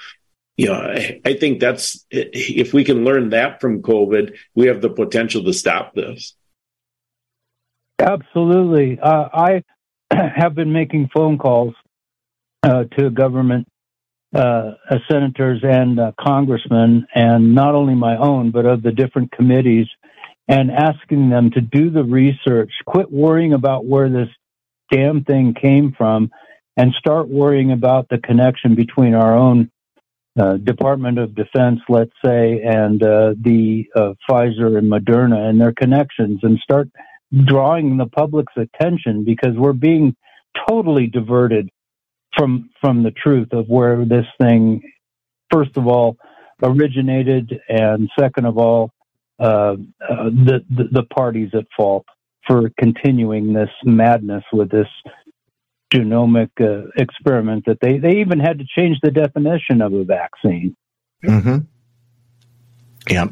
you 0.57 0.67
know, 0.67 0.73
I, 0.73 1.19
I 1.25 1.33
think 1.33 1.59
that's 1.59 2.05
if 2.11 2.73
we 2.73 2.83
can 2.83 3.03
learn 3.03 3.29
that 3.29 3.59
from 3.59 3.81
COVID, 3.81 4.35
we 4.55 4.67
have 4.67 4.81
the 4.81 4.89
potential 4.89 5.43
to 5.45 5.53
stop 5.53 5.95
this. 5.95 6.35
Absolutely. 7.99 8.99
Uh, 8.99 9.29
I 9.33 9.63
have 10.11 10.55
been 10.55 10.71
making 10.71 11.09
phone 11.13 11.37
calls 11.37 11.73
uh, 12.61 12.83
to 12.97 13.09
government 13.09 13.67
uh, 14.33 14.71
senators 15.09 15.61
and 15.63 15.99
uh, 15.99 16.11
congressmen, 16.19 17.05
and 17.13 17.53
not 17.53 17.75
only 17.75 17.93
my 17.93 18.17
own, 18.17 18.51
but 18.51 18.65
of 18.65 18.81
the 18.81 18.91
different 18.91 19.31
committees, 19.31 19.87
and 20.47 20.71
asking 20.71 21.29
them 21.29 21.51
to 21.51 21.61
do 21.61 21.89
the 21.89 22.03
research, 22.03 22.71
quit 22.85 23.11
worrying 23.11 23.53
about 23.53 23.85
where 23.85 24.09
this 24.09 24.29
damn 24.91 25.23
thing 25.23 25.53
came 25.59 25.93
from, 25.95 26.31
and 26.77 26.93
start 26.97 27.29
worrying 27.29 27.71
about 27.71 28.09
the 28.09 28.17
connection 28.17 28.75
between 28.75 29.13
our 29.13 29.37
own 29.37 29.71
uh, 30.39 30.57
Department 30.57 31.19
of 31.19 31.35
Defense, 31.35 31.79
let's 31.89 32.13
say, 32.25 32.61
and 32.63 33.01
uh, 33.03 33.33
the 33.39 33.85
uh, 33.95 34.13
Pfizer 34.27 34.77
and 34.77 34.91
Moderna 34.91 35.49
and 35.49 35.59
their 35.61 35.73
connections, 35.73 36.39
and 36.43 36.57
start 36.59 36.89
drawing 37.45 37.97
the 37.97 38.07
public's 38.07 38.53
attention 38.57 39.23
because 39.23 39.55
we're 39.55 39.73
being 39.73 40.15
totally 40.67 41.07
diverted 41.07 41.69
from 42.35 42.69
from 42.81 43.03
the 43.03 43.11
truth 43.11 43.49
of 43.51 43.67
where 43.67 44.05
this 44.05 44.25
thing, 44.41 44.81
first 45.51 45.77
of 45.77 45.87
all, 45.87 46.17
originated, 46.63 47.59
and 47.69 48.09
second 48.19 48.45
of 48.45 48.57
all, 48.57 48.91
uh, 49.39 49.43
uh, 49.43 49.75
the, 50.29 50.61
the 50.69 50.85
the 50.91 51.03
parties 51.03 51.49
at 51.53 51.65
fault 51.75 52.05
for 52.47 52.71
continuing 52.77 53.53
this 53.53 53.69
madness 53.83 54.43
with 54.51 54.69
this 54.69 54.87
genomic 55.93 56.49
uh, 56.59 56.89
experiment 56.95 57.65
that 57.67 57.77
they 57.81 57.97
they 57.97 58.19
even 58.19 58.39
had 58.39 58.59
to 58.59 58.65
change 58.77 58.97
the 59.01 59.11
definition 59.11 59.81
of 59.81 59.93
a 59.93 60.03
vaccine. 60.03 60.75
Mm-hmm. 61.23 61.57
Yeah. 63.09 63.27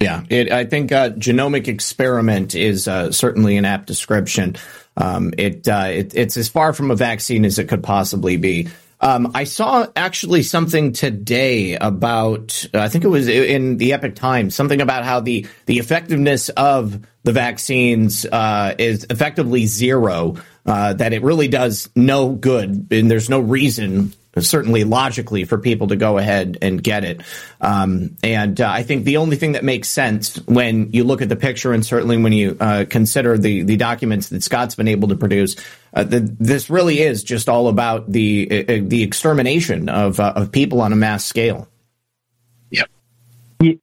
Yeah, 0.00 0.22
it, 0.30 0.50
I 0.50 0.64
think 0.64 0.92
uh, 0.92 1.10
genomic 1.10 1.68
experiment 1.68 2.54
is 2.54 2.88
uh, 2.88 3.12
certainly 3.12 3.58
an 3.58 3.66
apt 3.66 3.86
description. 3.86 4.56
Um, 4.96 5.34
it, 5.36 5.68
uh, 5.68 5.88
it, 5.90 6.14
it's 6.14 6.38
as 6.38 6.48
far 6.48 6.72
from 6.72 6.90
a 6.90 6.96
vaccine 6.96 7.44
as 7.44 7.58
it 7.58 7.68
could 7.68 7.82
possibly 7.82 8.38
be. 8.38 8.68
Um, 9.02 9.32
I 9.34 9.44
saw 9.44 9.86
actually 9.96 10.42
something 10.42 10.92
today 10.92 11.74
about 11.76 12.66
I 12.74 12.88
think 12.88 13.04
it 13.04 13.08
was 13.08 13.28
in 13.28 13.78
the 13.78 13.94
Epoch 13.94 14.14
Times 14.14 14.54
something 14.54 14.80
about 14.80 15.04
how 15.04 15.20
the 15.20 15.46
the 15.64 15.78
effectiveness 15.78 16.50
of 16.50 17.00
the 17.22 17.32
vaccines 17.32 18.26
uh, 18.26 18.74
is 18.78 19.06
effectively 19.08 19.64
zero. 19.64 20.36
Uh, 20.66 20.92
that 20.92 21.12
it 21.12 21.22
really 21.22 21.48
does 21.48 21.88
no 21.96 22.30
good, 22.30 22.88
and 22.90 23.10
there's 23.10 23.30
no 23.30 23.40
reason 23.40 24.12
certainly 24.38 24.84
logically 24.84 25.44
for 25.44 25.58
people 25.58 25.88
to 25.88 25.96
go 25.96 26.18
ahead 26.18 26.58
and 26.62 26.82
get 26.82 27.04
it. 27.04 27.20
Um, 27.60 28.16
and 28.22 28.60
uh, 28.60 28.70
I 28.70 28.82
think 28.82 29.04
the 29.04 29.16
only 29.16 29.36
thing 29.36 29.52
that 29.52 29.64
makes 29.64 29.88
sense 29.88 30.36
when 30.46 30.92
you 30.92 31.04
look 31.04 31.22
at 31.22 31.28
the 31.28 31.36
picture, 31.36 31.72
and 31.72 31.84
certainly 31.84 32.16
when 32.16 32.32
you 32.32 32.56
uh, 32.60 32.84
consider 32.88 33.36
the 33.36 33.62
the 33.62 33.76
documents 33.76 34.28
that 34.28 34.42
Scott's 34.42 34.74
been 34.74 34.88
able 34.88 35.08
to 35.08 35.16
produce, 35.16 35.56
uh, 35.94 36.04
the, 36.04 36.20
this 36.20 36.70
really 36.70 37.00
is 37.00 37.24
just 37.24 37.48
all 37.48 37.68
about 37.68 38.10
the 38.10 38.48
uh, 38.50 38.72
uh, 38.72 38.78
the 38.82 39.02
extermination 39.02 39.88
of 39.88 40.20
uh, 40.20 40.32
of 40.36 40.52
people 40.52 40.80
on 40.80 40.92
a 40.92 40.96
mass 40.96 41.24
scale. 41.24 41.66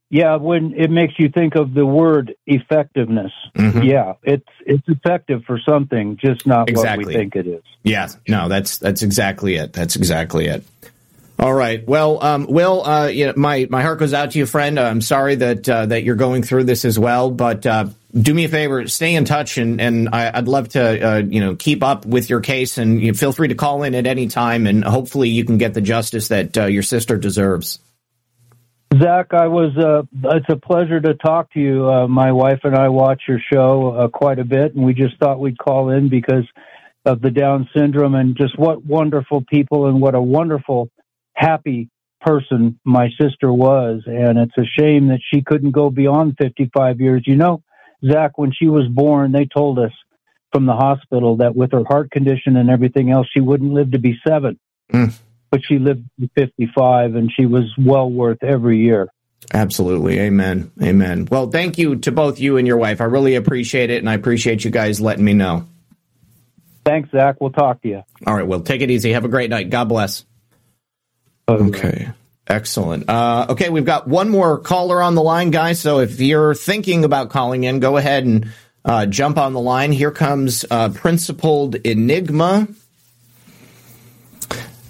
Yeah, 0.09 0.37
when 0.37 0.73
it 0.75 0.89
makes 0.89 1.13
you 1.19 1.29
think 1.29 1.55
of 1.55 1.73
the 1.73 1.85
word 1.85 2.35
effectiveness. 2.47 3.31
Mm-hmm. 3.55 3.83
Yeah, 3.83 4.13
it's 4.23 4.47
it's 4.65 4.87
effective 4.87 5.43
for 5.45 5.59
something, 5.59 6.17
just 6.17 6.47
not 6.47 6.69
exactly. 6.69 7.05
what 7.05 7.07
we 7.07 7.13
think 7.13 7.35
it 7.35 7.47
is. 7.47 7.63
Yeah, 7.83 8.07
no, 8.27 8.49
that's 8.49 8.77
that's 8.77 9.03
exactly 9.03 9.55
it. 9.55 9.73
That's 9.73 9.95
exactly 9.95 10.47
it. 10.47 10.63
All 11.39 11.53
right. 11.53 11.87
Well, 11.87 12.23
um, 12.23 12.47
Will, 12.47 12.83
uh, 12.83 13.07
you 13.07 13.27
know, 13.27 13.33
my 13.35 13.67
my 13.69 13.83
heart 13.83 13.99
goes 13.99 14.13
out 14.13 14.31
to 14.31 14.39
you, 14.39 14.47
friend. 14.47 14.79
I'm 14.79 15.01
sorry 15.01 15.35
that 15.35 15.69
uh, 15.69 15.85
that 15.85 16.03
you're 16.03 16.15
going 16.15 16.41
through 16.41 16.63
this 16.63 16.83
as 16.83 16.97
well, 16.97 17.29
but 17.29 17.63
uh, 17.63 17.89
do 18.19 18.33
me 18.33 18.45
a 18.45 18.49
favor, 18.49 18.87
stay 18.87 19.13
in 19.13 19.25
touch, 19.25 19.59
and 19.59 19.79
and 19.79 20.09
I, 20.09 20.31
would 20.39 20.47
love 20.47 20.69
to 20.69 21.07
uh, 21.07 21.17
you 21.17 21.39
know 21.39 21.55
keep 21.55 21.83
up 21.83 22.07
with 22.07 22.31
your 22.31 22.41
case, 22.41 22.79
and 22.79 22.99
you 22.99 23.11
know, 23.11 23.13
feel 23.13 23.33
free 23.33 23.49
to 23.49 23.55
call 23.55 23.83
in 23.83 23.93
at 23.93 24.07
any 24.07 24.27
time, 24.27 24.65
and 24.65 24.83
hopefully 24.83 25.29
you 25.29 25.45
can 25.45 25.59
get 25.59 25.75
the 25.75 25.81
justice 25.81 26.29
that 26.29 26.57
uh, 26.57 26.65
your 26.65 26.83
sister 26.83 27.17
deserves. 27.17 27.79
Zak, 28.95 29.33
I 29.33 29.47
was. 29.47 29.75
Uh, 29.77 30.03
it's 30.35 30.45
a 30.49 30.55
pleasure 30.55 30.99
to 30.99 31.13
talk 31.15 31.51
to 31.53 31.59
you. 31.59 31.89
Uh, 31.89 32.07
my 32.07 32.31
wife 32.31 32.61
and 32.63 32.75
I 32.75 32.87
watch 32.87 33.23
your 33.27 33.39
show 33.51 33.91
uh, 33.91 34.07
quite 34.07 34.39
a 34.39 34.45
bit, 34.45 34.75
and 34.75 34.85
we 34.85 34.93
just 34.93 35.17
thought 35.17 35.39
we'd 35.39 35.57
call 35.57 35.89
in 35.89 36.07
because 36.09 36.45
of 37.05 37.21
the 37.21 37.29
Down 37.29 37.69
syndrome 37.75 38.15
and 38.15 38.35
just 38.37 38.57
what 38.57 38.85
wonderful 38.85 39.43
people 39.49 39.87
and 39.87 40.01
what 40.01 40.15
a 40.15 40.21
wonderful, 40.21 40.89
happy 41.33 41.89
person 42.21 42.79
my 42.85 43.09
sister 43.19 43.51
was. 43.51 44.03
And 44.05 44.37
it's 44.37 44.57
a 44.57 44.65
shame 44.79 45.09
that 45.09 45.19
she 45.33 45.41
couldn't 45.41 45.71
go 45.71 45.89
beyond 45.89 46.37
55 46.41 47.01
years. 47.01 47.23
You 47.25 47.35
know, 47.35 47.63
Zak, 48.09 48.37
when 48.37 48.53
she 48.53 48.67
was 48.67 48.87
born, 48.87 49.33
they 49.33 49.45
told 49.45 49.79
us 49.79 49.91
from 50.53 50.65
the 50.65 50.73
hospital 50.73 51.37
that 51.37 51.55
with 51.55 51.73
her 51.73 51.83
heart 51.85 52.09
condition 52.11 52.55
and 52.55 52.69
everything 52.69 53.11
else, 53.11 53.27
she 53.33 53.41
wouldn't 53.41 53.73
live 53.73 53.91
to 53.91 53.99
be 53.99 54.17
seven. 54.25 54.57
Mm 54.93 55.13
but 55.49 55.61
she 55.63 55.79
lived 55.79 56.03
to 56.19 56.29
55 56.35 57.15
and 57.15 57.31
she 57.31 57.45
was 57.45 57.73
well 57.77 58.09
worth 58.09 58.43
every 58.43 58.79
year. 58.79 59.07
Absolutely. 59.53 60.19
Amen. 60.19 60.71
Amen. 60.81 61.27
Well, 61.29 61.49
thank 61.49 61.77
you 61.77 61.97
to 61.97 62.11
both 62.11 62.39
you 62.39 62.57
and 62.57 62.67
your 62.67 62.77
wife. 62.77 62.99
I 62.99 63.05
really 63.05 63.35
appreciate 63.35 63.89
it, 63.89 63.99
and 63.99 64.09
I 64.09 64.13
appreciate 64.13 64.65
you 64.65 64.71
guys 64.71 64.99
letting 64.99 65.23
me 65.23 65.33
know. 65.33 65.67
Thanks, 66.85 67.11
Zak. 67.11 67.39
We'll 67.39 67.51
talk 67.51 67.81
to 67.83 67.87
you. 67.87 68.03
All 68.25 68.35
right. 68.35 68.47
Well, 68.47 68.61
take 68.61 68.81
it 68.81 68.91
easy. 68.91 69.11
Have 69.11 69.25
a 69.25 69.29
great 69.29 69.49
night. 69.49 69.69
God 69.69 69.85
bless. 69.85 70.25
Okay. 71.47 72.09
Excellent. 72.47 73.09
Uh, 73.09 73.47
okay, 73.49 73.69
we've 73.69 73.85
got 73.85 74.07
one 74.07 74.29
more 74.29 74.57
caller 74.57 75.01
on 75.01 75.15
the 75.15 75.21
line, 75.21 75.51
guys. 75.51 75.79
So 75.79 75.99
if 75.99 76.19
you're 76.21 76.55
thinking 76.55 77.03
about 77.03 77.29
calling 77.29 77.65
in, 77.65 77.79
go 77.79 77.97
ahead 77.97 78.25
and 78.25 78.47
uh, 78.85 79.05
jump 79.05 79.37
on 79.37 79.53
the 79.53 79.59
line. 79.59 79.91
Here 79.91 80.11
comes 80.11 80.63
uh, 80.71 80.89
Principled 80.89 81.75
Enigma. 81.75 82.69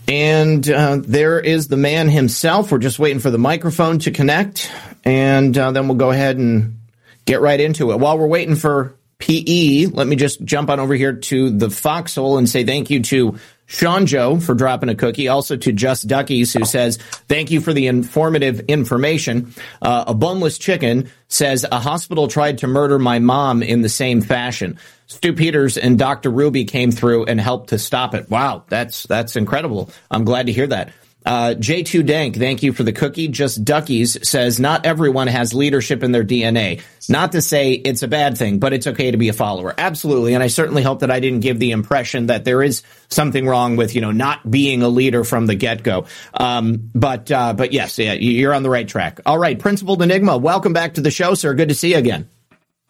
And 0.08 0.70
uh, 0.70 1.00
there 1.02 1.40
is 1.40 1.68
the 1.68 1.78
man 1.78 2.08
himself. 2.08 2.72
We're 2.72 2.78
just 2.78 2.98
waiting 2.98 3.20
for 3.20 3.30
the 3.30 3.38
microphone 3.38 4.00
to 4.00 4.12
connect, 4.12 4.72
and 5.04 5.58
uh, 5.58 5.72
then 5.72 5.88
we'll 5.88 5.98
go 5.98 6.12
ahead 6.12 6.38
and 6.38 6.80
get 7.26 7.42
right 7.42 7.60
into 7.60 7.92
it. 7.92 8.00
While 8.00 8.18
we're 8.18 8.28
waiting 8.28 8.56
for 8.56 8.96
PE, 9.20 9.88
let 9.88 10.08
me 10.08 10.16
just 10.16 10.44
jump 10.44 10.70
on 10.70 10.80
over 10.80 10.94
here 10.94 11.14
to 11.14 11.50
the 11.50 11.70
foxhole 11.70 12.38
and 12.38 12.48
say 12.48 12.64
thank 12.64 12.90
you 12.90 13.02
to 13.04 13.38
Sean 13.68 14.06
Joe 14.06 14.40
for 14.40 14.56
dropping 14.56 14.90
a 14.90 14.96
cookie. 14.96 15.28
Also 15.28 15.56
to 15.58 15.72
Just 15.72 16.08
Duckies 16.08 16.54
who 16.54 16.66
says, 16.66 16.98
thank 16.98 17.52
you 17.52 17.62
for 17.62 17.74
the 17.74 17.88
informative 17.88 18.62
information. 18.62 19.54
Uh, 19.82 20.06
a 20.08 20.14
boneless 20.14 20.58
chicken 20.58 21.12
says 21.28 21.66
a 21.72 21.80
hospital 21.80 22.28
tried 22.28 22.60
to 22.60 22.68
murder 22.68 22.98
my 22.98 23.20
mom 23.20 23.62
in 23.62 23.82
the 23.82 23.90
same 23.90 24.22
fashion. 24.22 24.80
Stu 25.08 25.34
Peters 25.34 25.78
and 25.78 26.00
Dr. 26.00 26.32
Ruby 26.32 26.66
came 26.66 26.92
through 26.92 27.26
and 27.26 27.40
helped 27.40 27.70
to 27.70 27.80
stop 27.80 28.16
it. 28.16 28.30
Wow. 28.30 28.64
That's, 28.70 29.04
that's 29.04 29.36
incredible. 29.36 29.90
I'm 30.10 30.24
glad 30.24 30.48
to 30.48 30.54
hear 30.54 30.68
that. 30.68 30.92
Uh, 31.28 31.54
J2 31.56 32.06
Dank, 32.06 32.38
thank 32.38 32.64
you 32.64 32.72
for 32.72 32.84
the 32.84 32.94
cookie. 32.94 33.28
Just 33.28 33.66
Duckies 33.66 34.26
says 34.26 34.62
not 34.62 34.86
everyone 34.86 35.28
has 35.28 35.54
leadership 35.54 36.02
in 36.02 36.14
their 36.14 36.24
DNA. 36.24 36.82
Not 37.10 37.34
to 37.34 37.42
say 37.42 37.74
it's 37.74 38.02
a 38.02 38.08
bad 38.08 38.38
thing, 38.38 38.60
but 38.60 38.72
it's 38.72 38.88
okay 38.88 39.12
to 39.12 39.18
be 39.18 39.28
a 39.28 39.34
follower. 39.34 39.76
Absolutely. 39.78 40.36
And 40.36 40.42
I 40.42 40.48
certainly 40.48 40.84
hope 40.84 41.02
that 41.02 41.12
I 41.12 41.20
didn't 41.20 41.42
give 41.42 41.60
the 41.60 41.72
impression 41.72 42.28
that 42.28 42.46
there 42.46 42.64
is 42.64 42.82
something 43.10 43.46
wrong 43.46 43.76
with, 43.76 43.94
you 43.94 44.00
know, 44.00 44.14
not 44.14 44.50
being 44.50 44.84
a 44.84 44.88
leader 44.88 45.26
from 45.26 45.48
the 45.48 45.56
get 45.56 45.84
go. 45.84 46.06
Um, 46.34 46.92
but, 46.96 47.30
uh, 47.30 47.52
but 47.52 47.74
yes, 47.74 48.00
yeah, 48.00 48.14
you're 48.14 48.54
on 48.54 48.64
the 48.64 48.70
right 48.70 48.88
track. 48.88 49.20
All 49.26 49.38
right. 49.38 49.60
Principled 49.60 50.02
Enigma, 50.02 50.38
welcome 50.38 50.72
back 50.72 50.94
to 50.94 51.02
the 51.02 51.12
show, 51.12 51.34
sir. 51.34 51.54
Good 51.56 51.68
to 51.68 51.76
see 51.76 51.92
you 51.92 51.98
again. 51.98 52.30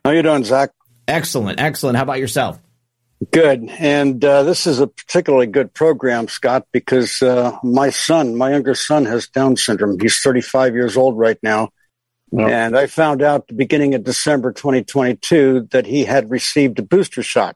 How 0.06 0.12
you 0.12 0.22
doing, 0.22 0.44
Zak? 0.44 0.70
Excellent. 1.08 1.60
Excellent. 1.60 1.98
How 1.98 2.04
about 2.04 2.20
yourself? 2.20 2.60
Good. 3.32 3.68
And 3.80 4.24
uh, 4.24 4.44
this 4.44 4.68
is 4.68 4.80
a 4.80 4.88
particularly 4.88 5.48
good 5.48 5.74
program, 5.74 6.28
Scott, 6.28 6.68
because 6.72 7.22
uh, 7.22 7.58
my 7.64 7.90
son, 7.90 8.36
my 8.36 8.52
younger 8.52 8.76
son, 8.76 9.06
has 9.06 9.28
Down 9.28 9.58
syndrome. 9.58 10.00
He's 10.00 10.20
35 10.20 10.76
years 10.76 10.96
old 10.96 11.18
right 11.18 11.40
now. 11.42 11.70
And 12.32 12.78
I 12.78 12.88
found 12.88 13.22
out 13.22 13.48
the 13.48 13.54
beginning 13.54 13.96
of 13.96 14.04
December 14.04 14.52
2022 14.52 15.70
that 15.72 15.86
he 15.86 16.04
had 16.04 16.30
received 16.30 16.78
a 16.78 16.84
booster 16.84 17.24
shot. 17.24 17.56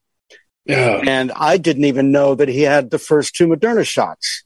Yeah. 0.66 1.02
And 1.06 1.32
I 1.36 1.58
didn't 1.58 1.86
even 1.86 2.12
know 2.12 2.36
that 2.36 2.48
he 2.48 2.62
had 2.62 2.90
the 2.90 3.00
first 3.00 3.36
two 3.36 3.48
Moderna 3.48 3.86
shots. 3.86 4.44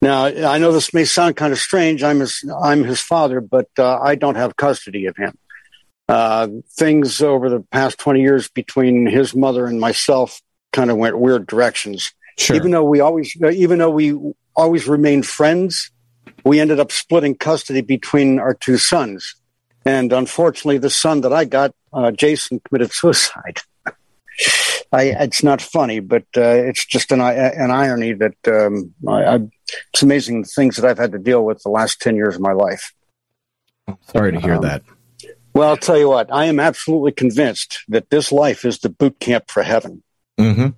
Now, 0.00 0.24
I 0.24 0.58
know 0.58 0.72
this 0.72 0.94
may 0.94 1.04
sound 1.04 1.36
kind 1.36 1.52
of 1.52 1.58
strange. 1.58 2.02
I'm 2.02 2.20
his, 2.20 2.42
I'm 2.62 2.82
his 2.82 3.00
father, 3.00 3.40
but 3.40 3.68
uh, 3.78 3.98
I 4.00 4.16
don't 4.16 4.34
have 4.36 4.56
custody 4.56 5.06
of 5.06 5.16
him. 5.16 5.36
Uh, 6.08 6.48
things 6.68 7.22
over 7.22 7.48
the 7.48 7.60
past 7.70 7.98
20 7.98 8.20
years 8.20 8.48
between 8.48 9.06
his 9.06 9.34
mother 9.34 9.66
and 9.66 9.80
myself 9.80 10.40
kind 10.72 10.90
of 10.90 10.96
went 10.96 11.18
weird 11.18 11.46
directions. 11.46 12.12
Sure. 12.38 12.56
Even 12.56 12.70
though 12.70 12.84
we 12.84 13.00
always, 13.00 13.36
uh, 13.42 13.50
even 13.50 13.78
though 13.78 13.90
we 13.90 14.18
always 14.56 14.86
remained 14.88 15.26
friends, 15.26 15.90
we 16.44 16.60
ended 16.60 16.80
up 16.80 16.90
splitting 16.92 17.34
custody 17.36 17.80
between 17.82 18.38
our 18.38 18.52
two 18.54 18.78
sons. 18.78 19.36
And 19.84 20.12
unfortunately, 20.12 20.78
the 20.78 20.90
son 20.90 21.22
that 21.22 21.32
I 21.32 21.44
got, 21.44 21.74
uh, 21.92 22.10
Jason, 22.10 22.60
committed 22.60 22.92
suicide. 22.92 23.58
I, 24.92 25.04
it's 25.20 25.42
not 25.42 25.62
funny, 25.62 26.00
but 26.00 26.24
uh, 26.36 26.40
it's 26.42 26.84
just 26.84 27.12
an, 27.12 27.20
an 27.20 27.70
irony 27.70 28.12
that 28.14 28.34
um, 28.46 28.92
I, 29.08 29.24
I, 29.24 29.38
it's 29.92 30.02
amazing 30.02 30.42
the 30.42 30.48
things 30.48 30.76
that 30.76 30.88
I've 30.88 30.98
had 30.98 31.12
to 31.12 31.18
deal 31.18 31.44
with 31.44 31.62
the 31.62 31.70
last 31.70 32.00
10 32.00 32.16
years 32.16 32.34
of 32.34 32.40
my 32.42 32.52
life. 32.52 32.92
Sorry 34.12 34.32
to 34.32 34.40
hear 34.40 34.54
Um, 34.54 34.62
that. 34.62 34.82
Well, 35.54 35.68
I'll 35.68 35.76
tell 35.76 35.98
you 35.98 36.08
what, 36.08 36.32
I 36.32 36.46
am 36.46 36.58
absolutely 36.58 37.12
convinced 37.12 37.84
that 37.88 38.10
this 38.10 38.32
life 38.32 38.64
is 38.64 38.78
the 38.78 38.88
boot 38.88 39.20
camp 39.20 39.50
for 39.50 39.62
heaven. 39.62 40.02
Mm-hmm. 40.38 40.68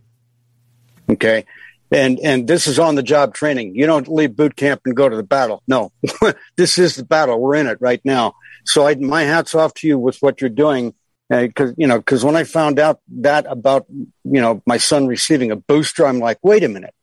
Okay. 1.12 1.44
And, 1.92 2.18
and 2.20 2.48
this 2.48 2.66
is 2.66 2.78
on 2.78 2.96
the 2.96 3.02
job 3.02 3.34
training. 3.34 3.76
You 3.76 3.86
don't 3.86 4.08
leave 4.08 4.34
boot 4.34 4.56
camp 4.56 4.82
and 4.84 4.96
go 4.96 5.08
to 5.08 5.16
the 5.16 5.22
battle. 5.22 5.62
No, 5.68 5.92
this 6.56 6.76
is 6.78 6.96
the 6.96 7.04
battle. 7.04 7.38
We're 7.40 7.54
in 7.54 7.68
it 7.68 7.78
right 7.80 8.00
now. 8.04 8.34
So 8.64 8.86
I, 8.86 8.96
my 8.96 9.22
hat's 9.22 9.54
off 9.54 9.74
to 9.74 9.86
you 9.86 9.98
with 9.98 10.18
what 10.20 10.40
you're 10.40 10.50
doing. 10.50 10.94
Uh, 11.30 11.48
cause, 11.54 11.72
you 11.78 11.86
know, 11.86 12.02
cause 12.02 12.24
when 12.24 12.36
I 12.36 12.44
found 12.44 12.78
out 12.78 13.00
that 13.20 13.46
about, 13.48 13.86
you 13.88 14.40
know, 14.40 14.60
my 14.66 14.76
son 14.76 15.06
receiving 15.06 15.50
a 15.50 15.56
booster, 15.56 16.06
I'm 16.06 16.18
like, 16.18 16.38
wait 16.42 16.64
a 16.64 16.68
minute. 16.68 16.94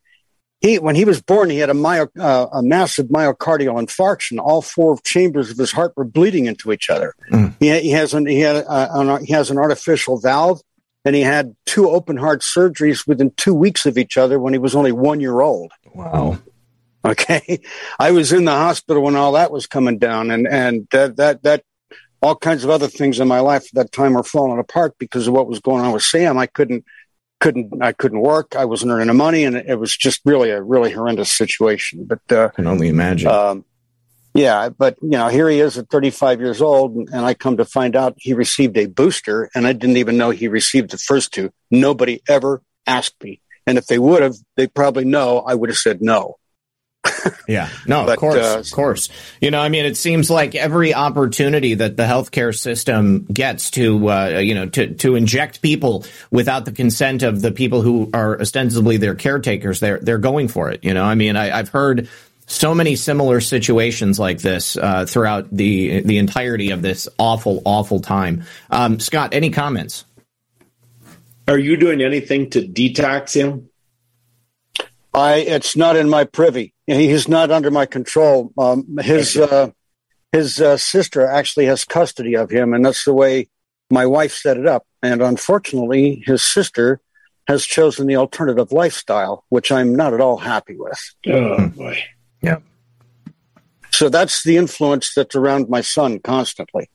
He, 0.61 0.77
when 0.77 0.95
he 0.95 1.05
was 1.05 1.21
born, 1.21 1.49
he 1.49 1.57
had 1.57 1.71
a, 1.71 1.73
myo, 1.73 2.07
uh, 2.19 2.47
a 2.53 2.61
massive 2.61 3.07
myocardial 3.07 3.83
infarction. 3.83 4.39
All 4.39 4.61
four 4.61 4.97
chambers 5.03 5.49
of 5.49 5.57
his 5.57 5.71
heart 5.71 5.93
were 5.97 6.05
bleeding 6.05 6.45
into 6.45 6.71
each 6.71 6.89
other. 6.89 7.15
He, 7.59 7.79
he 7.79 7.89
has 7.91 8.13
an, 8.13 8.27
he 8.27 8.39
had, 8.41 8.63
uh, 8.67 8.88
an, 8.91 9.25
he 9.25 9.33
has 9.33 9.49
an 9.49 9.57
artificial 9.57 10.19
valve 10.19 10.61
and 11.03 11.15
he 11.15 11.23
had 11.23 11.55
two 11.65 11.89
open 11.89 12.15
heart 12.15 12.41
surgeries 12.41 13.07
within 13.07 13.31
two 13.31 13.55
weeks 13.55 13.88
of 13.88 13.97
each 13.97 14.17
other 14.17 14.39
when 14.39 14.53
he 14.53 14.59
was 14.59 14.75
only 14.75 14.91
one 14.91 15.19
year 15.19 15.41
old. 15.41 15.71
Wow. 15.95 16.38
Okay. 17.03 17.59
I 17.99 18.11
was 18.11 18.31
in 18.31 18.45
the 18.45 18.51
hospital 18.51 19.01
when 19.01 19.15
all 19.15 19.31
that 19.31 19.51
was 19.51 19.65
coming 19.65 19.97
down 19.97 20.29
and, 20.29 20.47
and 20.47 20.88
that, 20.91 21.17
that, 21.17 21.43
that, 21.43 21.63
all 22.21 22.35
kinds 22.35 22.63
of 22.63 22.69
other 22.69 22.88
things 22.88 23.19
in 23.19 23.27
my 23.27 23.39
life 23.39 23.65
at 23.65 23.73
that 23.73 23.91
time 23.91 24.13
were 24.13 24.23
falling 24.23 24.59
apart 24.59 24.93
because 24.99 25.27
of 25.27 25.33
what 25.33 25.47
was 25.47 25.59
going 25.59 25.83
on 25.83 25.91
with 25.91 26.03
Sam. 26.03 26.38
I 26.38 26.45
couldn't, 26.45 26.85
couldn't, 27.41 27.81
I 27.81 27.91
couldn't 27.91 28.22
work. 28.22 28.55
I 28.55 28.63
wasn't 28.63 28.91
earning 28.91 29.07
the 29.07 29.13
money 29.13 29.43
and 29.43 29.57
it 29.57 29.77
was 29.77 29.97
just 29.97 30.22
really 30.23 30.51
a 30.51 30.61
really 30.61 30.91
horrendous 30.91 31.31
situation. 31.31 32.05
But, 32.05 32.22
uh, 32.31 32.49
I 32.53 32.55
can 32.55 32.68
only 32.68 32.88
imagine. 32.88 33.30
um, 33.30 33.65
yeah, 34.34 34.69
but 34.69 34.95
you 35.01 35.09
know, 35.09 35.27
here 35.27 35.49
he 35.49 35.59
is 35.59 35.77
at 35.77 35.89
35 35.89 36.39
years 36.39 36.61
old, 36.61 36.95
and 36.95 37.26
I 37.26 37.34
come 37.34 37.57
to 37.57 37.65
find 37.65 37.97
out 37.97 38.15
he 38.18 38.34
received 38.34 38.77
a 38.77 38.85
booster, 38.85 39.49
and 39.53 39.68
I 39.68 39.73
didn't 39.73 39.97
even 39.97 40.18
know 40.18 40.30
he 40.30 40.47
received 40.47 40.91
the 40.91 40.97
first 40.97 41.34
two. 41.34 41.51
Nobody 41.69 42.22
ever 42.30 42.61
asked 42.88 43.22
me, 43.22 43.41
and 43.68 43.77
if 43.77 43.88
they 43.88 43.99
would 43.99 44.23
have, 44.23 44.35
they 44.55 44.68
probably 44.68 45.03
know 45.03 45.39
I 45.39 45.55
would 45.55 45.69
have 45.69 45.77
said 45.77 46.01
no. 46.01 46.38
Yeah, 47.48 47.69
no, 47.88 48.06
But, 48.06 48.14
of 48.14 48.19
course, 48.19 48.45
uh, 48.45 48.60
of 48.60 48.72
course. 48.72 49.10
You 49.40 49.52
know, 49.52 49.60
I 49.60 49.69
mean, 49.69 49.86
it 49.86 49.98
seems 49.98 50.30
like 50.30 50.56
every 50.56 50.94
opportunity 50.94 51.76
that 51.76 51.98
the 51.98 52.03
healthcare 52.03 52.57
system 52.57 53.26
gets 53.26 53.72
to, 53.72 54.10
uh, 54.10 54.40
you 54.40 54.56
know, 54.56 54.68
to 54.69 54.94
to 54.95 55.15
inject 55.15 55.61
people 55.61 56.06
without 56.30 56.65
the 56.65 56.72
consent 56.72 57.23
of 57.23 57.41
the 57.41 57.52
people 57.52 57.82
who 57.82 58.10
are 58.14 58.40
ostensibly 58.40 58.98
their 58.98 59.15
caretakers, 59.15 59.80
they're 59.80 59.99
they're 59.99 60.18
going 60.18 60.48
for 60.48 60.69
it. 60.69 60.84
You 60.84 60.94
know, 60.94 61.03
I 61.03 61.15
mean, 61.15 61.36
I, 61.36 61.57
I've 61.57 61.69
heard 61.69 62.10
so 62.52 62.76
many 62.76 62.95
similar 62.95 63.41
situations 63.41 64.19
like 64.19 64.40
this 64.40 64.78
uh, 64.78 65.06
throughout 65.06 65.49
the 65.52 66.02
the 66.02 66.18
entirety 66.18 66.72
of 66.72 66.82
this 66.82 67.07
awful, 67.18 67.61
awful 67.65 67.99
time. 67.99 68.44
Um, 68.69 68.99
Scott, 68.99 69.34
any 69.34 69.49
comments? 69.49 70.06
Are 71.48 71.57
you 71.57 71.76
doing 71.76 72.02
anything 72.02 72.49
to 72.52 72.61
detox 72.61 73.34
him? 73.34 73.70
I 75.13 75.38
it's 75.38 75.75
not 75.75 75.95
in 75.95 76.09
my 76.09 76.23
privy. 76.23 76.73
He's 76.88 77.27
not 77.27 77.51
under 77.51 77.71
my 77.71 77.85
control. 77.85 78.53
Um, 78.57 78.97
his 79.01 79.38
uh, 79.38 79.71
his 80.31 80.61
uh, 80.61 80.77
sister 80.77 81.25
actually 81.25 81.65
has 81.65 81.83
custody 81.83 82.35
of 82.35 82.49
him, 82.49 82.73
and 82.73 82.85
that's 82.85 83.03
the 83.03 83.13
way 83.13 83.49
my 83.89 84.05
wife 84.05 84.33
set 84.33 84.57
it 84.57 84.65
up. 84.65 84.85
And 85.03 85.21
unfortunately, 85.21 86.23
his 86.25 86.41
sister 86.41 87.01
has 87.47 87.65
chosen 87.65 88.07
the 88.07 88.15
alternative 88.15 88.71
lifestyle, 88.71 89.43
which 89.49 89.71
I'm 89.71 89.95
not 89.95 90.13
at 90.13 90.21
all 90.21 90.38
happy 90.38 90.77
with. 90.77 90.99
Oh 91.27 91.67
boy. 91.69 92.03
Yeah. 92.41 92.59
So 93.91 94.09
that's 94.09 94.43
the 94.43 94.57
influence 94.57 95.13
that's 95.13 95.35
around 95.35 95.69
my 95.69 95.81
son 95.81 96.19
constantly. 96.19 96.89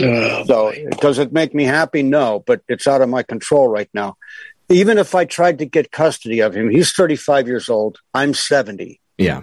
Oh, 0.00 0.44
So 0.44 0.72
does 1.00 1.18
it 1.18 1.32
make 1.32 1.54
me 1.54 1.64
happy? 1.64 2.02
No, 2.02 2.42
but 2.46 2.62
it's 2.68 2.86
out 2.86 3.02
of 3.02 3.08
my 3.08 3.22
control 3.22 3.68
right 3.68 3.88
now. 3.92 4.16
Even 4.72 4.98
if 4.98 5.14
I 5.14 5.24
tried 5.24 5.58
to 5.58 5.66
get 5.66 5.92
custody 5.92 6.40
of 6.40 6.54
him, 6.54 6.70
he's 6.70 6.92
35 6.92 7.46
years 7.46 7.68
old. 7.68 7.98
I'm 8.14 8.34
70. 8.34 9.00
Yeah, 9.18 9.42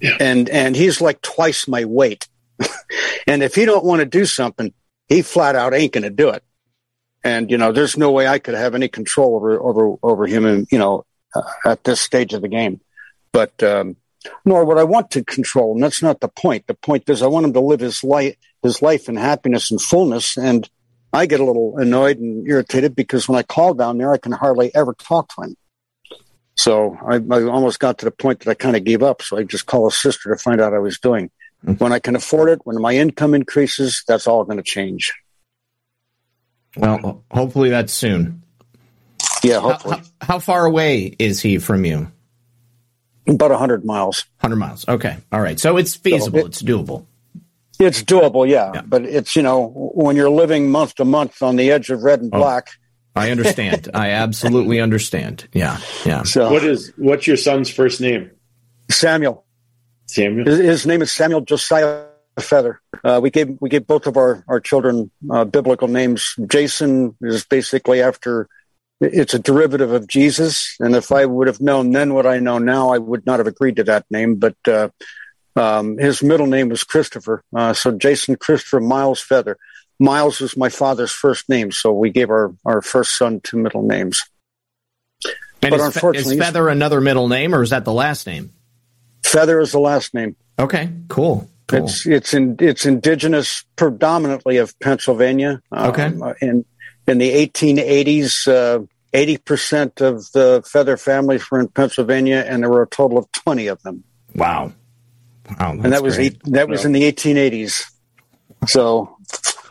yeah. 0.00 0.16
And 0.18 0.48
and 0.48 0.74
he's 0.74 1.00
like 1.00 1.20
twice 1.22 1.68
my 1.68 1.84
weight. 1.84 2.28
and 3.26 3.42
if 3.42 3.54
he 3.54 3.64
don't 3.64 3.84
want 3.84 4.00
to 4.00 4.06
do 4.06 4.24
something, 4.24 4.72
he 5.08 5.22
flat 5.22 5.56
out 5.56 5.74
ain't 5.74 5.92
going 5.92 6.04
to 6.04 6.10
do 6.10 6.30
it. 6.30 6.42
And 7.22 7.50
you 7.50 7.58
know, 7.58 7.72
there's 7.72 7.96
no 7.96 8.10
way 8.10 8.26
I 8.26 8.38
could 8.38 8.54
have 8.54 8.74
any 8.74 8.88
control 8.88 9.36
over 9.36 9.60
over 9.60 9.96
over 10.02 10.26
him 10.26 10.46
and 10.46 10.66
you 10.70 10.78
know 10.78 11.04
uh, 11.34 11.42
at 11.64 11.84
this 11.84 12.00
stage 12.00 12.32
of 12.32 12.42
the 12.42 12.48
game. 12.48 12.80
But 13.32 13.62
um 13.62 13.96
nor 14.44 14.64
would 14.64 14.78
I 14.78 14.84
want 14.84 15.10
to 15.12 15.24
control 15.24 15.74
him. 15.74 15.80
That's 15.80 16.02
not 16.02 16.20
the 16.20 16.28
point. 16.28 16.66
The 16.66 16.74
point 16.74 17.08
is 17.08 17.22
I 17.22 17.26
want 17.26 17.46
him 17.46 17.52
to 17.54 17.60
live 17.60 17.80
his 17.80 18.02
life 18.02 18.36
his 18.62 18.82
life 18.82 19.08
in 19.08 19.16
happiness 19.16 19.70
and 19.70 19.80
fullness 19.80 20.36
and 20.36 20.68
I 21.12 21.26
get 21.26 21.40
a 21.40 21.44
little 21.44 21.76
annoyed 21.78 22.18
and 22.18 22.46
irritated 22.46 22.94
because 22.94 23.28
when 23.28 23.38
I 23.38 23.42
call 23.42 23.74
down 23.74 23.98
there, 23.98 24.12
I 24.12 24.18
can 24.18 24.32
hardly 24.32 24.72
ever 24.74 24.94
talk 24.94 25.34
to 25.34 25.42
him. 25.42 25.56
So 26.56 26.96
I, 27.04 27.16
I 27.16 27.42
almost 27.44 27.80
got 27.80 27.98
to 27.98 28.04
the 28.04 28.10
point 28.10 28.40
that 28.40 28.50
I 28.50 28.54
kind 28.54 28.76
of 28.76 28.84
gave 28.84 29.02
up. 29.02 29.22
So 29.22 29.36
I 29.38 29.44
just 29.44 29.66
call 29.66 29.86
a 29.86 29.90
sister 29.92 30.30
to 30.30 30.36
find 30.36 30.60
out 30.60 30.72
how 30.72 30.76
I 30.76 30.80
was 30.80 30.98
doing. 30.98 31.30
Mm-hmm. 31.64 31.82
When 31.82 31.92
I 31.92 31.98
can 31.98 32.16
afford 32.16 32.48
it, 32.50 32.60
when 32.64 32.80
my 32.80 32.94
income 32.94 33.34
increases, 33.34 34.04
that's 34.06 34.26
all 34.26 34.44
going 34.44 34.58
to 34.58 34.62
change. 34.62 35.12
Well, 36.76 37.24
hopefully 37.30 37.70
that's 37.70 37.92
soon. 37.92 38.42
Yeah, 39.42 39.54
How, 39.60 39.70
hopefully. 39.72 39.96
how, 40.20 40.26
how 40.34 40.38
far 40.38 40.64
away 40.66 41.14
is 41.18 41.40
he 41.40 41.58
from 41.58 41.84
you? 41.84 42.12
About 43.26 43.50
100 43.50 43.84
miles. 43.84 44.24
100 44.40 44.56
miles. 44.56 44.86
Okay. 44.88 45.16
All 45.32 45.40
right. 45.40 45.58
So 45.58 45.76
it's 45.76 45.96
feasible. 45.96 46.40
it- 46.40 46.46
it's 46.46 46.62
doable. 46.62 47.06
It's 47.80 48.02
doable, 48.02 48.48
yeah. 48.48 48.82
But 48.86 49.04
it's, 49.06 49.34
you 49.34 49.42
know, 49.42 49.68
when 49.94 50.14
you're 50.14 50.30
living 50.30 50.70
month 50.70 50.94
to 50.96 51.04
month 51.04 51.42
on 51.42 51.56
the 51.56 51.70
edge 51.70 51.90
of 51.90 52.02
red 52.02 52.20
and 52.20 52.30
Oh. 52.32 52.38
black, 52.38 52.68
I 53.16 53.30
understand. 53.30 53.88
I 53.94 54.10
absolutely 54.10 54.80
understand. 54.80 55.48
Yeah, 55.52 55.78
yeah. 56.04 56.22
So 56.22 56.52
what 56.52 56.62
is 56.64 56.92
what's 56.96 57.26
your 57.26 57.36
son's 57.36 57.70
first 57.70 58.00
name? 58.00 58.30
Samuel. 58.90 59.44
Samuel. 60.06 60.46
His, 60.46 60.58
his 60.58 60.86
name 60.86 61.02
is 61.02 61.10
Samuel 61.10 61.40
Josiah 61.40 62.04
Feather. 62.38 62.80
Uh, 63.02 63.18
we 63.22 63.30
gave 63.30 63.56
we 63.60 63.68
gave 63.68 63.86
both 63.86 64.06
of 64.06 64.16
our 64.16 64.44
our 64.46 64.60
children 64.60 65.10
uh, 65.30 65.44
biblical 65.44 65.88
names. 65.88 66.34
Jason 66.46 67.16
is 67.20 67.44
basically 67.44 68.02
after. 68.02 68.48
It's 69.02 69.32
a 69.32 69.38
derivative 69.38 69.92
of 69.92 70.06
Jesus, 70.06 70.76
and 70.78 70.94
if 70.94 71.10
I 71.10 71.24
would 71.24 71.46
have 71.46 71.58
known 71.58 71.90
then 71.92 72.12
what 72.12 72.26
I 72.26 72.38
know 72.38 72.58
now, 72.58 72.90
I 72.90 72.98
would 72.98 73.24
not 73.24 73.38
have 73.40 73.46
agreed 73.46 73.76
to 73.76 73.84
that 73.84 74.04
name. 74.10 74.36
But 74.36 74.56
uh, 74.68 74.90
um, 75.56 75.98
his 75.98 76.22
middle 76.22 76.46
name 76.46 76.68
was 76.68 76.84
Christopher, 76.84 77.42
uh, 77.54 77.72
so 77.72 77.92
Jason 77.92 78.36
Christopher 78.36 78.80
Miles 78.80 79.20
Feather. 79.20 79.56
Miles 79.98 80.40
was 80.40 80.56
my 80.56 80.68
father's 80.70 81.12
first 81.12 81.48
name, 81.48 81.72
so 81.72 81.92
we 81.92 82.10
gave 82.10 82.30
our 82.30 82.54
our 82.64 82.80
first 82.80 83.18
son 83.18 83.40
two 83.42 83.58
middle 83.58 83.82
names. 83.82 84.22
And 85.62 85.70
But 85.70 85.80
is, 85.80 85.82
unfortunately- 85.94 86.36
is 86.36 86.40
Feather 86.40 86.68
another 86.68 87.00
middle 87.00 87.28
name, 87.28 87.54
or 87.54 87.62
is 87.62 87.70
that 87.70 87.84
the 87.84 87.92
last 87.92 88.26
name? 88.26 88.52
Feather 89.24 89.60
is 89.60 89.72
the 89.72 89.80
last 89.80 90.14
name. 90.14 90.36
Okay, 90.58 90.90
cool. 91.08 91.48
Cool. 91.68 91.84
It's 91.84 92.06
it's 92.06 92.34
in, 92.34 92.56
it's 92.58 92.84
indigenous 92.84 93.64
predominantly 93.76 94.56
of 94.56 94.78
Pennsylvania. 94.80 95.60
Okay. 95.72 96.06
Um, 96.06 96.34
in 96.40 96.64
in 97.06 97.18
the 97.18 97.30
1880s, 97.30 98.48
uh, 98.48 98.84
eighty 99.12 99.36
percent 99.36 100.00
of 100.00 100.30
the 100.32 100.62
feather 100.66 100.96
families 100.96 101.48
were 101.50 101.60
in 101.60 101.68
Pennsylvania, 101.68 102.44
and 102.46 102.62
there 102.62 102.70
were 102.70 102.82
a 102.82 102.88
total 102.88 103.18
of 103.18 103.30
twenty 103.32 103.68
of 103.68 103.80
them. 103.82 104.02
Wow. 104.34 104.72
Wow, 105.58 105.72
and 105.72 105.92
that 105.92 106.02
was 106.02 106.16
great. 106.16 106.34
eight, 106.34 106.42
that 106.44 106.68
was 106.68 106.84
in 106.84 106.92
the 106.92 107.10
1880s. 107.10 107.90
So 108.66 109.16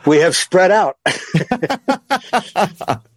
we 0.06 0.18
have 0.18 0.34
spread 0.36 0.70
out 0.70 0.96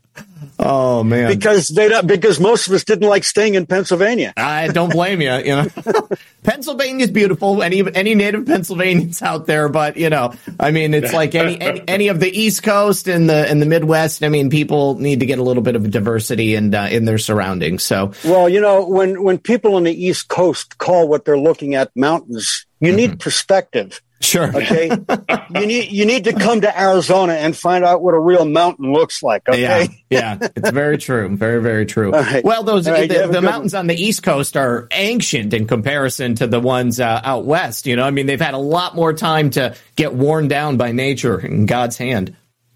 Oh 0.65 1.03
man. 1.03 1.27
because 1.27 1.67
they 1.67 1.89
don't, 1.89 2.07
because 2.07 2.39
most 2.39 2.67
of 2.67 2.73
us 2.73 2.83
didn't 2.83 3.07
like 3.09 3.23
staying 3.25 3.55
in 3.55 3.65
Pennsylvania. 3.65 4.33
I 4.37 4.69
don't 4.69 4.91
blame 4.91 5.21
you. 5.21 5.33
You 5.33 5.55
know, 5.55 5.67
Pennsylvania's 6.43 7.11
beautiful. 7.11 7.61
Any 7.61 7.83
any 7.93 8.15
native 8.15 8.45
Pennsylvanians 8.45 9.21
out 9.21 9.45
there, 9.45 9.67
but 9.67 9.97
you 9.97 10.09
know, 10.09 10.33
I 10.59 10.71
mean, 10.71 10.93
it's 10.93 11.13
like 11.13 11.35
any, 11.35 11.59
any 11.59 11.83
any 11.87 12.07
of 12.07 12.19
the 12.19 12.29
East 12.29 12.63
Coast 12.63 13.07
and 13.07 13.29
the 13.29 13.49
and 13.49 13.61
the 13.61 13.65
Midwest. 13.65 14.23
I 14.23 14.29
mean, 14.29 14.49
people 14.49 14.95
need 14.99 15.19
to 15.19 15.25
get 15.25 15.39
a 15.39 15.43
little 15.43 15.63
bit 15.63 15.75
of 15.75 15.89
diversity 15.91 16.55
and 16.55 16.73
uh, 16.73 16.87
in 16.89 17.05
their 17.05 17.17
surroundings. 17.17 17.83
So 17.83 18.13
Well, 18.23 18.47
you 18.47 18.61
know, 18.61 18.87
when 18.87 19.21
when 19.21 19.39
people 19.39 19.75
on 19.75 19.83
the 19.83 20.05
East 20.05 20.29
Coast 20.29 20.77
call 20.77 21.07
what 21.09 21.25
they're 21.25 21.37
looking 21.37 21.75
at 21.75 21.91
mountains, 21.95 22.65
you 22.79 22.93
need 22.93 23.19
perspective. 23.19 24.01
Sure. 24.23 24.55
Okay. 24.55 24.89
you 25.55 25.67
need 25.67 25.91
you 25.91 26.05
need 26.05 26.23
to 26.23 26.33
come 26.33 26.61
to 26.61 26.81
Arizona 26.81 27.33
and 27.33 27.55
find 27.55 27.83
out 27.83 28.01
what 28.01 28.13
a 28.13 28.19
real 28.19 28.45
mountain 28.45 28.93
looks 28.93 29.21
like. 29.21 29.47
Okay. 29.47 29.61
Yeah, 30.09 30.37
yeah, 30.39 30.47
it's 30.55 30.71
very 30.71 30.97
true. 30.97 31.35
Very, 31.35 31.61
very 31.61 31.85
true. 31.85 32.11
Right. 32.11 32.43
Well, 32.43 32.63
those 32.63 32.89
right, 32.89 33.09
the, 33.09 33.27
the 33.27 33.41
mountains 33.41 33.73
on 33.73 33.87
the 33.87 33.95
East 33.95 34.23
Coast 34.23 34.55
are 34.55 34.87
ancient 34.91 35.53
in 35.53 35.67
comparison 35.67 36.35
to 36.35 36.47
the 36.47 36.59
ones 36.59 36.99
uh, 36.99 37.21
out 37.23 37.45
west. 37.45 37.85
You 37.85 37.97
know, 37.97 38.05
I 38.05 38.11
mean, 38.11 38.25
they've 38.25 38.39
had 38.39 38.53
a 38.53 38.59
lot 38.59 38.95
more 38.95 39.13
time 39.13 39.49
to 39.51 39.75
get 39.95 40.13
worn 40.13 40.47
down 40.47 40.77
by 40.77 40.93
nature 40.93 41.39
in 41.39 41.65
God's 41.65 41.97
hand. 41.97 42.35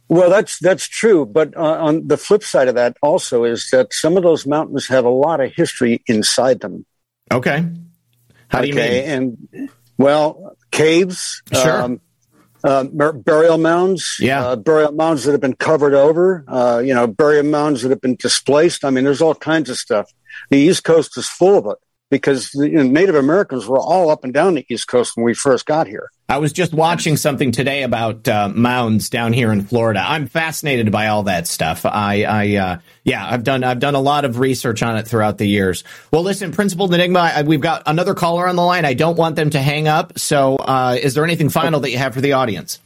Well, 0.09 0.29
that's 0.29 0.59
that's 0.59 0.87
true, 0.87 1.25
but 1.25 1.55
uh, 1.55 1.61
on 1.61 2.07
the 2.07 2.17
flip 2.17 2.43
side 2.43 2.67
of 2.67 2.75
that 2.75 2.97
also 3.01 3.45
is 3.45 3.69
that 3.71 3.93
some 3.93 4.17
of 4.17 4.23
those 4.23 4.45
mountains 4.45 4.87
have 4.87 5.05
a 5.05 5.09
lot 5.09 5.39
of 5.39 5.53
history 5.53 6.03
inside 6.07 6.59
them. 6.59 6.85
Okay. 7.31 7.65
How 8.49 8.61
do 8.61 8.67
you 8.67 8.73
okay, 8.73 9.01
mean? 9.01 9.09
and 9.09 9.69
well, 9.97 10.56
caves, 10.71 11.41
Sure. 11.53 11.81
um, 11.81 12.01
uh, 12.63 12.83
bur- 12.85 13.13
burial 13.13 13.57
mounds, 13.57 14.17
Yeah. 14.19 14.45
uh, 14.45 14.55
burial 14.55 14.91
mounds 14.91 15.23
that 15.23 15.31
have 15.31 15.41
been 15.41 15.55
covered 15.55 15.93
over, 15.93 16.43
uh, 16.47 16.81
you 16.83 16.93
know, 16.93 17.07
burial 17.07 17.43
mounds 17.45 17.81
that 17.83 17.89
have 17.89 18.01
been 18.01 18.15
displaced. 18.15 18.83
I 18.83 18.89
mean, 18.89 19.03
there's 19.03 19.21
all 19.21 19.35
kinds 19.35 19.69
of 19.69 19.77
stuff. 19.77 20.11
The 20.49 20.57
East 20.57 20.83
Coast 20.83 21.17
is 21.17 21.27
full 21.27 21.57
of 21.57 21.65
it 21.67 21.77
because 22.09 22.49
the, 22.51 22.67
you 22.69 22.75
know, 22.77 22.83
Native 22.83 23.15
Americans 23.15 23.67
were 23.67 23.79
all 23.79 24.09
up 24.09 24.23
and 24.23 24.33
down 24.33 24.55
the 24.55 24.65
East 24.69 24.87
Coast 24.87 25.13
when 25.15 25.23
we 25.25 25.33
first 25.33 25.65
got 25.65 25.87
here. 25.87 26.09
I 26.29 26.39
was 26.39 26.51
just 26.51 26.73
watching 26.73 27.15
something 27.15 27.53
today 27.53 27.83
about 27.83 28.27
uh, 28.27 28.49
mounds 28.49 29.09
down 29.09 29.31
here 29.31 29.49
in 29.53 29.63
Florida. 29.63 30.03
I'm 30.05 30.27
fascinated 30.27 30.91
by 30.91 31.07
all 31.07 31.23
that 31.23 31.47
stuff. 31.47 31.85
I, 31.85 32.23
I, 32.23 32.55
uh, 32.55 32.77
yeah, 33.05 33.25
I've 33.25 33.45
done, 33.45 33.63
I've 33.63 33.79
done 33.79 33.95
a 33.95 34.01
lot 34.01 34.25
of 34.25 34.37
research 34.37 34.83
on 34.83 34.97
it 34.97 35.07
throughout 35.07 35.37
the 35.37 35.47
years. 35.47 35.85
Well, 36.11 36.23
listen, 36.23 36.51
Principled 36.51 36.93
Enigma, 36.93 37.19
I, 37.19 37.41
we've 37.43 37.61
got 37.61 37.83
another 37.85 38.13
caller 38.13 38.45
on 38.45 38.57
the 38.57 38.61
line. 38.61 38.83
I 38.83 38.93
don't 38.93 39.15
want 39.17 39.37
them 39.37 39.51
to 39.51 39.61
hang 39.61 39.87
up. 39.87 40.19
So, 40.19 40.57
uh, 40.57 40.97
is 41.01 41.13
there 41.13 41.23
anything 41.23 41.47
final 41.47 41.79
that 41.79 41.91
you 41.91 41.97
have 41.97 42.13
for 42.13 42.19
the 42.19 42.33
audience? 42.33 42.81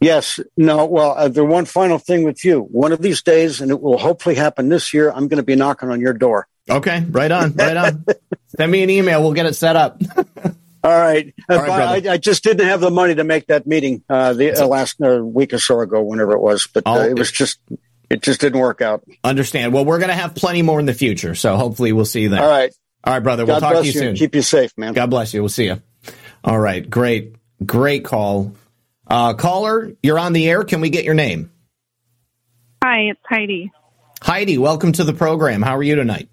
Yes. 0.00 0.40
No. 0.56 0.86
Well, 0.86 1.10
uh, 1.10 1.28
the 1.28 1.44
one 1.44 1.66
final 1.66 1.98
thing 1.98 2.24
with 2.24 2.42
you. 2.42 2.60
One 2.60 2.92
of 2.92 3.02
these 3.02 3.20
days, 3.20 3.60
and 3.60 3.70
it 3.70 3.82
will 3.82 3.98
hopefully 3.98 4.36
happen 4.36 4.70
this 4.70 4.94
year. 4.94 5.10
I'm 5.10 5.28
going 5.28 5.36
to 5.36 5.42
be 5.42 5.56
knocking 5.56 5.90
on 5.90 6.00
your 6.00 6.14
door. 6.14 6.48
Okay, 6.70 7.04
right 7.10 7.30
on, 7.30 7.52
right 7.54 7.76
on. 7.76 8.04
Send 8.56 8.72
me 8.72 8.82
an 8.82 8.88
email. 8.88 9.22
We'll 9.22 9.34
get 9.34 9.44
it 9.44 9.56
set 9.56 9.76
up. 9.76 10.00
All 10.84 10.96
right. 10.96 11.34
All 11.48 11.58
right. 11.58 12.06
I, 12.06 12.12
I 12.12 12.16
just 12.18 12.44
didn't 12.44 12.66
have 12.66 12.80
the 12.80 12.90
money 12.90 13.14
to 13.16 13.24
make 13.24 13.48
that 13.48 13.66
meeting 13.66 14.04
uh, 14.08 14.32
the 14.32 14.52
uh, 14.52 14.66
last 14.66 15.00
uh, 15.00 15.24
week 15.24 15.52
or 15.52 15.58
so 15.58 15.80
ago, 15.80 16.02
whenever 16.02 16.32
it 16.32 16.40
was. 16.40 16.68
But 16.72 16.84
uh, 16.86 16.98
Oh, 16.98 17.02
it 17.02 17.18
was 17.18 17.32
just 17.32 17.58
it 18.10 18.22
just 18.22 18.40
didn't 18.40 18.60
work 18.60 18.80
out. 18.80 19.04
Understand. 19.24 19.72
Well, 19.72 19.84
we're 19.84 19.98
going 19.98 20.10
to 20.10 20.14
have 20.14 20.34
plenty 20.34 20.62
more 20.62 20.80
in 20.80 20.86
the 20.86 20.94
future. 20.94 21.34
So 21.34 21.56
hopefully 21.56 21.92
we'll 21.92 22.04
see 22.04 22.22
you 22.22 22.28
then. 22.28 22.42
All 22.42 22.48
right. 22.48 22.72
All 23.04 23.12
right, 23.12 23.22
brother. 23.22 23.44
God 23.44 23.54
we'll 23.54 23.60
talk 23.60 23.72
bless 23.72 23.82
to 23.82 23.86
you 23.88 23.92
you. 23.92 24.00
soon. 24.00 24.16
Keep 24.16 24.34
you 24.34 24.42
safe, 24.42 24.72
man. 24.76 24.92
God 24.92 25.10
bless 25.10 25.34
you. 25.34 25.40
We'll 25.42 25.48
see 25.48 25.66
you. 25.66 25.82
All 26.44 26.58
right. 26.58 26.88
Great. 26.88 27.34
Great 27.64 28.04
call. 28.04 28.54
Uh, 29.06 29.34
caller, 29.34 29.92
you're 30.02 30.18
on 30.18 30.32
the 30.32 30.48
air. 30.48 30.64
Can 30.64 30.80
we 30.80 30.90
get 30.90 31.04
your 31.04 31.14
name? 31.14 31.50
Hi, 32.84 33.00
it's 33.10 33.20
Heidi. 33.26 33.72
Heidi, 34.22 34.58
welcome 34.58 34.92
to 34.92 35.04
the 35.04 35.14
program. 35.14 35.62
How 35.62 35.76
are 35.76 35.82
you 35.82 35.94
tonight? 35.94 36.28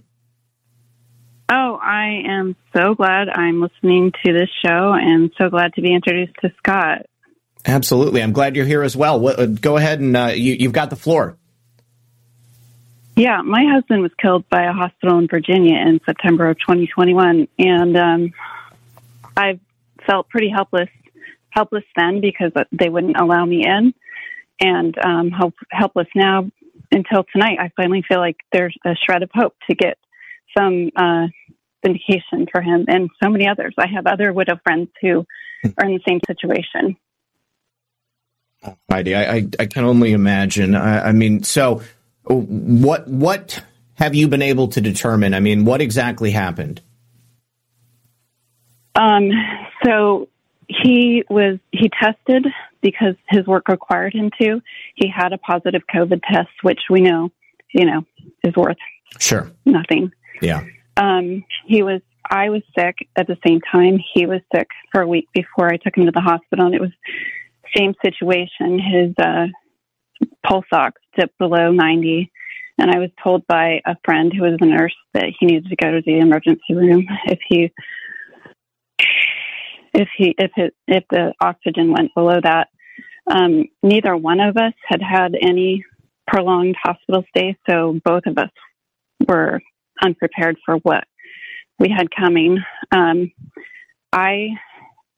Oh, 1.47 1.79
I 1.81 2.23
am 2.27 2.55
so 2.75 2.95
glad 2.95 3.29
I'm 3.29 3.61
listening 3.61 4.11
to 4.25 4.33
this 4.33 4.49
show 4.65 4.93
and 4.93 5.31
so 5.39 5.49
glad 5.49 5.73
to 5.75 5.81
be 5.81 5.93
introduced 5.93 6.33
to 6.41 6.51
Scott. 6.57 7.05
Absolutely. 7.65 8.23
I'm 8.23 8.31
glad 8.31 8.55
you're 8.55 8.65
here 8.65 8.83
as 8.83 8.95
well. 8.95 9.27
Uh, 9.27 9.45
go 9.45 9.77
ahead 9.77 9.99
and 9.99 10.15
uh, 10.15 10.31
you, 10.35 10.53
you've 10.53 10.71
got 10.71 10.89
the 10.89 10.95
floor. 10.95 11.37
Yeah, 13.15 13.41
my 13.43 13.63
husband 13.71 14.01
was 14.01 14.11
killed 14.21 14.47
by 14.49 14.63
a 14.63 14.73
hospital 14.73 15.17
in 15.19 15.27
Virginia 15.27 15.77
in 15.77 16.01
September 16.05 16.49
of 16.49 16.59
2021, 16.59 17.47
and 17.57 17.97
um, 17.97 18.33
I 19.37 19.59
felt 20.05 20.27
pretty 20.27 20.49
helpless, 20.49 20.89
helpless 21.49 21.85
then 21.95 22.19
because 22.19 22.51
they 22.73 22.89
wouldn't 22.89 23.15
allow 23.17 23.45
me 23.45 23.65
in, 23.65 23.93
and 24.59 24.97
um, 24.97 25.31
help, 25.31 25.53
helpless 25.71 26.07
now 26.13 26.51
until 26.91 27.23
tonight. 27.31 27.57
I 27.59 27.71
finally 27.77 28.03
feel 28.05 28.19
like 28.19 28.37
there's 28.51 28.75
a 28.85 28.95
shred 28.95 29.23
of 29.23 29.29
hope 29.33 29.55
to 29.69 29.75
get 29.75 29.97
some 30.57 30.91
uh, 30.95 31.27
vindication 31.83 32.47
for 32.51 32.61
him 32.61 32.85
and 32.87 33.09
so 33.21 33.29
many 33.29 33.47
others. 33.47 33.73
I 33.77 33.87
have 33.87 34.07
other 34.07 34.33
widow 34.33 34.59
friends 34.63 34.89
who 35.01 35.25
are 35.63 35.85
in 35.85 35.93
the 35.93 36.01
same 36.07 36.19
situation. 36.27 36.97
Heidi, 38.89 39.15
I, 39.15 39.35
I, 39.35 39.47
I 39.59 39.65
can 39.67 39.85
only 39.85 40.13
imagine. 40.13 40.75
I, 40.75 41.09
I 41.09 41.11
mean, 41.11 41.43
so 41.43 41.81
what 42.27 43.07
what 43.07 43.63
have 43.95 44.15
you 44.15 44.27
been 44.27 44.41
able 44.41 44.69
to 44.69 44.81
determine? 44.81 45.33
I 45.33 45.39
mean, 45.39 45.65
what 45.65 45.81
exactly 45.81 46.31
happened? 46.31 46.81
Um, 48.95 49.29
so 49.85 50.29
he 50.67 51.23
was 51.29 51.59
he 51.71 51.89
tested 52.01 52.47
because 52.81 53.15
his 53.29 53.45
work 53.45 53.67
required 53.67 54.13
him 54.13 54.31
to. 54.41 54.61
He 54.95 55.11
had 55.13 55.33
a 55.33 55.37
positive 55.37 55.83
COVID 55.93 56.21
test, 56.23 56.49
which 56.63 56.81
we 56.89 57.01
know, 57.01 57.29
you 57.73 57.85
know, 57.85 58.05
is 58.43 58.55
worth 58.55 58.77
Sure. 59.19 59.51
nothing. 59.65 60.11
Yeah. 60.41 60.63
Um, 60.97 61.43
he 61.65 61.83
was. 61.83 62.01
I 62.29 62.49
was 62.49 62.63
sick 62.77 63.07
at 63.15 63.27
the 63.27 63.37
same 63.45 63.61
time. 63.71 63.99
He 64.13 64.25
was 64.25 64.41
sick 64.53 64.67
for 64.91 65.01
a 65.01 65.07
week 65.07 65.27
before 65.33 65.71
I 65.71 65.77
took 65.77 65.95
him 65.95 66.05
to 66.05 66.11
the 66.11 66.21
hospital, 66.21 66.65
and 66.65 66.73
it 66.73 66.81
was 66.81 66.91
same 67.75 67.93
situation. 68.03 68.79
His 68.79 69.13
uh, 69.23 69.47
pulse 70.45 70.65
ox 70.71 70.99
dipped 71.17 71.37
below 71.37 71.71
ninety, 71.71 72.31
and 72.79 72.89
I 72.89 72.99
was 72.99 73.09
told 73.23 73.45
by 73.47 73.81
a 73.85 73.95
friend 74.03 74.33
who 74.33 74.43
was 74.43 74.57
a 74.59 74.65
nurse 74.65 74.95
that 75.13 75.25
he 75.39 75.45
needed 75.45 75.67
to 75.69 75.75
go 75.75 75.91
to 75.91 76.01
the 76.05 76.19
emergency 76.19 76.73
room 76.73 77.05
if 77.25 77.39
he 77.47 77.71
if 79.93 80.09
he 80.17 80.35
if 80.37 80.51
it 80.57 80.73
if 80.87 81.03
the 81.09 81.33
oxygen 81.39 81.91
went 81.91 82.13
below 82.15 82.39
that. 82.41 82.69
Um, 83.27 83.65
neither 83.81 84.15
one 84.15 84.39
of 84.39 84.55
us 84.55 84.73
had 84.87 85.01
had 85.01 85.35
any 85.41 85.83
prolonged 86.27 86.75
hospital 86.81 87.23
stay, 87.29 87.57
so 87.67 87.99
both 88.03 88.23
of 88.27 88.37
us 88.37 88.51
were 89.27 89.61
unprepared 90.01 90.57
for 90.65 90.75
what 90.77 91.05
we 91.79 91.89
had 91.89 92.07
coming. 92.15 92.59
Um, 92.91 93.31
I 94.11 94.49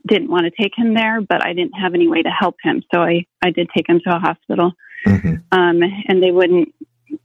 didn't 0.08 0.30
want 0.30 0.46
to 0.46 0.62
take 0.62 0.74
him 0.76 0.94
there, 0.94 1.22
but 1.22 1.46
I 1.46 1.54
didn't 1.54 1.74
have 1.74 1.94
any 1.94 2.08
way 2.08 2.22
to 2.22 2.30
help 2.30 2.56
him, 2.64 2.84
so 2.94 3.02
I 3.02 3.26
I 3.44 3.52
did 3.52 3.70
take 3.76 3.90
him 3.90 4.00
to 4.06 4.16
a 4.16 4.20
hospital. 4.20 4.74
Um, 5.52 5.82
and 6.08 6.24
they 6.24 6.32
wouldn't. 6.32 6.74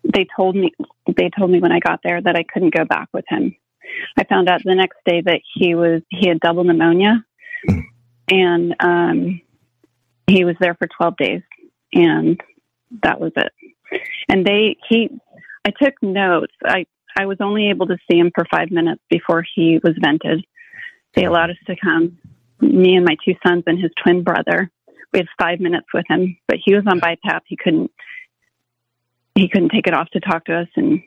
They 0.04 0.26
told 0.36 0.56
me 0.56 0.72
they 1.16 1.30
told 1.36 1.50
me 1.50 1.60
when 1.60 1.72
I 1.72 1.80
got 1.80 2.00
there 2.02 2.20
that 2.20 2.36
I 2.36 2.42
couldn't 2.42 2.74
go 2.74 2.84
back 2.84 3.08
with 3.12 3.24
him. 3.28 3.56
I 4.18 4.24
found 4.24 4.48
out 4.48 4.62
the 4.64 4.74
next 4.74 4.98
day 5.06 5.20
that 5.22 5.40
he 5.54 5.74
was 5.74 6.02
he 6.08 6.28
had 6.28 6.40
double 6.40 6.64
pneumonia, 6.64 7.24
and 8.28 8.74
um, 8.80 9.40
he 10.26 10.44
was 10.44 10.56
there 10.60 10.74
for 10.74 10.88
twelve 10.88 11.16
days, 11.16 11.42
and 11.92 12.40
that 13.02 13.20
was 13.20 13.32
it. 13.36 13.52
and 14.28 14.44
they 14.44 14.76
he 14.88 15.10
I 15.64 15.70
took 15.70 15.94
notes. 16.02 16.54
I 16.64 16.86
I 17.16 17.26
was 17.26 17.38
only 17.40 17.70
able 17.70 17.86
to 17.86 17.96
see 18.10 18.18
him 18.18 18.30
for 18.34 18.44
five 18.50 18.70
minutes 18.70 19.02
before 19.10 19.44
he 19.54 19.78
was 19.82 19.94
vented. 20.00 20.44
They 21.14 21.24
allowed 21.24 21.50
us 21.50 21.56
to 21.66 21.76
come, 21.76 22.18
me 22.60 22.94
and 22.94 23.04
my 23.04 23.16
two 23.24 23.34
sons 23.46 23.64
and 23.66 23.78
his 23.78 23.90
twin 24.02 24.22
brother. 24.22 24.70
We 25.12 25.18
had 25.18 25.28
five 25.38 25.60
minutes 25.60 25.86
with 25.92 26.06
him, 26.08 26.38
but 26.48 26.56
he 26.64 26.74
was 26.74 26.84
on 26.86 27.00
BiPAP. 27.00 27.40
He 27.46 27.56
couldn't 27.56 27.90
he 29.34 29.48
couldn't 29.48 29.70
take 29.70 29.86
it 29.86 29.94
off 29.94 30.08
to 30.10 30.20
talk 30.20 30.44
to 30.46 30.54
us, 30.54 30.68
and 30.76 31.02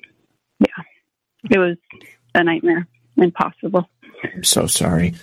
yeah, 0.60 0.84
it 1.49 1.57
was 1.57 1.77
a 2.34 2.44
nightmare, 2.44 2.88
impossible. 3.18 3.90
I'm 4.23 4.44
so 4.44 4.68
sorry. 4.68 5.14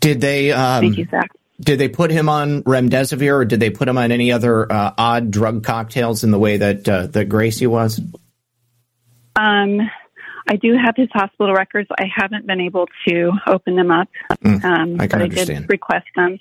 Did 0.00 0.20
they? 0.20 0.52
Um, 0.52 0.82
Thank 0.82 0.98
you, 0.98 1.06
Zak. 1.10 1.30
Did 1.60 1.78
they 1.78 1.88
put 1.88 2.10
him 2.10 2.28
on 2.28 2.62
remdesivir, 2.64 3.32
or 3.32 3.44
did 3.44 3.60
they 3.60 3.70
put 3.70 3.88
him 3.88 3.96
on 3.96 4.12
any 4.12 4.32
other 4.32 4.70
uh, 4.70 4.92
odd 4.98 5.30
drug 5.30 5.64
cocktails 5.64 6.24
in 6.24 6.30
the 6.30 6.38
way 6.38 6.58
that 6.58 6.88
uh, 6.88 7.06
that 7.08 7.28
Gracie 7.28 7.66
was? 7.66 8.00
Um, 9.36 9.80
I 10.48 10.56
do 10.56 10.76
have 10.76 10.94
his 10.96 11.08
hospital 11.12 11.54
records. 11.54 11.88
I 11.98 12.04
haven't 12.14 12.46
been 12.46 12.60
able 12.60 12.86
to 13.08 13.32
open 13.46 13.76
them 13.76 13.90
up, 13.90 14.08
Mm, 14.42 14.64
um, 14.64 15.00
I 15.00 15.06
can 15.06 15.18
but 15.18 15.22
I 15.22 15.28
did 15.28 15.68
request 15.70 16.06
them. 16.14 16.38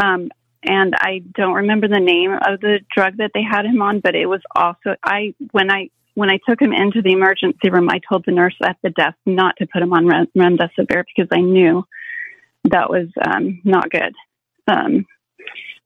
Um, 0.00 0.30
and 0.66 0.94
I 0.96 1.22
don't 1.34 1.54
remember 1.54 1.88
the 1.88 2.00
name 2.00 2.32
of 2.32 2.60
the 2.60 2.80
drug 2.94 3.18
that 3.18 3.32
they 3.34 3.42
had 3.42 3.66
him 3.66 3.82
on, 3.82 4.00
but 4.00 4.14
it 4.14 4.26
was 4.26 4.40
also 4.54 4.96
I 5.04 5.34
when 5.52 5.70
I 5.70 5.90
when 6.14 6.30
I 6.30 6.38
took 6.48 6.60
him 6.60 6.72
into 6.72 7.02
the 7.02 7.12
emergency 7.12 7.70
room, 7.70 7.90
I 7.90 8.00
told 8.08 8.24
the 8.24 8.32
nurse 8.32 8.54
at 8.62 8.76
the 8.82 8.90
desk 8.90 9.16
not 9.26 9.56
to 9.58 9.66
put 9.66 9.82
him 9.82 9.92
on 9.92 10.06
rem- 10.06 10.28
remdesivir 10.36 11.04
because 11.04 11.28
I 11.32 11.40
knew 11.40 11.84
that 12.64 12.88
was 12.88 13.08
um, 13.26 13.60
not 13.64 13.90
good. 13.90 14.14
Um, 14.68 15.06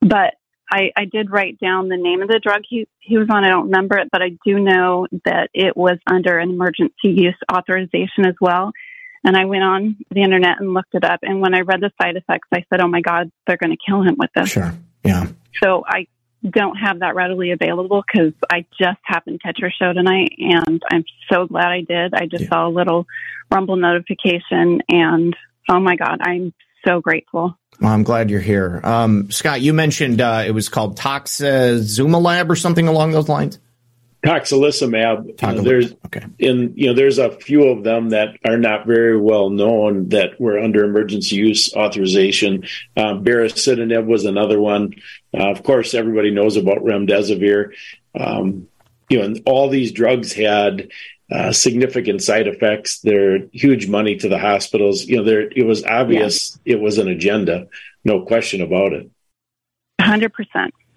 but 0.00 0.34
I, 0.70 0.90
I 0.96 1.04
did 1.04 1.30
write 1.30 1.58
down 1.58 1.88
the 1.88 1.96
name 1.96 2.22
of 2.22 2.28
the 2.28 2.40
drug 2.40 2.62
he, 2.68 2.86
he 3.00 3.16
was 3.16 3.28
on. 3.30 3.44
I 3.44 3.48
don't 3.48 3.64
remember 3.64 3.98
it, 3.98 4.08
but 4.12 4.22
I 4.22 4.30
do 4.44 4.58
know 4.58 5.06
that 5.24 5.50
it 5.54 5.76
was 5.76 5.98
under 6.06 6.38
an 6.38 6.50
emergency 6.50 6.92
use 7.04 7.38
authorization 7.52 8.26
as 8.26 8.34
well. 8.40 8.72
And 9.24 9.36
I 9.36 9.46
went 9.46 9.64
on 9.64 9.96
the 10.10 10.22
internet 10.22 10.60
and 10.60 10.74
looked 10.74 10.94
it 10.94 11.04
up. 11.04 11.20
And 11.22 11.40
when 11.40 11.54
I 11.54 11.60
read 11.60 11.80
the 11.80 11.90
side 12.00 12.16
effects, 12.16 12.48
I 12.52 12.64
said, 12.70 12.80
oh 12.80 12.88
my 12.88 13.00
God, 13.00 13.30
they're 13.46 13.56
going 13.56 13.76
to 13.76 13.84
kill 13.84 14.02
him 14.02 14.16
with 14.18 14.30
this. 14.34 14.50
Sure. 14.50 14.72
Yeah. 15.04 15.26
So 15.62 15.84
I 15.86 16.06
don't 16.48 16.76
have 16.76 17.00
that 17.00 17.14
readily 17.14 17.50
available 17.50 18.04
because 18.06 18.32
I 18.50 18.64
just 18.78 19.00
happened 19.02 19.40
to 19.40 19.46
catch 19.46 19.58
your 19.58 19.70
show 19.70 19.92
tonight 19.92 20.34
and 20.38 20.82
I'm 20.90 21.04
so 21.30 21.46
glad 21.46 21.68
I 21.68 21.80
did. 21.80 22.14
I 22.14 22.26
just 22.26 22.48
saw 22.48 22.68
a 22.68 22.70
little 22.70 23.06
rumble 23.50 23.76
notification 23.76 24.82
and 24.88 25.36
oh 25.68 25.80
my 25.80 25.96
God, 25.96 26.20
I'm 26.22 26.52
so 26.84 27.00
grateful. 27.00 27.56
Well, 27.80 27.92
I'm 27.92 28.02
glad 28.02 28.30
you're 28.30 28.40
here. 28.40 28.80
Um, 28.82 29.30
Scott, 29.30 29.60
you 29.60 29.72
mentioned 29.72 30.20
uh, 30.20 30.44
it 30.46 30.50
was 30.50 30.68
called 30.68 30.98
Toxazumab 30.98 32.48
or 32.48 32.56
something 32.56 32.88
along 32.88 33.12
those 33.12 33.28
lines. 33.28 33.58
Tocilizumab. 34.24 35.40
You 35.40 35.54
know, 35.54 35.62
there's 35.62 35.94
in 36.40 36.72
you 36.76 36.88
know 36.88 36.94
there's 36.94 37.18
a 37.18 37.30
few 37.30 37.68
of 37.68 37.84
them 37.84 38.10
that 38.10 38.36
are 38.44 38.58
not 38.58 38.84
very 38.84 39.16
well 39.16 39.48
known 39.48 40.08
that 40.08 40.40
were 40.40 40.58
under 40.58 40.84
emergency 40.84 41.36
use 41.36 41.72
authorization. 41.74 42.64
Um, 42.96 43.24
baricitinib 43.24 44.06
was 44.06 44.24
another 44.24 44.60
one. 44.60 44.94
Uh, 45.32 45.50
of 45.50 45.62
course, 45.62 45.94
everybody 45.94 46.32
knows 46.32 46.56
about 46.56 46.78
remdesivir. 46.78 47.74
Um, 48.18 48.66
you 49.08 49.18
know, 49.18 49.24
and 49.24 49.42
all 49.46 49.68
these 49.68 49.92
drugs 49.92 50.32
had 50.32 50.90
uh, 51.30 51.52
significant 51.52 52.22
side 52.22 52.46
effects. 52.46 53.00
They're 53.00 53.40
huge 53.52 53.88
money 53.88 54.16
to 54.16 54.28
the 54.28 54.38
hospitals. 54.38 55.04
You 55.04 55.18
know, 55.18 55.24
there 55.24 55.42
it 55.42 55.66
was 55.66 55.84
obvious 55.84 56.58
it 56.64 56.80
was 56.80 56.98
an 56.98 57.08
agenda, 57.08 57.68
no 58.04 58.22
question 58.24 58.60
about 58.62 58.92
it. 58.92 59.10
100%, 60.00 60.30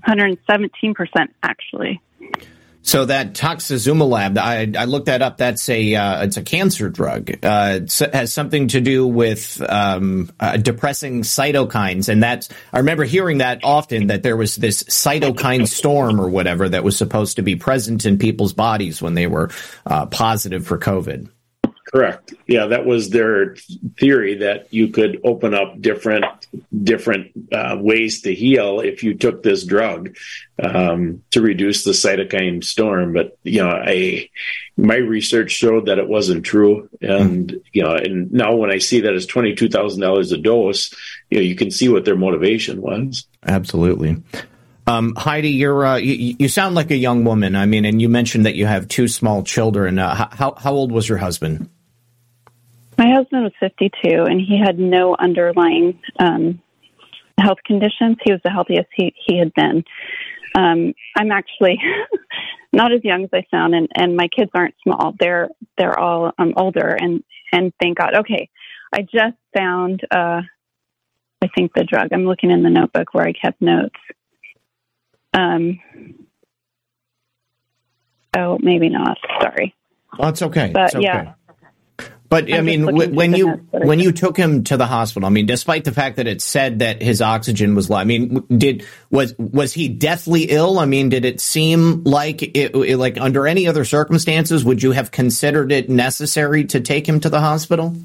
117% 0.08 1.28
actually. 1.44 2.02
So 2.84 3.06
that 3.06 3.34
Toxazumab, 3.34 4.38
I, 4.38 4.72
I 4.78 4.86
looked 4.86 5.06
that 5.06 5.22
up. 5.22 5.38
That's 5.38 5.70
a 5.70 5.96
uh, 5.96 6.24
it's 6.24 6.38
a 6.38 6.42
cancer 6.42 6.90
drug. 6.90 7.30
Uh, 7.44 7.82
it 7.84 8.14
has 8.14 8.34
something 8.34 8.70
to 8.70 8.82
do 8.82 9.06
with 9.06 9.62
um, 9.70 10.32
uh, 10.40 10.58
depressing 10.58 11.22
cytokines, 11.22 12.10
and 12.10 12.24
that's 12.24 12.50
I 12.74 12.80
remember 12.80 13.04
hearing 13.04 13.38
that 13.38 13.60
often 13.64 14.08
that 14.08 14.24
there 14.24 14.36
was 14.36 14.56
this 14.56 14.84
cytokine 14.84 15.68
storm 15.68 16.20
or 16.20 16.28
whatever 16.28 16.68
that 16.70 16.84
was 16.84 16.98
supposed 16.98 17.36
to 17.36 17.44
be 17.44 17.56
present 17.56 18.06
in 18.06 18.18
people's 18.18 18.54
bodies 18.54 19.02
when 19.02 19.14
they 19.14 19.28
were 19.28 19.52
uh, 19.86 20.08
positive 20.08 20.66
for 20.66 20.80
COVID. 20.80 21.30
Correct. 21.86 22.34
Yeah, 22.48 22.68
that 22.68 22.86
was 22.86 23.10
their 23.10 23.56
theory 23.98 24.36
that 24.36 24.74
you 24.74 24.90
could 24.90 25.20
open 25.24 25.54
up 25.54 25.82
different 25.82 26.26
different 26.84 27.32
uh, 27.52 27.78
ways 27.80 28.22
to 28.22 28.34
heal 28.34 28.80
if 28.80 29.04
you 29.04 29.16
took 29.16 29.42
this 29.42 29.66
drug 29.66 30.16
um, 30.62 31.24
to 31.32 31.42
reduce 31.42 31.84
the 31.84 31.92
cytokine 31.92 32.64
storm. 32.64 33.14
But 33.14 33.38
you 33.44 33.64
know, 33.64 33.70
I 33.70 34.30
my 34.78 34.96
research 34.96 35.52
showed 35.52 35.88
that 35.88 35.98
it 36.00 36.08
wasn't 36.08 36.46
true, 36.46 36.88
and 37.02 37.60
you 37.74 37.84
know, 37.84 37.96
and 37.96 38.32
now 38.32 38.56
when 38.56 38.72
I 38.72 38.78
see 38.78 39.02
that 39.02 39.14
it's 39.14 39.26
twenty 39.26 39.56
two 39.56 39.68
thousand 39.68 40.02
dollars 40.02 40.32
a 40.32 40.38
dose, 40.38 40.94
you 41.30 41.40
know, 41.40 41.44
you 41.44 41.56
can 41.56 41.72
see 41.72 41.90
what 41.90 42.06
their 42.06 42.16
motivation 42.16 42.82
was. 42.82 43.26
Absolutely. 43.46 44.22
Um, 44.92 45.16
Heidi, 45.16 45.50
you're 45.50 45.86
uh, 45.86 45.96
you, 45.98 46.36
you 46.40 46.48
sound 46.48 46.76
like 46.76 46.92
a 46.92 46.96
young 46.96 47.24
woman. 47.24 47.56
I 47.56 47.66
mean, 47.66 47.86
and 47.86 48.02
you 48.02 48.10
mentioned 48.10 48.46
that 48.46 48.56
you 48.56 48.66
have 48.66 48.88
two 48.88 49.08
small 49.08 49.44
children. 49.44 50.00
Uh, 50.00 50.28
how 50.32 50.54
how 50.58 50.74
old 50.74 50.92
was 50.92 51.08
your 51.08 51.18
husband? 51.18 51.70
My 52.98 53.10
husband 53.16 53.44
was 53.44 53.54
52 53.60 54.26
and 54.26 54.40
he 54.40 54.60
had 54.64 54.78
no 54.78 55.16
underlying 55.18 56.00
um, 56.20 56.62
health 57.40 57.58
conditions. 57.66 58.18
He 58.24 58.32
was 58.32 58.42
the 58.44 58.52
healthiest 58.52 58.90
he, 58.96 59.12
he 59.26 59.40
had 59.40 59.52
been. 59.56 59.84
Um, 60.56 60.94
I'm 61.16 61.32
actually 61.32 61.80
not 62.74 62.92
as 62.92 63.04
young 63.04 63.24
as 63.24 63.30
I 63.34 63.44
sound, 63.50 63.74
and, 63.74 63.88
and 63.96 64.16
my 64.16 64.28
kids 64.28 64.52
aren't 64.54 64.76
small. 64.84 65.14
They're 65.20 65.50
they're 65.78 65.98
all 65.98 66.32
um, 66.38 66.54
older, 66.58 66.90
and 67.00 67.24
and 67.54 67.72
thank 67.82 67.98
God. 67.98 68.16
Okay, 68.18 68.50
I 68.94 69.02
just 69.02 69.38
found 69.58 70.02
uh, 70.12 70.42
I 71.42 71.48
think 71.56 71.72
the 71.74 71.84
drug. 71.84 72.10
I'm 72.12 72.26
looking 72.26 72.52
in 72.52 72.62
the 72.62 72.70
notebook 72.70 73.14
where 73.14 73.26
I 73.26 73.34
kept 73.34 73.62
notes. 73.62 73.96
Um. 75.34 75.80
Oh, 78.36 78.58
maybe 78.62 78.90
not. 78.90 79.18
Sorry. 79.42 79.76
Oh, 80.20 80.28
it's 80.30 80.42
okay. 80.42 80.72
But 80.74 80.86
It's 80.88 80.96
okay. 80.96 81.04
yeah. 81.04 81.34
But 82.30 82.50
I 82.50 82.60
I'm 82.60 82.66
mean, 82.66 82.86
just 82.98 83.12
when 83.12 83.34
you 83.34 83.50
when 83.72 83.98
took. 83.98 84.06
you 84.06 84.12
took 84.14 84.38
him 84.38 84.64
to 84.66 84.78
the 84.78 84.86
hospital, 84.86 85.28
I 85.28 85.30
mean, 85.30 85.48
despite 85.48 85.84
the 85.84 85.92
fact 85.92 86.16
that 86.16 86.28
it 86.28 86.42
said 86.42 86.80
that 86.80 87.02
his 87.02 87.22
oxygen 87.22 87.76
was 87.76 87.90
low, 87.90 87.98
I 87.98 88.06
mean, 88.06 88.46
did 88.50 88.86
was 89.10 89.36
was 89.38 89.74
he 89.74 89.90
deathly 89.90 90.44
ill? 90.44 90.80
I 90.80 90.86
mean, 90.86 91.10
did 91.10 91.26
it 91.26 91.42
seem 91.42 92.06
like 92.06 92.42
it, 92.42 92.74
it- 92.74 92.98
like 92.98 93.20
under 93.20 93.48
any 93.48 93.68
other 93.68 93.84
circumstances 93.84 94.64
would 94.64 94.82
you 94.82 94.92
have 94.92 95.12
considered 95.12 95.74
it 95.74 95.90
necessary 95.90 96.64
to 96.66 96.80
take 96.80 97.08
him 97.08 97.20
to 97.20 97.30
the 97.30 97.42
hospital? 97.42 97.98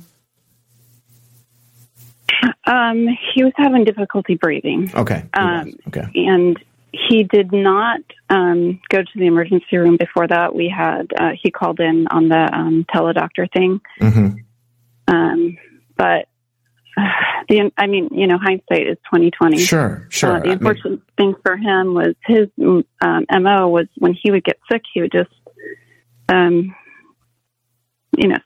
Um, 2.67 3.07
he 3.33 3.45
was 3.45 3.53
having 3.57 3.85
difficulty 3.85 4.35
breathing. 4.35 4.91
Okay. 4.93 5.23
Um, 5.35 5.73
okay. 5.87 6.09
And 6.17 6.59
he 6.93 7.25
did 7.25 7.53
not 7.53 8.01
um, 8.31 8.81
go 8.89 8.99
to 9.03 9.09
the 9.15 9.27
emergency 9.27 9.77
room 9.77 9.97
before 9.97 10.27
that. 10.29 10.55
We 10.55 10.69
had 10.75 11.13
uh, 11.19 11.31
he 11.41 11.51
called 11.51 11.81
in 11.81 12.07
on 12.09 12.29
the 12.29 12.49
um, 12.53 12.85
teledoctor 12.95 13.53
thing, 13.53 13.81
Mm-hmm. 14.01 15.15
um, 15.15 15.59
but 15.97 16.29
uh, 16.97 17.03
the 17.49 17.71
I 17.77 17.87
mean, 17.87 18.09
you 18.13 18.27
know, 18.27 18.39
hindsight 18.39 18.87
is 18.89 18.97
twenty 19.09 19.31
twenty. 19.31 19.59
Sure, 19.59 20.07
sure. 20.11 20.37
Uh, 20.37 20.53
I 20.53 20.55
the 20.55 20.81
mean- 20.85 21.03
thing 21.17 21.35
for 21.45 21.57
him 21.57 21.95
was 21.95 22.15
his 22.25 22.49
um, 22.59 23.27
mo 23.31 23.69
was 23.69 23.87
when 23.99 24.15
he 24.21 24.31
would 24.31 24.45
get 24.45 24.59
sick, 24.71 24.83
he 24.93 25.03
would 25.03 25.13
just, 25.13 25.31
um, 26.29 26.75
you 28.17 28.29
know, 28.29 28.39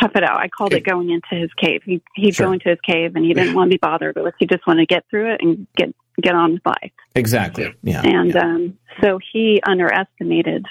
tough 0.00 0.12
it 0.14 0.22
out. 0.24 0.38
I 0.38 0.48
called 0.48 0.74
it 0.74 0.84
going 0.84 1.10
into 1.10 1.40
his 1.40 1.50
cave. 1.54 1.82
He 1.84 2.02
he'd 2.14 2.36
go 2.36 2.52
into 2.52 2.68
his 2.68 2.78
cave 2.86 3.16
and 3.16 3.24
he 3.24 3.32
didn't 3.32 3.54
want 3.54 3.70
to 3.70 3.74
be 3.74 3.78
bothered 3.78 4.16
with. 4.16 4.34
He 4.38 4.46
just 4.46 4.66
wanted 4.66 4.88
to 4.88 4.94
get 4.94 5.04
through 5.08 5.32
it 5.34 5.40
and 5.40 5.66
get 5.76 5.94
get 6.22 6.34
on 6.34 6.54
with 6.54 6.66
life. 6.66 6.92
Exactly. 7.14 7.74
Yeah. 7.82 8.02
And 8.02 8.36
um, 8.36 8.78
so 9.02 9.18
he 9.32 9.60
underestimated 9.66 10.66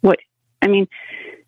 what 0.00 0.18
I 0.62 0.68
mean. 0.68 0.86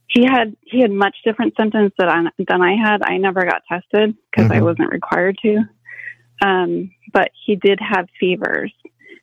He 0.07 0.25
had 0.25 0.57
he 0.63 0.81
had 0.81 0.91
much 0.91 1.17
different 1.25 1.55
symptoms 1.59 1.93
that 1.99 2.09
I, 2.09 2.25
than 2.39 2.63
I 2.63 2.75
had. 2.77 3.03
I 3.03 3.19
never 3.19 3.43
got 3.45 3.63
tested 3.69 4.17
because 4.31 4.51
I 4.51 4.59
Mhm. 4.59 4.65
wasn't 4.65 4.91
required 4.91 5.39
to. 5.43 5.65
Um, 6.41 6.93
but 7.13 7.31
he 7.45 7.57
did 7.57 7.79
have 7.81 8.09
fevers, 8.19 8.73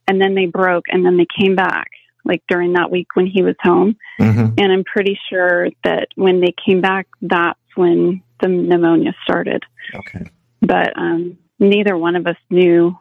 and 0.07 0.21
then 0.21 0.35
they 0.35 0.45
broke, 0.45 0.85
and 0.89 1.05
then 1.05 1.17
they 1.17 1.27
came 1.39 1.55
back 1.55 1.89
like 2.25 2.43
during 2.49 2.73
that 2.73 2.91
week 2.91 3.07
when 3.13 3.27
he 3.27 3.41
was 3.43 3.55
home. 3.61 3.95
Mm-hmm. 4.19 4.55
And 4.57 4.71
I'm 4.71 4.83
pretty 4.83 5.17
sure 5.29 5.69
that 5.83 6.07
when 6.15 6.41
they 6.41 6.53
came 6.65 6.81
back, 6.81 7.07
that's 7.21 7.59
when 7.75 8.21
the 8.41 8.47
pneumonia 8.47 9.13
started. 9.23 9.63
Okay. 9.93 10.25
But 10.61 10.97
um, 10.97 11.37
neither 11.59 11.95
one 11.95 12.15
of 12.15 12.25
us 12.25 12.37
knew 12.49 12.97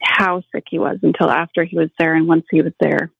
how 0.00 0.42
sick 0.52 0.64
he 0.68 0.78
was 0.78 0.98
until 1.02 1.30
after 1.30 1.64
he 1.64 1.76
was 1.76 1.90
there. 1.98 2.14
And 2.14 2.26
once 2.28 2.44
he 2.50 2.62
was 2.62 2.72
there, 2.80 3.10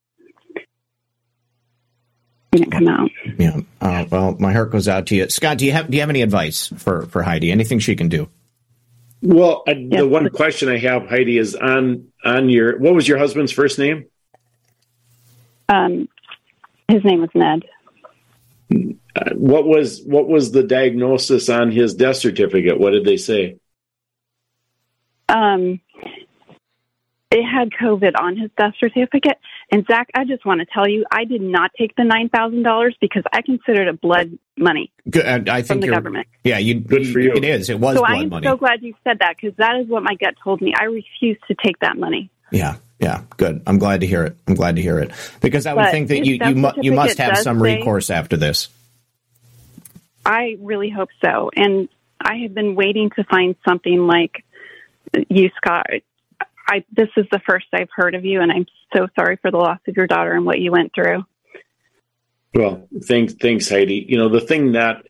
he 2.52 2.58
didn't 2.58 2.72
come 2.72 2.88
out. 2.88 3.10
Yeah. 3.38 3.60
Uh, 3.80 4.04
well, 4.10 4.36
my 4.38 4.52
heart 4.52 4.70
goes 4.70 4.86
out 4.86 5.06
to 5.08 5.16
you, 5.16 5.28
Scott. 5.28 5.58
Do 5.58 5.66
you 5.66 5.72
have 5.72 5.90
do 5.90 5.96
you 5.96 6.00
have 6.02 6.10
any 6.10 6.22
advice 6.22 6.72
for 6.76 7.06
for 7.06 7.22
Heidi? 7.22 7.50
Anything 7.50 7.78
she 7.78 7.96
can 7.96 8.08
do? 8.08 8.28
Well, 9.22 9.62
I, 9.66 9.74
the 9.74 10.06
one 10.06 10.28
question 10.30 10.68
I 10.68 10.78
have, 10.78 11.08
Heidi, 11.08 11.38
is 11.38 11.54
on 11.54 12.08
on 12.24 12.48
your 12.48 12.78
what 12.78 12.94
was 12.94 13.08
your 13.08 13.18
husband's 13.18 13.52
first 13.52 13.78
name? 13.78 14.06
Um, 15.68 16.08
His 16.88 17.02
name 17.04 17.22
was 17.22 17.30
Ned. 17.34 17.64
Uh, 19.16 19.30
what 19.34 19.66
was 19.66 20.02
what 20.04 20.28
was 20.28 20.52
the 20.52 20.62
diagnosis 20.62 21.48
on 21.48 21.70
his 21.70 21.94
death 21.94 22.16
certificate? 22.16 22.78
What 22.78 22.90
did 22.90 23.04
they 23.04 23.16
say? 23.16 23.56
Um, 25.28 25.80
it 27.34 27.42
had 27.44 27.70
COVID 27.70 28.12
on 28.18 28.36
his 28.36 28.50
death 28.56 28.74
certificate. 28.78 29.38
And 29.72 29.84
Zak, 29.86 30.08
I 30.14 30.24
just 30.24 30.46
want 30.46 30.60
to 30.60 30.66
tell 30.72 30.88
you, 30.88 31.04
I 31.10 31.24
did 31.24 31.40
not 31.42 31.72
take 31.76 31.96
the 31.96 32.04
nine 32.04 32.28
thousand 32.28 32.62
dollars 32.62 32.96
because 33.00 33.24
I 33.32 33.42
considered 33.42 33.88
it 33.88 34.00
blood 34.00 34.38
money. 34.56 34.92
Good. 35.10 35.48
I, 35.48 35.56
I 35.56 35.62
think 35.62 35.66
From 35.66 35.80
the 35.80 35.88
government. 35.88 36.28
Yeah, 36.44 36.58
you, 36.58 36.78
Good 36.80 37.08
for 37.12 37.18
you. 37.18 37.32
It 37.34 37.44
is. 37.44 37.70
It 37.70 37.80
was 37.80 37.96
so 37.96 38.02
blood 38.02 38.10
I 38.12 38.22
am 38.22 38.28
money. 38.28 38.46
so 38.46 38.56
glad 38.56 38.82
you 38.82 38.94
said 39.02 39.18
that 39.18 39.36
because 39.36 39.56
that 39.56 39.76
is 39.80 39.88
what 39.88 40.02
my 40.04 40.14
gut 40.14 40.34
told 40.42 40.60
me. 40.60 40.74
I 40.78 40.84
refuse 40.84 41.38
to 41.48 41.56
take 41.64 41.78
that 41.80 41.96
money. 41.96 42.30
Yeah, 42.52 42.76
yeah, 43.00 43.22
good. 43.36 43.62
I'm 43.66 43.78
glad 43.78 44.02
to 44.02 44.06
hear 44.06 44.22
it. 44.24 44.36
I'm 44.46 44.54
glad 44.54 44.76
to 44.76 44.82
hear 44.82 45.00
it 45.00 45.10
because 45.40 45.66
I 45.66 45.74
would 45.74 45.90
think 45.90 46.08
that 46.08 46.24
you 46.24 46.38
you, 46.40 46.54
mu- 46.54 46.70
you 46.82 46.92
must 46.92 47.18
have 47.18 47.34
does 47.34 47.42
some 47.42 47.58
say- 47.58 47.78
recourse 47.78 48.10
after 48.10 48.36
this. 48.36 48.68
I 50.26 50.56
really 50.60 50.88
hope 50.90 51.10
so. 51.22 51.50
And 51.54 51.88
I 52.20 52.36
have 52.44 52.54
been 52.54 52.74
waiting 52.76 53.10
to 53.16 53.24
find 53.24 53.56
something 53.66 54.06
like 54.06 54.44
you, 55.28 55.50
Scott. 55.56 55.86
I 56.66 56.84
this 56.92 57.08
is 57.16 57.26
the 57.30 57.40
first 57.46 57.66
I've 57.72 57.88
heard 57.94 58.14
of 58.14 58.24
you, 58.24 58.40
and 58.40 58.50
I'm 58.50 58.66
so 58.94 59.08
sorry 59.18 59.36
for 59.36 59.50
the 59.50 59.58
loss 59.58 59.78
of 59.86 59.96
your 59.96 60.06
daughter 60.06 60.32
and 60.32 60.46
what 60.46 60.60
you 60.60 60.72
went 60.72 60.92
through. 60.94 61.24
Well, 62.54 62.88
thanks, 63.02 63.34
thanks, 63.34 63.68
Heidi. 63.68 64.06
You 64.08 64.16
know, 64.16 64.28
the 64.28 64.40
thing 64.40 64.72
that 64.72 65.04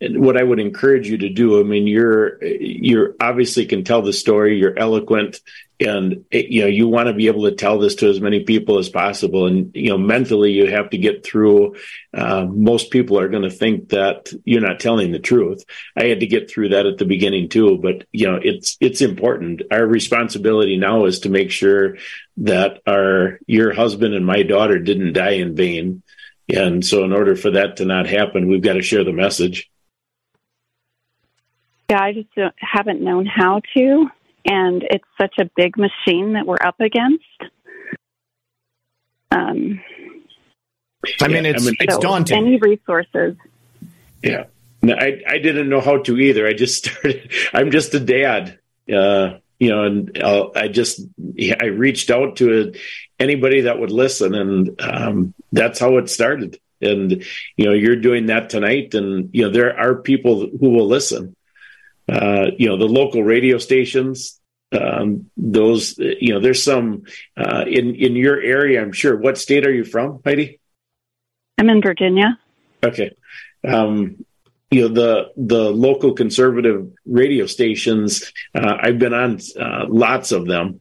what 0.00 0.36
I 0.36 0.42
would 0.42 0.60
encourage 0.60 1.08
you 1.08 1.18
to 1.18 1.28
do. 1.28 1.60
I 1.60 1.62
mean, 1.62 1.86
you're 1.86 2.42
you're 2.42 3.14
obviously 3.20 3.66
can 3.66 3.84
tell 3.84 4.02
the 4.02 4.12
story. 4.12 4.58
You're 4.58 4.78
eloquent, 4.78 5.40
and 5.80 6.24
you 6.30 6.62
know 6.62 6.66
you 6.66 6.86
want 6.86 7.08
to 7.08 7.14
be 7.14 7.26
able 7.26 7.44
to 7.44 7.56
tell 7.56 7.78
this 7.78 7.94
to 7.96 8.08
as 8.08 8.20
many 8.20 8.44
people 8.44 8.78
as 8.78 8.88
possible. 8.88 9.46
And 9.46 9.74
you 9.74 9.88
know, 9.88 9.98
mentally, 9.98 10.52
you 10.52 10.70
have 10.70 10.90
to 10.90 10.98
get 10.98 11.24
through. 11.24 11.76
Uh, 12.12 12.44
most 12.44 12.90
people 12.90 13.18
are 13.18 13.28
going 13.28 13.44
to 13.44 13.50
think 13.50 13.88
that 13.90 14.32
you're 14.44 14.60
not 14.60 14.80
telling 14.80 15.10
the 15.10 15.18
truth. 15.18 15.64
I 15.96 16.04
had 16.04 16.20
to 16.20 16.26
get 16.26 16.50
through 16.50 16.70
that 16.70 16.86
at 16.86 16.98
the 16.98 17.06
beginning 17.06 17.48
too. 17.48 17.78
But 17.78 18.06
you 18.12 18.26
know, 18.26 18.38
it's 18.42 18.76
it's 18.80 19.00
important. 19.00 19.62
Our 19.70 19.86
responsibility 19.86 20.76
now 20.76 21.06
is 21.06 21.20
to 21.20 21.30
make 21.30 21.50
sure 21.50 21.96
that 22.38 22.82
our 22.86 23.38
your 23.46 23.72
husband 23.72 24.14
and 24.14 24.26
my 24.26 24.42
daughter 24.42 24.78
didn't 24.78 25.14
die 25.14 25.32
in 25.32 25.56
vain. 25.56 26.02
And 26.52 26.84
so, 26.84 27.04
in 27.04 27.12
order 27.12 27.36
for 27.36 27.52
that 27.52 27.76
to 27.76 27.84
not 27.84 28.06
happen, 28.06 28.48
we've 28.48 28.62
got 28.62 28.74
to 28.74 28.82
share 28.82 29.04
the 29.04 29.12
message. 29.12 29.70
Yeah, 31.88 32.02
I 32.02 32.12
just 32.12 32.28
haven't 32.56 33.00
known 33.00 33.26
how 33.26 33.62
to, 33.74 34.10
and 34.44 34.82
it's 34.82 35.04
such 35.20 35.34
a 35.38 35.50
big 35.56 35.76
machine 35.76 36.34
that 36.34 36.46
we're 36.46 36.56
up 36.62 36.80
against. 36.80 37.24
Um, 39.30 39.80
I 41.20 41.28
mean, 41.28 41.46
it's 41.46 41.66
it's 41.66 41.94
so 41.94 42.00
daunting. 42.00 42.38
Any 42.38 42.58
resources? 42.58 43.36
Yeah. 44.22 44.44
No, 44.82 44.94
I, 44.94 45.22
I 45.26 45.38
didn't 45.38 45.68
know 45.68 45.80
how 45.80 45.98
to 45.98 46.18
either. 46.18 46.46
I 46.46 46.52
just 46.52 46.84
started, 46.84 47.32
I'm 47.52 47.70
just 47.70 47.94
a 47.94 48.00
dad, 48.00 48.58
uh, 48.92 49.38
you 49.58 49.68
know, 49.68 49.84
and 49.84 50.22
uh, 50.22 50.50
I 50.54 50.68
just, 50.68 51.02
I 51.60 51.66
reached 51.66 52.10
out 52.10 52.36
to 52.36 52.74
anybody 53.18 53.62
that 53.62 53.78
would 53.78 53.90
listen 53.90 54.34
and, 54.34 54.80
um, 54.80 55.34
that's 55.52 55.78
how 55.78 55.98
it 55.98 56.08
started. 56.08 56.58
And, 56.80 57.24
you 57.56 57.66
know, 57.66 57.72
you're 57.72 57.96
doing 57.96 58.26
that 58.26 58.48
tonight 58.48 58.94
and, 58.94 59.28
you 59.32 59.42
know, 59.42 59.50
there 59.50 59.78
are 59.78 59.96
people 59.96 60.48
who 60.48 60.70
will 60.70 60.86
listen. 60.86 61.36
Uh, 62.10 62.50
you 62.58 62.68
know, 62.68 62.76
the 62.76 62.86
local 62.86 63.22
radio 63.22 63.58
stations, 63.58 64.40
um, 64.72 65.30
those, 65.36 65.96
you 65.98 66.32
know, 66.32 66.40
there's 66.40 66.62
some, 66.62 67.04
uh, 67.36 67.64
in, 67.66 67.94
in 67.94 68.16
your 68.16 68.40
area, 68.40 68.82
I'm 68.82 68.92
sure. 68.92 69.16
What 69.16 69.38
state 69.38 69.66
are 69.66 69.72
you 69.72 69.84
from, 69.84 70.20
Heidi? 70.24 70.60
I'm 71.58 71.70
in 71.70 71.82
Virginia. 71.82 72.38
Okay. 72.82 73.14
Um, 73.66 74.24
you 74.70 74.82
know 74.82 74.94
the 74.94 75.32
the 75.36 75.70
local 75.70 76.12
conservative 76.12 76.92
radio 77.04 77.46
stations. 77.46 78.32
Uh, 78.54 78.76
I've 78.80 78.98
been 78.98 79.14
on 79.14 79.40
uh, 79.58 79.86
lots 79.88 80.32
of 80.32 80.46
them. 80.46 80.80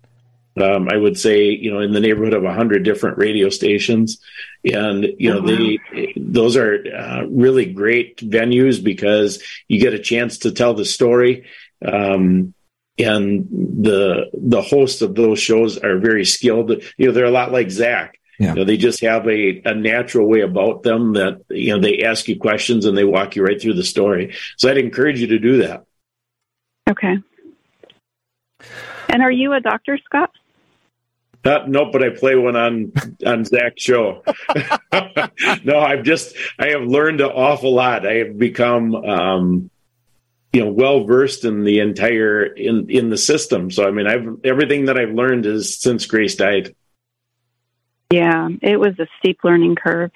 Um, 0.62 0.90
I 0.90 0.98
would 0.98 1.18
say 1.18 1.50
you 1.50 1.72
know 1.72 1.80
in 1.80 1.92
the 1.92 2.00
neighborhood 2.00 2.34
of 2.34 2.44
a 2.44 2.54
hundred 2.54 2.84
different 2.84 3.18
radio 3.18 3.50
stations, 3.50 4.20
and 4.64 5.06
you 5.18 5.30
know 5.34 5.40
Oh, 5.40 5.42
wow. 5.42 5.48
they 5.94 6.14
those 6.18 6.58
are 6.58 6.84
uh, 6.96 7.24
really 7.30 7.66
great 7.74 8.18
venues 8.18 8.84
because 8.84 9.42
you 9.68 9.80
get 9.80 9.94
a 9.94 10.00
chance 10.00 10.40
to 10.40 10.52
tell 10.52 10.74
the 10.74 10.86
story. 10.86 11.46
Um, 11.86 12.54
and 12.98 13.48
the 13.50 14.30
the 14.34 14.62
hosts 14.62 15.02
of 15.02 15.16
those 15.16 15.40
shows 15.40 15.78
are 15.78 15.98
very 16.00 16.26
skilled. 16.26 16.72
You 16.98 17.08
know, 17.08 17.12
they're 17.14 17.26
a 17.26 17.32
lot 17.32 17.52
like 17.54 17.72
Zak. 17.72 18.20
Yeah. 18.38 18.50
You 18.50 18.56
know, 18.56 18.64
they 18.66 18.78
just 18.78 19.02
have 19.02 19.28
a, 19.28 19.62
a 19.66 19.74
natural 19.76 20.28
way 20.28 20.42
about 20.42 20.84
them 20.84 21.14
that, 21.14 21.42
you 21.50 21.74
know, 21.74 21.82
they 21.82 22.04
ask 22.04 22.28
you 22.30 22.40
questions 22.40 22.86
and 22.86 22.98
they 22.98 23.04
walk 23.04 23.36
you 23.36 23.44
right 23.44 23.62
through 23.62 23.74
the 23.74 23.84
story. 23.84 24.34
So 24.58 24.70
I'd 24.70 24.78
encourage 24.78 25.20
you 25.20 25.28
to 25.28 25.40
do 25.40 25.58
that. 25.58 25.84
Okay. 26.90 27.18
And 29.10 29.22
are 29.22 29.32
you 29.32 29.54
a 29.54 29.60
doctor, 29.60 29.98
Scott? 30.06 30.32
Uh, 31.46 31.60
nope, 31.68 31.94
but 31.94 32.04
I 32.04 32.10
play 32.10 32.36
one 32.36 32.56
on 32.56 32.92
on 33.26 33.46
Zak's 33.46 33.82
show. 33.82 34.24
no, 35.64 35.80
I've 35.80 36.04
just 36.04 36.36
I 36.58 36.70
have 36.70 36.84
learned 36.84 37.22
an 37.22 37.30
awful 37.30 37.74
lot. 37.74 38.06
I 38.06 38.16
have 38.16 38.38
become 38.38 38.94
um, 38.94 39.70
you 40.52 40.66
know 40.66 40.72
well 40.72 41.06
versed 41.06 41.46
in 41.46 41.64
the 41.64 41.80
entire 41.80 42.44
in 42.44 42.90
in 42.90 43.10
the 43.10 43.18
system. 43.18 43.72
So 43.72 43.88
I 43.88 43.92
mean, 43.92 44.06
I've 44.06 44.44
everything 44.44 44.86
that 44.86 44.98
I've 44.98 45.14
learned 45.14 45.46
is 45.46 45.78
since 45.78 46.06
Grace 46.08 46.36
died. 46.36 46.76
Yeah, 48.12 48.50
it 48.62 48.78
was 48.78 49.00
a 49.00 49.08
steep 49.20 49.40
learning 49.44 49.76
curve. 49.76 50.12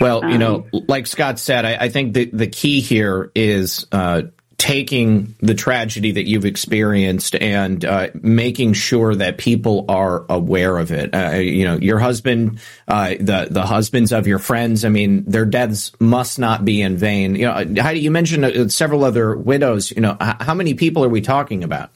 Well, 0.00 0.28
you 0.28 0.38
know, 0.38 0.66
like 0.72 1.06
Scott 1.06 1.38
said, 1.38 1.64
I, 1.64 1.76
I 1.84 1.88
think 1.88 2.14
the 2.14 2.24
the 2.26 2.46
key 2.46 2.80
here 2.80 3.30
is 3.34 3.86
uh, 3.92 4.22
taking 4.58 5.36
the 5.38 5.54
tragedy 5.54 6.10
that 6.12 6.28
you've 6.28 6.44
experienced 6.44 7.36
and 7.36 7.84
uh, 7.84 8.08
making 8.20 8.72
sure 8.72 9.14
that 9.14 9.38
people 9.38 9.84
are 9.88 10.26
aware 10.28 10.78
of 10.78 10.90
it. 10.90 11.14
Uh, 11.14 11.36
you 11.36 11.64
know, 11.64 11.76
your 11.76 11.98
husband, 12.00 12.60
uh, 12.88 13.10
the 13.20 13.46
the 13.50 13.62
husbands 13.62 14.12
of 14.12 14.26
your 14.26 14.40
friends. 14.40 14.84
I 14.84 14.88
mean, 14.88 15.24
their 15.24 15.46
deaths 15.46 15.92
must 16.00 16.40
not 16.40 16.64
be 16.64 16.82
in 16.82 16.96
vain. 16.96 17.36
You 17.36 17.46
know, 17.46 17.82
Heidi, 17.82 18.00
you 18.00 18.10
mentioned 18.10 18.44
uh, 18.44 18.68
several 18.68 19.04
other 19.04 19.36
widows. 19.36 19.92
You 19.92 20.02
know, 20.02 20.16
how 20.20 20.54
many 20.54 20.74
people 20.74 21.04
are 21.04 21.08
we 21.08 21.20
talking 21.20 21.62
about? 21.62 21.90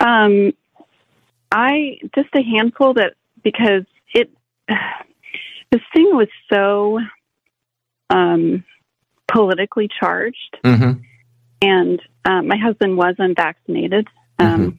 Um, 0.00 0.54
I 1.52 1.98
just 2.14 2.30
a 2.34 2.42
handful 2.42 2.94
that 2.94 3.12
because 3.44 3.84
it 4.14 4.30
this 5.70 5.82
thing 5.92 6.16
was 6.16 6.28
so 6.50 6.98
um, 8.08 8.64
politically 9.32 9.88
charged, 10.00 10.58
Mm-hmm. 10.64 11.00
and 11.62 12.00
um, 12.24 12.48
my 12.48 12.56
husband 12.56 12.96
was 12.96 13.14
unvaccinated, 13.18 14.06
um, 14.38 14.78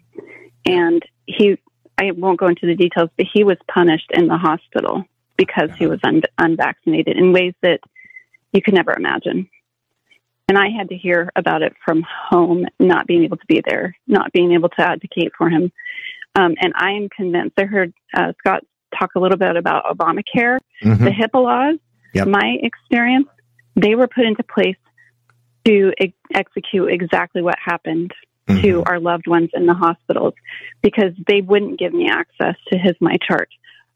and 0.65 1.01
he 1.25 1.57
I 1.97 2.11
won't 2.11 2.39
go 2.39 2.47
into 2.47 2.65
the 2.65 2.75
details, 2.75 3.09
but 3.17 3.27
he 3.31 3.43
was 3.43 3.57
punished 3.67 4.09
in 4.13 4.27
the 4.27 4.37
hospital 4.37 5.05
because 5.37 5.69
he 5.77 5.85
was 5.87 5.99
un- 6.03 6.21
unvaccinated 6.37 7.17
in 7.17 7.33
ways 7.33 7.53
that 7.61 7.79
you 8.51 8.61
could 8.61 8.73
never 8.73 8.93
imagine. 8.95 9.47
And 10.49 10.57
I 10.57 10.69
had 10.77 10.89
to 10.89 10.97
hear 10.97 11.29
about 11.35 11.61
it 11.61 11.73
from 11.85 12.03
home, 12.29 12.65
not 12.79 13.07
being 13.07 13.23
able 13.23 13.37
to 13.37 13.45
be 13.47 13.61
there, 13.65 13.95
not 14.07 14.31
being 14.33 14.53
able 14.53 14.69
to 14.69 14.81
advocate 14.81 15.31
for 15.37 15.49
him. 15.49 15.71
Um, 16.35 16.55
and 16.59 16.73
I 16.75 16.91
am 16.91 17.09
convinced. 17.09 17.53
I 17.59 17.65
heard 17.65 17.93
uh, 18.15 18.33
Scott 18.39 18.63
talk 18.99 19.11
a 19.15 19.19
little 19.19 19.37
bit 19.37 19.55
about 19.55 19.85
Obamacare, 19.85 20.57
Mhm. 20.83 20.97
the 20.99 21.11
HIPAA 21.11 21.43
laws. 21.43 21.79
Yep. 22.13 22.27
My 22.27 22.57
experience, 22.61 23.27
they 23.75 23.95
were 23.95 24.07
put 24.07 24.25
into 24.25 24.43
place 24.43 24.77
to 25.65 25.93
ex- 25.99 26.13
execute 26.33 26.91
exactly 26.91 27.41
what 27.41 27.55
happened 27.63 28.11
to 28.47 28.83
our 28.85 28.99
loved 28.99 29.25
ones 29.27 29.49
in 29.53 29.65
the 29.65 29.73
hospitals 29.73 30.33
because 30.81 31.13
they 31.27 31.41
wouldn't 31.41 31.79
give 31.79 31.93
me 31.93 32.09
access 32.09 32.55
to 32.71 32.77
his 32.77 32.93
my 32.99 33.15
chart. 33.25 33.49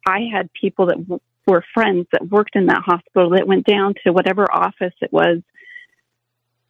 I 0.07 0.21
had 0.31 0.49
people 0.53 0.87
that 0.87 0.97
w- 0.97 1.19
were 1.45 1.63
friends 1.73 2.07
that 2.13 2.29
worked 2.29 2.55
in 2.55 2.67
that 2.67 2.81
hospital 2.85 3.31
that 3.31 3.47
went 3.47 3.65
down 3.65 3.95
to 4.05 4.13
whatever 4.13 4.45
office 4.51 4.93
it 5.01 5.11
was 5.11 5.39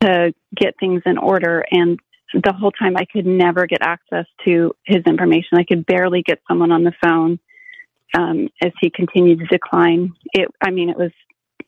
to 0.01 0.33
get 0.55 0.75
things 0.79 1.03
in 1.05 1.17
order 1.17 1.63
and 1.71 1.99
the 2.33 2.53
whole 2.53 2.71
time 2.71 2.97
I 2.97 3.05
could 3.05 3.25
never 3.25 3.67
get 3.67 3.81
access 3.81 4.25
to 4.45 4.75
his 4.83 5.03
information. 5.05 5.57
I 5.57 5.63
could 5.63 5.85
barely 5.85 6.23
get 6.23 6.41
someone 6.47 6.71
on 6.71 6.83
the 6.83 6.93
phone 7.01 7.39
um, 8.13 8.49
as 8.61 8.71
he 8.81 8.89
continued 8.89 9.39
to 9.39 9.45
decline. 9.45 10.13
It, 10.33 10.49
I 10.61 10.71
mean, 10.71 10.89
it 10.89 10.97
was 10.97 11.11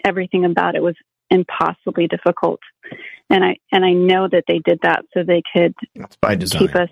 everything 0.03 0.45
about 0.45 0.75
it 0.75 0.83
was 0.83 0.95
impossibly 1.29 2.07
difficult, 2.07 2.59
and 3.29 3.43
I 3.43 3.57
and 3.71 3.85
I 3.85 3.93
know 3.93 4.27
that 4.31 4.45
they 4.47 4.59
did 4.59 4.79
that 4.83 5.05
so 5.13 5.23
they 5.23 5.41
could 5.53 5.75
by 6.21 6.35
keep 6.35 6.75
us 6.75 6.89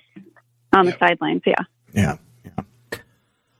on 0.74 0.86
the 0.86 0.96
sidelines. 1.00 1.42
Yeah. 1.46 1.56
Yeah. 1.94 2.18
yeah. 2.46 3.00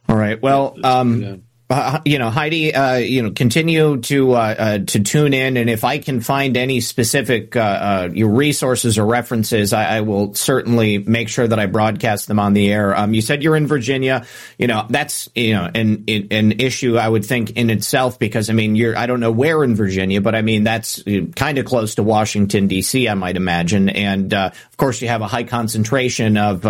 All 0.10 0.16
right. 0.16 0.42
Well, 0.42 0.78
um, 0.84 1.44
uh, 1.70 2.00
you 2.06 2.18
know, 2.18 2.30
Heidi, 2.30 2.74
uh, 2.74 2.96
you 2.96 3.22
know, 3.22 3.32
continue 3.32 3.98
to 3.98 4.32
uh, 4.32 4.56
uh, 4.58 4.78
to 4.80 5.00
tune 5.02 5.34
in, 5.34 5.58
and 5.58 5.70
if 5.70 5.84
I 5.84 5.98
can 5.98 6.22
find 6.22 6.56
any 6.56 6.80
specific 6.80 7.58
uh, 7.58 7.60
uh, 7.60 8.10
your 8.14 8.30
resources 8.30 8.98
or 8.98 9.06
references, 9.06 9.74
I, 9.74 9.98
I, 9.98 10.02
will 10.02 10.34
certainly 10.34 10.98
make 11.00 11.28
sure 11.28 11.46
that 11.46 11.60
I 11.60 11.66
broadcast 11.66 12.30
them 12.30 12.40
on 12.40 12.54
the 12.54 12.72
air. 12.72 12.96
Um, 12.96 13.14
you 13.14 13.22
said 13.22 13.44
you're 13.44 13.58
in 13.58 13.68
Virginia, 13.68 14.26
you 14.58 14.68
know, 14.68 14.86
that's 14.90 15.30
you 15.36 15.56
know 15.56 15.70
an 15.76 16.06
an 16.08 16.54
issue 16.54 16.98
I 16.98 17.10
would 17.10 17.26
think 17.26 17.52
in 17.52 17.70
itself 17.70 18.18
because 18.18 18.50
I 18.50 18.54
mean 18.54 18.78
you're 18.78 18.98
I 18.98 19.06
don't 19.06 19.20
know 19.20 19.32
where 19.32 19.62
in 19.62 19.76
Virginia, 19.76 20.22
but 20.22 20.36
I 20.36 20.44
mean 20.44 20.64
that's 20.64 21.04
kind 21.36 21.58
of 21.58 21.66
close 21.66 21.96
to 21.96 22.04
Washington 22.04 22.68
D.C. 22.68 23.10
I 23.10 23.14
might 23.14 23.36
imagine, 23.36 23.90
and 23.90 24.34
of 24.34 24.78
course 24.78 25.02
you 25.02 25.10
have 25.10 25.22
a 25.22 25.28
high 25.28 25.44
concentration 25.44 26.38
of 26.38 26.66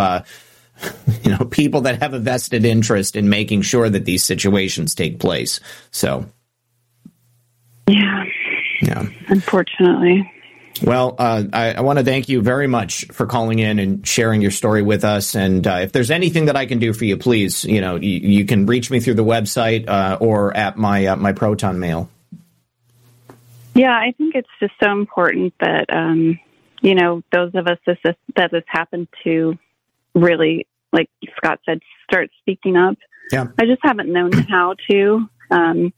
you 1.24 1.32
know, 1.32 1.46
people 1.46 1.82
that 1.82 2.02
have 2.02 2.14
a 2.14 2.20
vested 2.20 2.66
interest 2.66 3.16
in 3.16 3.30
making 3.30 3.62
sure 3.62 3.90
that 3.90 4.06
these 4.06 4.24
situations 4.24 4.96
take 4.96 5.20
place. 5.20 5.60
So, 5.92 6.26
yeah, 7.88 8.26
yeah, 8.82 9.06
unfortunately. 9.28 10.32
Well, 10.84 11.16
uh, 11.18 11.44
I, 11.54 11.74
I 11.74 11.82
want 11.82 12.00
to 12.00 12.06
thank 12.06 12.30
you 12.30 12.42
very 12.42 12.68
much 12.68 13.06
for 13.06 13.26
calling 13.26 13.60
in 13.60 13.80
and 13.80 14.08
sharing 14.08 14.42
your 14.42 14.52
story 14.52 14.82
with 14.82 15.04
us. 15.04 15.36
And 15.36 15.66
uh, 15.66 15.80
if 15.82 15.92
there's 15.92 16.12
anything 16.12 16.46
that 16.46 16.56
I 16.56 16.66
can 16.66 16.80
do 16.80 16.94
for 16.94 17.06
you, 17.06 17.18
please, 17.18 17.66
you 17.66 17.82
know, 17.82 17.96
you, 17.96 18.20
you 18.20 18.46
can 18.46 18.66
reach 18.66 18.92
me 18.92 19.00
through 19.00 19.16
the 19.16 19.26
website 19.26 19.88
uh, 19.88 20.18
or 20.20 20.56
at 20.56 20.78
my 20.78 21.08
uh, 21.08 21.16
my 21.16 21.32
Proton 21.32 21.80
mail. 21.80 22.10
Yeah, 23.74 23.94
I 23.94 24.14
think 24.18 24.36
it's 24.36 24.50
just 24.60 24.74
so 24.82 24.92
important 24.92 25.54
that 25.60 25.86
um, 25.90 26.40
you 26.82 26.96
know 26.96 27.24
those 27.32 27.52
of 27.54 27.68
us 27.68 27.78
that 27.86 27.98
this, 28.04 28.16
that 28.36 28.52
this 28.52 28.64
happened 28.68 29.08
to 29.24 29.58
really, 30.22 30.68
like 30.92 31.10
Scott 31.38 31.60
said, 31.66 31.80
start 32.10 32.30
speaking 32.40 32.76
up. 32.76 32.96
Yeah. 33.32 33.48
I 33.60 33.66
just 33.66 33.82
haven't 33.84 34.12
known 34.12 34.32
how 34.50 34.76
to. 34.90 35.30
Um, 35.50 35.94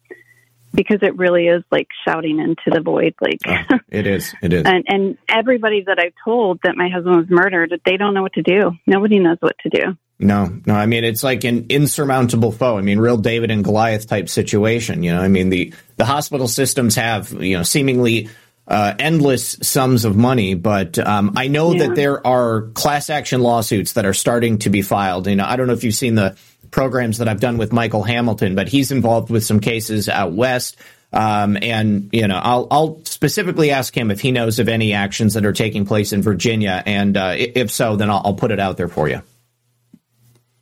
because 0.73 0.99
it 1.01 1.17
really 1.17 1.47
is 1.47 1.63
like 1.71 1.87
shouting 2.07 2.39
into 2.39 2.69
the 2.71 2.81
void 2.81 3.15
like 3.21 3.39
oh, 3.47 3.79
it 3.89 4.05
is 4.05 4.33
it 4.41 4.53
is 4.53 4.63
and 4.67 4.85
and 4.87 5.17
everybody 5.27 5.83
that 5.85 5.97
i've 5.99 6.13
told 6.23 6.59
that 6.63 6.75
my 6.75 6.89
husband 6.89 7.15
was 7.15 7.25
murdered 7.29 7.73
they 7.85 7.97
don't 7.97 8.13
know 8.13 8.21
what 8.21 8.33
to 8.33 8.43
do 8.43 8.71
nobody 8.85 9.19
knows 9.19 9.37
what 9.39 9.55
to 9.59 9.69
do 9.69 9.97
no 10.19 10.45
no 10.65 10.75
i 10.75 10.85
mean 10.85 11.03
it's 11.03 11.23
like 11.23 11.43
an 11.43 11.65
insurmountable 11.69 12.51
foe 12.51 12.77
i 12.77 12.81
mean 12.81 12.99
real 12.99 13.17
david 13.17 13.49
and 13.49 13.63
goliath 13.63 14.07
type 14.07 14.29
situation 14.29 15.01
you 15.01 15.11
know 15.11 15.21
i 15.21 15.27
mean 15.27 15.49
the 15.49 15.73
the 15.95 16.05
hospital 16.05 16.47
systems 16.47 16.95
have 16.95 17.31
you 17.41 17.57
know 17.57 17.63
seemingly 17.63 18.29
uh, 18.69 18.93
endless 18.99 19.57
sums 19.63 20.05
of 20.05 20.15
money, 20.15 20.53
but 20.53 20.99
um, 20.99 21.33
I 21.35 21.47
know 21.47 21.73
yeah. 21.73 21.87
that 21.87 21.95
there 21.95 22.25
are 22.25 22.67
class 22.73 23.09
action 23.09 23.41
lawsuits 23.41 23.93
that 23.93 24.05
are 24.05 24.13
starting 24.13 24.59
to 24.59 24.69
be 24.69 24.83
filed. 24.83 25.25
You 25.27 25.35
know, 25.35 25.45
I 25.45 25.55
don't 25.55 25.65
know 25.65 25.73
if 25.73 25.83
you've 25.83 25.95
seen 25.95 26.13
the 26.13 26.37
programs 26.69 27.17
that 27.17 27.27
I've 27.27 27.39
done 27.39 27.57
with 27.57 27.73
Michael 27.73 28.03
Hamilton, 28.03 28.53
but 28.53 28.67
he's 28.67 28.91
involved 28.91 29.31
with 29.31 29.43
some 29.43 29.59
cases 29.59 30.07
out 30.07 30.33
west. 30.33 30.77
Um, 31.11 31.57
and 31.59 32.09
you 32.11 32.27
know, 32.27 32.37
I'll, 32.37 32.67
I'll 32.69 33.01
specifically 33.05 33.71
ask 33.71 33.97
him 33.97 34.11
if 34.11 34.21
he 34.21 34.31
knows 34.31 34.59
of 34.59 34.69
any 34.69 34.93
actions 34.93 35.33
that 35.33 35.43
are 35.47 35.53
taking 35.53 35.87
place 35.87 36.13
in 36.13 36.21
Virginia, 36.21 36.83
and 36.85 37.17
uh, 37.17 37.33
if 37.35 37.71
so, 37.71 37.95
then 37.95 38.11
I'll, 38.11 38.21
I'll, 38.23 38.33
put 38.35 38.51
it 38.51 38.59
out 38.59 38.77
there 38.77 38.87
for 38.87 39.09
you. 39.09 39.23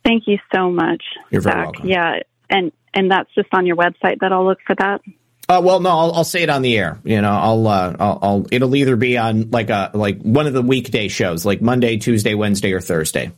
Thank 0.02 0.26
you 0.26 0.38
so 0.54 0.70
much. 0.70 1.04
You're 1.30 1.42
very 1.42 1.56
Zak. 1.56 1.64
welcome. 1.64 1.86
Yeah, 1.86 2.20
and 2.48 2.72
and 2.94 3.10
that's 3.10 3.28
just 3.34 3.48
on 3.52 3.66
your 3.66 3.76
website 3.76 4.20
that 4.20 4.32
I'll 4.32 4.46
look 4.46 4.60
for 4.66 4.74
that. 4.76 5.02
Uh, 5.48 5.62
well, 5.64 5.80
no, 5.80 5.88
I'll, 5.88 6.12
I'll, 6.12 6.24
say 6.24 6.42
it 6.42 6.50
on 6.50 6.60
the 6.60 6.76
air. 6.76 6.98
You 7.04 7.22
know, 7.22 7.30
I'll, 7.30 7.66
uh, 7.66 7.96
I'll, 7.98 8.18
I'll, 8.20 8.46
it'll 8.52 8.76
either 8.76 8.96
be 8.96 9.16
on 9.16 9.50
like 9.50 9.70
a 9.70 9.90
like 9.94 10.20
one 10.20 10.46
of 10.46 10.52
the 10.52 10.60
weekday 10.60 11.08
shows, 11.08 11.46
like 11.46 11.62
Monday, 11.62 11.96
Tuesday, 11.96 12.34
Wednesday, 12.34 12.72
or 12.72 12.82
Thursday. 12.82 13.32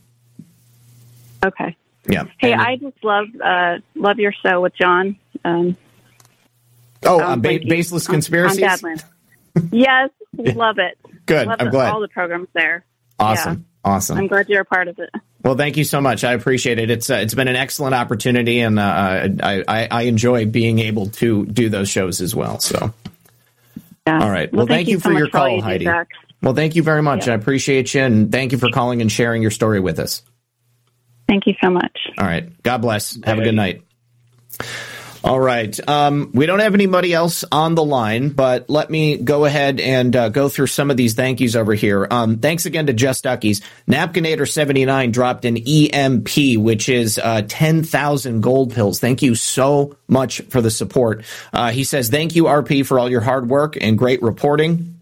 Okay. 1.44 1.76
Yeah. 2.08 2.24
Hey, 2.38 2.52
and, 2.52 2.60
I 2.60 2.76
just 2.76 3.04
love 3.04 3.26
uh, 3.42 3.76
love 3.94 4.18
your 4.18 4.32
show 4.44 4.60
with 4.60 4.74
John. 4.74 5.16
Um, 5.44 5.76
oh, 7.04 7.22
um, 7.22 7.42
ba- 7.42 7.60
baseless 7.64 8.08
conspiracies. 8.08 8.82
On, 8.82 8.98
on 9.54 9.68
yes, 9.70 10.10
love 10.56 10.78
it. 10.78 10.98
Good. 11.26 11.46
Love 11.46 11.56
I'm 11.60 11.66
the, 11.66 11.70
glad. 11.70 11.92
All 11.92 12.00
the 12.00 12.08
programs 12.08 12.48
there. 12.54 12.84
Awesome. 13.20 13.66
Awesome. 13.84 14.18
I'm 14.18 14.26
glad 14.26 14.48
you're 14.48 14.60
a 14.60 14.64
part 14.64 14.88
of 14.88 14.98
it. 14.98 15.10
Well, 15.42 15.56
thank 15.56 15.76
you 15.78 15.84
so 15.84 16.00
much. 16.00 16.22
I 16.22 16.34
appreciate 16.34 16.78
it. 16.78 16.90
It's 16.90 17.08
uh, 17.08 17.14
it's 17.14 17.34
been 17.34 17.48
an 17.48 17.56
excellent 17.56 17.94
opportunity, 17.94 18.60
and 18.60 18.78
uh, 18.78 19.28
I, 19.42 19.64
I, 19.66 19.88
I 19.90 20.02
enjoy 20.02 20.44
being 20.44 20.80
able 20.80 21.08
to 21.10 21.46
do 21.46 21.70
those 21.70 21.88
shows 21.88 22.20
as 22.20 22.34
well. 22.34 22.60
So, 22.60 22.92
yeah. 24.06 24.22
all 24.22 24.30
right. 24.30 24.52
Well, 24.52 24.58
well 24.58 24.66
thank, 24.66 24.86
thank, 24.86 24.88
you 24.88 25.00
for 25.00 25.12
so 25.12 25.18
your 25.18 25.30
call, 25.30 25.48
you 25.48 25.62
Heidi. 25.62 25.88
Well, 26.42 26.54
thank 26.54 26.76
you 26.76 26.82
very 26.82 27.02
much. 27.02 27.26
Yeah. 27.26 27.32
I 27.32 27.36
appreciate 27.36 27.94
you, 27.94 28.02
and 28.02 28.30
thank 28.30 28.52
you 28.52 28.58
for 28.58 28.70
calling 28.70 29.00
and 29.00 29.10
sharing 29.10 29.40
your 29.40 29.50
story 29.50 29.80
with 29.80 29.98
us. 29.98 30.22
Thank 31.26 31.46
you 31.46 31.54
so 31.62 31.70
much. 31.70 31.96
All 32.18 32.26
right. 32.26 32.62
God 32.62 32.78
bless. 32.78 33.18
Have 33.24 33.38
a 33.38 33.44
good 33.44 33.54
night. 33.54 33.82
All 35.22 35.38
right. 35.38 35.78
Um, 35.86 36.30
we 36.32 36.46
don't 36.46 36.60
have 36.60 36.72
anybody 36.72 37.12
else 37.12 37.44
on 37.52 37.74
the 37.74 37.84
line, 37.84 38.30
but 38.30 38.70
let 38.70 38.88
me 38.88 39.18
go 39.18 39.44
ahead 39.44 39.78
and 39.78 40.16
uh, 40.16 40.30
go 40.30 40.48
through 40.48 40.68
some 40.68 40.90
of 40.90 40.96
these 40.96 41.12
thank 41.12 41.40
yous 41.40 41.54
over 41.54 41.74
here. 41.74 42.06
Um, 42.10 42.38
thanks 42.38 42.64
again 42.64 42.86
to 42.86 42.94
Just 42.94 43.24
Duckies. 43.24 43.60
Napkinator79 43.86 45.12
dropped 45.12 45.44
an 45.44 45.58
EMP, 45.58 46.56
which 46.56 46.88
is 46.88 47.18
uh, 47.18 47.42
10,000 47.46 48.40
gold 48.40 48.72
pills. 48.72 48.98
Thank 48.98 49.20
you 49.20 49.34
so 49.34 49.94
much 50.08 50.40
for 50.42 50.62
the 50.62 50.70
support. 50.70 51.22
Uh, 51.52 51.70
he 51.70 51.84
says, 51.84 52.08
Thank 52.08 52.34
you, 52.34 52.44
RP, 52.44 52.86
for 52.86 52.98
all 52.98 53.10
your 53.10 53.20
hard 53.20 53.46
work 53.46 53.76
and 53.78 53.98
great 53.98 54.22
reporting. 54.22 55.00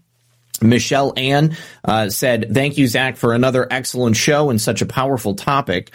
Michelle 0.61 1.13
Ann 1.15 1.55
uh, 1.85 2.09
said, 2.09 2.53
Thank 2.53 2.77
you, 2.77 2.87
Zak, 2.87 3.15
for 3.15 3.33
another 3.33 3.65
excellent 3.71 4.17
show 4.17 4.49
and 4.49 4.59
such 4.59 4.81
a 4.81 4.85
powerful 4.85 5.35
topic. 5.35 5.91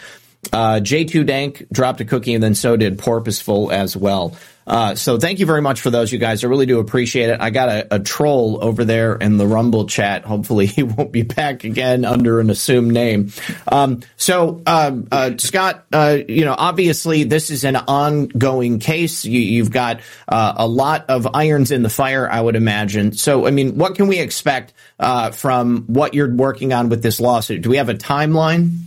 Uh, 0.53 0.79
J2 0.79 1.25
Dank 1.25 1.65
dropped 1.71 2.01
a 2.01 2.05
cookie, 2.05 2.33
and 2.33 2.43
then 2.43 2.55
so 2.55 2.77
did 2.77 2.97
Porpoiseful 2.97 3.71
as 3.71 3.95
well. 3.95 4.35
Uh, 4.67 4.95
so 4.95 5.19
thank 5.19 5.39
you 5.39 5.45
very 5.45 5.61
much 5.61 5.81
for 5.81 5.91
those, 5.91 6.11
you 6.11 6.17
guys. 6.17 6.43
I 6.43 6.47
really 6.47 6.65
do 6.65 6.79
appreciate 6.79 7.29
it. 7.29 7.39
I 7.39 7.51
got 7.51 7.69
a, 7.69 7.95
a 7.95 7.99
troll 7.99 8.63
over 8.63 8.83
there 8.83 9.15
in 9.15 9.37
the 9.37 9.45
Rumble 9.45 9.85
chat. 9.85 10.25
Hopefully, 10.25 10.65
he 10.65 10.83
won't 10.83 11.11
be 11.11 11.21
back 11.21 11.63
again 11.63 12.03
under 12.05 12.39
an 12.39 12.49
assumed 12.49 12.91
name. 12.91 13.31
Um, 13.67 14.01
so, 14.17 14.61
um, 14.65 15.07
uh, 15.11 15.31
Scott, 15.37 15.85
uh, 15.93 16.17
you 16.27 16.45
know, 16.45 16.55
obviously 16.57 17.23
this 17.23 17.51
is 17.51 17.63
an 17.63 17.75
ongoing 17.75 18.79
case. 18.79 19.23
You, 19.23 19.63
have 19.63 19.71
got 19.71 19.99
uh, 20.27 20.53
a 20.57 20.67
lot 20.67 21.05
of 21.09 21.27
irons 21.35 21.71
in 21.71 21.83
the 21.83 21.89
fire, 21.89 22.29
I 22.29 22.41
would 22.41 22.55
imagine. 22.55 23.11
So, 23.13 23.45
I 23.45 23.51
mean, 23.51 23.77
what 23.77 23.95
can 23.95 24.07
we 24.07 24.19
expect 24.19 24.73
uh, 24.99 25.31
from 25.31 25.83
what 25.87 26.13
you're 26.13 26.33
working 26.33 26.73
on 26.73 26.89
with 26.89 27.03
this 27.03 27.19
lawsuit? 27.19 27.61
Do 27.61 27.69
we 27.69 27.77
have 27.77 27.89
a 27.89 27.93
timeline? 27.93 28.79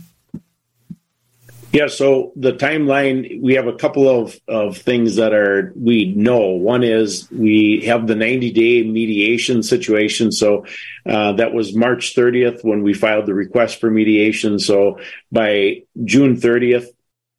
Yeah, 1.71 1.85
so 1.85 2.33
the 2.35 2.53
timeline, 2.53 3.41
we 3.41 3.53
have 3.53 3.67
a 3.67 3.75
couple 3.75 4.09
of, 4.09 4.39
of 4.47 4.77
things 4.77 5.17
that 5.17 5.33
are 5.33 5.71
we 5.75 6.13
know. 6.15 6.47
One 6.47 6.83
is 6.83 7.29
we 7.31 7.83
have 7.85 8.07
the 8.07 8.15
90 8.15 8.51
day 8.51 8.83
mediation 8.83 9.61
situation. 9.61 10.31
So 10.31 10.65
uh, 11.05 11.33
that 11.33 11.53
was 11.53 11.75
March 11.75 12.15
30th 12.15 12.63
when 12.63 12.81
we 12.81 12.95
filed 12.95 13.27
the 13.27 13.35
request 13.35 13.79
for 13.79 13.91
mediation. 13.91 14.57
So 14.57 14.99
by 15.31 15.83
June 16.03 16.37
30th, 16.37 16.87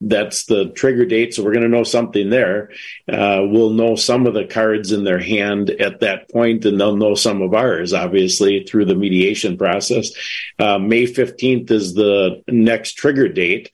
that's 0.00 0.46
the 0.46 0.70
trigger 0.70 1.04
date. 1.04 1.34
So 1.34 1.42
we're 1.42 1.52
going 1.52 1.64
to 1.64 1.68
know 1.68 1.84
something 1.84 2.30
there. 2.30 2.70
Uh, 3.08 3.42
we'll 3.42 3.70
know 3.70 3.96
some 3.96 4.26
of 4.26 4.34
the 4.34 4.46
cards 4.46 4.92
in 4.92 5.04
their 5.04 5.18
hand 5.18 5.70
at 5.70 6.00
that 6.00 6.30
point, 6.30 6.64
and 6.64 6.80
they'll 6.80 6.96
know 6.96 7.14
some 7.14 7.42
of 7.42 7.52
ours, 7.52 7.92
obviously, 7.92 8.64
through 8.64 8.86
the 8.86 8.94
mediation 8.94 9.58
process. 9.58 10.10
Uh, 10.58 10.78
May 10.78 11.04
15th 11.04 11.70
is 11.70 11.94
the 11.94 12.42
next 12.48 12.92
trigger 12.92 13.28
date. 13.28 13.70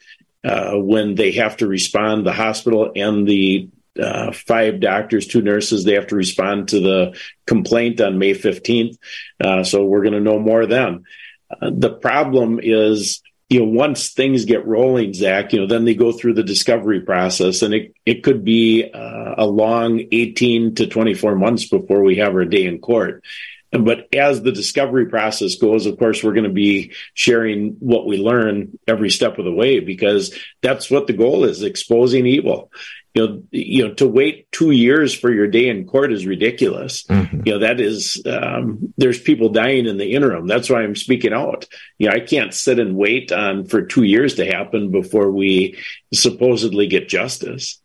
Uh, 0.47 0.75
when 0.77 1.17
they 1.17 1.33
have 1.33 1.57
to 1.57 1.67
respond, 1.67 2.25
the 2.25 2.33
hospital 2.33 2.93
and 2.95 3.27
the 3.27 3.69
uh, 4.01 4.31
five 4.31 4.79
doctors, 4.79 5.27
two 5.27 5.43
nurses, 5.43 5.85
they 5.85 5.95
have 5.95 6.07
to 6.07 6.15
respond 6.17 6.69
to 6.69 6.81
the 6.81 7.19
complaint 7.47 8.01
on 8.01 8.19
May 8.19 8.33
15th. 8.33 8.97
Uh, 9.41 9.65
so 9.65 9.85
we're 9.85 10.03
going 10.03 10.15
to 10.15 10.21
know 10.21 10.39
more 10.39 10.67
then. 10.67 11.05
Uh, 11.51 11.71
the 11.73 11.91
problem 11.91 12.61
is, 12.63 13.23
you 13.49 13.61
know, 13.61 13.67
once 13.67 14.13
things 14.13 14.45
get 14.45 14.67
rolling, 14.67 15.15
Zak, 15.15 15.53
you 15.53 15.61
know, 15.61 15.67
then 15.67 15.85
they 15.85 15.95
go 15.95 16.13
through 16.13 16.35
the 16.35 16.43
discovery 16.43 17.01
process 17.01 17.63
and 17.63 17.75
it, 17.75 17.95
it 18.05 18.23
could 18.23 18.45
be 18.45 18.89
uh, 18.93 19.35
a 19.39 19.47
long 19.47 20.01
18 20.13 20.77
to 20.77 20.87
24 20.87 21.35
months 21.35 21.69
before 21.69 22.03
we 22.03 22.17
have 22.17 22.35
our 22.35 22.45
day 22.45 22.67
in 22.67 22.79
court. 22.79 23.25
But 23.73 24.15
as 24.15 24.43
the 24.43 24.53
discovery 24.53 25.07
process 25.07 25.57
goes, 25.57 25.87
of 25.87 25.99
course, 25.99 26.23
we're 26.23 26.35
going 26.35 26.45
to 26.45 26.51
be 26.51 26.93
sharing 27.15 27.73
what 27.81 28.07
we 28.07 28.17
learn 28.17 28.79
every 28.87 29.11
step 29.11 29.39
of 29.39 29.45
the 29.45 29.53
way 29.53 29.81
because 29.81 30.37
that's 30.63 30.91
what 30.91 31.07
the 31.07 31.13
goal 31.13 31.45
is 31.45 31.63
exposing 31.63 32.27
evil. 32.27 32.71
You 33.15 33.27
know, 33.27 33.43
you 33.51 33.89
know, 33.89 33.95
to 33.95 34.07
wait 34.07 34.53
two 34.53 34.73
years 34.73 35.15
for 35.15 35.33
your 35.33 35.47
day 35.47 35.69
in 35.69 35.87
court 35.87 36.13
is 36.13 36.27
ridiculous. 36.27 37.05
Mm-hmm. 37.05 37.43
You 37.47 37.53
know, 37.55 37.59
that 37.61 37.81
is, 37.81 38.23
um, 38.27 38.93
there's 38.99 39.21
people 39.21 39.49
dying 39.49 39.87
in 39.87 39.97
the 39.97 40.13
interim. 40.13 40.47
That's 40.47 40.69
why 40.69 40.83
I'm 40.83 40.95
speaking 40.95 41.33
out. 41.33 41.67
You 41.99 42.09
know, 42.09 42.15
I 42.15 42.21
can't 42.21 42.53
sit 42.53 42.79
and 42.79 42.95
wait 42.95 43.33
on 43.33 43.65
for 43.65 43.83
two 43.83 44.03
years 44.03 44.35
to 44.35 44.45
happen 44.45 44.91
before 44.91 45.31
we 45.31 45.79
supposedly 46.13 46.89
get 46.89 47.09
justice. 47.09 47.81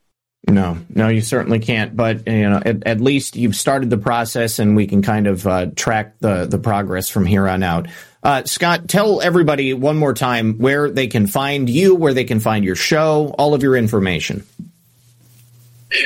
No, 0.47 0.77
no, 0.89 1.07
you 1.07 1.21
certainly 1.21 1.59
can't. 1.59 1.95
But 1.95 2.27
you 2.27 2.49
know, 2.49 2.61
at, 2.65 2.85
at 2.85 3.01
least 3.01 3.35
you've 3.35 3.55
started 3.55 3.89
the 3.89 3.97
process, 3.97 4.59
and 4.59 4.75
we 4.75 4.87
can 4.87 5.01
kind 5.01 5.27
of 5.27 5.45
uh, 5.45 5.67
track 5.75 6.15
the 6.19 6.45
the 6.45 6.57
progress 6.57 7.09
from 7.09 7.25
here 7.25 7.47
on 7.47 7.63
out. 7.63 7.87
Uh, 8.23 8.43
Scott, 8.45 8.87
tell 8.87 9.21
everybody 9.21 9.73
one 9.73 9.97
more 9.97 10.13
time 10.13 10.57
where 10.57 10.89
they 10.89 11.07
can 11.07 11.27
find 11.27 11.69
you, 11.69 11.95
where 11.95 12.13
they 12.13 12.23
can 12.23 12.39
find 12.39 12.65
your 12.65 12.75
show, 12.75 13.33
all 13.37 13.53
of 13.53 13.63
your 13.63 13.75
information. 13.75 14.43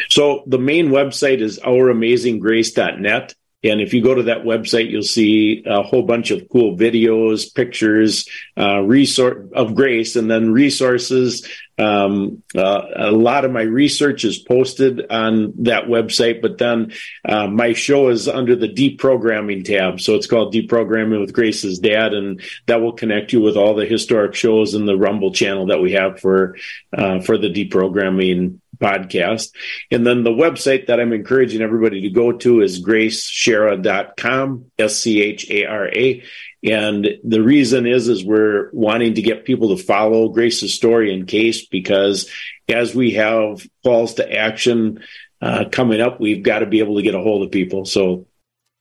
So 0.10 0.44
the 0.48 0.58
main 0.58 0.90
website 0.90 1.42
is 1.42 1.60
ouramazinggrace.net. 1.60 3.36
And 3.66 3.82
if 3.82 3.94
you 3.94 4.02
go 4.02 4.14
to 4.14 4.24
that 4.24 4.44
website, 4.44 4.90
you'll 4.90 5.04
see 5.04 5.64
a 5.66 5.82
whole 5.82 6.04
bunch 6.04 6.32
of 6.32 6.48
cool 6.50 6.78
videos, 6.78 7.54
pictures, 7.54 8.28
uh, 8.58 8.80
resource 8.82 9.50
of 9.54 9.76
grace, 9.76 10.16
and 10.16 10.30
then 10.30 10.52
resources. 10.52 11.48
Um, 11.78 12.44
uh, 12.56 12.82
a 12.96 13.12
lot 13.12 13.44
of 13.44 13.52
my 13.52 13.64
research 13.64 14.24
is 14.24 14.38
posted 14.38 15.12
on 15.12 15.54
that 15.64 15.86
website, 15.86 16.42
but 16.42 16.58
then 16.58 16.94
uh, 17.28 17.48
my 17.48 17.74
show 17.74 18.10
is 18.10 18.30
under 18.30 18.56
the 18.56 18.70
deprogramming 18.70 19.66
tab. 19.66 20.00
So 20.00 20.16
it's 20.16 20.28
called 20.28 20.54
Deprogramming 20.54 21.20
with 21.20 21.34
Grace's 21.34 21.80
Dad, 21.80 22.14
and 22.14 22.42
that 22.68 22.82
will 22.82 22.94
connect 22.94 23.34
you 23.34 23.42
with 23.42 23.58
all 23.58 23.76
the 23.76 23.86
historic 23.86 24.36
shows 24.36 24.74
in 24.74 24.86
the 24.86 24.96
Rumble 24.96 25.34
channel 25.34 25.66
that 25.68 25.82
we 25.82 25.94
have 25.94 26.20
for 26.20 26.56
uh, 26.94 27.20
for 27.20 27.38
the 27.38 27.52
deprogramming 27.52 28.60
podcast. 28.78 29.52
And 29.92 30.06
then 30.06 30.24
the 30.24 30.32
website 30.32 30.88
that 30.88 31.00
I'm 31.00 31.14
encouraging 31.14 31.62
everybody 31.62 32.02
to 32.02 32.10
go 32.10 32.32
to 32.34 32.62
is 32.62 32.84
graceschara.com, 32.84 34.72
S 34.78 34.96
C 34.98 35.22
H 35.22 35.50
A 35.50 35.66
R 35.66 35.88
A. 35.88 36.24
And 36.64 37.08
the 37.24 37.44
reason 37.44 37.86
is, 37.86 38.08
is 38.08 38.26
we're 38.26 38.70
wanting 38.72 39.16
to 39.16 39.22
get 39.22 39.46
people 39.46 39.76
to 39.76 39.84
follow 39.84 40.30
Grace's 40.30 40.74
story 40.74 41.14
in 41.14 41.26
case, 41.26 41.68
because 41.68 42.30
as 42.68 42.96
we 42.96 43.12
have 43.12 43.66
calls 43.84 44.16
to 44.16 44.32
action 44.32 45.04
uh, 45.42 45.66
coming 45.72 46.02
up, 46.02 46.20
we've 46.20 46.42
got 46.44 46.60
to 46.60 46.66
be 46.66 46.80
able 46.80 46.96
to 46.96 47.04
get 47.04 47.14
a 47.14 47.22
hold 47.22 47.44
of 47.44 47.52
people. 47.52 47.86
So 47.86 48.26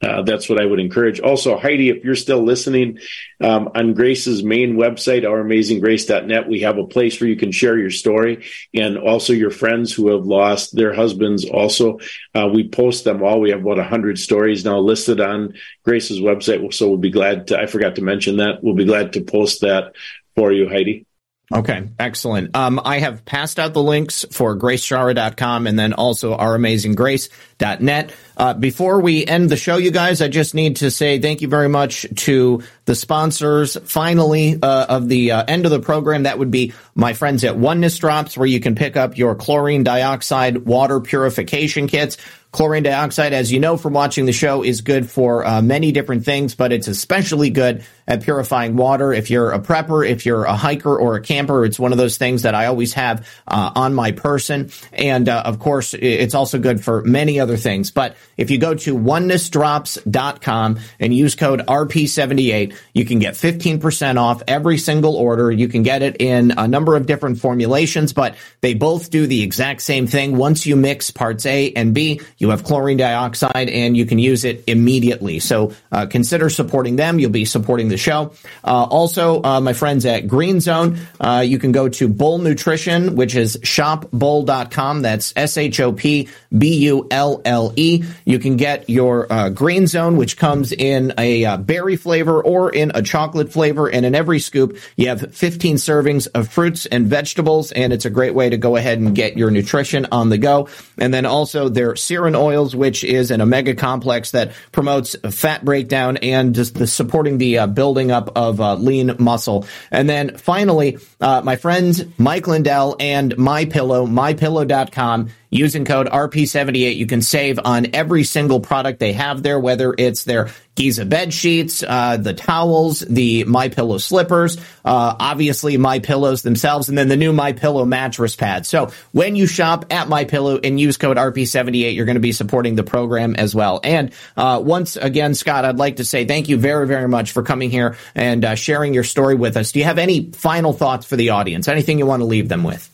uh, 0.02 0.22
that's 0.22 0.48
what 0.48 0.60
I 0.60 0.66
would 0.66 0.80
encourage. 0.80 1.20
Also, 1.20 1.56
Heidi, 1.56 1.88
if 1.88 2.04
you're 2.04 2.14
still 2.14 2.42
listening, 2.42 2.98
um, 3.40 3.70
on 3.74 3.94
Grace's 3.94 4.42
main 4.42 4.74
website, 4.74 5.22
ouramazinggrace.net, 5.22 6.48
we 6.48 6.60
have 6.60 6.78
a 6.78 6.86
place 6.86 7.20
where 7.20 7.30
you 7.30 7.36
can 7.36 7.52
share 7.52 7.78
your 7.78 7.90
story 7.90 8.44
and 8.74 8.98
also 8.98 9.32
your 9.32 9.50
friends 9.50 9.92
who 9.92 10.08
have 10.08 10.26
lost 10.26 10.74
their 10.74 10.92
husbands. 10.92 11.44
Also, 11.48 12.00
uh, 12.34 12.50
we 12.52 12.68
post 12.68 13.04
them 13.04 13.22
all. 13.22 13.40
We 13.40 13.50
have 13.50 13.60
about 13.60 13.78
100 13.78 14.18
stories 14.18 14.64
now 14.64 14.78
listed 14.78 15.20
on 15.20 15.54
Grace's 15.84 16.20
website. 16.20 16.74
So 16.74 16.88
we'll 16.88 16.98
be 16.98 17.10
glad 17.10 17.46
to, 17.48 17.58
I 17.58 17.66
forgot 17.66 17.94
to 17.94 18.02
mention 18.02 18.38
that. 18.38 18.62
We'll 18.62 18.74
be 18.74 18.84
glad 18.84 19.14
to 19.14 19.22
post 19.22 19.62
that 19.62 19.94
for 20.34 20.52
you, 20.52 20.68
Heidi. 20.68 21.06
Okay, 21.52 21.88
excellent. 21.98 22.56
Um, 22.56 22.80
I 22.82 23.00
have 23.00 23.24
passed 23.26 23.58
out 23.58 23.74
the 23.74 23.82
links 23.82 24.24
for 24.30 24.56
graceschara.com 24.56 25.66
and 25.66 25.78
then 25.78 25.92
also 25.92 26.34
ouramazinggrace.net. 26.36 28.14
Uh, 28.36 28.54
before 28.54 29.00
we 29.00 29.26
end 29.26 29.50
the 29.50 29.56
show, 29.56 29.76
you 29.76 29.90
guys, 29.90 30.22
I 30.22 30.28
just 30.28 30.54
need 30.54 30.76
to 30.76 30.90
say 30.90 31.20
thank 31.20 31.42
you 31.42 31.48
very 31.48 31.68
much 31.68 32.06
to 32.22 32.62
the 32.86 32.94
sponsors, 32.94 33.76
finally, 33.84 34.58
uh, 34.60 34.86
of 34.86 35.08
the 35.08 35.32
uh, 35.32 35.44
end 35.46 35.66
of 35.66 35.70
the 35.70 35.80
program. 35.80 36.22
That 36.22 36.38
would 36.38 36.50
be 36.50 36.72
my 36.94 37.12
friends 37.12 37.44
at 37.44 37.58
Oneness 37.58 37.98
Drops, 37.98 38.38
where 38.38 38.48
you 38.48 38.58
can 38.58 38.74
pick 38.74 38.96
up 38.96 39.18
your 39.18 39.34
chlorine 39.34 39.84
dioxide 39.84 40.64
water 40.64 40.98
purification 41.00 41.88
kits. 41.88 42.16
Chlorine 42.54 42.84
dioxide, 42.84 43.32
as 43.32 43.50
you 43.50 43.58
know 43.58 43.76
from 43.76 43.94
watching 43.94 44.26
the 44.26 44.32
show, 44.32 44.62
is 44.62 44.80
good 44.80 45.10
for 45.10 45.44
uh, 45.44 45.60
many 45.60 45.90
different 45.90 46.24
things, 46.24 46.54
but 46.54 46.70
it's 46.70 46.86
especially 46.86 47.50
good 47.50 47.84
at 48.06 48.22
purifying 48.22 48.76
water. 48.76 49.12
If 49.12 49.28
you're 49.28 49.50
a 49.50 49.58
prepper, 49.58 50.08
if 50.08 50.24
you're 50.24 50.44
a 50.44 50.54
hiker 50.54 50.96
or 50.96 51.16
a 51.16 51.20
camper, 51.20 51.64
it's 51.64 51.80
one 51.80 51.90
of 51.90 51.98
those 51.98 52.16
things 52.16 52.42
that 52.42 52.54
I 52.54 52.66
always 52.66 52.92
have 52.94 53.26
uh, 53.48 53.72
on 53.74 53.92
my 53.94 54.12
person. 54.12 54.70
And 54.92 55.28
uh, 55.28 55.42
of 55.44 55.58
course, 55.58 55.94
it's 55.94 56.34
also 56.34 56.60
good 56.60 56.84
for 56.84 57.02
many 57.02 57.40
other 57.40 57.56
things. 57.56 57.90
But 57.90 58.16
if 58.36 58.50
you 58.50 58.58
go 58.58 58.74
to 58.74 58.94
onenessdrops.com 58.94 60.78
and 61.00 61.14
use 61.14 61.34
code 61.34 61.60
RP78, 61.60 62.76
you 62.92 63.04
can 63.04 63.18
get 63.18 63.34
15% 63.34 64.16
off 64.16 64.42
every 64.46 64.78
single 64.78 65.16
order. 65.16 65.50
You 65.50 65.66
can 65.66 65.82
get 65.82 66.02
it 66.02 66.16
in 66.20 66.52
a 66.56 66.68
number 66.68 66.94
of 66.94 67.06
different 67.06 67.40
formulations, 67.40 68.12
but 68.12 68.36
they 68.60 68.74
both 68.74 69.10
do 69.10 69.26
the 69.26 69.42
exact 69.42 69.80
same 69.82 70.06
thing. 70.06 70.36
Once 70.36 70.66
you 70.66 70.76
mix 70.76 71.10
parts 71.10 71.46
A 71.46 71.72
and 71.72 71.94
B, 71.94 72.20
you 72.44 72.50
have 72.50 72.62
chlorine 72.62 72.98
dioxide 72.98 73.70
and 73.70 73.96
you 73.96 74.04
can 74.04 74.18
use 74.18 74.44
it 74.44 74.64
immediately. 74.66 75.38
So 75.38 75.72
uh, 75.90 76.04
consider 76.04 76.50
supporting 76.50 76.96
them. 76.96 77.18
You'll 77.18 77.30
be 77.30 77.46
supporting 77.46 77.88
the 77.88 77.96
show. 77.96 78.34
Uh, 78.62 78.84
also, 78.84 79.42
uh, 79.42 79.62
my 79.62 79.72
friends 79.72 80.04
at 80.04 80.28
Green 80.28 80.60
Zone, 80.60 80.98
uh, 81.18 81.42
you 81.46 81.58
can 81.58 81.72
go 81.72 81.88
to 81.88 82.06
Bull 82.06 82.36
Nutrition, 82.36 83.16
which 83.16 83.34
is 83.34 83.56
shopbulle.com. 83.56 85.00
That's 85.00 85.32
S 85.36 85.56
H 85.56 85.80
O 85.80 85.92
P 85.94 86.28
B 86.56 86.76
U 86.80 87.06
L 87.10 87.40
L 87.46 87.72
E. 87.76 88.04
You 88.26 88.38
can 88.38 88.58
get 88.58 88.90
your 88.90 89.32
uh, 89.32 89.48
Green 89.48 89.86
Zone, 89.86 90.18
which 90.18 90.36
comes 90.36 90.70
in 90.70 91.14
a 91.16 91.46
uh, 91.46 91.56
berry 91.56 91.96
flavor 91.96 92.42
or 92.42 92.70
in 92.70 92.92
a 92.94 93.00
chocolate 93.00 93.54
flavor. 93.54 93.88
And 93.88 94.04
in 94.04 94.14
every 94.14 94.38
scoop, 94.38 94.76
you 94.96 95.08
have 95.08 95.34
15 95.34 95.76
servings 95.76 96.28
of 96.34 96.48
fruits 96.48 96.84
and 96.84 97.06
vegetables. 97.06 97.72
And 97.72 97.90
it's 97.94 98.04
a 98.04 98.10
great 98.10 98.34
way 98.34 98.50
to 98.50 98.58
go 98.58 98.76
ahead 98.76 98.98
and 98.98 99.14
get 99.14 99.38
your 99.38 99.50
nutrition 99.50 100.08
on 100.12 100.28
the 100.28 100.36
go. 100.36 100.68
And 100.98 101.14
then 101.14 101.24
also 101.24 101.70
their 101.70 101.96
Serum 101.96 102.33
oils, 102.34 102.74
which 102.74 103.04
is 103.04 103.30
an 103.30 103.40
omega 103.40 103.74
complex 103.74 104.32
that 104.32 104.52
promotes 104.72 105.16
fat 105.30 105.64
breakdown 105.64 106.16
and 106.18 106.54
just 106.54 106.74
the 106.74 106.86
supporting 106.86 107.38
the 107.38 107.58
uh, 107.58 107.66
building 107.66 108.10
up 108.10 108.30
of 108.36 108.60
uh, 108.60 108.74
lean 108.74 109.14
muscle. 109.18 109.66
And 109.90 110.08
then 110.08 110.36
finally, 110.36 110.98
uh, 111.20 111.42
my 111.44 111.56
friends 111.56 112.02
Mike 112.18 112.46
Lindell 112.46 112.96
and 113.00 113.36
My 113.38 113.64
Pillow, 113.64 114.06
mypillow.com 114.06 115.30
Using 115.54 115.84
code 115.84 116.08
RP78, 116.08 116.96
you 116.96 117.06
can 117.06 117.22
save 117.22 117.60
on 117.64 117.94
every 117.94 118.24
single 118.24 118.58
product 118.58 118.98
they 118.98 119.12
have 119.12 119.40
there, 119.44 119.60
whether 119.60 119.94
it's 119.96 120.24
their 120.24 120.48
Giza 120.74 121.04
bed 121.04 121.32
sheets, 121.32 121.84
uh, 121.86 122.16
the 122.16 122.34
towels, 122.34 122.98
the 122.98 123.44
My 123.44 123.68
Pillow 123.68 123.98
slippers, 123.98 124.56
uh, 124.84 125.14
obviously 125.20 125.76
My 125.76 126.00
Pillows 126.00 126.42
themselves, 126.42 126.88
and 126.88 126.98
then 126.98 127.06
the 127.06 127.16
new 127.16 127.32
My 127.32 127.52
Pillow 127.52 127.84
mattress 127.84 128.34
pad. 128.34 128.66
So 128.66 128.90
when 129.12 129.36
you 129.36 129.46
shop 129.46 129.84
at 129.90 130.08
My 130.08 130.24
Pillow 130.24 130.58
and 130.58 130.80
use 130.80 130.96
code 130.96 131.18
RP78, 131.18 131.94
you're 131.94 132.04
going 132.04 132.16
to 132.16 132.20
be 132.20 132.32
supporting 132.32 132.74
the 132.74 132.82
program 132.82 133.36
as 133.36 133.54
well. 133.54 133.78
And 133.84 134.12
uh, 134.36 134.60
once 134.60 134.96
again, 134.96 135.34
Scott, 135.34 135.64
I'd 135.64 135.78
like 135.78 135.96
to 135.96 136.04
say 136.04 136.24
thank 136.24 136.48
you 136.48 136.56
very, 136.56 136.88
very 136.88 137.06
much 137.06 137.30
for 137.30 137.44
coming 137.44 137.70
here 137.70 137.96
and 138.16 138.44
uh, 138.44 138.54
sharing 138.56 138.92
your 138.92 139.04
story 139.04 139.36
with 139.36 139.56
us. 139.56 139.70
Do 139.70 139.78
you 139.78 139.84
have 139.84 139.98
any 139.98 140.32
final 140.32 140.72
thoughts 140.72 141.06
for 141.06 141.14
the 141.14 141.30
audience? 141.30 141.68
Anything 141.68 142.00
you 142.00 142.06
want 142.06 142.22
to 142.22 142.26
leave 142.26 142.48
them 142.48 142.64
with? 142.64 142.90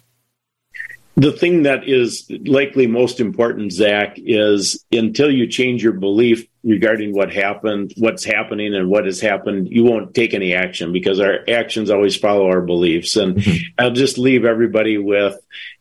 The 1.21 1.33
thing 1.33 1.65
that 1.65 1.87
is 1.87 2.31
likely 2.47 2.87
most 2.87 3.21
important, 3.21 3.73
Zak, 3.73 4.15
is 4.17 4.83
until 4.91 5.31
you 5.31 5.49
change 5.49 5.83
your 5.83 5.93
belief 5.93 6.47
regarding 6.65 7.15
what 7.15 7.31
happened, 7.31 7.93
what's 7.99 8.25
happening, 8.25 8.75
and 8.75 8.89
what 8.89 9.05
has 9.05 9.21
happened, 9.21 9.69
you 9.71 9.85
won't 9.85 10.15
take 10.15 10.33
any 10.33 10.55
action 10.55 10.95
because 10.95 11.21
our 11.21 11.41
actions 11.47 11.91
always 11.91 12.17
follow 12.17 12.47
our 12.47 12.63
beliefs. 12.63 13.17
And 13.17 13.37
mm-hmm. 13.37 13.57
I'll 13.79 13.91
just 13.91 14.17
leave 14.17 14.47
everybody 14.47 14.97
with 14.97 15.37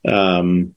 um, 0.06 0.76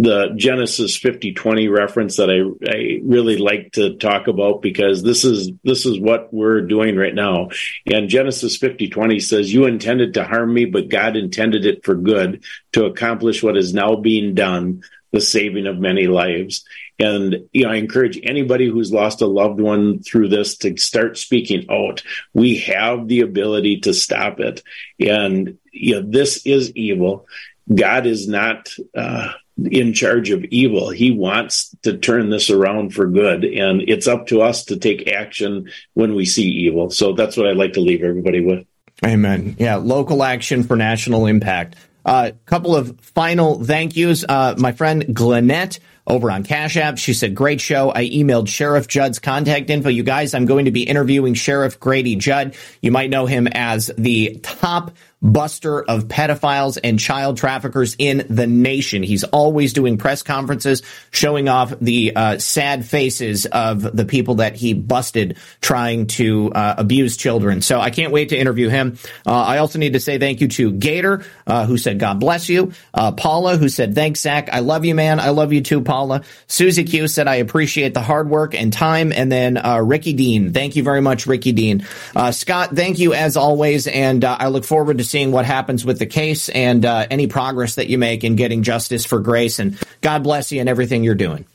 the 0.00 0.32
Genesis 0.34 0.96
5020 0.96 1.68
reference 1.68 2.16
that 2.16 2.30
I, 2.30 2.40
I 2.70 3.00
really 3.04 3.36
like 3.36 3.72
to 3.72 3.96
talk 3.96 4.28
about 4.28 4.62
because 4.62 5.02
this 5.02 5.24
is 5.24 5.50
this 5.62 5.84
is 5.84 6.00
what 6.00 6.32
we're 6.32 6.62
doing 6.62 6.96
right 6.96 7.14
now. 7.14 7.50
And 7.86 8.08
Genesis 8.08 8.56
5020 8.56 9.20
says, 9.20 9.52
You 9.52 9.66
intended 9.66 10.14
to 10.14 10.24
harm 10.24 10.54
me, 10.54 10.64
but 10.64 10.88
God 10.88 11.16
intended 11.16 11.66
it 11.66 11.84
for 11.84 11.94
good 11.94 12.44
to 12.72 12.86
accomplish 12.86 13.42
what 13.42 13.58
is 13.58 13.74
now 13.74 13.96
being 13.96 14.34
done, 14.34 14.82
the 15.12 15.20
saving 15.20 15.66
of 15.66 15.78
many 15.78 16.06
lives. 16.06 16.64
And 16.98 17.48
you 17.52 17.64
know, 17.64 17.70
I 17.70 17.76
encourage 17.76 18.18
anybody 18.22 18.68
who's 18.68 18.92
lost 18.92 19.20
a 19.20 19.26
loved 19.26 19.60
one 19.60 20.02
through 20.02 20.28
this 20.28 20.56
to 20.58 20.78
start 20.78 21.18
speaking 21.18 21.66
out. 21.70 22.02
We 22.32 22.56
have 22.58 23.06
the 23.06 23.20
ability 23.20 23.80
to 23.80 23.92
stop 23.92 24.40
it. 24.40 24.62
And 24.98 25.58
you 25.72 25.96
know, 25.96 26.08
this 26.08 26.46
is 26.46 26.72
evil. 26.72 27.26
God 27.72 28.06
is 28.06 28.26
not 28.26 28.70
uh, 28.96 29.32
in 29.66 29.92
charge 29.92 30.30
of 30.30 30.44
evil. 30.44 30.90
He 30.90 31.10
wants 31.10 31.74
to 31.82 31.98
turn 31.98 32.30
this 32.30 32.50
around 32.50 32.94
for 32.94 33.06
good. 33.06 33.44
And 33.44 33.82
it's 33.82 34.06
up 34.06 34.28
to 34.28 34.42
us 34.42 34.64
to 34.66 34.78
take 34.78 35.08
action 35.08 35.70
when 35.94 36.14
we 36.14 36.24
see 36.24 36.48
evil. 36.48 36.90
So 36.90 37.12
that's 37.12 37.36
what 37.36 37.46
I'd 37.46 37.56
like 37.56 37.74
to 37.74 37.80
leave 37.80 38.02
everybody 38.02 38.44
with. 38.44 38.66
Amen. 39.04 39.56
Yeah, 39.58 39.76
local 39.76 40.22
action 40.22 40.62
for 40.62 40.76
national 40.76 41.26
impact. 41.26 41.76
A 42.04 42.08
uh, 42.08 42.30
couple 42.46 42.74
of 42.74 42.98
final 43.00 43.62
thank 43.62 43.94
yous. 43.96 44.24
Uh, 44.26 44.54
my 44.58 44.72
friend 44.72 45.14
Glenette 45.14 45.78
over 46.06 46.30
on 46.30 46.44
Cash 46.44 46.76
App. 46.76 46.98
She 46.98 47.14
said, 47.14 47.34
great 47.34 47.60
show. 47.60 47.92
I 47.94 48.04
emailed 48.08 48.48
Sheriff 48.48 48.88
Judd's 48.88 49.18
contact 49.18 49.70
info. 49.70 49.88
You 49.88 50.02
guys, 50.02 50.34
I'm 50.34 50.46
going 50.46 50.64
to 50.64 50.70
be 50.70 50.82
interviewing 50.82 51.34
Sheriff 51.34 51.78
Grady 51.78 52.16
Judd. 52.16 52.56
You 52.80 52.90
might 52.90 53.10
know 53.10 53.26
him 53.26 53.46
as 53.46 53.90
the 53.96 54.40
top 54.42 54.92
buster 55.22 55.82
of 55.82 56.04
pedophiles 56.08 56.78
and 56.82 56.98
child 56.98 57.36
traffickers 57.36 57.94
in 57.98 58.24
the 58.30 58.46
nation. 58.46 59.02
He's 59.02 59.24
always 59.24 59.72
doing 59.72 59.98
press 59.98 60.22
conferences 60.22 60.82
showing 61.10 61.48
off 61.48 61.74
the 61.80 62.16
uh, 62.16 62.38
sad 62.38 62.86
faces 62.86 63.46
of 63.46 63.96
the 63.96 64.04
people 64.04 64.36
that 64.36 64.56
he 64.56 64.72
busted 64.72 65.36
trying 65.60 66.06
to 66.06 66.50
uh, 66.52 66.74
abuse 66.78 67.16
children. 67.16 67.60
So 67.60 67.80
I 67.80 67.90
can't 67.90 68.12
wait 68.12 68.30
to 68.30 68.38
interview 68.38 68.68
him. 68.68 68.98
Uh, 69.26 69.32
I 69.32 69.58
also 69.58 69.78
need 69.78 69.92
to 69.92 70.00
say 70.00 70.18
thank 70.18 70.40
you 70.40 70.48
to 70.48 70.72
Gator, 70.72 71.24
uh, 71.46 71.66
who 71.66 71.76
said, 71.76 71.98
God 71.98 72.18
bless 72.18 72.48
you. 72.48 72.72
Uh, 72.94 73.12
Paula, 73.12 73.58
who 73.58 73.68
said, 73.68 73.94
thanks, 73.94 74.20
Zak. 74.20 74.48
I 74.50 74.60
love 74.60 74.84
you, 74.84 74.94
man. 74.94 75.20
I 75.20 75.30
love 75.30 75.52
you 75.52 75.60
too, 75.60 75.82
Paula. 75.82 76.22
Susie 76.46 76.84
Q 76.84 77.08
said, 77.08 77.28
I 77.28 77.36
appreciate 77.36 77.92
the 77.92 78.00
hard 78.00 78.30
work 78.30 78.54
and 78.54 78.72
time. 78.72 79.12
And 79.12 79.30
then 79.30 79.58
uh, 79.58 79.78
Ricky 79.78 80.14
Dean. 80.14 80.52
Thank 80.52 80.76
you 80.76 80.82
very 80.82 81.02
much, 81.02 81.26
Ricky 81.26 81.52
Dean. 81.52 81.86
Scott, 82.30 82.70
thank 82.74 82.98
you 82.98 83.12
as 83.12 83.36
always. 83.36 83.86
And 83.86 84.24
I 84.24 84.48
look 84.48 84.64
forward 84.64 84.98
to 84.98 85.09
seeing 85.10 85.32
what 85.32 85.44
happens 85.44 85.84
with 85.84 85.98
the 85.98 86.06
case 86.06 86.48
and 86.48 86.84
uh, 86.84 87.06
any 87.10 87.26
progress 87.26 87.76
that 87.76 87.88
you 87.88 87.98
make 87.98 88.24
in 88.24 88.36
getting 88.36 88.62
justice 88.62 89.04
for 89.04 89.20
Grace. 89.20 89.58
And 89.58 89.78
God 90.00 90.22
bless 90.22 90.52
you 90.52 90.60
and 90.60 90.68
everything 90.68 91.04
you're 91.04 91.14
doing. 91.14 91.46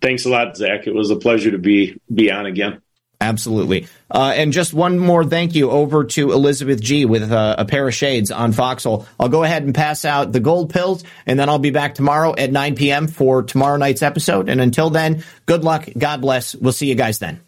Thanks 0.00 0.24
a 0.24 0.28
lot, 0.28 0.56
Zak. 0.56 0.86
It 0.86 0.94
was 0.94 1.10
a 1.10 1.16
pleasure 1.16 1.50
to 1.50 1.58
be 1.58 1.98
be 2.12 2.30
on 2.30 2.46
again. 2.46 2.82
Absolutely. 3.22 3.86
Uh, 4.10 4.32
and 4.34 4.50
just 4.50 4.72
one 4.72 4.98
more 4.98 5.24
thank 5.24 5.54
you 5.54 5.70
over 5.70 6.04
to 6.04 6.32
Elizabeth 6.32 6.80
G 6.80 7.04
with 7.04 7.30
uh, 7.30 7.56
a 7.58 7.66
pair 7.66 7.86
of 7.86 7.94
shades 7.94 8.30
on 8.30 8.52
Foxhole. 8.52 9.06
I'll 9.18 9.28
go 9.28 9.44
ahead 9.44 9.62
and 9.62 9.74
pass 9.74 10.06
out 10.06 10.32
the 10.32 10.40
gold 10.40 10.72
pills, 10.72 11.04
and 11.26 11.38
then 11.38 11.50
I'll 11.50 11.58
be 11.58 11.70
back 11.70 11.94
tomorrow 11.94 12.34
at 12.36 12.50
9 12.50 12.76
p.m. 12.76 13.08
for 13.08 13.42
tomorrow 13.42 13.76
night's 13.76 14.02
episode. 14.02 14.48
And 14.48 14.58
until 14.58 14.88
then, 14.88 15.22
good 15.44 15.64
luck. 15.64 15.86
God 15.98 16.22
bless. 16.22 16.54
We'll 16.54 16.72
see 16.72 16.86
you 16.86 16.94
guys 16.94 17.18
then. 17.18 17.40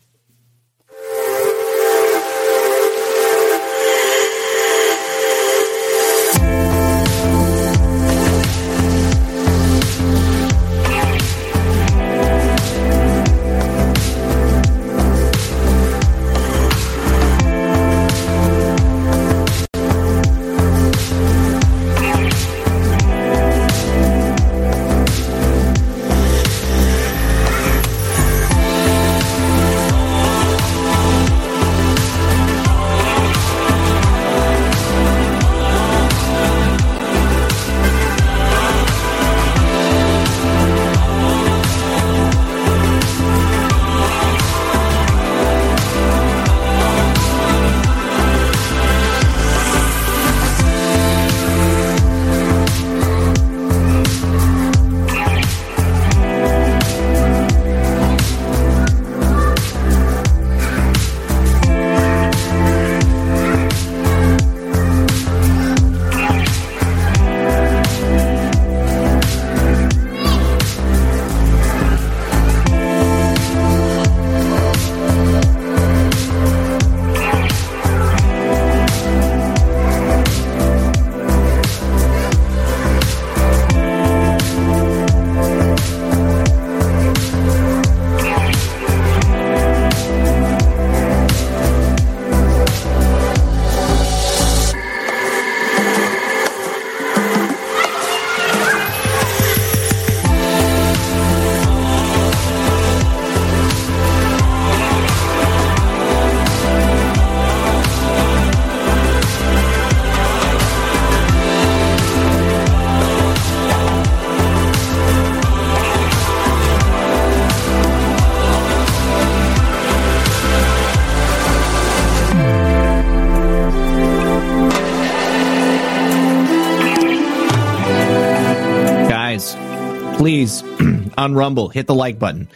On 131.23 131.35
Rumble, 131.35 131.69
hit 131.69 131.87
the 131.87 131.95
like 131.95 132.19
button. 132.19 132.49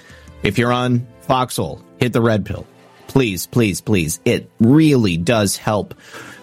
If 0.43 0.59
you're 0.59 0.73
on 0.73 1.07
Foxhole, 1.23 1.83
hit 1.99 2.13
the 2.13 2.21
red 2.21 2.45
pill. 2.45 2.67
Please, 3.09 3.47
please, 3.47 3.81
please. 3.81 4.21
It 4.25 4.51
really 4.61 5.17
does 5.17 5.57
help. 5.57 5.95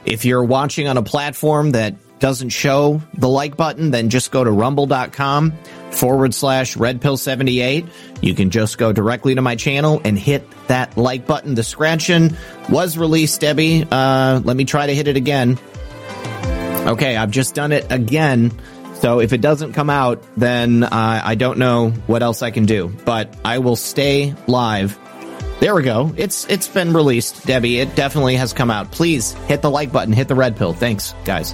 If 0.05 0.25
you're 0.25 0.43
watching 0.43 0.87
on 0.87 0.97
a 0.97 1.03
platform 1.03 1.71
that 1.71 1.95
doesn't 2.19 2.49
show 2.49 3.01
the 3.15 3.27
like 3.27 3.57
button, 3.57 3.91
then 3.91 4.09
just 4.09 4.31
go 4.31 4.43
to 4.43 4.49
rumble.com 4.49 5.51
forward 5.91 6.33
slash 6.33 6.77
red 6.77 7.01
pill 7.01 7.17
78. 7.17 7.85
You 8.21 8.33
can 8.33 8.49
just 8.49 8.77
go 8.77 8.93
directly 8.93 9.35
to 9.35 9.41
my 9.41 9.55
channel 9.55 10.01
and 10.03 10.17
hit 10.17 10.43
that 10.67 10.97
like 10.97 11.27
button. 11.27 11.53
The 11.53 11.63
scratching 11.63 12.35
was 12.69 12.97
released, 12.97 13.41
Debbie. 13.41 13.85
Uh, 13.89 14.39
let 14.43 14.55
me 14.55 14.65
try 14.65 14.87
to 14.87 14.95
hit 14.95 15.07
it 15.07 15.17
again. 15.17 15.59
Okay, 16.87 17.15
I've 17.15 17.31
just 17.31 17.55
done 17.55 17.71
it 17.71 17.91
again. 17.91 18.51
So 19.03 19.19
if 19.19 19.33
it 19.33 19.41
doesn't 19.41 19.73
come 19.73 19.89
out, 19.89 20.23
then 20.37 20.81
uh, 20.81 20.89
I 20.91 21.35
don't 21.35 21.57
know 21.57 21.89
what 22.07 22.23
else 22.23 22.41
I 22.41 22.51
can 22.51 22.65
do. 22.65 22.87
But 23.03 23.35
I 23.43 23.59
will 23.59 23.75
stay 23.75 24.33
live. 24.47 24.97
There 25.59 25.75
we 25.75 25.83
go. 25.83 26.13
It's 26.15 26.47
it's 26.47 26.69
been 26.69 26.93
released, 26.93 27.45
Debbie. 27.45 27.79
It 27.79 27.97
definitely 27.97 28.37
has 28.37 28.53
come 28.53 28.71
out. 28.71 28.93
Please 28.93 29.33
hit 29.49 29.61
the 29.61 29.69
like 29.69 29.91
button, 29.91 30.13
hit 30.13 30.29
the 30.29 30.35
red 30.35 30.55
pill. 30.55 30.71
Thanks, 30.71 31.13
guys. 31.25 31.53